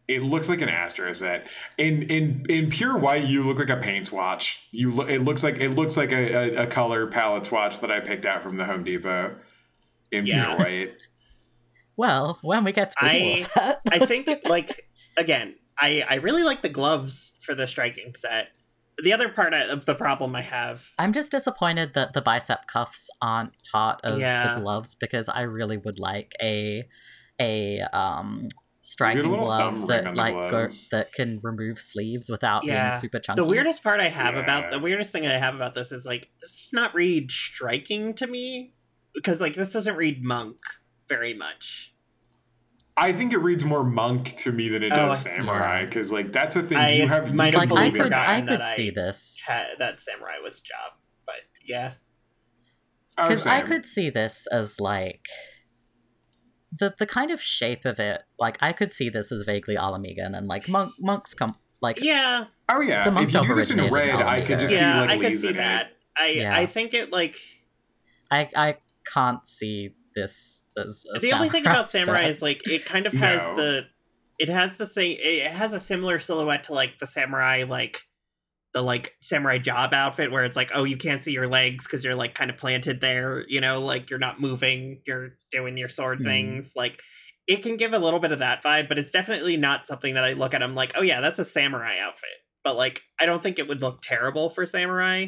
It 0.08 0.24
looks 0.24 0.48
like 0.48 0.62
an 0.62 0.70
Astro 0.70 1.12
set. 1.14 1.48
In 1.78 2.04
in 2.04 2.46
in 2.50 2.70
pure 2.70 2.98
white, 2.98 3.26
you 3.28 3.44
look 3.44 3.60
like 3.60 3.70
a 3.70 3.78
paint 3.82 4.06
swatch. 4.08 4.66
You 4.72 4.92
look. 4.92 5.10
It 5.10 5.22
looks 5.24 5.44
like 5.44 5.60
it 5.60 5.72
looks 5.72 5.98
like 5.98 6.12
a, 6.14 6.34
a, 6.60 6.64
a 6.64 6.68
color 6.68 7.08
palette 7.08 7.46
swatch 7.46 7.80
that 7.82 7.92
I 7.92 8.00
picked 8.00 8.26
out 8.26 8.42
from 8.42 8.58
the 8.58 8.64
Home 8.66 8.84
Depot. 8.84 9.36
In 10.12 10.26
Yeah. 10.26 10.56
pure 10.56 10.66
white. 10.66 10.94
Well, 11.98 12.38
when 12.44 12.64
we 12.64 12.72
get 12.74 12.90
to 12.90 12.96
the 13.02 13.08
I- 13.08 13.42
set, 13.42 13.82
I 13.92 14.06
think 14.06 14.30
like 14.46 14.88
again, 15.18 15.56
I 15.80 16.06
I 16.08 16.16
really 16.16 16.44
like 16.44 16.62
the 16.62 16.70
gloves 16.70 17.34
for 17.42 17.56
the 17.56 17.66
striking 17.68 18.14
set. 18.16 18.50
The 19.04 19.14
other 19.14 19.30
part 19.30 19.54
of 19.54 19.86
the 19.86 19.96
problem 19.96 20.36
I 20.36 20.42
have, 20.42 20.90
I'm 20.98 21.12
just 21.14 21.32
disappointed 21.32 21.94
that 21.96 22.14
the 22.14 22.22
bicep 22.22 22.66
cuffs 22.68 23.10
aren't 23.22 23.52
part 23.72 24.00
of 24.04 24.20
Yeah. 24.20 24.54
the 24.56 24.60
gloves 24.62 24.96
because 24.96 25.28
I 25.30 25.42
really 25.42 25.78
would 25.78 26.00
like 26.00 26.32
a 26.42 26.84
a 27.40 27.82
um 27.94 28.48
striking 28.88 29.30
little 29.30 29.46
glove 29.46 29.88
that 29.88 30.16
like 30.16 30.34
go, 30.50 30.68
that 30.92 31.12
can 31.14 31.40
remove 31.44 31.80
sleeves 31.80 32.30
without 32.30 32.64
Yeah. 32.64 32.90
being 32.90 33.02
super 33.02 33.20
chunky. 33.20 33.42
the 33.42 33.48
weirdest 33.48 33.84
part 33.84 34.00
I 34.00 34.10
have 34.10 34.36
about 34.36 34.72
the 34.72 34.80
weirdest 34.80 35.12
thing 35.12 35.28
I 35.28 35.38
have 35.38 35.56
about 35.56 35.76
this 35.76 35.92
is 35.92 36.06
like 36.06 36.30
this 36.42 36.56
does 36.56 36.72
not 36.74 36.94
read 36.96 37.30
striking 37.32 38.14
to 38.16 38.28
me 38.28 38.74
because 39.14 39.42
like 39.42 39.54
this 39.56 39.72
doesn't 39.74 39.96
read 39.96 40.24
monk 40.24 40.58
very 41.10 41.34
much. 41.34 41.94
I 43.00 43.14
think 43.14 43.32
it 43.32 43.38
reads 43.38 43.64
more 43.64 43.84
monk 43.84 44.36
to 44.38 44.52
me 44.52 44.70
than 44.70 44.82
it 44.84 44.92
Oh, 44.92 44.96
does 45.10 45.26
I- 45.28 45.38
samurai 45.38 45.86
because 45.86 46.12
like 46.12 46.32
that's 46.32 46.56
a 46.56 46.64
thing 46.64 46.78
I 46.78 46.94
you 46.94 47.08
have. 47.08 47.28
You 47.30 47.36
might 47.36 47.54
have 47.54 47.70
like 47.70 47.94
can 47.94 48.02
I 48.02 48.04
could. 48.06 48.14
I 48.14 48.40
could 48.42 48.50
that 48.62 48.76
see 48.76 48.88
I- 48.88 48.92
this 48.96 49.44
Ha- 49.46 49.68
that 49.78 50.00
samurai 50.00 50.40
was 50.44 50.60
a 50.60 50.64
job, 50.64 50.94
but 51.26 51.36
yeah, 51.66 51.94
Oh, 53.20 53.28
because 53.28 53.46
I 53.46 53.62
could 53.62 53.86
see 53.86 54.10
this 54.10 54.48
as 54.52 54.80
like 54.80 55.26
the 56.72 56.94
the 56.98 57.06
kind 57.06 57.32
of 57.32 57.42
shape 57.42 57.86
of 57.86 58.00
it, 58.00 58.20
like 58.40 58.58
I 58.62 58.74
could 58.74 58.92
see 58.94 59.10
this 59.10 59.32
as 59.32 59.44
vaguely 59.44 59.76
Ala 59.76 60.00
Mhigan, 60.00 60.38
and 60.38 60.48
like 60.48 60.68
monk 60.68 60.94
monks 61.00 61.34
come 61.34 61.56
like 61.82 62.00
Yeah, 62.02 62.46
Oh 62.70 62.82
yeah, 62.82 63.04
The 63.06 63.12
monk 63.12 63.30
if 63.30 63.34
you 63.34 63.40
top 63.40 63.48
do 63.48 63.56
this 63.56 63.70
in 63.70 63.80
originated 63.80 64.10
in 64.10 64.18
red, 64.18 64.26
I 64.26 64.42
could 64.42 64.50
Ala 64.52 64.58
Mhigo. 64.58 64.60
just 64.62 64.74
yeah, 64.74 64.94
see 64.94 65.00
like 65.02 65.10
I 65.12 65.18
could 65.30 65.40
see 65.40 65.52
that. 65.54 65.86
it. 65.88 65.94
I 66.18 66.28
Yeah. 66.30 66.58
I 66.58 66.66
think 66.66 66.94
it 66.94 67.12
like 67.12 67.36
I 68.32 68.50
I 68.56 68.76
can't 69.14 69.46
see 69.48 69.92
this 70.16 70.66
as 70.78 71.06
a 71.16 71.20
the 71.20 71.32
only 71.34 71.50
thing 71.50 71.66
about 71.66 71.90
set. 71.90 72.06
samurai 72.06 72.28
is 72.28 72.42
like 72.42 72.68
it 72.68 72.86
kind 72.86 73.06
of 73.06 73.14
has 73.26 73.48
No. 73.50 73.56
the 73.56 73.82
it 74.40 74.50
has 74.50 74.78
the 74.78 74.88
same 74.88 75.18
it 75.20 75.52
has 75.52 75.74
a 75.74 75.80
similar 75.80 76.20
silhouette 76.20 76.64
to 76.66 76.74
like 76.74 77.00
the 77.00 77.08
samurai 77.08 77.64
like 77.68 78.02
the 78.78 78.84
like 78.84 79.16
samurai 79.22 79.58
job 79.58 79.92
outfit 79.92 80.32
where 80.32 80.46
it's 80.46 80.56
like 80.56 80.70
oh 80.76 80.84
you 80.84 80.96
can't 80.98 81.24
see 81.24 81.32
your 81.32 81.48
legs 81.48 81.88
because 81.88 82.06
you're 82.06 82.14
like 82.14 82.36
kind 82.36 82.52
of 82.52 82.58
planted 82.58 83.02
there 83.02 83.44
you 83.48 83.60
know 83.60 83.82
like 83.82 84.12
you're 84.12 84.20
not 84.20 84.40
moving 84.40 85.02
you're 85.08 85.30
doing 85.52 85.76
your 85.78 85.90
sword 85.90 86.20
Mhm. 86.20 86.24
things 86.26 86.74
like 86.76 87.02
it 87.48 87.64
can 87.64 87.76
give 87.76 87.94
a 87.94 87.98
little 87.98 88.20
bit 88.20 88.32
of 88.32 88.38
that 88.38 88.62
vibe 88.64 88.88
but 88.88 89.00
it's 89.00 89.10
definitely 89.10 89.58
not 89.58 89.88
something 89.88 90.14
that 90.14 90.24
i 90.24 90.34
look 90.34 90.54
at 90.54 90.62
i'm 90.62 90.76
like 90.76 90.92
oh 90.96 91.02
yeah 91.02 91.22
that's 91.22 91.40
a 91.40 91.46
samurai 91.46 91.98
outfit 92.00 92.30
but 92.64 92.76
like 92.76 93.02
i 93.20 93.26
don't 93.26 93.42
think 93.42 93.58
it 93.58 93.68
would 93.68 93.82
look 93.82 94.00
terrible 94.04 94.48
for 94.52 94.68
samurai 94.68 95.26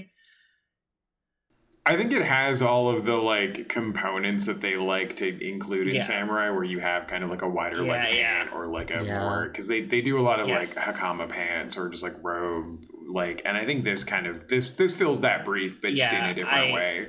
I 1.85 1.95
think 1.97 2.13
it 2.13 2.21
has 2.23 2.61
all 2.61 2.87
of 2.87 3.05
the 3.05 3.15
like 3.15 3.67
components 3.67 4.45
that 4.45 4.61
they 4.61 4.75
like 4.75 5.15
to 5.15 5.27
include 5.43 5.87
in 5.87 5.95
Yeah. 5.95 6.01
samurai, 6.01 6.51
where 6.51 6.63
you 6.63 6.77
have 6.79 7.07
kind 7.07 7.23
of 7.23 7.31
like 7.31 7.41
a 7.41 7.47
wider 7.49 7.81
Yeah, 7.83 7.91
leg 7.93 8.15
yeah. 8.15 8.37
pant 8.43 8.53
or 8.53 8.67
like 8.67 8.91
a 8.91 9.03
Yeah. 9.03 9.19
more 9.19 9.47
because 9.47 9.67
they 9.67 9.81
they 9.81 10.01
do 10.01 10.19
a 10.19 10.21
lot 10.21 10.39
of 10.39 10.47
Yes. 10.47 10.75
like 10.77 10.85
hakama 10.85 11.27
pants 11.27 11.77
or 11.77 11.89
just 11.89 12.03
like 12.03 12.13
robe 12.21 12.83
like, 13.11 13.41
and 13.45 13.57
I 13.57 13.65
think 13.65 13.83
this 13.83 14.03
kind 14.03 14.27
of 14.27 14.47
this 14.47 14.69
this 14.71 14.93
fills 14.93 15.21
that 15.21 15.43
brief, 15.43 15.81
but 15.81 15.91
just 15.91 16.13
in 16.13 16.23
a 16.23 16.33
different 16.33 16.71
I- 16.71 16.73
way. 16.73 17.07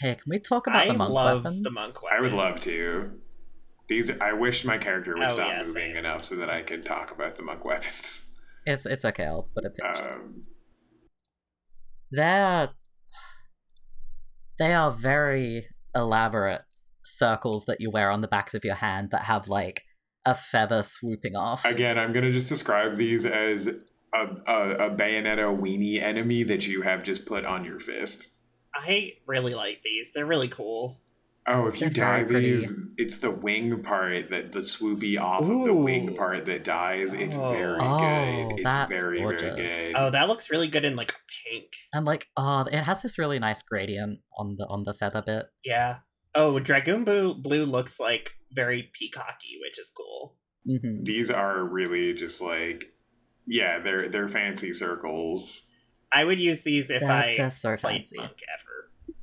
Hey, 0.00 0.14
can 0.16 0.24
we 0.26 0.40
talk 0.40 0.66
about 0.66 0.86
i 0.86 0.88
the 0.88 0.94
monk 0.98 1.12
love 1.12 1.44
weapons? 1.44 1.62
the 1.62 1.70
monk 1.70 1.94
I 2.12 2.20
would 2.20 2.32
love 2.32 2.60
to. 2.62 3.12
These 3.88 4.10
I 4.20 4.32
wish 4.32 4.64
my 4.64 4.76
character 4.76 5.14
would 5.14 5.22
Oh, 5.24 5.28
stop 5.28 5.48
yeah, 5.48 5.58
moving 5.62 5.94
same. 5.94 5.96
enough 5.98 6.24
so 6.24 6.34
that 6.36 6.50
I 6.50 6.62
could 6.62 6.84
talk 6.84 7.12
about 7.12 7.36
the 7.36 7.42
monk 7.42 7.64
weapons. 7.64 8.30
It's 8.66 8.86
it's 8.86 9.04
okay. 9.04 9.24
I'll 9.26 9.48
put 9.54 9.64
a 9.66 9.70
picture. 9.70 10.14
Um, 10.14 10.42
They're 12.10 12.70
they 14.58 14.72
are 14.72 14.90
very 14.90 15.66
elaborate 15.94 16.62
circles 17.04 17.66
that 17.66 17.80
you 17.80 17.90
wear 17.90 18.10
on 18.10 18.20
the 18.20 18.28
backs 18.28 18.54
of 18.54 18.64
your 18.64 18.76
hand 18.76 19.10
that 19.10 19.24
have 19.24 19.48
like 19.48 19.82
a 20.24 20.34
feather 20.34 20.82
swooping 20.82 21.36
off. 21.36 21.64
Again, 21.64 21.98
I'm 21.98 22.12
gonna 22.12 22.32
just 22.32 22.48
describe 22.48 22.96
these 22.96 23.26
as 23.26 23.68
a, 24.14 24.26
a, 24.46 24.70
a 24.86 24.90
Bayonetta 24.90 25.58
weenie 25.60 26.00
enemy 26.00 26.44
that 26.44 26.66
you 26.66 26.82
have 26.82 27.02
just 27.02 27.26
put 27.26 27.44
on 27.44 27.64
your 27.64 27.78
fist. 27.80 28.30
i 28.74 29.12
really 29.26 29.54
like 29.54 29.80
these 29.84 30.10
they're 30.14 30.26
really 30.26 30.48
cool 30.48 31.00
Oh, 31.46 31.66
if 31.66 31.78
you 31.78 31.90
They're 31.90 32.22
die 32.22 32.22
very 32.26 32.52
these, 32.52 32.72
it's 32.96 33.18
the 33.18 33.30
wing 33.30 33.82
part 33.82 34.30
that 34.30 34.52
the 34.52 34.60
swoopy 34.60 35.20
off 35.20 35.42
of 35.42 35.64
the 35.66 35.74
wing 35.74 36.14
part 36.14 36.46
that 36.46 36.64
dyes. 36.64 37.12
It's 37.12 37.36
Oh. 37.36 37.52
very 37.52 37.76
Oh, 37.78 37.98
good. 38.48 38.60
It's 38.60 38.74
that's 38.74 38.90
very 38.90 39.18
very 39.18 39.36
good. 39.36 39.70
oh 39.94 40.08
that 40.08 40.26
looks 40.28 40.48
really 40.48 40.68
good 40.68 40.86
in 40.86 40.96
like 40.96 41.14
pink 41.44 41.66
and 41.92 42.06
like 42.06 42.28
oh, 42.38 42.62
it 42.72 42.84
has 42.84 43.02
this 43.02 43.18
really 43.18 43.38
nice 43.38 43.60
gradient 43.60 44.20
on 44.38 44.56
the 44.56 44.64
on 44.68 44.84
the 44.84 44.94
feather 44.94 45.20
bit. 45.20 45.44
Yeah. 45.62 45.98
Oh, 46.34 46.58
Dragoon 46.60 47.04
Blue, 47.04 47.34
Blue 47.34 47.66
looks 47.66 48.00
like 48.00 48.32
very 48.50 48.90
peacocky, 48.98 49.60
which 49.60 49.78
is 49.78 49.92
cool. 49.94 50.38
hmm 50.66 51.02
These 51.02 51.30
are 51.30 51.62
really 51.62 52.14
just 52.14 52.40
like, 52.40 52.93
yeah, 53.46 53.78
they're 53.80 54.08
they're 54.08 54.28
fancy 54.28 54.72
circles. 54.72 55.66
I 56.12 56.24
would 56.24 56.38
use 56.40 56.62
these 56.62 56.90
if 56.90 57.00
They're, 57.00 57.10
I 57.10 57.36
they're 57.36 57.50
so 57.50 57.76
played 57.76 57.98
fancy. 58.02 58.16
Monk 58.18 58.40
ever. 58.58 59.14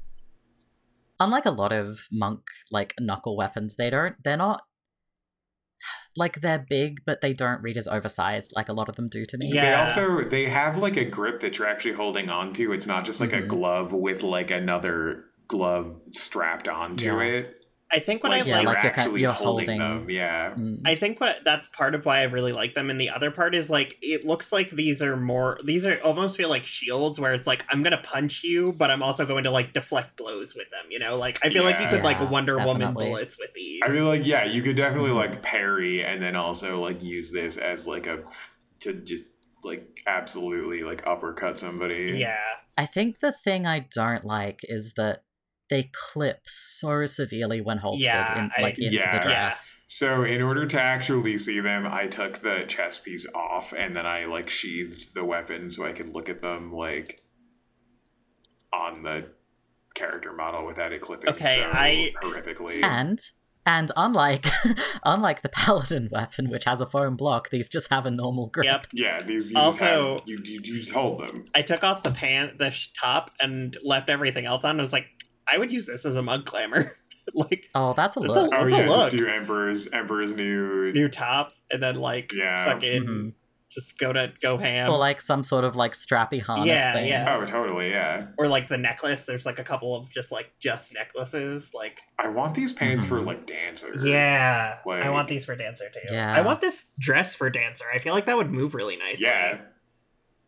Unlike 1.19 1.45
a 1.45 1.51
lot 1.51 1.71
of 1.71 2.07
monk 2.11 2.41
like 2.71 2.93
knuckle 2.99 3.37
weapons, 3.37 3.75
they 3.75 3.89
don't. 3.89 4.15
They're 4.23 4.37
not 4.37 4.61
like 6.17 6.41
they're 6.41 6.65
big, 6.69 6.99
but 7.05 7.21
they 7.21 7.31
don't 7.33 7.61
read 7.61 7.77
as 7.77 7.87
oversized 7.87 8.51
like 8.55 8.67
a 8.69 8.73
lot 8.73 8.89
of 8.89 8.95
them 8.95 9.07
do 9.09 9.25
to 9.25 9.37
me. 9.37 9.49
Yeah. 9.53 9.61
They 9.61 9.73
also 9.73 10.27
they 10.29 10.45
have 10.49 10.77
like 10.79 10.97
a 10.97 11.05
grip 11.05 11.39
that 11.41 11.57
you're 11.57 11.67
actually 11.67 11.93
holding 11.93 12.29
on 12.29 12.53
to. 12.53 12.73
It's 12.73 12.87
not 12.87 13.05
just 13.05 13.21
like 13.21 13.33
a 13.33 13.41
Mhm. 13.41 13.47
glove 13.47 13.93
with 13.93 14.21
like 14.23 14.51
another 14.51 15.25
glove 15.47 15.95
strapped 16.11 16.67
onto 16.67 17.05
Yeah. 17.17 17.21
it. 17.21 17.60
I 17.93 17.99
think 17.99 18.23
what 18.23 18.31
Like, 18.31 18.43
I 18.43 18.45
Yeah, 18.45 18.55
like, 18.57 18.65
like 18.65 18.73
you're 18.75 18.83
you're 18.83 18.91
kind- 18.91 18.99
actually 19.01 19.21
you're 19.21 19.31
holding, 19.31 19.79
holding- 19.79 19.79
them. 20.05 20.09
Yeah. 20.09 20.53
Mm. 20.55 20.81
I 20.85 20.95
think 20.95 21.19
what 21.19 21.37
that's 21.43 21.67
part 21.69 21.93
of 21.95 22.05
why 22.05 22.19
I 22.19 22.23
really 22.23 22.53
like 22.53 22.73
them. 22.73 22.89
And 22.89 22.99
the 22.99 23.09
other 23.09 23.31
part 23.31 23.53
is 23.53 23.69
like 23.69 23.97
it 24.01 24.25
looks 24.25 24.51
like 24.51 24.69
these 24.69 25.01
are 25.01 25.17
more 25.17 25.59
these 25.65 25.85
are 25.85 25.99
almost 26.01 26.37
feel 26.37 26.49
like 26.49 26.63
shields 26.63 27.19
where 27.19 27.33
it's 27.33 27.45
like 27.47 27.65
I'm 27.69 27.83
gonna 27.83 28.01
punch 28.01 28.43
you, 28.43 28.71
but 28.73 28.89
I'm 28.89 29.03
also 29.03 29.25
going 29.25 29.43
to 29.43 29.51
like 29.51 29.73
deflect 29.73 30.15
blows 30.17 30.55
with 30.55 30.69
them. 30.71 30.85
You 30.89 30.99
know, 30.99 31.17
like 31.17 31.39
I 31.45 31.49
feel 31.49 31.63
like 31.63 31.77
you 31.79 31.83
Yeah. 31.85 31.89
could 31.91 32.03
like 32.03 32.17
Yeah, 32.19 32.29
Wonder 32.29 32.55
Woman 32.65 32.93
bullets 32.93 33.37
with 33.37 33.53
these. 33.53 33.81
I 33.83 33.89
feel 33.89 34.05
like 34.05 34.25
yeah, 34.25 34.45
you 34.45 34.61
could 34.61 34.75
definitely 34.75 35.11
like 35.11 35.41
parry 35.41 36.03
and 36.03 36.21
then 36.21 36.35
also 36.35 36.79
like 36.81 37.03
use 37.03 37.31
this 37.31 37.57
as 37.57 37.87
like 37.87 38.07
a 38.07 38.23
to 38.81 38.93
just 38.93 39.25
like 39.63 39.99
absolutely 40.07 40.83
like 40.83 41.05
uppercut 41.05 41.57
somebody. 41.57 42.15
yeah, 42.17 42.37
I 42.77 42.85
think 42.85 43.19
the 43.19 43.31
thing 43.31 43.65
I 43.67 43.85
don't 43.93 44.23
like 44.25 44.61
is 44.63 44.93
that 44.93 45.23
they 45.71 45.89
clip 45.93 46.41
so 46.45 47.07
severely 47.07 47.61
when 47.61 47.79
holstered 47.79 48.03
Yeah, 48.05 48.43
in, 48.43 48.51
I- 48.55 48.61
like 48.61 48.77
into 48.77 48.97
Yeah. 48.97 49.17
the 49.17 49.23
dress. 49.23 49.73
So 49.87 50.23
in 50.23 50.41
order 50.41 50.65
to 50.67 50.79
actually 50.79 51.37
see 51.39 51.59
them, 51.59 51.87
I 51.87 52.05
took 52.07 52.37
the 52.39 52.65
chest 52.67 53.03
piece 53.03 53.25
off 53.33 53.73
and 53.75 53.95
then 53.95 54.05
I 54.05 54.25
like 54.25 54.49
sheathed 54.49 55.15
the 55.15 55.25
weapon 55.25 55.69
so 55.71 55.85
I 55.85 55.91
could 55.93 56.09
look 56.13 56.29
at 56.29 56.41
them 56.43 56.71
like 56.71 57.19
on 58.73 59.03
the 59.03 59.27
character 59.95 60.31
model 60.33 60.65
without 60.65 60.93
it 60.93 61.01
clipping 61.01 61.29
Okay, 61.31 61.55
so 61.55 61.69
I- 61.73 62.11
horrifically. 62.23 62.83
And 62.83 63.19
and 63.65 63.91
unlike 63.95 64.45
unlike 65.05 65.41
the 65.41 65.49
paladin 65.49 66.09
weapon, 66.11 66.49
which 66.49 66.63
has 66.65 66.81
a 66.81 66.85
foam 66.85 67.15
block, 67.15 67.49
these 67.49 67.69
just 67.69 67.89
have 67.89 68.05
a 68.05 68.11
normal 68.11 68.47
grip. 68.47 68.65
Yep. 68.65 68.87
yeah, 68.93 69.19
these 69.23 69.51
you 69.51 69.57
Also- 69.57 70.17
just 70.17 70.19
have, 70.21 70.29
you, 70.29 70.39
you, 70.45 70.61
you 70.63 70.79
just 70.79 70.93
hold 70.93 71.19
them. 71.19 71.43
I 71.55 71.61
took 71.61 71.83
off 71.83 72.01
the 72.03 72.11
pant, 72.11 72.57
the 72.57 72.71
sh- 72.71 72.89
top, 72.99 73.29
and 73.39 73.75
left 73.83 74.09
everything 74.09 74.45
else 74.45 74.63
on. 74.63 74.79
I 74.79 74.81
was 74.83 74.93
like, 74.93 75.05
I 75.47 75.57
would 75.57 75.71
use 75.71 75.85
this 75.85 76.05
as 76.05 76.15
a 76.15 76.21
mug 76.21 76.45
clamor, 76.45 76.95
like 77.33 77.69
Oh, 77.75 77.93
that's 77.93 78.17
a 78.17 78.21
It's 78.21 78.29
a- 78.29 78.31
look. 78.31 78.51
Oh 78.55 78.65
It's 78.67 78.77
yeah, 78.77 78.89
look. 78.89 79.05
just 79.11 79.17
do 79.17 79.27
Emperor's 79.27 79.87
Emperor's 79.91 80.33
new. 80.33 80.91
new 80.93 81.07
top, 81.09 81.53
and 81.71 81.81
then 81.81 81.95
like 81.95 82.31
Yeah. 82.33 82.65
fucking 82.65 83.03
Mhm. 83.03 83.33
just 83.69 83.97
go 83.97 84.11
to 84.11 84.31
go 84.41 84.57
ham. 84.57 84.89
or 84.89 84.97
like 84.97 85.21
some 85.21 85.43
sort 85.43 85.63
of 85.63 85.75
like 85.77 85.93
strappy 85.93 86.41
harness 86.41 86.67
Yeah, 86.67 86.93
thing. 86.93 87.07
yeah. 87.07 87.37
Oh, 87.37 87.45
totally, 87.45 87.89
yeah. 87.91 88.27
or 88.37 88.47
like 88.47 88.67
the 88.67 88.77
necklace. 88.77 89.23
There's 89.23 89.45
like 89.45 89.59
a 89.59 89.63
couple 89.63 89.95
of 89.95 90.09
just 90.09 90.31
like 90.31 90.51
just 90.59 90.93
necklaces. 90.93 91.71
Like 91.73 92.01
I 92.19 92.27
want 92.27 92.53
these 92.55 92.73
pants 92.73 93.05
for 93.05 93.19
Mhm. 93.19 93.25
like 93.27 93.45
dancer. 93.45 93.93
yeah, 94.03 94.79
I 94.85 95.09
want 95.09 95.27
these 95.29 95.45
for 95.45 95.55
dancer 95.55 95.89
too. 95.89 96.13
Yeah. 96.13 96.33
I 96.35 96.41
want 96.41 96.59
this 96.61 96.85
dress 96.99 97.33
for 97.35 97.49
dancer. 97.49 97.85
I 97.93 97.99
feel 97.99 98.13
like 98.13 98.25
that 98.25 98.35
would 98.37 98.51
move 98.51 98.75
really 98.75 98.97
nice. 98.97 99.19
Yeah. 99.21 99.59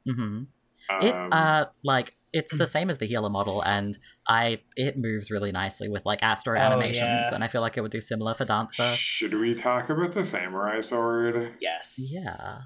hmm 0.06 0.44
Um, 0.90 1.02
It 1.02 1.14
uh 1.16 1.66
like 1.84 2.16
it's 2.34 2.52
the 2.52 2.64
mm-hmm. 2.64 2.66
same 2.66 2.90
as 2.90 2.98
the 2.98 3.06
healer 3.06 3.30
model, 3.30 3.62
and 3.62 3.98
I 4.28 4.62
it 4.76 4.98
moves 4.98 5.32
really 5.32 5.52
nicely 5.52 5.88
with 5.88 6.06
like 6.06 6.22
Astro 6.24 6.58
Oh, 6.58 6.62
animations, 6.62 7.00
yeah. 7.00 7.34
and 7.34 7.44
I 7.44 7.48
feel 7.48 7.62
like 7.62 7.78
it 7.78 7.82
would 7.82 7.92
do 7.92 8.02
similar 8.02 8.34
for 8.34 8.46
dancer. 8.46 8.84
Should 8.84 9.34
we 9.36 9.54
talk 9.54 9.90
about 9.90 10.14
the 10.14 10.26
samurai 10.26 10.82
sword? 10.82 11.54
Yes. 11.62 11.96
Yeah, 11.98 12.58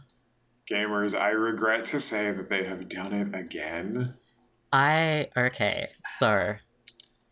Gamers, 0.71 1.19
I 1.19 1.29
regret 1.29 1.85
to 1.87 1.99
say 1.99 2.31
that 2.31 2.49
they 2.49 2.63
have 2.63 2.89
done 2.89 3.13
it 3.13 3.37
again. 3.37 4.15
I 4.73 5.27
okay. 5.37 5.89
So 6.17 6.55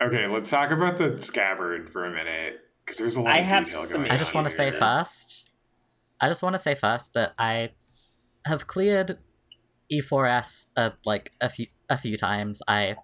Okay, 0.01 0.27
let's 0.27 0.49
talk 0.49 0.71
about 0.71 0.97
the 0.97 1.21
scabbard 1.21 1.89
for 1.89 2.05
a 2.05 2.11
minute 2.11 2.59
because 2.85 2.97
there's 2.97 3.15
a 3.15 3.21
lot 3.21 3.33
I 3.33 3.39
of 3.39 3.45
have 3.45 3.65
detail 3.65 3.83
some 3.83 4.01
going 4.01 4.11
on. 4.11 4.15
I 4.15 4.17
just 4.17 4.33
want 4.33 4.47
to 4.47 4.53
say 4.53 4.71
first, 4.71 5.49
I 6.19 6.27
just 6.27 6.43
want 6.43 6.53
to 6.53 6.59
say 6.59 6.75
first 6.75 7.13
that 7.13 7.33
I 7.39 7.69
have 8.45 8.67
cleared 8.67 9.17
E4S 10.01 10.67
uh, 10.75 10.91
like 11.05 11.31
a 11.41 11.49
few 11.49 11.67
a 11.89 11.97
few 11.97 12.17
times. 12.17 12.61
I 12.67 12.95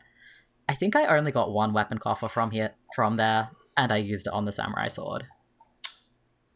I 0.69 0.73
think 0.73 0.95
I 0.95 1.05
only 1.07 1.31
got 1.31 1.51
one 1.51 1.73
weapon 1.73 1.97
coffer 1.97 2.27
from 2.27 2.51
here 2.51 2.71
from 2.95 3.17
there, 3.17 3.51
and 3.77 3.91
I 3.91 3.97
used 3.97 4.27
it 4.27 4.33
on 4.33 4.45
the 4.45 4.51
samurai 4.51 4.87
sword. 4.87 5.23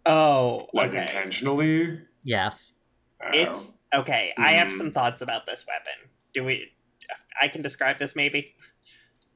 Oh, 0.05 0.67
like 0.73 0.89
okay. 0.89 1.01
intentionally. 1.01 1.99
Yes. 2.23 2.73
Oh. 3.23 3.29
It's 3.33 3.73
okay. 3.93 4.33
I 4.37 4.51
have 4.51 4.71
some 4.71 4.91
thoughts 4.91 5.21
about 5.21 5.45
this 5.45 5.65
weapon. 5.67 6.09
Do 6.33 6.43
we? 6.43 6.71
I 7.41 7.47
can 7.47 7.61
describe 7.61 7.97
this 7.97 8.15
maybe. 8.15 8.55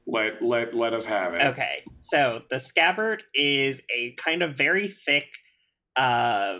let 0.06 0.42
let 0.42 0.74
let 0.74 0.94
us 0.94 1.06
have 1.06 1.34
it. 1.34 1.42
Okay, 1.48 1.84
so 1.98 2.42
the 2.50 2.58
scabbard 2.58 3.24
is 3.34 3.80
a 3.94 4.12
kind 4.12 4.42
of 4.42 4.56
very 4.56 4.88
thick, 4.88 5.26
uh, 5.96 6.58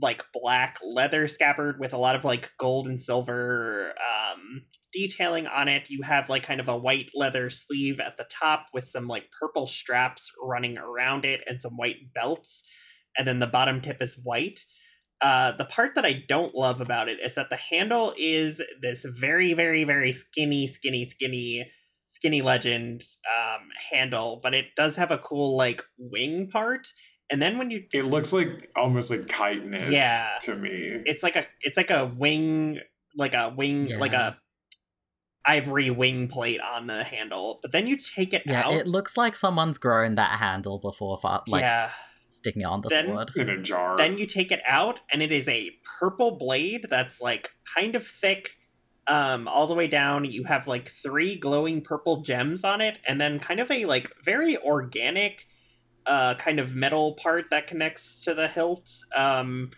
like 0.00 0.24
black 0.32 0.78
leather 0.82 1.26
scabbard 1.28 1.78
with 1.78 1.92
a 1.92 1.98
lot 1.98 2.16
of 2.16 2.24
like 2.24 2.50
gold 2.58 2.86
and 2.86 3.00
silver 3.00 3.94
um, 3.98 4.62
detailing 4.92 5.46
on 5.46 5.68
it. 5.68 5.88
You 5.88 6.02
have 6.02 6.28
like 6.28 6.42
kind 6.42 6.60
of 6.60 6.68
a 6.68 6.76
white 6.76 7.10
leather 7.14 7.50
sleeve 7.50 8.00
at 8.00 8.16
the 8.16 8.26
top 8.30 8.66
with 8.72 8.86
some 8.86 9.06
like 9.06 9.30
purple 9.38 9.66
straps 9.66 10.30
running 10.42 10.78
around 10.78 11.24
it 11.24 11.42
and 11.46 11.60
some 11.60 11.76
white 11.76 12.12
belts, 12.14 12.62
and 13.16 13.26
then 13.26 13.38
the 13.38 13.46
bottom 13.46 13.80
tip 13.80 13.98
is 14.00 14.18
white. 14.22 14.60
Uh, 15.20 15.52
the 15.56 15.64
part 15.64 15.94
that 15.94 16.04
I 16.04 16.22
don't 16.28 16.54
love 16.54 16.80
about 16.80 17.08
it 17.08 17.18
is 17.24 17.34
that 17.36 17.48
the 17.48 17.56
handle 17.56 18.14
is 18.18 18.60
this 18.82 19.06
very, 19.08 19.54
very, 19.54 19.84
very 19.84 20.12
skinny, 20.12 20.66
skinny, 20.66 21.08
skinny 21.08 21.64
skinny 22.10 22.42
legend 22.42 23.02
um 23.28 23.68
handle 23.90 24.38
but 24.40 24.54
it 24.54 24.66
does 24.76 24.94
have 24.94 25.10
a 25.10 25.18
cool 25.18 25.56
like 25.56 25.82
wing 25.98 26.48
part 26.48 26.86
and 27.30 27.40
then 27.42 27.58
when 27.58 27.70
you 27.70 27.84
It 27.92 28.04
looks 28.04 28.32
like 28.32 28.70
almost 28.76 29.10
like 29.10 29.26
chitinous 29.26 29.90
Yeah. 29.90 30.28
to 30.42 30.54
me. 30.56 31.02
it's 31.06 31.22
like 31.22 31.36
a 31.36 31.46
it's 31.62 31.76
like 31.76 31.90
a 31.90 32.06
wing 32.06 32.80
like 33.16 33.34
a 33.34 33.48
wing 33.56 33.88
like 33.98 34.12
a 34.12 34.36
ivory 35.46 35.90
wing 35.90 36.26
plate 36.28 36.60
on 36.60 36.86
the 36.86 37.04
handle 37.04 37.58
but 37.60 37.70
then 37.72 37.86
you 37.86 37.96
take 37.98 38.32
it 38.32 38.42
Yeah, 38.46 38.62
out 38.66 38.72
it 38.74 38.86
looks 38.86 39.16
like 39.16 39.36
someone's 39.36 39.76
grown 39.78 40.14
that 40.14 40.38
handle 40.38 40.78
before, 40.78 41.18
fa- 41.18 41.42
like 41.48 41.60
yeah 41.60 41.90
sticking 42.28 42.62
it 42.62 42.64
on 42.64 42.80
the 42.80 42.88
Then- 42.88 43.06
sword. 43.06 43.32
in 43.36 43.48
a 43.50 43.60
jar. 43.62 43.96
then 43.96 44.16
you 44.18 44.26
take 44.26 44.50
it 44.50 44.60
out 44.66 45.00
and 45.12 45.22
it 45.22 45.30
is 45.30 45.46
a 45.46 45.70
purple 46.00 46.36
blade 46.38 46.86
that's 46.90 47.20
like 47.20 47.50
kind 47.76 47.94
of 47.94 48.06
thick 48.06 48.52
um 49.06 49.46
all 49.46 49.66
the 49.66 49.74
way 49.74 49.86
down 49.86 50.24
you 50.24 50.44
have 50.44 50.66
like 50.66 50.88
three 50.88 51.36
glowing 51.36 51.82
purple 51.82 52.22
gems 52.22 52.64
on 52.64 52.80
it 52.80 52.98
and 53.06 53.20
then 53.20 53.38
kind 53.38 53.60
of 53.60 53.70
a 53.70 53.84
like 53.84 54.10
very 54.24 54.56
organic 54.58 55.46
uh 56.06 56.34
kind 56.34 56.58
of 56.58 56.74
metal 56.74 57.14
part 57.14 57.50
that 57.50 57.66
connects 57.66 58.20
to 58.22 58.34
the 58.34 58.48
hilt. 58.48 58.88
Um 59.14 59.70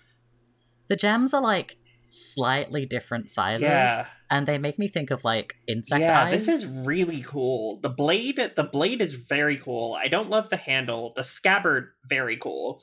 The 0.88 0.96
gems 0.96 1.34
are 1.34 1.42
like 1.42 1.76
slightly 2.08 2.86
different 2.86 3.28
sizes, 3.28 3.62
yeah. 3.62 4.06
and 4.30 4.46
they 4.46 4.58
make 4.58 4.78
me 4.78 4.88
think 4.88 5.10
of 5.10 5.24
like 5.24 5.56
insect 5.66 6.00
yeah 6.00 6.24
eyes. 6.24 6.46
this 6.46 6.62
is 6.62 6.66
really 6.66 7.22
cool. 7.22 7.80
The 7.80 7.88
blade 7.88 8.52
the 8.56 8.64
blade 8.64 9.00
is 9.00 9.14
very 9.14 9.58
cool. 9.58 9.96
I 10.00 10.08
don't 10.08 10.30
love 10.30 10.50
the 10.50 10.56
handle. 10.56 11.12
The 11.16 11.24
scabbard 11.24 11.88
very 12.08 12.36
cool. 12.36 12.82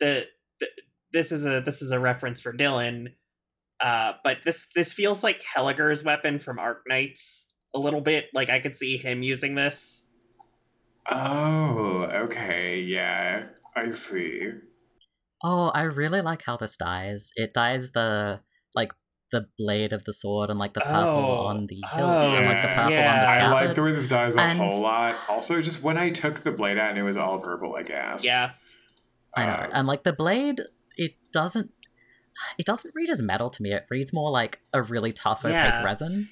The, 0.00 0.26
the 0.60 0.68
this 1.12 1.32
is 1.32 1.44
a 1.44 1.60
this 1.60 1.82
is 1.82 1.92
a 1.92 2.00
reference 2.00 2.40
for 2.40 2.52
dylan. 2.52 3.08
Uh 3.80 4.12
but 4.24 4.38
this 4.44 4.66
this 4.74 4.92
feels 4.92 5.22
like 5.22 5.42
Hellagur's 5.42 6.02
weapon 6.02 6.38
from 6.38 6.58
Arknights 6.58 7.44
a 7.74 7.78
little 7.78 8.00
bit. 8.00 8.26
Like 8.34 8.50
i 8.50 8.60
could 8.60 8.76
see 8.76 8.96
him 8.96 9.22
using 9.22 9.54
this 9.54 10.01
oh, 11.10 12.08
okay, 12.24 12.80
yeah, 12.80 13.44
I 13.76 13.90
see. 13.92 14.50
Oh, 15.44 15.68
I 15.74 15.82
really 15.82 16.20
like 16.20 16.42
how 16.44 16.56
this 16.56 16.76
dyes. 16.76 17.30
It 17.36 17.52
dyes 17.52 17.90
the 17.90 18.40
like 18.74 18.92
the 19.32 19.46
blade 19.58 19.92
of 19.92 20.04
the 20.04 20.12
sword 20.12 20.50
and 20.50 20.58
like 20.58 20.74
the 20.74 20.80
purple 20.80 20.96
Oh, 20.98 21.46
on 21.46 21.66
the 21.66 21.82
hilt 21.92 22.32
and 22.34 22.46
like 22.46 22.62
the 22.62 22.68
yeah, 22.68 22.74
purple 22.74 22.82
on 22.84 22.90
the 22.90 22.94
yeah. 22.94 23.46
I 23.48 23.50
like 23.50 23.74
the 23.74 23.82
way 23.82 23.92
this 23.92 24.06
dyes 24.08 24.36
a 24.36 24.40
And- 24.40 24.58
whole 24.58 24.80
lot. 24.82 25.16
Also, 25.28 25.60
just 25.60 25.82
when 25.82 25.96
I 25.98 26.10
took 26.10 26.40
the 26.42 26.52
blade 26.52 26.78
out 26.78 26.90
and 26.90 26.98
it 26.98 27.02
was 27.02 27.16
all 27.16 27.38
purple, 27.40 27.74
I 27.74 27.82
gasped. 27.82 28.24
yeah 28.26 28.52
I 29.36 29.46
know. 29.46 29.52
Uh, 29.52 29.70
and 29.72 29.86
like 29.88 30.02
the 30.04 30.12
blade, 30.12 30.60
it 30.96 31.14
doesn't 31.32 31.70
it 32.58 32.66
doesn't 32.66 32.94
read 32.94 33.08
as 33.10 33.22
metal 33.22 33.50
to 33.50 33.62
me. 33.62 33.72
It 33.72 33.84
reads 33.90 34.12
more 34.12 34.30
like 34.30 34.60
a 34.72 34.82
really 34.82 35.12
tough 35.12 35.44
opaque 35.44 35.54
Yeah. 35.54 35.82
resin. 35.82 36.28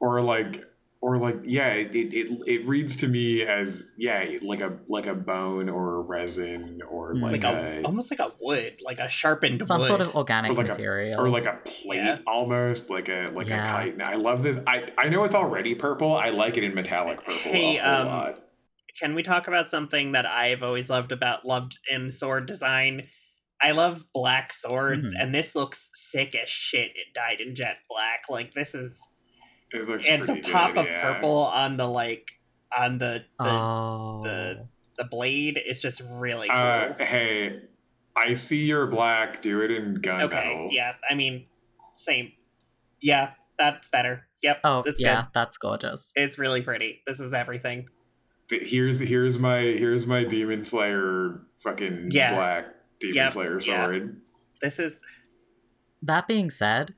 or 0.00 0.20
like 0.22 0.64
or 1.02 1.18
like 1.18 1.36
yeah 1.44 1.68
it, 1.72 1.94
it, 1.94 2.14
it, 2.14 2.38
it 2.46 2.66
reads 2.66 2.96
to 2.96 3.08
me 3.08 3.42
as 3.42 3.86
yeah 3.98 4.24
like 4.40 4.60
a 4.62 4.78
like 4.88 5.06
a 5.06 5.14
bone 5.14 5.68
or 5.68 5.96
a 5.96 6.00
resin 6.00 6.80
or 6.88 7.12
Mm. 7.12 7.20
like, 7.22 7.32
like 7.42 7.44
a, 7.44 7.80
a 7.80 7.82
almost 7.82 8.10
like 8.10 8.20
a 8.20 8.32
wood 8.40 8.78
like 8.82 9.00
a 9.00 9.08
sharpened 9.08 9.66
Some 9.66 9.80
wood 9.80 9.88
sort 9.88 10.00
of 10.00 10.14
organic 10.14 10.52
Or 10.52 10.54
like 10.54 10.66
a- 10.66 10.70
material. 10.70 11.20
or 11.20 11.28
like 11.28 11.44
a 11.46 11.58
plate 11.64 11.96
Yeah. 11.96 12.18
almost 12.26 12.88
like 12.88 13.08
a 13.10 13.26
like 13.34 13.48
Yeah. 13.48 13.62
a 13.62 13.66
kite 13.66 14.00
i 14.00 14.14
love 14.14 14.42
this 14.42 14.58
i 14.66 14.88
i 14.96 15.08
know 15.08 15.24
it's 15.24 15.34
already 15.34 15.74
purple 15.74 16.14
i 16.16 16.30
like 16.30 16.56
it 16.56 16.64
in 16.64 16.74
metallic 16.74 17.18
purple 17.18 17.34
Hey, 17.50 17.76
a 17.78 17.86
um, 18.00 18.06
lot 18.06 18.38
can 19.00 19.14
we 19.14 19.22
talk 19.22 19.48
about 19.48 19.68
something 19.70 20.12
that 20.12 20.26
I've 20.26 20.62
always 20.62 20.88
loved 20.90 21.12
about 21.12 21.46
loved 21.46 21.78
in 21.90 22.10
sword 22.10 22.46
design? 22.46 23.08
I 23.60 23.70
love 23.70 24.04
black 24.12 24.52
swords, 24.52 25.14
Mhm. 25.14 25.18
and 25.22 25.34
this 25.34 25.54
looks 25.56 25.88
sick 25.94 26.34
as 26.34 26.48
shit. 26.50 26.90
It 26.94 27.14
dyed 27.14 27.40
in 27.40 27.54
jet 27.54 27.78
black. 27.88 28.24
Like 28.28 28.52
this 28.52 28.74
is, 28.74 29.00
it 29.72 29.88
looks 29.88 30.06
and 30.06 30.22
the 30.22 30.40
pop 30.40 30.74
good, 30.74 30.80
of 30.80 30.86
yeah. 30.86 31.02
purple 31.02 31.38
on 31.38 31.76
the 31.76 31.86
like 31.86 32.30
on 32.76 32.98
the 32.98 33.24
the, 33.38 33.44
oh. 33.44 34.20
the- 34.24 34.66
the 34.98 35.04
blade 35.04 35.58
is 35.64 35.80
just 35.80 36.02
really 36.10 36.48
cool. 36.48 36.56
uh 36.58 36.92
hey 37.02 37.60
i 38.14 38.34
see 38.34 38.66
your 38.66 38.86
black 38.86 39.40
do 39.40 39.62
it 39.62 39.70
in 39.70 39.94
gunmetal 39.96 40.24
okay, 40.24 40.68
yeah. 40.70 40.92
I 41.08 41.14
mean, 41.14 41.46
same. 41.94 42.32
Yeah, 43.00 43.32
that's 43.58 43.88
better. 43.88 44.26
Yep. 44.42 44.60
oh, 44.64 44.82
that's 44.84 45.00
yeah, 45.00 45.22
good. 45.22 45.30
that's 45.34 45.56
gorgeous. 45.56 46.12
It's 46.16 46.38
really 46.38 46.62
pretty. 46.62 47.02
This 47.06 47.20
is 47.20 47.32
everything. 47.32 47.88
But 48.48 48.60
here's 48.62 48.98
here's 48.98 49.38
my 49.38 49.60
here's 49.60 50.06
my 50.06 50.24
demon 50.24 50.64
slayer 50.64 51.40
fucking 51.58 52.08
Yeah. 52.10 52.34
black 52.34 52.66
demon 53.00 53.16
Yep, 53.16 53.32
slayer 53.32 53.60
yeah. 53.60 53.84
sword 53.84 54.20
This 54.60 54.78
is 54.78 54.92
That 56.02 56.26
being 56.28 56.50
said, 56.50 56.94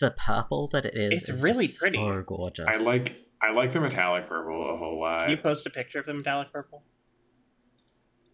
the 0.00 0.10
purple 0.10 0.68
that 0.68 0.84
it 0.84 0.94
is 0.94 1.22
It's 1.22 1.28
is 1.30 1.42
really 1.42 1.66
just 1.66 1.80
pretty. 1.80 1.98
so 1.98 2.22
gorgeous. 2.26 2.66
I 2.68 2.76
like 2.82 3.20
I 3.42 3.50
like 3.52 3.72
the 3.72 3.80
metallic 3.80 4.26
purple 4.28 4.62
a 4.70 4.76
whole 4.76 5.00
lot. 5.00 5.20
Can 5.22 5.30
you 5.30 5.36
post 5.36 5.66
a 5.66 5.70
picture 5.70 5.98
of 6.00 6.06
the 6.06 6.14
metallic 6.14 6.50
purple? 6.52 6.82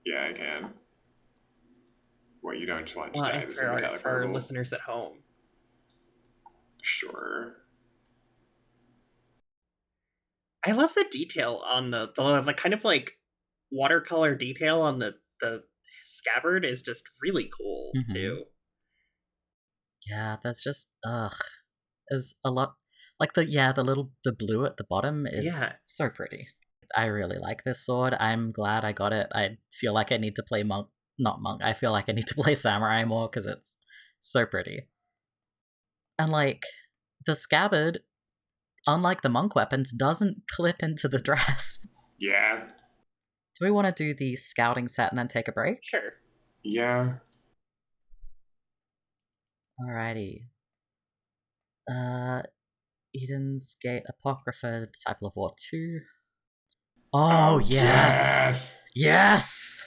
yeah, 0.07 0.29
I 0.31 0.33
can. 0.33 0.71
What 2.41 2.59
you 2.59 2.67
don't 2.67 2.85
just 2.87 2.97
want 2.97 3.13
to 3.15 3.21
Well, 3.21 3.29
dye 3.31 3.47
for, 3.47 3.67
our, 3.67 3.99
for 3.99 4.09
our 4.09 4.27
listeners 4.33 4.73
at 4.73 4.81
home. 4.81 5.19
Sure. 6.83 7.57
I 10.65 10.73
love 10.73 10.95
the 10.95 11.05
detail 11.11 11.63
on 11.65 11.91
the 11.91 12.13
the, 12.17 12.41
the 12.43 12.55
kind 12.55 12.75
of 12.75 12.85
like 12.85 13.19
watercolor 13.71 14.35
detail 14.35 14.81
on 14.83 14.99
the 14.99 15.15
the 15.41 15.65
scabbard 16.07 16.65
is 16.65 16.83
just 16.83 17.05
really 17.23 17.51
cool 17.57 17.93
Mhm. 17.97 18.13
too. 18.13 18.45
Yeah, 20.09 20.37
that's 20.43 20.63
just 20.63 20.89
ugh. 21.05 21.35
There's 22.09 22.35
a 22.45 22.51
lot 22.51 22.75
like 23.19 23.35
the 23.35 23.45
yeah, 23.47 23.73
the 23.73 23.85
little 23.85 24.11
the 24.25 24.33
blue 24.33 24.65
at 24.67 24.77
the 24.77 24.85
bottom 24.85 25.27
is 25.27 25.45
Yeah. 25.45 25.73
so 25.85 26.09
pretty. 26.09 26.49
I 26.97 27.05
really 27.05 27.39
like 27.39 27.63
this 27.65 27.85
sword. 27.85 28.15
I'm 28.19 28.51
glad 28.51 28.85
I 28.85 28.93
got 28.93 29.13
it. 29.13 29.29
I 29.33 29.59
feel 29.73 29.93
like 29.95 30.11
I 30.11 30.17
need 30.17 30.35
to 30.37 30.43
play 30.43 30.63
monk 30.63 30.89
not 31.19 31.41
monk. 31.41 31.63
I 31.63 31.75
feel 31.75 31.93
like 31.93 32.09
I 32.09 32.13
need 32.13 32.27
to 32.29 32.35
play 32.43 32.55
samurai 32.55 33.05
more 33.05 33.29
because 33.29 33.47
it's 33.47 33.77
so 34.21 34.47
pretty. 34.47 34.89
And 36.19 36.33
like 36.33 36.65
the 37.27 37.35
scabbard, 37.35 38.01
unlike 38.87 39.23
the 39.23 39.29
monk 39.29 39.55
weapons, 39.55 39.93
doesn't 39.93 40.43
clip 40.51 40.83
into 40.83 41.09
the 41.09 41.19
dress. 41.29 41.79
Yeah. 42.19 42.67
Do 43.59 43.65
we 43.67 43.71
want 43.71 43.95
to 43.95 44.05
do 44.05 44.15
the 44.15 44.37
scouting 44.37 44.89
set 44.89 45.11
and 45.13 45.19
then 45.19 45.29
take 45.29 45.47
a 45.49 45.53
break? 45.53 45.79
Sure. 45.83 46.15
Yeah. 46.65 47.15
Alrighty. 49.83 50.43
Uh, 51.91 52.43
Eden's 53.15 53.77
Gate 53.81 54.03
Apocrypha, 54.09 54.87
Disciple 54.93 55.29
of 55.29 55.37
War 55.37 55.55
2. 55.71 56.01
Oh, 57.13 57.59
yes! 57.59 58.81
Yes! 58.95 59.83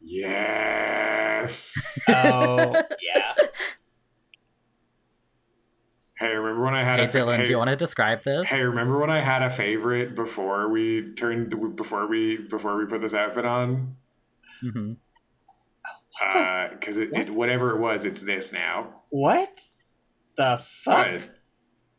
Yes. 0.00 1.98
Oh 2.08 2.72
yeah. 3.02 3.34
hey, 6.18 6.26
remember 6.34 6.64
when 6.64 6.74
I 6.74 6.82
had 6.84 6.98
Hey, 6.98 7.04
a 7.06 7.08
fa- 7.08 7.18
Dylan, 7.18 7.36
hey, 7.38 7.44
do 7.44 7.50
you 7.50 7.58
want 7.58 7.70
to 7.70 7.76
describe 7.76 8.22
this? 8.24 8.48
Hey, 8.48 8.64
remember 8.64 8.98
when 8.98 9.10
I 9.10 9.20
had 9.20 9.42
a 9.42 9.50
favorite 9.50 10.14
before 10.14 10.68
we 10.68 11.12
turned 11.14 11.50
before 11.76 12.06
we 12.08 12.36
before 12.36 12.76
we 12.76 12.86
put 12.86 13.00
this 13.00 13.14
outfit 13.14 13.44
on? 13.44 13.96
Hmm 16.20 16.38
Uh, 16.38 16.68
because 16.70 16.98
it, 16.98 17.12
it 17.12 17.30
whatever 17.30 17.70
it 17.74 17.80
was, 17.80 18.04
it's 18.04 18.20
this 18.22 18.52
now. 18.52 19.02
What 19.10 19.60
the 20.36 20.60
fuck? 20.62 21.22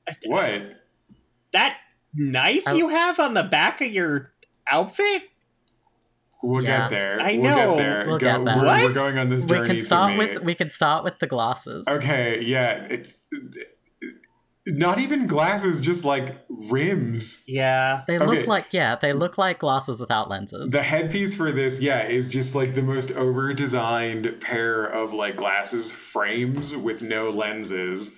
What? 0.06 0.18
What? 0.26 0.62
That 1.54 1.78
knife 2.14 2.64
I- 2.68 2.74
you 2.74 2.90
have 2.90 3.20
on 3.20 3.34
the 3.34 3.44
back 3.44 3.82
of 3.82 3.88
your 3.92 4.32
outfit? 4.70 5.24
We'll 6.44 6.64
Yeah. 6.64 6.82
get 6.82 6.90
there. 6.92 7.20
I 7.20 7.34
We'll 7.38 7.44
know. 7.52 7.70
get 7.72 7.78
there. 7.78 8.06
We'll 8.08 8.18
Go- 8.20 8.26
get 8.38 8.46
there. 8.46 8.58
We're, 8.58 8.66
What? 8.66 8.84
we're 8.84 8.94
going 8.94 9.18
on 9.18 9.30
this 9.30 9.44
We 9.46 9.50
journey. 9.58 9.68
can 9.68 9.82
start 9.82 10.12
me. 10.12 10.18
with 10.20 10.44
we 10.44 10.56
can 10.56 10.70
start 10.70 11.04
with 11.04 11.18
the 11.20 11.28
glasses. 11.28 11.88
Okay, 11.88 12.42
yeah, 12.44 12.86
it's 12.90 13.18
not 14.68 15.00
even 15.00 15.28
glasses, 15.28 15.82
just 15.82 16.04
like 16.06 16.36
rims. 16.50 17.44
Yeah. 17.48 18.04
They 18.08 18.18
Okay. 18.20 18.26
look 18.26 18.48
like 18.48 18.68
yeah, 18.72 18.96
they 18.96 19.14
look 19.14 19.38
like 19.38 19.60
glasses 19.60 20.00
without 20.00 20.30
lenses. 20.30 20.72
The 20.72 20.84
headpiece 20.84 21.36
for 21.36 21.52
this, 21.52 21.80
yeah, 21.80 22.08
is 22.08 22.28
just 22.28 22.54
like 22.56 22.76
the 22.76 22.82
most 22.82 23.12
over 23.12 23.54
designed 23.54 24.40
pair 24.42 24.84
of 24.84 25.14
like 25.14 25.38
glasses 25.38 25.92
frames 25.92 26.76
with 26.76 27.02
no 27.02 27.30
lenses. 27.30 28.12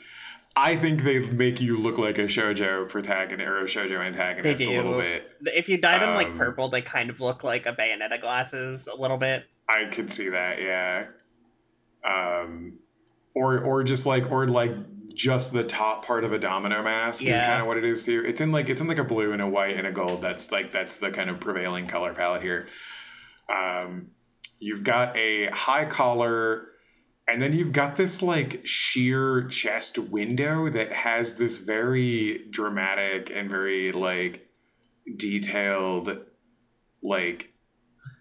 I 0.55 0.75
think 0.75 1.03
they 1.03 1.19
make 1.19 1.61
you 1.61 1.77
look 1.77 1.97
like 1.97 2.17
a 2.17 2.23
shojo 2.23 2.89
protagonist 2.89 3.47
or 3.47 3.59
a 3.59 3.65
shojo 3.65 4.03
antagonist 4.05 4.57
They 4.59 4.75
a 4.75 4.81
little 4.81 4.99
bit. 4.99 5.29
If 5.43 5.69
you 5.69 5.77
dye 5.77 5.99
them 5.99 6.15
like 6.15 6.27
Um, 6.27 6.37
purple, 6.37 6.69
they 6.69 6.81
kind 6.81 7.09
of 7.09 7.21
look 7.21 7.43
like 7.43 7.65
a 7.65 7.71
bayonetta 7.71 8.19
glasses 8.19 8.87
a 8.87 8.99
little 8.99 9.17
bit. 9.17 9.45
I 9.69 9.85
could 9.85 10.09
see 10.09 10.29
that, 10.29 10.59
yeah. 10.61 11.05
Um, 12.03 12.79
or 13.35 13.59
or 13.59 13.83
just 13.83 14.05
like 14.05 14.31
or 14.31 14.47
like 14.47 14.71
just 15.19 15.51
the 15.51 15.65
top 15.65 16.05
part 16.05 16.23
of 16.23 16.31
a 16.31 16.39
domino 16.39 16.81
mask 16.81 17.25
is 17.25 17.37
kind 17.37 17.59
of 17.59 17.67
what 17.67 17.75
it 17.75 17.83
is 17.83 18.05
too. 18.05 18.23
It's 18.25 18.39
in 18.39 18.53
like 18.53 18.69
it's 18.69 18.79
in 18.79 18.87
like 18.87 18.99
a 18.99 19.03
blue 19.03 19.33
and 19.33 19.41
a 19.41 19.47
white 19.47 19.75
and 19.75 19.85
a 19.85 19.91
gold. 19.91 20.21
That's 20.21 20.49
like 20.49 20.71
that's 20.71 20.95
the 20.95 21.11
kind 21.11 21.29
of 21.29 21.41
prevailing 21.41 21.87
color 21.87 22.13
palette 22.13 22.41
here. 22.41 22.67
Um, 23.53 24.11
you've 24.59 24.85
got 24.85 25.17
a 25.17 25.47
high 25.47 25.83
collar, 25.83 26.69
and 27.27 27.41
then 27.41 27.51
you've 27.51 27.73
got 27.73 27.97
this 27.97 28.21
like 28.21 28.65
sheer 28.65 29.43
chest 29.47 29.97
window 29.97 30.69
that 30.69 30.93
has 30.93 31.35
this 31.35 31.57
very 31.57 32.45
dramatic 32.49 33.29
and 33.29 33.49
very 33.49 33.91
like 33.91 34.47
detailed 35.17 36.17
like 37.03 37.51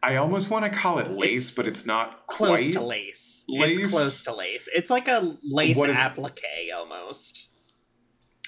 I 0.02 0.16
almost 0.16 0.50
want 0.50 0.64
to 0.64 0.70
call 0.70 0.98
it 0.98 1.10
lace, 1.10 1.48
It's 1.48 1.56
but 1.56 1.66
it's 1.66 1.84
not 1.86 2.26
Close 2.26 2.60
quite 2.60 2.72
to 2.74 2.80
lace. 2.82 3.44
Lace? 3.48 3.78
It's 3.78 3.90
close 3.90 4.22
to 4.24 4.34
lace. 4.34 4.68
It's 4.74 4.90
like 4.90 5.08
a 5.08 5.36
lace 5.44 5.76
What 5.76 5.90
is- 5.90 5.98
applique 5.98 6.44
almost. 6.74 7.46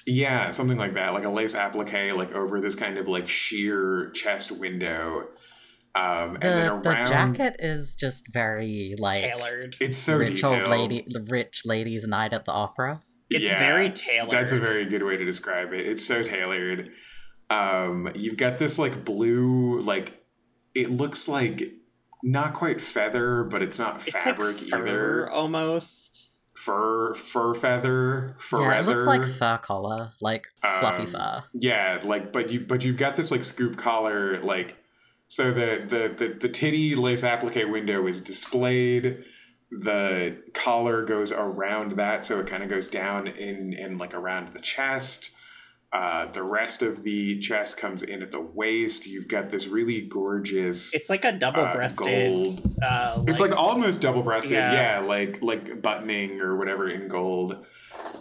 Yeah, 0.07 0.49
something 0.49 0.77
like 0.77 0.93
that, 0.93 1.13
like 1.13 1.25
a 1.25 1.31
lace 1.31 1.53
applique, 1.53 2.13
like 2.15 2.33
over 2.33 2.59
this 2.59 2.73
kind 2.73 2.97
of 2.97 3.07
like 3.07 3.27
sheer 3.27 4.09
chest 4.15 4.51
window. 4.51 5.27
Um, 5.93 6.35
and 6.35 6.41
then 6.41 6.81
The, 6.81 6.89
around, 6.89 7.05
the 7.05 7.09
jacket 7.09 7.55
is 7.59 7.95
just 7.95 8.25
very 8.31 8.95
like 8.97 9.17
Tailored. 9.21 9.75
it's 9.79 9.97
so 9.97 10.17
rich 10.17 10.35
detailed. 10.37 10.61
old 10.61 10.67
lady, 10.69 11.05
the 11.07 11.21
rich 11.29 11.63
ladies' 11.65 12.07
night 12.07 12.33
at 12.33 12.45
the 12.45 12.51
opera. 12.51 13.01
It's 13.29 13.49
Yeah, 13.49 13.59
very 13.59 13.89
tailored. 13.89 14.31
That's 14.31 14.51
a 14.53 14.59
very 14.59 14.85
good 14.85 15.03
way 15.03 15.17
to 15.17 15.25
describe 15.25 15.71
it. 15.73 15.85
It's 15.85 16.03
so 16.05 16.23
tailored. 16.23 16.89
Um, 17.49 18.09
you've 18.15 18.37
got 18.37 18.57
this 18.57 18.79
like 18.79 19.03
blue, 19.05 19.81
like 19.81 20.20
it 20.73 20.89
looks 20.91 21.27
like 21.27 21.73
not 22.23 22.53
quite 22.53 22.79
feather, 22.79 23.43
but 23.43 23.61
it's 23.61 23.79
not 23.79 23.95
It's 24.07 24.11
fabric 24.11 24.57
like 24.61 24.69
fur 24.69 24.77
either. 24.87 25.29
almost. 25.29 26.29
Fur, 26.55 27.15
fur 27.15 27.55
feather, 27.55 28.35
fur 28.37 28.61
yeah, 28.61 28.79
it 28.81 28.85
looks 28.85 29.05
like 29.05 29.25
fur 29.25 29.57
collar, 29.57 30.11
like 30.21 30.45
fluffy 30.61 31.03
Um, 31.03 31.07
fur. 31.07 31.43
Yeah, 31.53 31.99
like 32.03 32.31
but 32.31 32.51
you 32.51 32.59
but 32.59 32.83
you've 32.83 32.97
got 32.97 33.15
this 33.15 33.31
like 33.31 33.43
scoop 33.43 33.77
collar 33.77 34.39
like 34.43 34.77
so 35.27 35.51
the 35.51 35.83
the 35.87 36.13
the, 36.27 36.33
the 36.39 36.49
titty 36.49 36.93
lace 36.93 37.23
applique 37.23 37.67
window 37.67 38.05
is 38.05 38.21
displayed. 38.21 39.23
The 39.71 40.43
collar 40.53 41.03
goes 41.03 41.31
around 41.31 41.93
that, 41.93 42.25
so 42.25 42.39
it 42.39 42.45
kind 42.47 42.61
of 42.61 42.69
goes 42.69 42.87
down 42.87 43.27
in 43.27 43.73
in 43.73 43.97
like 43.97 44.13
around 44.13 44.49
the 44.49 44.59
chest. 44.59 45.31
Uh, 45.93 46.31
the 46.31 46.41
rest 46.41 46.81
of 46.81 47.03
the 47.03 47.37
chest 47.39 47.75
comes 47.77 48.01
in 48.01 48.21
at 48.23 48.31
the 48.31 48.39
waist. 48.39 49.05
You've 49.05 49.27
got 49.27 49.49
this 49.49 49.67
really 49.67 49.99
gorgeous 50.01 50.93
It's 50.93 51.09
like 51.09 51.25
a 51.25 51.33
double 51.33 51.59
uh, 51.61 51.73
breasted. 51.73 52.05
gold 52.07 52.75
uh, 52.81 53.21
it's 53.27 53.41
like 53.41 53.51
almost 53.51 53.99
double 53.99 54.21
breasted, 54.23 54.53
Yeah. 54.53 55.01
yeah. 55.01 55.05
like 55.05 55.41
like 55.43 55.81
buttoning 55.81 56.39
or 56.39 56.55
whatever 56.57 56.89
in 56.89 57.09
gold. 57.09 57.65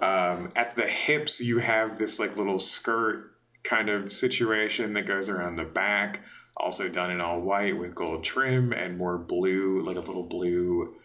Um, 0.02 0.48
at 0.56 0.74
the 0.74 0.86
hips, 0.86 1.40
you 1.40 1.58
have 1.58 1.96
this 1.96 2.18
like 2.18 2.36
little 2.36 2.58
skirt 2.58 3.36
kind 3.62 3.88
of 3.88 4.12
situation 4.12 4.92
that 4.94 5.06
goes 5.06 5.28
around 5.28 5.54
the 5.56 5.64
back, 5.64 6.22
also 6.56 6.88
done 6.88 7.12
in 7.12 7.20
all 7.20 7.40
white 7.40 7.78
with 7.78 7.94
gold 7.94 8.24
trim 8.24 8.72
and 8.72 8.98
more 8.98 9.16
blue, 9.16 9.80
like 9.82 9.96
a 9.96 10.00
little 10.00 10.24
blue. 10.26 10.96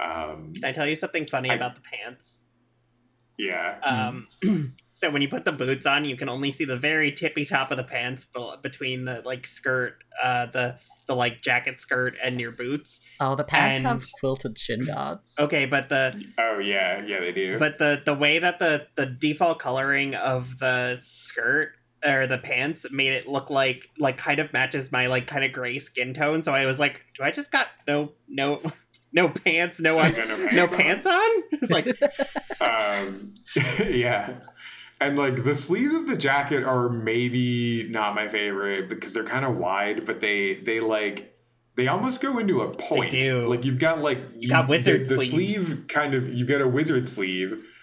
Um, 0.00 0.54
Can 0.54 0.64
I 0.64 0.72
tell 0.72 0.86
you 0.86 0.96
something 0.96 1.26
funny 1.26 1.50
I- 1.50 1.54
about 1.54 1.74
the 1.74 1.82
pants? 1.82 2.40
yeah, 3.36 3.78
Um, 3.82 4.28
so 4.94 5.10
when 5.10 5.20
you 5.22 5.28
put 5.28 5.44
the 5.44 5.52
boots 5.52 5.86
on, 5.86 6.04
you 6.04 6.16
can 6.16 6.28
only 6.28 6.52
see 6.52 6.64
the 6.64 6.76
very 6.76 7.12
tippy 7.12 7.44
top 7.44 7.70
of 7.70 7.76
the 7.76 7.84
pants 7.84 8.26
between 8.62 9.04
the 9.04 9.22
like 9.24 9.46
skirt, 9.46 10.02
uh, 10.22 10.46
the 10.46 10.76
the 11.06 11.14
like 11.14 11.42
jacket 11.42 11.80
skirt 11.80 12.14
and 12.24 12.40
your 12.40 12.52
boots. 12.52 13.00
Oh, 13.20 13.34
the 13.34 13.44
pants 13.44 13.82
have 13.82 14.06
quilted 14.20 14.58
shin 14.58 14.86
guards. 14.86 15.34
Okay, 15.38 15.66
but 15.66 15.88
the 15.88 16.24
oh 16.38 16.58
yeah, 16.60 17.04
yeah, 17.06 17.20
they 17.20 17.32
do. 17.32 17.58
but 17.58 17.78
the 17.78 18.00
the 18.04 18.14
way 18.14 18.38
that 18.38 18.58
the 18.58 18.86
the 18.94 19.04
default 19.06 19.58
coloring 19.58 20.14
of 20.14 20.58
the 20.58 20.98
skirt 21.02 21.72
or 22.06 22.26
the 22.26 22.38
pants 22.38 22.86
made 22.90 23.12
it 23.12 23.26
look 23.26 23.50
like 23.50 23.88
like 23.98 24.16
kind 24.16 24.38
of 24.38 24.52
matches 24.52 24.92
my 24.92 25.08
like 25.08 25.26
kind 25.26 25.44
of 25.44 25.52
gray 25.52 25.78
skin 25.78 26.14
tone. 26.14 26.42
So 26.42 26.52
I 26.52 26.66
was 26.66 26.78
like, 26.78 27.02
do 27.16 27.24
I 27.24 27.30
just 27.30 27.50
got 27.50 27.66
no 27.88 28.12
no 28.28 28.60
no 29.12 29.28
pants, 29.28 29.80
no 29.80 29.98
I 29.98 30.06
un- 30.06 30.14
got 30.14 30.28
no 30.28 30.36
no 30.36 30.68
pants 30.68 30.72
on. 30.72 30.78
pants 30.78 31.06
on? 31.06 31.42
It's 31.50 31.70
like 32.60 32.60
um, 32.60 33.34
yeah. 33.90 34.40
And 35.06 35.18
like 35.18 35.44
the 35.44 35.54
sleeves 35.54 35.94
of 35.94 36.06
the 36.06 36.16
jacket 36.16 36.64
are 36.64 36.88
maybe 36.88 37.88
not 37.90 38.14
my 38.14 38.28
favorite 38.28 38.88
because 38.88 39.12
they're 39.12 39.24
kind 39.24 39.44
of 39.44 39.56
wide, 39.56 40.06
but 40.06 40.20
they 40.20 40.54
they 40.54 40.80
like 40.80 41.36
they 41.76 41.88
almost 41.88 42.20
go 42.20 42.38
into 42.38 42.60
a 42.62 42.70
point. 42.70 43.10
do. 43.10 43.46
Like 43.48 43.64
you've 43.64 43.78
got 43.78 44.00
like 44.00 44.20
you, 44.36 44.48
got 44.48 44.68
wizard 44.68 45.06
the, 45.06 45.16
the 45.16 45.24
sleeve 45.24 45.84
kind 45.88 46.14
of 46.14 46.32
you 46.32 46.46
get 46.46 46.60
a 46.60 46.68
wizard 46.68 47.08
sleeve. 47.08 47.64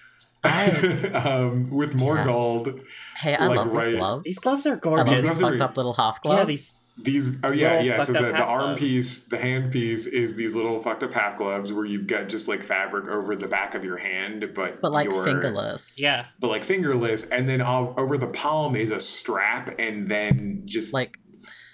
Um, 0.43 1.69
with 1.69 1.93
more 1.93 2.15
Yeah. 2.18 2.26
gold. 2.26 2.81
Hey, 3.18 3.35
I 3.35 3.45
Like, 3.48 3.57
love 3.57 3.68
right- 3.73 3.88
these 3.89 3.95
gloves. 3.98 4.23
these 4.23 4.39
gloves 4.39 4.65
are 4.65 4.69
I 4.69 4.73
love 4.73 4.81
gorgeous. 4.81 5.10
these 5.10 5.22
gloves 5.22 5.41
are- 5.41 5.49
fucked 5.52 5.61
up 5.61 5.77
little 5.77 5.93
half 5.93 6.22
gloves. 6.22 6.39
Yeah, 6.39 6.45
these 6.45 6.73
These 7.03 7.38
oh 7.44 7.52
yeah 7.52 7.72
Little 7.72 7.86
yeah 7.86 7.99
so 8.02 8.14
the, 8.14 8.22
the 8.22 8.44
arm 8.44 8.61
gloves. 8.61 8.80
piece 8.80 9.19
the 9.19 9.38
hand 9.38 9.72
piece 9.72 10.06
is 10.06 10.36
these 10.36 10.56
little 10.56 10.82
fucked 10.82 11.03
up 11.03 11.14
half 11.14 11.38
gloves 11.38 11.73
where 11.73 11.86
you've 11.86 12.07
got 12.07 12.30
just 12.30 12.48
like 12.48 12.64
fabric 12.64 13.07
over 13.07 13.36
the 13.36 13.48
back 13.48 13.76
of 13.76 13.84
your 13.84 13.98
hand 13.98 14.52
but 14.53 14.82
but 14.82 14.91
like 14.91 15.10
your, 15.10 15.23
fingerless. 15.23 15.99
yeah. 15.99 16.26
but 16.40 16.49
like 16.49 16.64
fingerless, 16.64 17.28
and 17.30 17.48
then 17.48 17.61
all, 17.61 17.94
over 17.98 18.18
the 18.18 18.28
palm 18.28 18.76
is 18.76 18.91
a 18.91 18.99
strap, 18.99 19.80
and 19.80 20.10
then 20.10 20.61
just 20.65 20.94
Like 20.94 21.18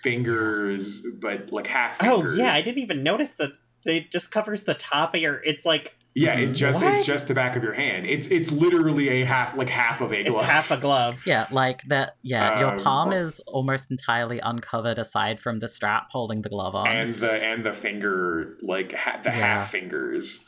fingers, 0.03 1.05
but 1.19 1.51
like 1.51 1.67
half 1.67 1.97
Oh 2.01 2.25
yeah, 2.35 2.51
I 2.53 2.61
didn't 2.61 2.79
even 2.79 3.03
notice 3.03 3.31
that 3.31 3.51
it 3.85 4.11
just 4.11 4.31
covers 4.31 4.63
the 4.63 4.73
top 4.73 5.15
of 5.15 5.21
your. 5.21 5.41
It's 5.43 5.65
like 5.65 5.95
Yeah, 6.19 6.37
it 6.39 6.47
just 6.53 6.81
What? 6.83 6.93
it's 6.93 7.05
just 7.05 7.27
the 7.27 7.33
back 7.33 7.55
of 7.55 7.63
your 7.63 7.73
hand. 7.73 8.05
It's 8.05 8.27
it's 8.27 8.51
literally 8.51 9.09
a 9.21 9.25
half 9.25 9.55
like 9.55 9.69
half 9.69 10.01
of 10.01 10.11
a 10.11 10.15
glove. 10.15 10.25
it's 10.25 10.31
glove. 10.31 10.45
half 10.45 10.71
a 10.71 10.77
glove. 10.77 11.23
yeah, 11.27 11.47
like 11.51 11.83
that. 11.89 12.15
Yeah, 12.23 12.59
your 12.59 12.71
Um, 12.71 12.83
palm 12.83 13.13
is 13.13 13.39
almost 13.41 13.91
entirely 13.91 14.39
uncovered 14.39 14.97
aside 14.97 15.39
from 15.39 15.59
the 15.59 15.67
strap 15.67 16.07
holding 16.11 16.41
the 16.41 16.49
glove 16.49 16.73
on. 16.75 16.87
and 16.87 17.15
the 17.15 17.31
and 17.31 17.63
the 17.65 17.73
finger 17.73 18.57
like 18.63 18.93
ha- 18.93 19.19
the 19.23 19.29
Yeah. 19.29 19.35
half 19.35 19.71
fingers. 19.71 20.43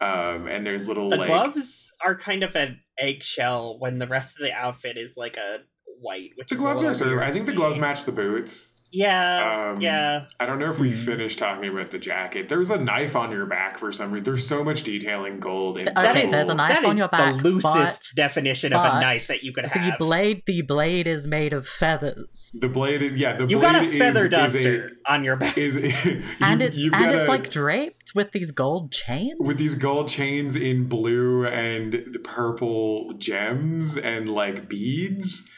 Um, 0.00 0.46
and 0.46 0.66
there's 0.66 0.88
little 0.88 1.08
The 1.08 1.16
like 1.16 1.28
gloves 1.28 1.90
are 2.04 2.14
kind 2.14 2.42
of 2.42 2.54
an 2.54 2.80
eggshell 2.98 3.78
when 3.78 3.96
the 3.98 4.06
rest 4.06 4.36
of 4.36 4.42
the 4.42 4.52
outfit 4.52 4.98
is 4.98 5.16
like 5.16 5.38
a 5.38 5.60
white. 6.00 6.32
Which 6.36 6.48
the 6.50 6.56
is 6.56 6.60
gloves 6.60 6.82
are. 6.84 6.92
Sort 6.92 7.12
of, 7.14 7.18
I 7.20 7.32
think 7.32 7.46
the 7.46 7.54
gloves 7.54 7.78
match 7.78 8.04
the 8.04 8.12
boots. 8.12 8.68
Yeah, 8.92 9.72
Um, 9.74 9.80
yeah. 9.80 10.26
I 10.38 10.46
don't 10.46 10.58
know 10.58 10.70
if 10.70 10.78
we 10.78 10.90
Hmm. 10.90 10.96
finished 11.04 11.38
talking 11.38 11.68
about 11.68 11.90
the 11.90 11.98
jacket. 11.98 12.48
There's 12.48 12.70
a 12.70 12.78
knife 12.78 13.16
on 13.16 13.30
your 13.30 13.46
back 13.46 13.78
for 13.78 13.92
some 13.92 14.12
reason. 14.12 14.24
There's 14.24 14.46
so 14.46 14.62
much 14.64 14.84
detailing 14.84 15.38
gold 15.38 15.76
and 15.78 15.88
Okay, 15.88 16.02
That 16.02 16.14
gold. 16.22 16.32
there's 16.34 16.48
a 16.48 16.54
knife 16.54 16.68
that 16.76 16.84
on 16.84 16.92
is 16.92 16.98
your 16.98 17.08
back, 17.08 17.36
The 17.42 17.42
loosest 17.50 18.12
but- 18.14 18.22
definition 18.22 18.72
of 18.72 18.84
a 18.84 19.00
knife 19.00 19.26
that 19.26 19.42
you 19.42 19.52
could 19.52 19.66
have. 19.66 19.82
the 19.82 19.90
have. 19.90 19.98
blade, 19.98 20.42
the 20.46 20.62
blade 20.62 21.06
is 21.06 21.26
made 21.26 21.52
of 21.52 21.66
feathers, 21.66 22.52
The 22.54 22.68
blade, 22.68 23.02
is- 23.02 23.18
yeah, 23.18 23.36
the 23.36 23.46
you 23.46 23.58
blade 23.58 23.72
got 23.72 23.82
a 23.82 23.86
is- 23.86 23.98
feather 23.98 24.20
is 24.20 24.26
a- 24.26 24.28
duster 24.30 24.92
on 25.06 25.24
your 25.24 25.36
back. 25.36 25.58
is 25.58 25.76
you- 26.04 26.22
and 26.40 26.62
it's 26.62 26.82
and 26.82 26.92
got 26.92 27.14
it's 27.14 27.26
a- 27.26 27.30
like 27.30 27.50
draped 27.50 28.12
with 28.14 28.32
these 28.32 28.50
gold 28.52 28.92
chains. 28.92 29.34
with 29.40 29.58
these 29.58 29.74
gold 29.74 30.08
chains 30.08 30.54
in 30.56 30.84
blue 30.84 31.44
and 31.46 32.16
purple 32.24 33.12
gems 33.18 33.96
and 33.96 34.28
like 34.28 34.68
beads. 34.68 35.48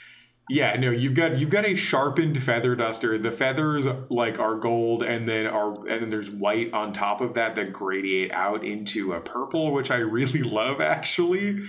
Yeah, 0.51 0.77
no, 0.79 0.91
you've 0.91 1.15
got 1.15 1.39
you've 1.39 1.51
got 1.51 1.67
a 1.67 1.75
sharpened 1.75 2.43
feather 2.43 2.75
duster. 2.75 3.19
The 3.19 3.31
feathers 3.31 3.87
like 4.09 4.39
are 4.39 4.55
gold, 4.55 5.03
and 5.03 5.29
then 5.29 5.47
are 5.47 5.73
and 5.89 6.03
then 6.03 6.11
there's 6.11 6.31
white 6.31 6.73
on 6.73 6.93
top 6.93 7.21
of 7.21 7.35
that 7.35 7.55
that 7.57 7.73
gradiate 7.73 8.33
out 8.33 8.65
into 8.65 9.13
a 9.13 9.21
purple, 9.21 9.73
which 9.73 9.91
I 9.91 9.97
really 9.99 10.43
love 10.61 10.81
actually. 10.81 11.61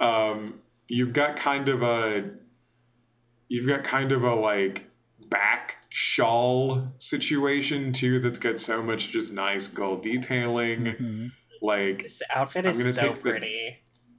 Um, 0.00 0.60
you've 0.88 1.12
got 1.14 1.36
kind 1.36 1.68
of 1.68 1.82
a 1.82 2.30
you've 3.48 3.66
got 3.66 3.84
kind 3.84 4.12
of 4.12 4.22
a 4.22 4.34
like 4.34 4.90
back 5.30 5.78
shawl 5.88 6.92
situation 6.98 7.92
too 7.92 8.20
that's 8.20 8.38
got 8.38 8.58
so 8.58 8.82
much 8.82 9.10
just 9.10 9.32
nice 9.32 9.66
gold 9.66 10.02
detailing 10.02 10.84
Mhm. 10.84 11.32
like 11.62 12.02
This 12.04 12.22
outfit 12.34 12.64
I'm 12.64 12.72
is 12.72 12.78
gonna 12.78 12.92
so 12.92 13.00
take 13.08 13.14
the- 13.22 13.30
pretty. 13.30 13.78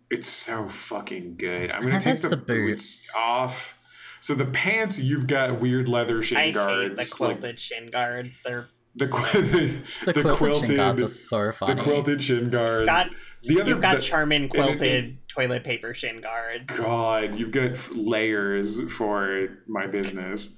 it's 0.09 0.27
so 0.27 0.67
fucking 0.67 1.35
good 1.37 1.71
i'm 1.71 1.81
gonna 1.81 1.99
take 1.99 2.19
the, 2.21 2.29
the 2.29 2.37
boots. 2.37 3.07
boots. 3.07 3.11
off 3.15 3.77
so 4.21 4.33
the 4.35 4.45
pants 4.45 4.97
you've 4.99 5.27
got 5.27 5.59
weird 5.59 5.89
leather 5.89 6.21
shin 6.21 6.37
I 6.37 6.41
hate 6.45 6.53
guards 6.53 7.09
the 7.09 7.15
quilted 7.15 7.59
shin 7.59 7.89
guards. 7.89 8.39
They're 8.45 8.67
the, 8.95 9.07
qu- 9.07 9.41
the, 9.41 9.81
The, 10.05 10.13
the 10.13 10.21
quilted, 10.35 10.37
quilted 10.37 10.67
shin 10.67 10.75
guards 10.77 11.01
are 11.03 11.07
so 11.07 11.51
funny. 11.51 11.73
the 11.75 11.81
quilted 11.81 12.23
shin 12.23 12.49
guards 12.49 12.85
got 12.85 13.09
the 13.43 13.61
other 13.61 13.71
you've 13.71 13.81
got 13.81 13.95
the- 13.97 14.01
Charmin 14.01 14.43
it- 14.45 14.49
quilted 14.49 15.17
toilet 15.27 15.63
paper 15.63 15.93
shin 15.93 16.19
guards. 16.21 16.65
God, 16.65 17.35
you've 17.35 17.51
got 17.51 17.71
layers 17.95 18.81
for 18.91 19.47
my 19.67 19.87
business. 19.87 20.55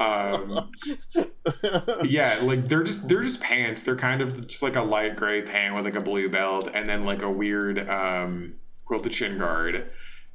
Um, 0.00 0.70
yeah, 2.04 2.38
like 2.42 2.62
they're 2.68 2.82
just 2.82 3.08
they're 3.08 3.22
just 3.22 3.40
pants. 3.40 3.82
They're 3.82 3.96
kind 3.96 4.20
of 4.20 4.46
just 4.46 4.62
like 4.62 4.76
a 4.76 4.82
light 4.82 5.16
gray 5.16 5.42
pant 5.42 5.74
with 5.74 5.84
like 5.84 5.94
a 5.96 6.00
blue 6.00 6.28
belt, 6.28 6.68
and 6.72 6.86
then 6.86 7.04
like 7.04 7.22
a 7.22 7.30
weird 7.30 7.88
um, 7.88 8.54
quilted 8.84 9.14
shin 9.14 9.38
guard. 9.38 9.90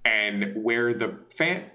And 0.05 0.63
where 0.63 0.93
the 0.93 1.17
fan 1.35 1.65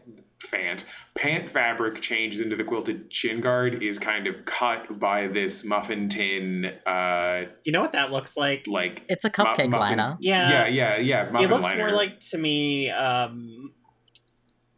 fant 0.51 0.85
pant 1.15 1.49
fabric 1.49 2.01
changes 2.01 2.41
into 2.41 2.57
the 2.57 2.65
quilted 2.65 3.13
shin 3.13 3.41
guard 3.41 3.83
is 3.83 3.99
kind 3.99 4.27
of 4.27 4.45
cut 4.45 4.99
by 4.99 5.27
this 5.29 5.63
muffin 5.65 6.09
tin, 6.09 6.67
uh, 6.87 7.43
you 7.65 7.73
know 7.73 7.81
what 7.81 7.93
that 7.93 8.11
looks 8.11 8.37
like? 8.37 8.67
like 8.67 9.05
It's 9.09 9.25
a 9.25 9.29
mu- 9.29 9.33
cupcake 9.33 9.71
muffin- 9.71 9.71
liner. 9.99 10.17
Yeah, 10.21 10.51
Yeah, 10.51 10.67
yeah, 10.67 10.97
yeah. 10.97 11.25
Muffin 11.31 11.45
it 11.45 11.51
looks 11.51 11.63
liner. 11.65 11.79
more 11.89 11.93
like 11.93 12.21
to 12.31 12.39
me. 12.39 12.91
Um, 12.91 13.63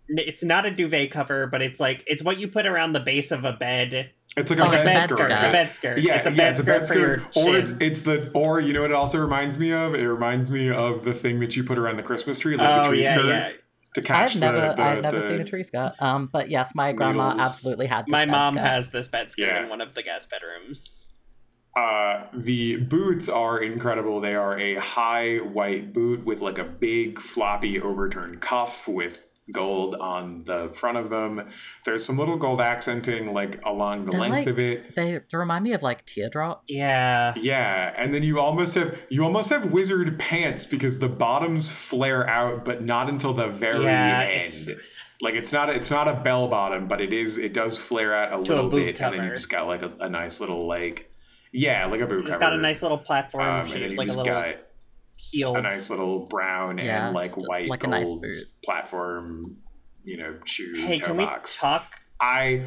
it's 0.09 0.45
not 0.45 0.67
a 0.67 0.71
duvet 0.71 1.11
cover, 1.11 1.47
but 1.47 1.63
it's 1.63 1.81
like 1.81 2.05
it's 2.07 2.23
what 2.23 2.39
you 2.39 2.49
put 2.49 2.67
around 2.67 2.93
the 2.93 3.01
base 3.01 3.31
of 3.31 3.45
a 3.45 3.53
bed. 3.55 4.11
it's 4.37 4.51
like 4.51 4.61
Oh, 4.61 4.71
a 4.71 4.75
it's 4.77 4.85
bed 4.85 4.97
a 4.97 4.99
bed 4.99 5.09
skirt. 5.09 5.19
skirt. 5.19 5.31
A 5.31 5.53
bed 5.53 5.75
skirt. 5.75 5.99
Yeah, 5.99 6.17
it's 6.17 6.27
a 6.27 6.31
yeah, 6.31 6.37
bed 6.37 6.53
it's 6.53 6.61
a 6.61 6.65
bed 6.65 6.81
for 6.81 6.87
skirt. 6.87 7.23
Or 7.37 7.57
it's 7.57 7.71
it's 7.81 8.01
the 8.03 8.31
or 8.35 8.61
you 8.61 8.73
know 8.75 8.83
what 8.83 8.91
it 8.91 8.95
also 8.97 9.19
reminds 9.19 9.59
me 9.59 9.73
of? 9.73 9.95
It 9.95 10.07
reminds 10.07 10.51
me 10.51 10.69
of 10.71 11.05
the 11.05 11.13
thing 11.13 11.41
that 11.41 11.57
you 11.57 11.65
put 11.65 11.79
around 11.79 11.97
the 11.97 12.03
Christmas 12.03 12.39
tree, 12.39 12.57
like 12.57 12.83
the 12.83 12.89
oh 12.89 12.91
tree 12.91 13.03
yeah, 13.03 13.15
skirt. 13.15 13.27
yeah. 13.29 13.53
To 13.95 14.03
catch 14.03 14.35
I've 14.35 14.41
never, 14.41 14.61
the, 14.61 14.75
the, 14.75 14.83
I've 14.83 15.03
never 15.03 15.21
the- 15.21 15.27
seen 15.27 15.41
a 15.41 15.45
tree 15.45 15.65
skirt. 15.65 15.95
Um, 16.01 16.29
but 16.33 16.51
yes, 16.51 16.75
my 16.75 16.93
grandma 16.93 17.31
needles. 17.31 17.47
absolutely 17.49 17.87
had. 17.87 18.07
This 18.07 18.13
My 18.13 18.25
bed 18.25 18.31
mom 18.31 18.55
skirt. 18.55 18.67
has 18.67 18.91
this 18.91 19.09
bed 19.09 19.33
skirt 19.33 19.47
Yeah. 19.47 19.63
in 19.63 19.69
one 19.69 19.81
of 19.81 19.95
the 19.95 20.03
guest 20.03 20.29
bedrooms. 20.31 21.09
Uh, 21.77 22.27
the 22.33 22.77
boots 22.77 23.29
are 23.29 23.59
incredible. 23.61 24.21
They 24.21 24.37
are 24.37 24.57
a 24.59 24.77
high 24.77 25.39
white 25.39 25.93
boot 25.93 26.25
with 26.25 26.41
like 26.41 26.59
a 26.59 26.65
big 26.65 27.19
floppy 27.19 27.81
overturned 27.81 28.41
cuff 28.41 28.87
with 28.87 29.27
gold 29.53 29.95
on 29.97 30.43
the 30.45 30.71
front 30.75 30.97
of 30.97 31.11
them. 31.11 31.47
There's 31.85 32.05
some 32.05 32.19
little 32.19 32.37
gold 32.37 32.61
accenting 32.61 33.33
like 33.35 33.61
along 33.65 34.07
the 34.07 34.13
They're 34.13 34.21
length 34.21 34.35
like- 34.35 34.47
of 34.47 34.59
it. 34.59 34.95
They, 34.95 35.19
they 35.31 35.37
remind 35.39 35.65
me 35.65 35.73
of 35.75 35.83
like 35.83 36.07
teardrops. 36.07 36.73
Yeah. 36.73 37.35
Yeah, 37.37 37.93
and 37.97 38.13
then 38.15 38.23
you 38.23 38.39
almost 38.41 38.75
have 38.75 38.99
you 39.11 39.23
almost 39.25 39.51
have 39.51 39.67
wizard 39.73 40.19
pants 40.19 40.65
because 40.65 40.99
the 40.99 41.09
bottoms 41.09 41.71
flare 41.71 42.29
out, 42.29 42.65
but 42.65 42.83
not 42.83 43.09
until 43.09 43.35
the 43.35 43.49
very 43.49 43.85
Yeah, 43.85 44.23
it's- 44.25 44.69
end. 44.69 44.81
Like 45.21 45.35
it's 45.35 45.53
not 45.53 45.71
it's 45.71 45.91
not 45.91 46.09
a 46.09 46.15
bell 46.15 46.49
bottom, 46.49 46.89
but 46.89 47.01
it 47.01 47.13
is 47.13 47.39
it 47.39 47.53
does 47.55 47.79
flare 47.79 48.15
out 48.15 48.29
a 48.41 48.45
To 48.45 48.53
a 48.53 48.55
little 48.57 48.71
boot 48.71 48.87
bit, 48.87 49.01
and 49.01 49.13
then 49.13 49.13
you 49.15 49.21
cover. 49.29 49.35
just 49.37 49.49
got 49.49 49.67
like 49.67 49.83
a, 49.83 49.93
a 50.01 50.09
nice 50.09 50.41
little 50.41 50.67
like 50.67 51.11
yeah, 51.53 51.87
like 51.87 52.01
a 52.01 52.07
boot 52.07 52.21
It's 52.23 52.31
cover. 52.31 52.41
got 52.41 52.53
a 52.53 52.59
nice 52.59 52.83
little 52.83 52.99
platform 52.99 53.45
um, 53.47 53.61
and 53.61 53.69
shape, 53.69 53.81
then 53.83 53.91
you 53.93 53.97
like 53.97 54.07
a 54.07 54.09
just 54.09 54.19
little 54.19 54.33
got 54.35 54.55
heel. 55.31 55.57
a 55.57 55.63
nice 55.63 55.91
little 55.91 56.21
brown 56.27 56.79
Yeah, 56.79 57.07
and 57.07 57.15
like 57.15 57.35
just 57.35 57.47
white 57.49 57.69
like 57.69 57.83
a 57.85 57.87
gold 57.89 57.93
nice 57.93 58.13
boot. 58.13 58.37
platform, 58.65 59.43
you 60.03 60.17
know, 60.17 60.37
shoe 60.45 60.73
Hey, 60.77 60.99
toe 60.99 61.07
can 61.07 61.17
we 61.17 61.25
box. 61.25 61.57
talk? 61.57 62.01
I 62.21 62.67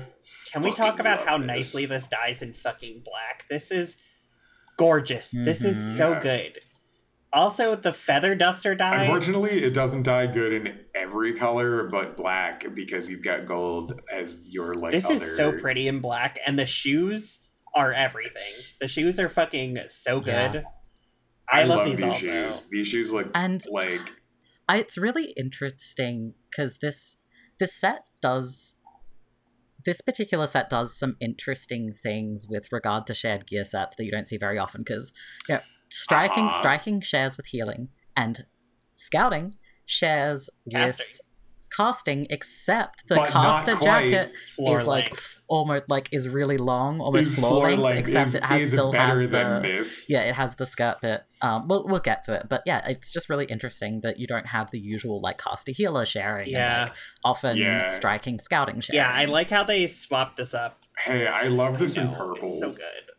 Can 0.52 0.62
we 0.62 0.72
talk 0.74 1.00
about 1.00 1.26
how 1.26 1.38
this. 1.38 1.46
nicely 1.48 1.86
this 1.86 2.08
dyes 2.08 2.42
in 2.42 2.54
fucking 2.54 3.04
black? 3.06 3.46
This 3.50 3.72
is 3.72 3.98
gorgeous. 4.78 5.32
This 5.32 5.60
Mhm. 5.60 5.66
is 5.66 5.98
so 5.98 6.12
Yeah. 6.12 6.20
good. 6.22 6.60
Also, 7.34 7.76
the 7.76 7.92
feather 7.94 8.36
duster 8.36 8.74
dyes. 8.76 9.02
Unfortunately, 9.02 9.64
it 9.64 9.74
doesn't 9.74 10.04
dye 10.04 10.28
good 10.28 10.54
in 10.54 10.80
every 10.96 11.34
color 11.34 11.88
but 11.90 12.16
black 12.16 12.74
because 12.74 13.10
you've 13.10 13.22
got 13.24 13.46
gold 13.46 14.02
as 14.12 14.48
your 14.50 14.74
like. 14.76 14.92
this 14.92 15.10
is 15.10 15.36
so 15.36 15.52
pretty 15.52 15.88
in 15.88 16.00
black, 16.00 16.40
and 16.46 16.58
the 16.58 16.66
shoes 16.66 17.40
are 17.76 17.92
everything. 17.92 18.32
It's- 18.32 18.78
The 18.80 18.88
shoes 18.88 19.20
are 19.20 19.30
fucking 19.30 19.78
so 19.90 20.22
Yeah. 20.26 20.64
Good. 21.52 21.58
I, 21.60 21.64
love, 21.64 21.86
these, 21.86 22.04
also. 22.04 22.18
shoes. 22.20 22.64
These 22.70 22.88
shoes 22.88 23.14
look 23.14 23.28
And 23.36 23.64
like 23.72 24.12
I, 24.70 24.78
it's 24.78 24.98
really 24.98 25.34
interesting 25.38 26.34
because 26.50 26.78
this 26.80 27.18
this 27.60 27.74
set 27.74 28.04
does 28.22 28.76
this 29.86 30.02
particular 30.02 30.48
set 30.48 30.70
does 30.70 30.98
some 30.98 31.16
interesting 31.22 31.94
things 31.94 32.48
with 32.50 32.72
regard 32.72 33.08
to 33.08 33.14
shared 33.14 33.48
gear 33.48 33.64
sets 33.64 33.96
that 33.96 34.04
you 34.04 34.12
don't 34.12 34.28
see 34.28 34.38
very 34.38 34.58
often 34.58 34.82
because 34.82 35.14
you 35.48 35.56
know 35.56 35.62
striking 35.90 36.46
Uh-huh. 36.48 36.58
striking 36.58 37.00
shares 37.02 37.38
with 37.38 37.46
healing 37.48 37.88
and 38.16 38.46
scouting 38.96 39.56
shares 39.86 40.50
Casting. 40.70 40.88
with 40.90 40.98
casting 40.98 41.27
except 42.30 43.08
the 43.08 43.16
But 43.16 43.28
caster 43.30 43.76
jacket 43.84 44.32
is 44.58 44.88
like 44.88 45.06
length. 45.06 45.14
f- 45.18 45.42
almost 45.48 45.86
like 45.88 46.10
is 46.12 46.28
really 46.28 46.58
long 46.58 47.00
almost 47.00 47.28
is 47.28 47.36
floor, 47.36 47.50
floor 47.52 47.70
length, 47.70 47.82
length 47.82 48.00
except 48.00 48.28
is, 48.28 48.36
it 48.36 48.44
has 48.44 48.68
still 48.72 48.92
better 48.92 49.20
has 49.22 49.30
than 49.30 49.62
the 49.62 49.68
this. 49.78 50.06
yeah, 50.10 50.22
it 50.22 50.36
has 50.36 50.56
the 50.56 50.66
skirt 50.66 50.98
bit. 51.02 51.22
Um, 51.42 51.68
we'll 51.68 51.86
we'll 51.88 52.00
get 52.00 52.24
to 52.24 52.34
it, 52.34 52.48
but 52.50 52.64
yeah, 52.66 52.86
it's 52.88 53.12
just 53.14 53.30
really 53.30 53.46
interesting 53.46 54.02
that 54.02 54.20
you 54.20 54.28
don't 54.28 54.48
have 54.48 54.72
the 54.72 54.80
usual 54.80 55.20
like 55.22 55.38
caster 55.38 55.72
healer 55.72 56.06
sharing. 56.06 56.48
Yeah. 56.50 56.82
and, 56.82 56.90
like, 56.90 56.98
often 57.24 57.58
Yeah. 57.58 57.88
striking 57.90 58.40
scouting 58.40 58.82
sharing. 58.82 58.98
Yeah, 58.98 59.12
I 59.12 59.26
like 59.26 59.50
how 59.50 59.64
they 59.64 59.88
swapped 59.88 60.38
this 60.38 60.54
up. 60.54 60.80
Hey, 60.98 61.28
I 61.28 61.48
love 61.48 61.78
this 61.78 61.98
I 61.98 62.02
in 62.04 62.10
purple. 62.10 62.50
It's 62.50 62.60
so 62.60 62.72
good. 62.72 63.12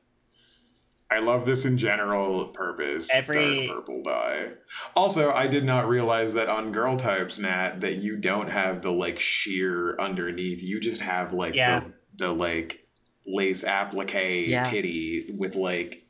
I 1.11 1.21
love 1.21 1.47
this 1.47 1.65
in 1.65 1.79
general 1.79 2.47
purpose. 2.49 3.09
Every- 3.15 3.67
dark 3.67 3.77
purple 3.79 4.03
dye. 4.03 4.51
Also, 4.95 5.33
I 5.33 5.47
did 5.47 5.65
not 5.65 5.89
realize 5.89 6.35
that 6.35 6.49
on 6.51 6.71
girl 6.71 6.97
types, 6.97 7.39
Nat, 7.39 7.81
that 7.81 7.97
you 7.97 8.17
don't 8.17 8.51
have 8.51 8.83
the 8.83 8.91
like 8.93 9.19
sheer 9.19 9.99
underneath. 9.99 10.63
You 10.63 10.81
just 10.81 11.01
have 11.01 11.33
like 11.33 11.55
Yeah. 11.55 11.81
the 12.17 12.27
the 12.27 12.33
like 12.33 12.87
lace 13.27 13.65
applique 13.65 14.49
Yeah. 14.49 14.65
titty 14.65 15.27
with 15.37 15.55
like 15.55 16.05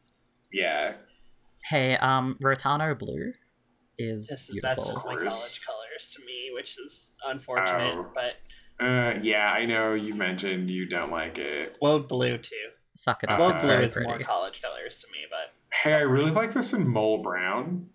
yeah. 0.53 0.95
Hey, 1.69 1.97
um, 1.97 2.37
Rhotano 2.43 2.99
blue 2.99 3.33
is 3.99 4.29
This, 4.29 4.47
that's 4.47 4.49
beautiful. 4.51 4.85
just 4.95 5.05
my 5.05 5.15
college 5.16 5.65
colors 5.66 6.12
to 6.16 6.25
me, 6.25 6.51
which 6.55 6.77
is 6.79 7.12
unfortunate. 7.27 7.95
Oh. 7.99 8.07
But 8.15 8.35
Uh 8.85 9.19
yeah, 9.23 9.53
I 9.53 9.65
know 9.66 9.95
you 9.95 10.15
mentioned 10.15 10.70
you 10.70 10.87
don't 10.87 11.11
like 11.12 11.39
it. 11.39 11.77
Woad 11.83 12.09
blue 12.09 12.39
too. 12.39 12.55
Suck 12.99 13.23
it 13.23 13.31
up. 13.31 13.39
Woad 13.39 13.53
Uh, 13.53 13.55
it's 13.55 13.62
blue 13.65 13.73
is 13.75 13.93
pretty. 13.93 14.09
more 14.09 14.19
college 14.19 14.61
colors 14.61 14.99
to 15.03 15.07
me, 15.12 15.25
but 15.31 15.53
Hey, 15.73 15.95
I 15.95 16.01
really 16.01 16.33
like 16.33 16.53
this 16.53 16.73
in 16.73 16.89
mole 16.89 17.19
brown. 17.23 17.91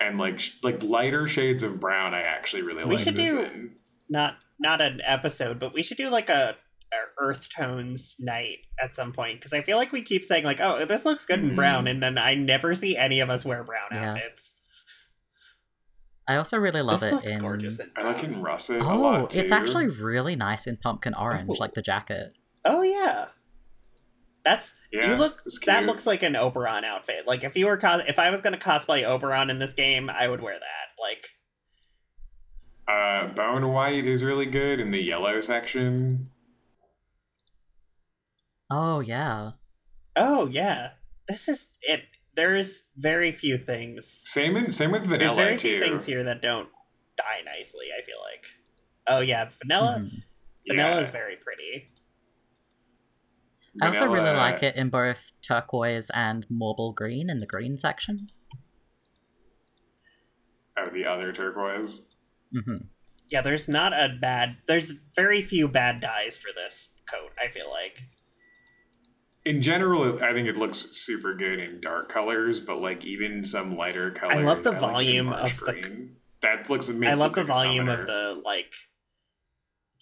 And 0.00 0.16
like 0.18 0.38
sh- 0.38 0.52
like 0.62 0.82
lighter 0.82 1.26
shades 1.28 1.62
of 1.62 1.78
brown 1.80 2.14
I 2.14 2.22
actually 2.22 2.62
really 2.62 2.82
like. 2.84 2.88
We 2.88 2.94
like 2.96 3.04
should 3.04 3.16
this 3.16 3.30
do- 3.30 3.40
in. 3.42 3.74
not 4.08 4.36
not 4.58 4.80
an 4.80 5.00
episode, 5.04 5.58
but 5.58 5.74
we 5.74 5.82
should 5.82 5.96
do 5.98 6.08
like 6.08 6.28
a, 6.30 6.56
a 6.92 6.96
earth 7.20 7.48
tones 7.54 8.16
night 8.18 8.58
at 8.82 8.96
some 8.96 9.12
point 9.12 9.38
because 9.40 9.52
I 9.52 9.60
feel 9.60 9.76
like 9.76 9.92
we 9.92 10.00
keep 10.02 10.24
saying 10.24 10.44
like, 10.44 10.60
"Oh, 10.60 10.84
this 10.86 11.04
looks 11.04 11.26
good 11.26 11.40
in 11.40 11.54
brown," 11.56 11.86
and 11.88 12.02
then 12.02 12.16
I 12.16 12.34
never 12.34 12.74
see 12.74 12.96
any 12.96 13.20
of 13.20 13.28
us 13.28 13.44
wear 13.44 13.62
brown 13.64 13.88
Yeah. 13.92 14.12
outfits. 14.12 14.52
I 16.26 16.36
also 16.36 16.58
really 16.58 16.82
love 16.82 17.00
this 17.00 17.10
it 17.12 17.14
looks 17.16 17.30
in. 17.32 17.40
gorgeous 17.40 17.78
in 17.80 17.90
I 17.96 18.02
brown. 18.02 18.14
like 18.14 18.24
in 18.24 18.42
russet 18.42 18.80
a 18.80 18.84
Oh, 18.84 18.98
lot 19.00 19.30
too. 19.30 19.40
it's 19.40 19.52
actually 19.52 19.88
really 19.88 20.36
nice 20.36 20.66
in 20.66 20.76
pumpkin 20.76 21.14
orange, 21.14 21.48
Oh. 21.50 21.56
like 21.58 21.74
the 21.74 21.82
jacket. 21.82 22.34
Oh 22.64 22.82
yeah, 22.82 23.26
that's 24.44 24.72
yeah, 24.92 25.10
you 25.10 25.16
look. 25.16 25.42
That 25.66 25.84
looks 25.86 26.06
like 26.06 26.22
an 26.22 26.34
Oberon 26.36 26.84
outfit. 26.84 27.26
Like 27.26 27.44
if 27.44 27.56
you 27.56 27.66
were 27.66 27.76
cos- 27.76 28.04
if 28.08 28.18
I 28.18 28.30
was 28.30 28.40
gonna 28.40 28.56
cosplay 28.58 29.04
Oberon 29.04 29.50
in 29.50 29.58
this 29.58 29.74
game, 29.74 30.08
I 30.10 30.28
would 30.28 30.40
wear 30.40 30.54
that. 30.54 31.00
Like 31.00 31.26
Uh, 32.88 33.32
bone 33.34 33.72
white 33.72 34.04
is 34.06 34.24
really 34.24 34.46
good 34.46 34.80
in 34.80 34.90
the 34.90 35.00
yellow 35.02 35.40
section. 35.40 36.24
Oh 38.70 39.00
yeah. 39.00 39.52
oh 40.16 40.46
yeah, 40.46 40.90
this 41.26 41.48
is 41.48 41.68
it. 41.82 42.02
There's 42.34 42.84
very 42.96 43.32
few 43.32 43.58
things. 43.58 44.20
Same 44.24 44.56
in 44.56 44.70
same 44.72 44.92
with 44.92 45.06
vanilla 45.06 45.18
There's 45.18 45.30
vanilla 45.32 45.46
very 45.46 45.56
too. 45.56 45.68
few 45.68 45.80
things 45.80 46.04
here 46.06 46.22
that 46.24 46.42
don't 46.42 46.68
dye 47.16 47.40
nicely. 47.44 47.86
I 47.98 48.04
feel 48.04 48.18
like. 48.22 48.44
Oh 49.06 49.20
yeah, 49.20 49.48
vanilla. 49.62 50.00
Mhm. 50.02 50.22
Vanilla 50.68 50.90
Yeah, 51.00 51.06
is 51.06 51.10
very 51.10 51.36
pretty. 51.36 51.86
I 53.82 53.88
also 53.88 54.06
really 54.06 54.34
like 54.36 54.62
it 54.62 54.76
in 54.76 54.88
both 54.90 55.32
turquoise 55.42 56.10
and 56.14 56.46
marble 56.50 56.92
green 56.92 57.30
in 57.30 57.38
the 57.38 57.46
green 57.46 57.78
section. 57.78 58.18
Oh, 60.76 60.88
the 60.92 61.04
other 61.06 61.32
turquoise. 61.32 62.02
hmm 62.52 62.76
Yeah, 63.30 63.42
there's 63.42 63.68
not 63.68 63.92
a 63.92 64.08
bad. 64.20 64.56
There's 64.66 64.92
very 65.14 65.42
few 65.42 65.68
bad 65.68 66.00
dyes 66.00 66.36
for 66.36 66.48
this 66.54 66.90
coat. 67.10 67.32
I 67.42 67.48
feel 67.48 67.70
like. 67.70 67.98
In 69.44 69.62
general, 69.62 70.22
I 70.22 70.32
think 70.32 70.46
it 70.48 70.56
looks 70.56 70.86
super 70.92 71.32
good 71.32 71.60
in 71.60 71.80
dark 71.80 72.08
colors, 72.08 72.60
but 72.60 72.80
like 72.80 73.04
even 73.04 73.44
some 73.44 73.76
lighter 73.76 74.10
colors. 74.10 74.36
I 74.38 74.42
love 74.42 74.62
the 74.62 74.72
like 74.72 74.80
in 74.82 74.88
volume 74.90 75.26
marsh 75.26 75.52
of 75.52 75.60
the- 75.60 75.72
green. 75.72 76.16
That 76.40 76.70
looks 76.70 76.88
amazing. 76.88 77.08
I 77.08 77.14
love 77.14 77.34
the 77.34 77.44
volume 77.44 77.88
of 77.88 78.06
the 78.06 78.40
like. 78.44 78.72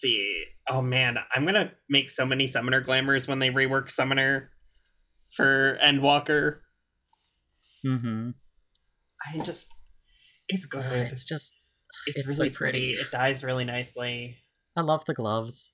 The 0.03 0.45
oh 0.69 0.83
man, 0.83 1.19
I'm 1.35 1.47
gonna 1.47 1.73
make 1.89 2.11
so 2.11 2.27
many 2.27 2.47
summoner 2.47 2.81
glamours 2.81 3.27
when 3.27 3.39
they 3.39 3.51
rework 3.51 3.91
summoner 3.91 4.51
for 5.35 5.79
Endwalker. 5.83 6.59
Mm-hmm. 7.85 8.31
I 9.27 9.39
just, 9.39 9.69
it's 10.49 10.67
good. 10.67 11.11
It's 11.11 11.25
just 11.25 11.55
it's, 12.07 12.19
it's 12.19 12.37
so 12.37 12.43
really 12.43 12.51
pretty. 12.51 12.95
pretty. 12.95 13.03
It 13.03 13.11
dyes 13.11 13.43
really 13.43 13.65
nicely. 13.65 14.37
I 14.77 14.83
love 14.83 15.05
the 15.07 15.15
gloves. 15.15 15.73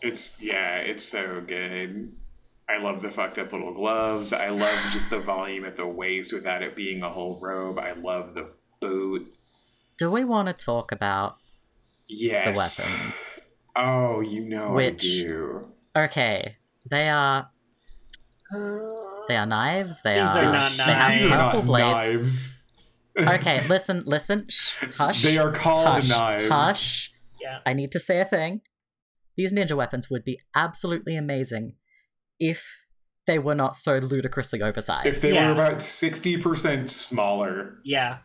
It's 0.00 0.40
yeah, 0.40 0.76
it's 0.76 1.04
so 1.04 1.42
good. 1.46 2.12
I 2.68 2.78
love 2.78 3.02
the 3.02 3.10
fucked 3.10 3.38
up 3.38 3.52
little 3.52 3.74
gloves. 3.74 4.32
I 4.32 4.48
love 4.48 4.78
just 4.92 5.10
the 5.10 5.18
volume 5.18 5.64
at 5.64 5.76
the 5.76 5.86
waist 5.86 6.32
without 6.32 6.62
it 6.62 6.74
being 6.74 7.02
a 7.02 7.10
whole 7.10 7.38
robe. 7.40 7.78
I 7.78 7.92
love 7.92 8.34
the 8.34 8.50
boot. 8.80 9.34
Do 9.98 10.10
we 10.10 10.24
want 10.24 10.48
to 10.48 10.64
talk 10.64 10.90
about 10.90 11.36
Yes. 12.08 12.76
the 12.76 12.82
weapons? 12.84 13.38
Oh, 13.76 14.20
you 14.20 14.44
know 14.48 14.72
Which- 14.72 15.04
I 15.04 15.06
do. 15.26 15.60
Okay, 15.96 16.56
they 16.90 17.08
are 17.08 17.50
uh, 18.54 18.88
they 19.28 19.36
are 19.36 19.46
knives. 19.46 20.00
They 20.02 20.14
These 20.14 20.20
are, 20.20 20.44
are 20.44 20.52
not 20.52 20.72
they 20.72 20.82
have 20.82 20.98
knives. 21.08 21.22
These 21.22 21.32
are 21.32 21.36
purple 21.52 21.58
not 21.60 21.66
blades. 21.66 22.52
knives. 23.16 23.40
Okay, 23.40 23.68
listen, 23.68 24.02
listen. 24.06 24.46
Shh, 24.48 24.74
hush. 24.98 25.22
They 25.22 25.38
are 25.38 25.52
called 25.52 25.86
hush, 25.86 26.08
knives. 26.08 26.48
Hush. 26.48 27.12
Yeah. 27.40 27.58
I 27.64 27.72
need 27.72 27.92
to 27.92 28.00
say 28.00 28.20
a 28.20 28.24
thing. 28.24 28.62
These 29.36 29.52
ninja 29.52 29.76
weapons 29.76 30.08
would 30.10 30.24
be 30.24 30.38
absolutely 30.54 31.16
amazing 31.16 31.74
if 32.40 32.64
they 33.26 33.38
were 33.38 33.54
not 33.54 33.74
so 33.76 33.98
ludicrously 33.98 34.60
oversized. 34.62 35.06
If 35.06 35.20
they 35.22 35.32
Yeah. 35.34 35.46
were 35.48 35.52
about 35.54 35.76
60% 35.78 36.88
smaller. 36.88 37.76
Yeah. 37.84 38.18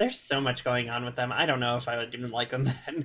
There's 0.00 0.18
so 0.18 0.40
much 0.40 0.64
going 0.64 0.90
on 0.90 1.04
with 1.04 1.14
them. 1.14 1.30
I 1.32 1.46
don't 1.46 1.60
know 1.60 1.76
if 1.76 1.86
I 1.86 1.96
would 1.98 2.12
even 2.14 2.30
like 2.30 2.48
them 2.50 2.64
then. 2.86 3.04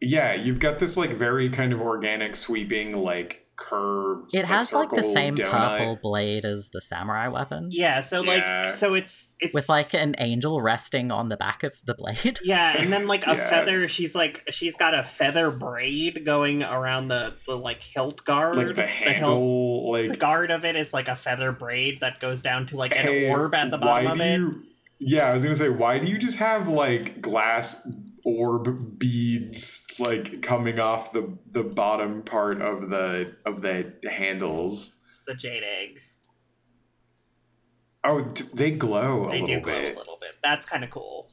Yeah, 0.00 0.32
you've 0.34 0.60
got 0.60 0.78
this 0.78 0.96
like 0.96 1.12
very 1.12 1.48
kind 1.50 1.72
of 1.74 1.80
organic 1.82 2.36
sweeping 2.36 2.96
like 2.96 3.40
curves. 3.56 4.34
It 4.34 4.44
has 4.44 4.72
like 4.72 4.90
the 4.90 5.02
same 5.04 5.36
donut. 5.36 5.50
purple 5.78 5.98
blade 6.02 6.44
as 6.44 6.70
the 6.70 6.80
samurai 6.80 7.28
weapon. 7.28 7.68
Yeah, 7.70 8.00
so 8.00 8.20
like 8.20 8.42
Yeah. 8.42 8.70
so 8.72 8.94
it's 8.94 9.28
it's 9.40 9.54
With 9.54 9.68
like 9.68 9.94
an 9.94 10.16
angel 10.18 10.60
resting 10.60 11.10
on 11.12 11.28
the 11.28 11.36
back 11.36 11.62
of 11.62 11.72
the 11.86 11.94
blade. 11.94 12.40
Yeah, 12.42 12.76
and 12.76 12.92
then 12.92 13.06
like 13.06 13.26
a 13.26 13.30
Yeah. 13.36 13.48
feather. 13.48 13.88
She's 13.88 14.14
like 14.14 14.42
she's 14.50 14.74
got 14.76 14.92
a 14.92 15.04
feather 15.04 15.50
braid 15.52 16.24
going 16.26 16.62
around 16.64 17.08
the 17.08 17.34
the 17.46 17.56
like 17.56 17.80
hilt 17.82 18.24
guard. 18.24 18.56
Like 18.56 18.74
the 18.74 18.86
handle, 18.86 19.92
the 19.92 20.08
like 20.08 20.18
guard 20.18 20.50
of 20.50 20.64
it 20.64 20.76
is 20.76 20.92
like 20.92 21.08
a 21.08 21.16
feather 21.16 21.52
braid 21.52 22.00
that 22.00 22.18
goes 22.20 22.42
down 22.42 22.66
to 22.66 22.76
like 22.76 22.92
an 22.94 23.06
hey, 23.06 23.30
orb 23.30 23.54
at 23.54 23.70
the 23.70 23.78
bottom 23.78 24.04
why 24.06 24.12
of 24.12 24.18
do 24.18 24.24
it. 24.24 24.38
You, 24.38 24.62
yeah, 24.98 25.28
I 25.30 25.34
was 25.34 25.42
gonna 25.42 25.54
say, 25.56 25.68
why 25.68 25.98
do 25.98 26.06
you 26.06 26.18
just 26.18 26.38
have 26.38 26.68
like 26.68 27.20
glass 27.20 27.86
orb 28.24 28.98
beads 28.98 29.84
like 29.98 30.40
coming 30.42 30.78
off 30.80 31.12
the 31.12 31.36
the 31.50 31.62
bottom 31.62 32.22
part 32.22 32.60
of 32.62 32.90
the 32.90 33.34
of 33.44 33.60
the 33.60 33.92
handles? 34.10 34.94
The 35.26 35.34
jade 35.34 35.62
egg. 35.62 36.00
Oh, 38.06 38.20
they 38.52 38.70
glow 38.70 39.24
a 39.28 39.30
They 39.30 39.40
little 39.40 39.56
do 39.56 39.60
glow 39.62 39.72
bit. 39.72 39.94
a 39.94 39.98
little 39.98 40.18
bit. 40.20 40.36
That's 40.42 40.66
kind 40.68 40.84
of 40.84 40.90
cool. 40.90 41.30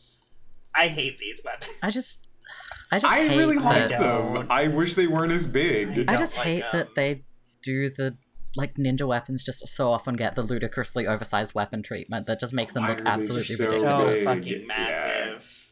I 0.74 0.88
hate 0.88 1.20
these 1.20 1.42
weapons. 1.44 1.74
I 1.84 1.92
just 1.92 2.30
I 2.92 3.00
just 3.00 3.12
I 3.14 3.28
hate 3.28 3.38
really 3.38 3.58
that 3.58 3.90
like 3.92 4.00
them. 4.00 4.48
I 4.50 4.68
wish 4.68 4.96
they 4.96 5.08
weren't 5.08 5.34
as 5.34 5.46
big. 5.46 5.90
I 5.90 5.92
I 5.92 6.06
don't 6.06 6.20
just 6.20 6.38
like 6.38 6.46
hate 6.46 6.62
them. 6.62 6.70
that 6.74 6.96
they 6.96 7.24
do 7.62 7.90
the 7.90 8.18
like 8.56 8.76
ninja 8.76 9.08
weapons 9.08 9.44
just 9.44 9.68
so 9.70 9.92
often 9.92 10.16
get 10.16 10.36
the 10.36 10.42
ludicrously 10.44 11.08
oversized 11.08 11.54
weapon 11.56 11.82
treatment 11.84 12.28
that 12.28 12.40
just 12.40 12.54
makes 12.54 12.74
them 12.74 12.84
Why 12.84 12.90
look 12.96 13.02
absolutely 13.06 13.56
so 13.56 13.66
So 13.66 13.72
ridiculous. 13.82 14.20
big? 14.20 14.26
fucking 14.26 14.62
Yeah. 14.62 14.68
massive. 14.68 15.68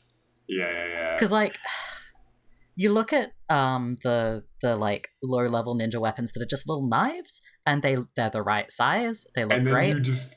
Yeah, 0.47 0.71
yeah, 0.71 0.87
yeah. 0.87 1.15
Because 1.15 1.31
like 1.31 1.57
you 2.75 2.93
look 2.93 3.11
at 3.13 3.31
um 3.49 3.97
the 4.03 4.43
the 4.61 4.75
like 4.75 5.09
low 5.21 5.47
level 5.47 5.75
ninja 5.77 5.99
weapons 5.99 6.31
that 6.31 6.41
are 6.41 6.45
just 6.45 6.67
little 6.67 6.87
knives 6.87 7.41
and 7.65 7.81
they 7.81 7.97
they're 8.15 8.29
the 8.29 8.41
right 8.41 8.71
size, 8.71 9.25
they 9.35 9.43
look 9.43 9.53
and 9.53 9.65
then 9.67 9.73
great. 9.73 9.89
you 9.95 9.99
just 9.99 10.33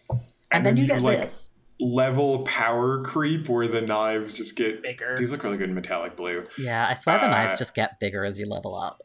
and, 0.51 0.67
then, 0.67 0.77
you 0.77 0.87
get 0.87 1.01
like 1.01 1.23
this. 1.23 1.49
Level 1.83 2.45
power 2.45 3.03
creep 3.03 3.49
where 3.49 3.67
the 3.67 3.81
knives 3.81 4.33
just 4.33 4.57
get 4.57 4.83
Bigger. 4.83 5.17
these 5.19 5.33
look 5.33 5.43
really 5.43 5.57
good 5.57 5.69
in 5.69 5.75
metallic 5.75 6.17
blue. 6.17 6.45
Yeah, 6.57 6.87
I 6.89 6.95
swear 6.95 7.19
the 7.19 7.27
knives 7.27 7.55
uh, 7.55 7.59
just 7.59 7.75
get 7.75 7.99
bigger 7.99 8.25
as 8.25 8.39
you 8.39 8.47
level 8.47 8.77
up. 8.77 8.97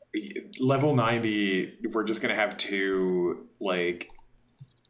Level 0.59 0.95
90, 0.95 1.89
we're 1.91 2.03
just 2.03 2.21
gonna 2.21 2.35
have 2.35 2.55
two 2.55 3.47
like 3.59 4.11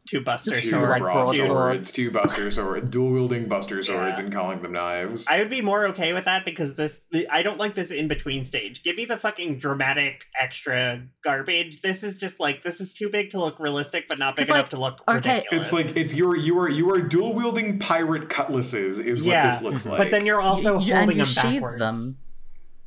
Two 0.08 0.22
buster 0.22 0.52
Just 0.52 0.64
two 0.64 0.70
two, 0.70 0.76
like, 0.80 0.98
swords. 1.00 1.00
broadswords, 1.12 1.36
broadswords. 1.50 1.92
two 1.92 2.10
buster 2.10 2.50
swords, 2.50 2.88
dual 2.88 3.10
wielding 3.10 3.46
buster 3.46 3.82
swords, 3.82 4.18
Yeah. 4.18 4.24
and 4.24 4.32
calling 4.32 4.62
them 4.62 4.72
knives. 4.72 5.26
I 5.28 5.38
would 5.38 5.50
be 5.50 5.60
more 5.60 5.84
okay 5.88 6.14
with 6.14 6.24
that 6.24 6.46
because 6.46 6.76
this 6.76 7.02
I 7.30 7.42
don't 7.42 7.58
like 7.58 7.74
this 7.74 7.90
in 7.90 8.08
between 8.08 8.46
stage. 8.46 8.82
Give 8.82 8.96
me 8.96 9.04
the 9.04 9.18
fucking 9.18 9.58
dramatic 9.58 10.24
extra 10.40 11.02
garbage. 11.22 11.82
This 11.82 12.02
is 12.02 12.16
just 12.16 12.40
like 12.40 12.62
this 12.62 12.80
is 12.80 12.94
too 12.94 13.10
big 13.10 13.28
to 13.32 13.38
look 13.38 13.60
realistic, 13.60 14.08
but 14.08 14.18
not 14.18 14.34
big 14.36 14.44
It's 14.44 14.50
enough 14.50 14.62
like- 14.62 14.70
to 14.70 14.80
look 14.80 15.02
okay, 15.08 15.34
ridiculous. 15.36 15.66
it's 15.66 15.72
like 15.74 15.94
it's 15.96 16.14
your 16.14 16.34
you 16.36 16.58
are 16.58 16.70
you 16.70 16.90
are 16.90 17.00
dual 17.02 17.34
wielding 17.34 17.78
pirate 17.78 18.30
cutlasses 18.30 18.98
is 18.98 19.20
what 19.20 19.28
Yeah, 19.30 19.50
this 19.50 19.60
looks 19.60 19.84
like. 19.84 19.98
but 19.98 20.10
then 20.10 20.24
you're 20.24 20.40
also 20.40 20.78
You- 20.78 20.86
you- 20.86 20.94
holding 20.94 21.20
and 21.20 21.28
you 21.28 21.34
them 21.34 21.50
sheathe 21.52 21.62
backwards. 21.62 21.80
them, 21.80 22.16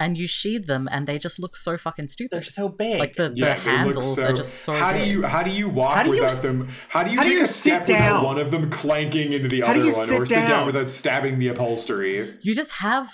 and 0.02 0.18
you 0.18 0.28
sheathe 0.28 0.65
them, 0.65 0.90
and 0.91 1.07
they 1.07 1.18
just 1.19 1.40
look 1.40 1.56
so 1.56 1.78
fucking 1.78 2.07
stupid. 2.10 2.32
They're 2.36 2.44
so 2.44 2.68
big. 2.68 2.99
like 2.99 3.15
the, 3.15 3.30
the 3.30 3.36
yeah, 3.36 3.53
they 3.53 3.53
look 3.53 3.64
handles 3.78 4.19
are 4.19 4.34
just 4.34 4.53
so. 4.64 4.73
How 4.73 4.91
do 4.91 4.99
you 5.06 5.23
how 5.23 5.44
do 5.44 5.52
you 5.52 5.69
walk 5.69 5.95
How 5.95 6.03
do 6.03 6.10
you 6.10 6.15
without 6.15 6.32
s- 6.32 6.41
them? 6.41 6.68
How 6.90 7.03
do 7.03 7.11
you 7.11 7.18
how 7.18 7.23
do 7.23 7.30
you 7.32 7.44
a 7.44 7.48
step 7.48 7.86
sit 7.88 7.94
down? 7.94 8.15
without 8.15 8.26
one 8.26 8.40
of 8.40 8.52
them 8.52 8.69
clanking 8.69 9.32
into 9.34 9.48
the 9.48 9.61
How 9.61 9.72
other 9.73 9.84
one, 9.94 10.07
sit 10.07 10.22
or 10.22 10.26
sit 10.26 10.36
down 10.36 10.48
down? 10.49 10.65
without 10.65 10.90
stabbing 10.90 11.40
the 11.40 11.48
upholstery? 11.49 12.38
You 12.41 12.53
just 12.56 12.73
have 12.73 13.10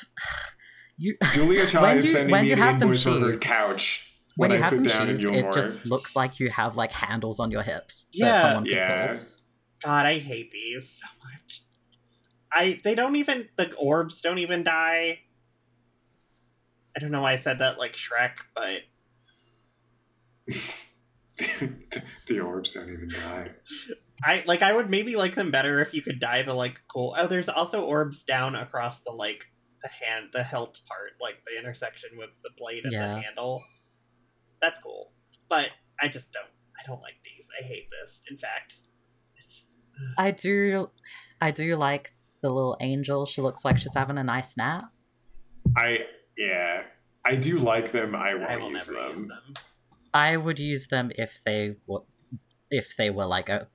you. 0.97 1.13
Julia 1.33 1.67
Chai 1.67 1.81
When 1.81 1.97
is 1.97 2.05
you- 2.07 2.11
sending 2.13 2.31
when 2.31 2.41
me 2.43 2.47
you 2.47 2.53
an 2.53 2.59
have 2.59 2.79
them 2.79 2.89
invoice 2.89 3.03
for 3.03 3.19
her 3.19 3.37
couch 3.37 4.09
When, 4.35 4.49
when, 4.49 4.57
you 4.57 4.63
I 4.63 4.65
have 4.65 4.69
sit 4.69 4.83
them 4.83 5.07
down 5.07 5.17
sheathed, 5.19 5.29
it 5.35 5.53
just 5.53 5.85
looks 5.85 6.15
like 6.15 6.39
you 6.39 6.49
have 6.49 6.75
like 6.77 6.91
handles 6.91 7.39
on 7.39 7.51
your 7.51 7.63
hips 7.63 8.05
that 8.13 8.17
Yeah. 8.17 8.41
someone 8.41 8.63
could 8.63 8.71
yeah, 8.73 9.07
pull. 9.17 9.25
God, 9.83 10.05
I 10.05 10.19
hate 10.19 10.51
these 10.51 10.89
so 11.01 11.07
much. 11.23 11.61
I 12.51 12.79
they 12.83 12.95
don't 12.95 13.15
even 13.17 13.49
the 13.57 13.73
orbs 13.73 14.21
don't 14.21 14.37
even 14.39 14.63
dye. 14.63 15.19
I 16.97 16.99
don't 16.99 17.11
know 17.11 17.21
why 17.21 17.33
I 17.33 17.35
said 17.35 17.59
that 17.59 17.77
like 17.77 17.93
Shrek, 17.93 18.37
but 18.55 18.81
the 22.27 22.39
orbs 22.39 22.73
don't 22.73 22.89
even 22.89 23.09
dye. 23.09 23.51
I 24.23 24.43
like 24.47 24.63
I 24.63 24.73
would 24.73 24.89
maybe 24.89 25.15
like 25.15 25.35
them 25.35 25.51
better 25.51 25.79
if 25.79 25.93
you 25.93 26.01
could 26.01 26.19
dye 26.19 26.41
the 26.41 26.55
like 26.55 26.79
cool. 26.91 27.15
Oh, 27.15 27.27
there's 27.27 27.49
also 27.49 27.83
orbs 27.83 28.23
down 28.23 28.55
across 28.55 29.01
the 29.01 29.11
like 29.11 29.45
the 29.83 29.89
hand 29.89 30.29
the 30.33 30.43
hilt 30.43 30.79
part, 30.87 31.11
like 31.21 31.35
the 31.45 31.55
intersection 31.59 32.09
with 32.17 32.31
the 32.43 32.49
blade 32.57 32.83
and 32.85 32.93
Yeah. 32.93 33.13
the 33.13 33.21
handle. 33.21 33.63
That's 34.59 34.79
cool, 34.79 35.11
but 35.49 35.67
I 36.01 36.07
just 36.07 36.31
don't. 36.31 36.49
I 36.79 36.83
don't 36.87 37.01
like 37.03 37.15
these. 37.23 37.47
I 37.59 37.63
hate 37.63 37.89
this. 37.91 38.21
In 38.31 38.37
fact, 38.37 38.73
just, 39.35 39.67
I 40.17 40.31
do, 40.31 40.87
I 41.41 41.51
do 41.51 41.75
like 41.75 42.13
the 42.41 42.49
little 42.49 42.75
angel. 42.79 43.25
She 43.27 43.41
looks 43.41 43.63
like 43.63 43.77
she's 43.77 43.93
having 43.95 44.17
a 44.17 44.23
nice 44.23 44.57
nap. 44.57 44.85
I 45.75 45.99
yeah, 46.37 46.83
I 47.25 47.35
do 47.35 47.57
like 47.59 47.91
them. 47.91 48.15
I 48.15 48.29
I 48.31 48.35
won't 48.35 48.63
will 48.63 48.71
use 48.71 48.87
them. 48.87 48.95
use 49.11 49.21
them. 49.27 49.53
I 50.13 50.37
would 50.37 50.59
use 50.59 50.87
them 50.87 51.11
if 51.15 51.39
they 51.45 51.75
were, 51.85 52.01
if 52.71 52.95
they 52.97 53.09
were 53.09 53.25
like 53.25 53.49
a 53.49 53.67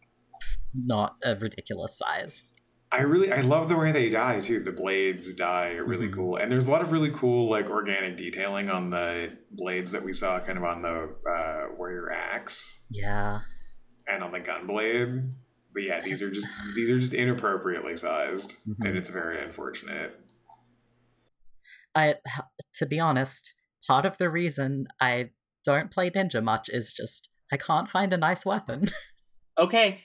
not 0.74 1.14
a 1.24 1.34
ridiculous 1.36 1.98
size. 1.98 2.44
I 2.90 3.02
really 3.02 3.32
I 3.32 3.40
love 3.40 3.68
the 3.70 3.76
way 3.76 3.90
they 3.93 4.10
dye 4.10 4.40
too. 4.40 4.60
The 4.60 4.72
blades 4.72 5.32
dye 5.34 5.72
are 5.74 5.84
really 5.84 6.09
Mhm. 6.09 6.12
cool, 6.14 6.36
and 6.36 6.51
there's 6.52 6.66
a 6.66 6.70
lot 6.70 6.82
of 6.82 6.93
really 6.93 7.10
cool 7.10 7.48
like 7.51 7.70
organic 7.70 8.16
detailing 8.16 8.68
on 8.68 8.90
the 8.90 9.36
blades 9.52 9.90
that 9.93 10.02
we 10.05 10.12
saw 10.12 10.39
kind 10.40 10.59
of 10.59 10.64
on 10.64 10.82
the 10.82 11.14
uh, 11.30 11.74
warrior 11.76 12.12
axe 12.12 12.80
Yeah, 12.90 13.40
and 14.09 14.22
on 14.22 14.30
the 14.30 14.40
gun 14.40 14.66
blade. 14.66 15.22
But 15.72 15.84
yeah, 15.84 16.01
these 16.01 16.22
are 16.22 16.30
just 16.30 16.48
these 16.74 16.90
are 16.90 16.98
just 16.98 17.14
inappropriately 17.14 17.97
sized, 17.97 18.59
Mhm. 18.68 18.86
and 18.89 18.97
it's 18.98 19.09
very 19.09 19.43
unfortunate. 19.43 20.22
I 21.94 22.16
to 22.74 22.86
be 22.86 22.98
honest, 23.01 23.55
part 23.86 24.06
of 24.06 24.19
the 24.19 24.31
reason 24.31 24.86
I 25.01 25.31
don't 25.64 25.90
play 25.90 26.10
ninja 26.10 26.43
much 26.43 26.69
is 26.69 26.93
just 26.93 27.28
I 27.52 27.56
can't 27.56 27.89
find 27.89 28.12
a 28.12 28.19
nice 28.19 28.44
weapon. 28.44 28.86
Okay, 29.59 30.01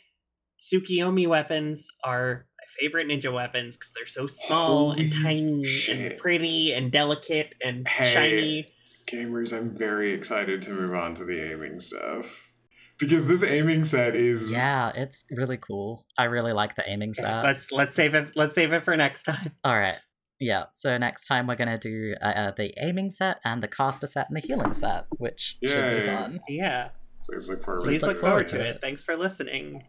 Tsukiyomi 0.59 1.25
weapons 1.25 1.87
are 2.03 2.47
my 2.59 2.65
favorite 2.81 3.07
ninja 3.07 3.33
weapons 3.33 3.77
because 3.77 3.93
they're 3.95 4.05
so 4.05 4.27
small 4.27 4.91
and 4.91 5.11
tiny 5.23 5.63
shit. 5.63 6.11
and 6.11 6.19
pretty 6.19 6.73
and 6.73 6.91
delicate 6.91 7.55
and 7.63 7.87
Hey. 7.87 8.13
shiny. 8.13 8.73
Gamers, 9.09 9.57
I'm 9.57 9.69
very 9.69 10.11
excited 10.11 10.61
to 10.63 10.71
move 10.71 10.93
on 10.93 11.13
to 11.15 11.23
the 11.23 11.49
aiming 11.53 11.79
stuff 11.79 12.51
because 12.99 13.27
this 13.29 13.41
aiming 13.41 13.85
set 13.85 14.17
is 14.17 14.51
yeah, 14.51 14.91
it's 14.93 15.23
really 15.31 15.55
cool. 15.57 16.05
I 16.17 16.25
really 16.25 16.51
like 16.51 16.75
the 16.75 16.83
aiming 16.85 17.13
set. 17.13 17.41
let's 17.41 17.71
let's 17.71 17.95
save 17.95 18.15
it. 18.15 18.33
Let's 18.35 18.53
save 18.53 18.73
it 18.73 18.83
for 18.83 18.97
next 18.97 19.23
time. 19.23 19.53
All 19.63 19.79
right. 19.79 19.99
Yeah, 20.39 20.65
so 20.73 20.97
next 20.97 21.25
time 21.25 21.47
we're 21.47 21.55
gonna 21.55 21.77
do 21.79 22.15
uh, 22.21 22.25
uh, 22.25 22.51
the 22.55 22.73
aiming 22.77 23.09
set 23.09 23.37
and 23.43 23.61
the 23.63 23.67
caster 23.67 24.05
set 24.07 24.27
and 24.29 24.37
the 24.37 24.41
healing 24.41 24.73
set, 24.73 25.05
which 25.17 25.57
should 25.65 26.01
be 26.01 26.05
fun. 26.05 26.39
Yeah, 26.47 26.89
Please 27.25 27.49
look 27.49 27.63
forward. 27.63 27.83
please 27.83 28.01
to 28.01 28.07
look 28.07 28.17
it. 28.17 28.21
forward 28.21 28.47
to 28.47 28.59
it. 28.61 28.79
Thanks 28.79 29.03
for 29.03 29.17
listening. 29.17 29.83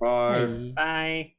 Bye. 0.00 0.44
Bye. 0.46 0.72
Bye. 0.74 1.32